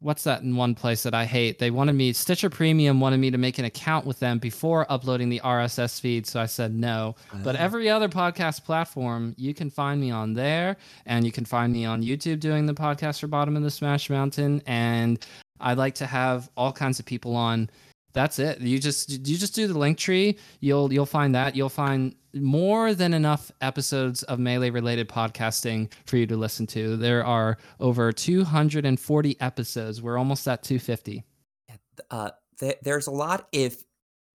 what's 0.00 0.24
that 0.24 0.42
in 0.42 0.56
one 0.56 0.74
place 0.74 1.02
that 1.02 1.14
I 1.14 1.26
hate? 1.26 1.58
They 1.58 1.70
wanted 1.70 1.92
me 1.92 2.12
Stitcher 2.12 2.50
Premium 2.50 3.00
wanted 3.00 3.18
me 3.18 3.30
to 3.30 3.38
make 3.38 3.58
an 3.58 3.64
account 3.64 4.06
with 4.06 4.18
them 4.18 4.38
before 4.38 4.90
uploading 4.90 5.28
the 5.28 5.40
RSS 5.40 6.00
feed, 6.00 6.26
so 6.26 6.40
I 6.40 6.46
said 6.46 6.74
no. 6.74 7.14
But 7.44 7.56
ah. 7.56 7.58
every 7.60 7.88
other 7.88 8.08
podcast 8.08 8.64
platform, 8.64 9.34
you 9.36 9.54
can 9.54 9.70
find 9.70 10.00
me 10.00 10.10
on 10.10 10.34
there, 10.34 10.76
and 11.06 11.24
you 11.24 11.32
can 11.32 11.44
find 11.44 11.72
me 11.72 11.84
on 11.84 12.02
YouTube 12.02 12.40
doing 12.40 12.66
the 12.66 12.74
podcast 12.74 13.20
for 13.20 13.26
Bottom 13.26 13.56
of 13.56 13.62
the 13.62 13.70
Smash 13.70 14.10
Mountain, 14.10 14.62
and 14.66 15.24
I'd 15.60 15.78
like 15.78 15.94
to 15.96 16.06
have 16.06 16.50
all 16.56 16.72
kinds 16.72 16.98
of 16.98 17.06
people 17.06 17.36
on 17.36 17.70
that's 18.12 18.38
it. 18.38 18.60
You 18.60 18.78
just 18.78 19.10
you 19.10 19.36
just 19.36 19.54
do 19.54 19.66
the 19.66 19.78
link 19.78 19.98
tree. 19.98 20.38
You'll 20.60 20.92
you'll 20.92 21.06
find 21.06 21.34
that. 21.34 21.54
You'll 21.54 21.68
find 21.68 22.14
more 22.34 22.94
than 22.94 23.14
enough 23.14 23.50
episodes 23.60 24.22
of 24.24 24.38
melee 24.38 24.70
related 24.70 25.08
podcasting 25.08 25.92
for 26.06 26.16
you 26.16 26.26
to 26.26 26.36
listen 26.36 26.66
to. 26.68 26.96
There 26.96 27.24
are 27.24 27.58
over 27.80 28.12
240 28.12 29.40
episodes. 29.40 30.00
We're 30.00 30.18
almost 30.18 30.46
at 30.46 30.62
250. 30.62 31.24
Uh, 32.10 32.30
th- 32.58 32.78
there's 32.82 33.06
a 33.06 33.10
lot. 33.10 33.48
If 33.52 33.82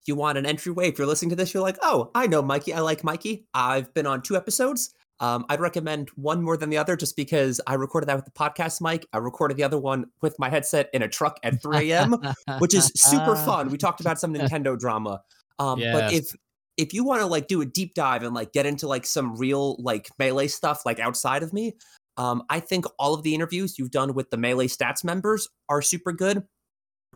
you 0.05 0.15
want 0.15 0.37
an 0.37 0.45
entryway, 0.45 0.89
if 0.89 0.97
you're 0.97 1.07
listening 1.07 1.29
to 1.31 1.35
this, 1.35 1.53
you're 1.53 1.63
like, 1.63 1.77
oh, 1.81 2.11
I 2.13 2.27
know 2.27 2.41
Mikey. 2.41 2.73
I 2.73 2.81
like 2.81 3.03
Mikey. 3.03 3.47
I've 3.53 3.93
been 3.93 4.05
on 4.05 4.21
two 4.21 4.35
episodes. 4.35 4.93
Um, 5.19 5.45
I'd 5.47 5.61
recommend 5.61 6.09
one 6.15 6.41
more 6.41 6.57
than 6.57 6.69
the 6.69 6.77
other 6.77 6.95
just 6.95 7.15
because 7.15 7.61
I 7.67 7.75
recorded 7.75 8.07
that 8.07 8.15
with 8.17 8.25
the 8.25 8.31
podcast 8.31 8.81
mic. 8.81 9.05
I 9.13 9.17
recorded 9.17 9.55
the 9.55 9.63
other 9.63 9.79
one 9.79 10.05
with 10.21 10.37
my 10.39 10.49
headset 10.49 10.89
in 10.93 11.01
a 11.03 11.07
truck 11.07 11.39
at 11.43 11.61
3 11.61 11.91
a.m., 11.91 12.15
which 12.59 12.73
is 12.73 12.91
super 12.95 13.35
fun. 13.45 13.69
We 13.69 13.77
talked 13.77 14.01
about 14.01 14.19
some 14.19 14.33
Nintendo 14.33 14.77
drama. 14.77 15.21
Um, 15.57 15.79
yes. 15.79 15.93
But 15.93 16.13
if 16.13 16.35
if 16.77 16.93
you 16.93 17.05
want 17.05 17.21
to 17.21 17.25
like 17.25 17.47
do 17.47 17.61
a 17.61 17.65
deep 17.65 17.93
dive 17.93 18.23
and 18.23 18.33
like 18.33 18.51
get 18.51 18.65
into 18.65 18.87
like 18.87 19.05
some 19.05 19.37
real 19.37 19.77
like 19.79 20.09
melee 20.19 20.47
stuff 20.47 20.85
like 20.85 20.99
outside 20.99 21.43
of 21.43 21.53
me, 21.53 21.75
um, 22.17 22.43
I 22.49 22.59
think 22.59 22.85
all 22.99 23.13
of 23.13 23.23
the 23.23 23.33
interviews 23.33 23.79
you've 23.79 23.91
done 23.91 24.13
with 24.13 24.29
the 24.29 24.37
melee 24.37 24.67
stats 24.67 25.03
members 25.03 25.47
are 25.69 25.81
super 25.81 26.11
good. 26.11 26.43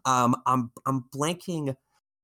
Um, 0.06 0.36
I'm 0.45 0.72
I'm 0.86 1.06
blanking 1.14 1.76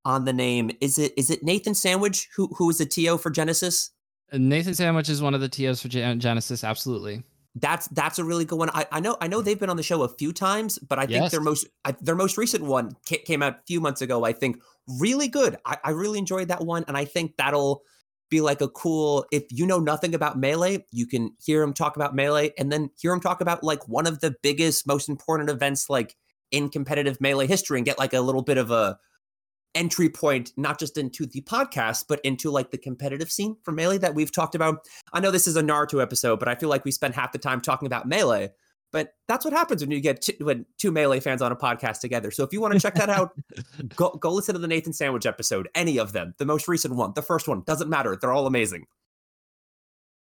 on 0.06 0.26
the 0.26 0.34
name. 0.34 0.72
Is 0.82 0.98
it 0.98 1.14
is 1.18 1.30
it 1.30 1.44
Nathan 1.44 1.76
Sandwich 1.76 2.30
who 2.36 2.48
who 2.56 2.70
is 2.70 2.80
a 2.80 2.86
TO 2.86 3.18
for 3.18 3.30
Genesis? 3.30 3.92
Nathan 4.34 4.74
Sandwich 4.74 5.10
is 5.10 5.22
one 5.22 5.34
of 5.34 5.42
the 5.42 5.50
TOs 5.50 5.82
for 5.82 5.88
Genesis. 5.88 6.64
Absolutely. 6.64 7.24
That's 7.58 7.88
that's 7.88 8.20
a 8.20 8.24
really 8.26 8.44
good 8.44 8.60
one. 8.60 8.70
I, 8.74 8.86
I 8.92 9.00
know 9.00 9.16
I 9.22 9.28
know 9.28 9.42
they've 9.42 9.60
been 9.60 9.70
on 9.70 9.78
the 9.78 9.84
show 9.84 10.04
a 10.04 10.10
few 10.10 10.34
times, 10.34 10.78
but 10.78 11.00
I 11.00 11.06
think 11.06 11.32
their 11.32 11.40
most 11.40 11.66
I, 11.86 11.96
their 12.02 12.16
most 12.16 12.38
recent 12.38 12.66
one 12.66 12.98
came 13.06 13.42
out 13.42 13.54
a 13.54 13.62
few 13.66 13.80
months 13.80 14.02
ago. 14.02 14.26
I 14.26 14.34
think 14.34 14.62
really 15.00 15.30
good. 15.30 15.56
I, 15.66 15.78
I 15.86 15.89
really 15.92 16.20
enjoyed 16.20 16.50
that 16.50 16.66
one, 16.66 16.84
and 16.89 16.97
I 16.97 17.06
think 17.06 17.38
that'll 17.38 17.84
be 18.30 18.42
like 18.42 18.60
a 18.60 18.68
cool. 18.68 19.26
If 19.32 19.46
you 19.52 19.66
know 19.66 19.80
nothing 19.80 20.14
about 20.14 20.38
melee, 20.38 20.86
you 20.92 21.08
can 21.08 21.32
hear 21.42 21.64
him 21.64 21.74
talk 21.74 21.96
about 21.96 22.14
melee, 22.14 22.52
and 22.58 22.74
then 22.74 22.89
hear 23.00 23.14
him 23.14 23.22
talk 23.22 23.39
about 23.39 23.64
like 23.64 23.88
one 23.88 24.06
of 24.06 24.20
the 24.20 24.36
biggest, 24.43 24.86
most 24.86 25.08
important 25.08 25.50
events 25.50 25.89
like 25.89 26.18
in 26.52 26.68
competitive 26.68 27.22
melee 27.22 27.47
history, 27.47 27.80
and 27.80 27.86
get 27.86 27.97
like 27.97 28.14
a 28.14 28.20
little 28.20 28.43
bit 28.43 28.58
of 28.58 28.70
a 28.70 29.00
entry 29.76 30.10
point 30.10 30.54
not 30.58 30.80
just 30.80 30.97
into 30.97 31.26
the 31.26 31.42
podcast 31.42 32.06
but 32.08 32.20
into 32.24 32.50
like 32.50 32.72
the 32.72 32.78
competitive 32.78 33.32
scene 33.32 33.58
for 33.64 33.72
melee 33.72 33.97
that 33.97 34.16
we've 34.16 34.32
talked 34.32 34.56
about. 34.56 34.88
I 35.14 35.20
know 35.20 35.32
this 35.32 35.47
is 35.47 35.56
a 35.56 35.62
naruto 35.62 36.02
episode 36.02 36.39
but 36.39 36.47
i 36.47 36.56
feel 36.56 36.70
like 36.70 36.86
we 36.86 36.92
spend 36.92 37.14
half 37.14 37.32
the 37.32 37.38
time 37.38 37.62
talking 37.62 37.86
about 37.86 38.08
melee 38.08 38.52
but 38.92 39.14
that's 39.28 39.43
what 39.43 39.54
happens 39.54 39.82
when 39.82 39.92
you 39.92 40.00
get 40.00 40.22
two, 40.22 40.34
when 40.39 40.66
two 40.78 40.89
melee 40.89 41.20
fans 41.20 41.42
on 41.42 41.52
a 41.52 41.56
podcast 41.56 42.00
together. 42.00 42.32
So 42.32 42.46
if 42.46 42.54
you 42.54 42.62
want 42.62 42.76
to 42.76 42.80
check 42.80 42.96
that 42.96 43.10
out 43.10 43.32
go, 43.96 44.12
go 44.12 44.32
listen 44.32 44.54
to 44.54 44.60
the 44.60 44.68
nathan 44.68 44.93
sandwich 44.93 45.26
episode 45.26 45.68
any 45.76 46.00
of 46.00 46.14
them 46.14 46.34
the 46.38 46.46
most 46.46 46.68
recent 46.68 46.96
one 46.96 47.12
the 47.14 47.22
first 47.22 47.47
one 47.47 47.62
doesn't 47.66 47.89
matter 47.89 48.18
they're 48.20 48.32
all 48.32 48.47
amazing 48.47 48.86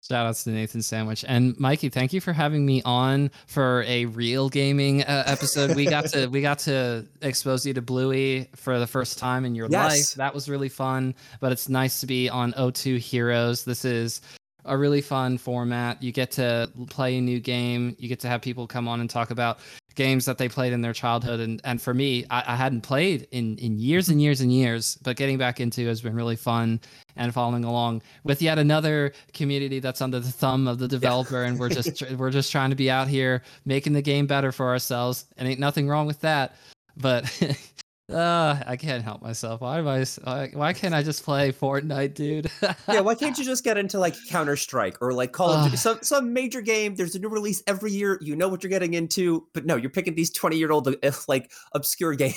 Shout 0.07 0.27
outs 0.27 0.43
to 0.43 0.51
Nathan 0.51 0.83
Sandwich 0.83 1.25
and 1.27 1.59
Mikey. 1.59 1.89
Thank 1.89 2.13
you 2.13 2.21
for 2.21 2.31
having 2.31 2.63
me 2.63 2.83
on 2.85 3.31
for 3.47 3.83
a 3.87 4.05
real 4.05 4.49
gaming 4.49 5.01
uh, 5.01 5.23
episode. 5.25 5.75
We 5.75 5.85
got 5.85 6.05
to 6.09 6.27
we 6.31 6.41
got 6.41 6.59
to 6.59 7.07
expose 7.23 7.65
you 7.65 7.73
to 7.73 7.81
Bluey 7.81 8.47
for 8.55 8.77
the 8.77 8.85
first 8.85 9.17
time 9.17 9.45
in 9.45 9.55
your 9.55 9.67
yes. 9.67 9.91
life. 9.91 10.15
That 10.17 10.35
was 10.35 10.47
really 10.47 10.69
fun. 10.69 11.15
But 11.39 11.53
it's 11.53 11.69
nice 11.69 12.01
to 12.01 12.05
be 12.05 12.29
on 12.29 12.53
O2 12.53 12.99
Heroes. 12.99 13.65
This 13.65 13.83
is 13.83 14.21
a 14.65 14.77
really 14.77 15.01
fun 15.01 15.39
format. 15.39 16.03
You 16.03 16.11
get 16.11 16.29
to 16.33 16.69
play 16.87 17.17
a 17.17 17.21
new 17.21 17.39
game. 17.39 17.95
You 17.97 18.07
get 18.07 18.19
to 18.19 18.27
have 18.27 18.43
people 18.43 18.67
come 18.67 18.87
on 18.87 19.01
and 19.01 19.09
talk 19.09 19.31
about 19.31 19.57
games 19.95 20.25
that 20.25 20.37
they 20.37 20.47
played 20.47 20.73
in 20.73 20.81
their 20.81 20.93
childhood. 20.93 21.39
And 21.39 21.61
and 21.63 21.81
for 21.81 21.93
me, 21.93 22.25
I, 22.29 22.53
I 22.53 22.55
hadn't 22.55 22.81
played 22.81 23.27
in 23.31 23.57
in 23.57 23.79
years 23.79 24.09
and 24.09 24.21
years 24.21 24.41
and 24.41 24.51
years, 24.53 24.97
but 25.03 25.15
getting 25.17 25.37
back 25.37 25.59
into 25.59 25.87
has 25.87 26.01
been 26.01 26.15
really 26.15 26.35
fun 26.35 26.79
and 27.15 27.33
following 27.33 27.63
along 27.63 28.01
with 28.23 28.41
yet 28.41 28.59
another 28.59 29.13
community 29.33 29.79
that's 29.79 30.01
under 30.01 30.19
the 30.19 30.31
thumb 30.31 30.67
of 30.67 30.79
the 30.79 30.87
developer. 30.87 31.41
Yeah. 31.41 31.49
and 31.49 31.59
we're 31.59 31.69
just 31.69 32.03
we're 32.17 32.31
just 32.31 32.51
trying 32.51 32.69
to 32.69 32.75
be 32.75 32.91
out 32.91 33.07
here 33.07 33.41
making 33.65 33.93
the 33.93 34.01
game 34.01 34.27
better 34.27 34.51
for 34.51 34.67
ourselves. 34.67 35.25
And 35.37 35.47
ain't 35.47 35.59
nothing 35.59 35.87
wrong 35.87 36.05
with 36.07 36.21
that. 36.21 36.55
but 36.97 37.25
uh, 38.11 38.61
I 38.65 38.75
can't 38.75 39.03
help 39.03 39.23
myself. 39.23 39.61
Why 39.61 39.79
am 39.79 39.87
I? 39.87 40.05
Why, 40.53 40.73
can't 40.73 40.93
I 40.93 41.01
just 41.01 41.23
play 41.23 41.51
Fortnite, 41.51 42.13
dude? 42.13 42.51
yeah, 42.87 42.99
why 42.99 43.15
can't 43.15 43.35
you 43.37 43.43
just 43.43 43.63
get 43.63 43.77
into 43.77 43.97
like 43.97 44.15
Counter 44.29 44.55
Strike 44.55 45.01
or 45.01 45.11
like 45.11 45.31
Call 45.31 45.51
of 45.51 45.65
Duty, 45.65 45.77
some 45.77 45.99
some 46.03 46.31
major 46.31 46.61
game? 46.61 46.95
There's 46.95 47.15
a 47.15 47.19
new 47.19 47.29
release 47.29 47.63
every 47.65 47.91
year. 47.91 48.19
You 48.21 48.35
know 48.35 48.47
what 48.47 48.61
you're 48.61 48.69
getting 48.69 48.93
into, 48.93 49.47
but 49.53 49.65
no, 49.65 49.75
you're 49.75 49.89
picking 49.89 50.13
these 50.13 50.29
20 50.31 50.55
year 50.57 50.71
old 50.71 50.87
like 51.27 51.51
obscure 51.73 52.13
games. 52.15 52.35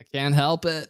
I 0.00 0.04
can't 0.12 0.34
help 0.34 0.64
it. 0.66 0.88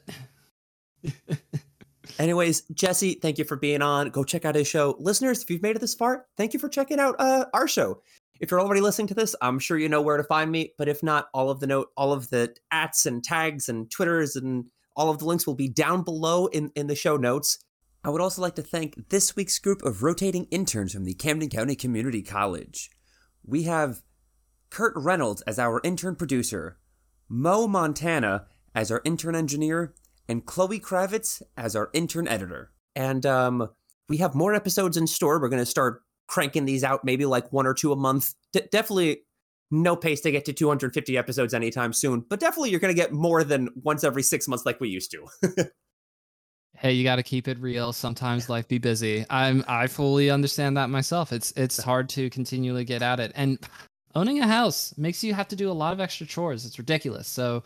Anyways, 2.19 2.63
Jesse, 2.73 3.15
thank 3.15 3.39
you 3.39 3.45
for 3.45 3.57
being 3.57 3.81
on. 3.83 4.11
Go 4.11 4.25
check 4.25 4.45
out 4.45 4.55
his 4.55 4.67
show. 4.67 4.97
Listeners, 4.99 5.43
if 5.43 5.51
you've 5.51 5.63
made 5.63 5.77
it 5.77 5.81
this 5.81 5.95
far, 5.95 6.27
thank 6.37 6.53
you 6.55 6.61
for 6.61 6.69
checking 6.69 6.99
out 6.99 7.15
uh, 7.19 7.47
our 7.55 7.69
show. 7.69 8.03
If 8.41 8.51
you're 8.51 8.61
already 8.61 8.81
listening 8.81 9.09
to 9.09 9.15
this, 9.15 9.35
I'm 9.41 9.59
sure 9.59 9.79
you 9.79 9.89
know 9.89 10.03
where 10.03 10.17
to 10.17 10.25
find 10.25 10.51
me. 10.51 10.73
But 10.79 10.89
if 10.89 11.03
not, 11.03 11.29
all 11.33 11.51
of 11.51 11.61
the 11.61 11.67
note, 11.67 11.89
all 11.97 12.13
of 12.13 12.31
the 12.31 12.55
ats 12.71 13.07
and 13.07 13.23
tags 13.23 13.69
and 13.69 13.91
twitters 13.91 14.37
and 14.37 14.67
all 14.97 15.11
of 15.11 15.19
the 15.19 15.25
links 15.25 15.47
will 15.47 15.55
be 15.55 15.69
down 15.69 16.03
below 16.03 16.47
in, 16.47 16.71
in 16.75 16.87
the 16.87 16.95
show 16.95 17.17
notes. 17.17 17.59
I 18.05 18.11
would 18.11 18.21
also 18.21 18.41
like 18.41 18.55
to 18.55 18.63
thank 18.63 19.09
this 19.09 19.35
week's 19.35 19.59
group 19.59 19.83
of 19.83 20.03
rotating 20.03 20.47
interns 20.51 20.93
from 20.93 21.05
the 21.05 21.15
Camden 21.15 21.49
County 21.49 21.75
Community 21.75 22.23
College. 22.23 22.91
We 23.45 23.65
have 23.65 24.03
Kurt 24.71 24.95
Reynolds 24.97 25.43
as 25.43 25.59
our 25.59 25.81
intern 25.83 26.17
producer, 26.17 26.79
Mo 27.29 27.67
Montana 27.67 28.47
as 28.75 28.91
our 28.91 29.03
intern 29.05 29.35
engineer, 29.35 29.95
and 30.29 30.45
Chloe 30.45 30.81
Kravitz 30.81 31.43
as 31.57 31.75
our 31.75 31.91
intern 31.93 32.29
editor. 32.29 32.73
And 32.95 33.25
um, 33.27 33.69
we 34.09 34.19
have 34.19 34.35
more 34.35 34.55
episodes 34.55 34.97
in 34.97 35.07
store. 35.07 35.41
We're 35.41 35.49
going 35.49 35.63
to 35.63 35.67
start 35.67 36.03
cranking 36.27 36.65
these 36.65 36.85
out, 36.85 37.05
maybe 37.05 37.27
like 37.27 37.53
one 37.53 37.67
or 37.67 37.75
two 37.75 37.93
a 37.93 37.97
month. 37.97 38.35
D- 38.53 38.63
definitely 38.71 39.23
no 39.71 39.97
pace 39.97 40.21
to 40.23 40.31
get 40.31 40.45
to 40.45 40.53
250 40.53 41.19
episodes 41.19 41.55
anytime 41.55 41.93
soon, 41.93 42.21
but 42.29 42.41
definitely 42.41 42.71
you're 42.71 42.81
going 42.81 42.95
to 42.95 43.01
get 43.01 43.13
more 43.13 43.43
than 43.43 43.69
once 43.83 44.05
every 44.05 44.23
six 44.23 44.47
months 44.47 44.65
like 44.65 44.81
we 44.81 44.89
used 44.89 45.11
to. 45.13 45.67
Hey, 46.79 46.93
you 46.93 47.05
got 47.05 47.17
to 47.17 47.23
keep 47.23 47.49
it 47.49 47.59
real. 47.59 47.93
Sometimes 47.93 48.51
life 48.51 48.69
be 48.69 48.77
busy. 48.77 49.25
I'm 49.31 49.65
I 49.67 49.87
fully 49.87 50.31
understand 50.31 50.77
that 50.77 50.91
myself. 50.91 51.33
It's 51.33 51.53
it's 51.57 51.83
hard 51.83 52.09
to 52.11 52.29
continually 52.29 52.85
get 52.85 53.01
at 53.01 53.19
it. 53.19 53.33
And 53.35 53.59
owning 54.17 54.41
a 54.41 54.47
house 54.47 54.93
makes 54.97 55.23
you 55.23 55.35
have 55.35 55.47
to 55.49 55.57
do 55.57 55.71
a 55.71 55.73
lot 55.73 55.93
of 55.93 56.01
extra 56.01 56.27
chores. 56.27 56.65
It's 56.65 56.79
ridiculous. 56.79 57.29
So 57.29 57.63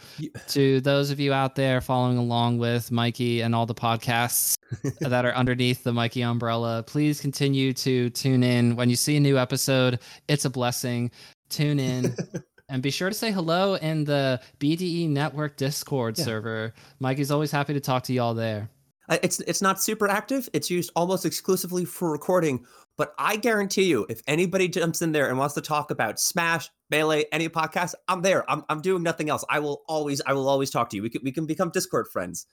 to 0.49 0.81
those 0.83 1.11
of 1.11 1.19
you 1.21 1.33
out 1.33 1.55
there 1.55 1.81
following 1.81 2.19
along 2.19 2.59
with 2.59 2.91
Mikey 2.91 3.41
and 3.41 3.55
all 3.55 3.65
the 3.67 3.75
podcasts 3.75 4.57
that 5.01 5.25
are 5.25 5.33
underneath 5.35 5.85
the 5.85 5.93
Mikey 5.93 6.23
umbrella, 6.23 6.83
please 6.87 7.21
continue 7.21 7.73
to 7.75 8.11
tune 8.11 8.43
in 8.43 8.77
when 8.77 8.91
you 8.91 8.97
see 8.97 9.17
a 9.17 9.21
new 9.21 9.39
episode. 9.39 10.01
It's 10.29 10.45
a 10.45 10.51
blessing. 10.51 11.11
Tune 11.49 11.79
in. 11.81 12.15
And 12.73 12.85
be 12.85 12.93
sure 12.93 13.09
to 13.09 13.15
say 13.17 13.33
hello 13.33 13.75
in 13.75 14.05
the 14.05 14.41
BDE 14.61 15.09
Network 15.09 15.57
Discord 15.57 16.17
Yeah. 16.17 16.25
server. 16.25 16.73
Mikey's 17.01 17.33
always 17.33 17.51
happy 17.51 17.75
to 17.75 17.81
talk 17.81 18.05
to 18.05 18.13
y'all 18.13 18.33
there. 18.33 18.71
It's 19.11 19.41
it's 19.41 19.61
not 19.61 19.83
super 19.83 20.07
active. 20.07 20.49
It's 20.53 20.71
used 20.71 20.93
almost 20.95 21.27
exclusively 21.27 21.85
for 21.85 22.13
recording. 22.13 22.65
But 23.01 23.15
I 23.19 23.37
guarantee 23.37 23.85
you, 23.85 24.05
if 24.11 24.21
anybody 24.27 24.69
jumps 24.69 25.01
in 25.01 25.11
there 25.11 25.31
and 25.31 25.39
wants 25.39 25.55
to 25.55 25.63
talk 25.63 25.91
about 25.91 26.21
Smash, 26.21 26.69
Melee, 26.91 27.25
any 27.33 27.49
podcast, 27.49 27.95
I'm 28.09 28.21
there. 28.21 28.45
I'm 28.51 28.63
I'm 28.69 28.83
doing 28.83 29.03
nothing 29.03 29.31
else. 29.31 29.43
I 29.49 29.59
will 29.59 29.81
always 29.89 30.21
I 30.27 30.35
will 30.35 30.47
always 30.47 30.69
talk 30.69 30.91
to 30.91 30.97
you. 30.97 31.03
We 31.03 31.09
can 31.09 31.23
we 31.25 31.33
can 31.33 31.47
become 31.47 31.71
Discord 31.71 32.09
friends. 32.09 32.45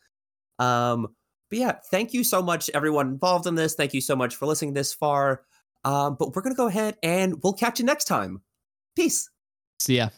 Um, 0.57 1.09
but 1.49 1.59
yeah, 1.59 1.73
thank 1.91 2.13
you 2.13 2.23
so 2.23 2.41
much, 2.41 2.69
everyone 2.73 3.09
involved 3.09 3.45
in 3.45 3.55
this. 3.55 3.75
Thank 3.75 3.93
you 3.93 3.99
so 3.99 4.15
much 4.15 4.37
for 4.37 4.45
listening 4.45 4.73
this 4.73 4.93
far. 4.93 5.41
Um, 5.83 6.15
but 6.17 6.33
we're 6.33 6.43
gonna 6.43 6.55
go 6.55 6.67
ahead 6.67 6.95
and 7.03 7.43
we'll 7.43 7.51
catch 7.51 7.79
you 7.79 7.85
next 7.85 8.05
time. 8.05 8.41
Peace. 8.95 9.29
See 9.79 9.97
ya. 9.97 10.11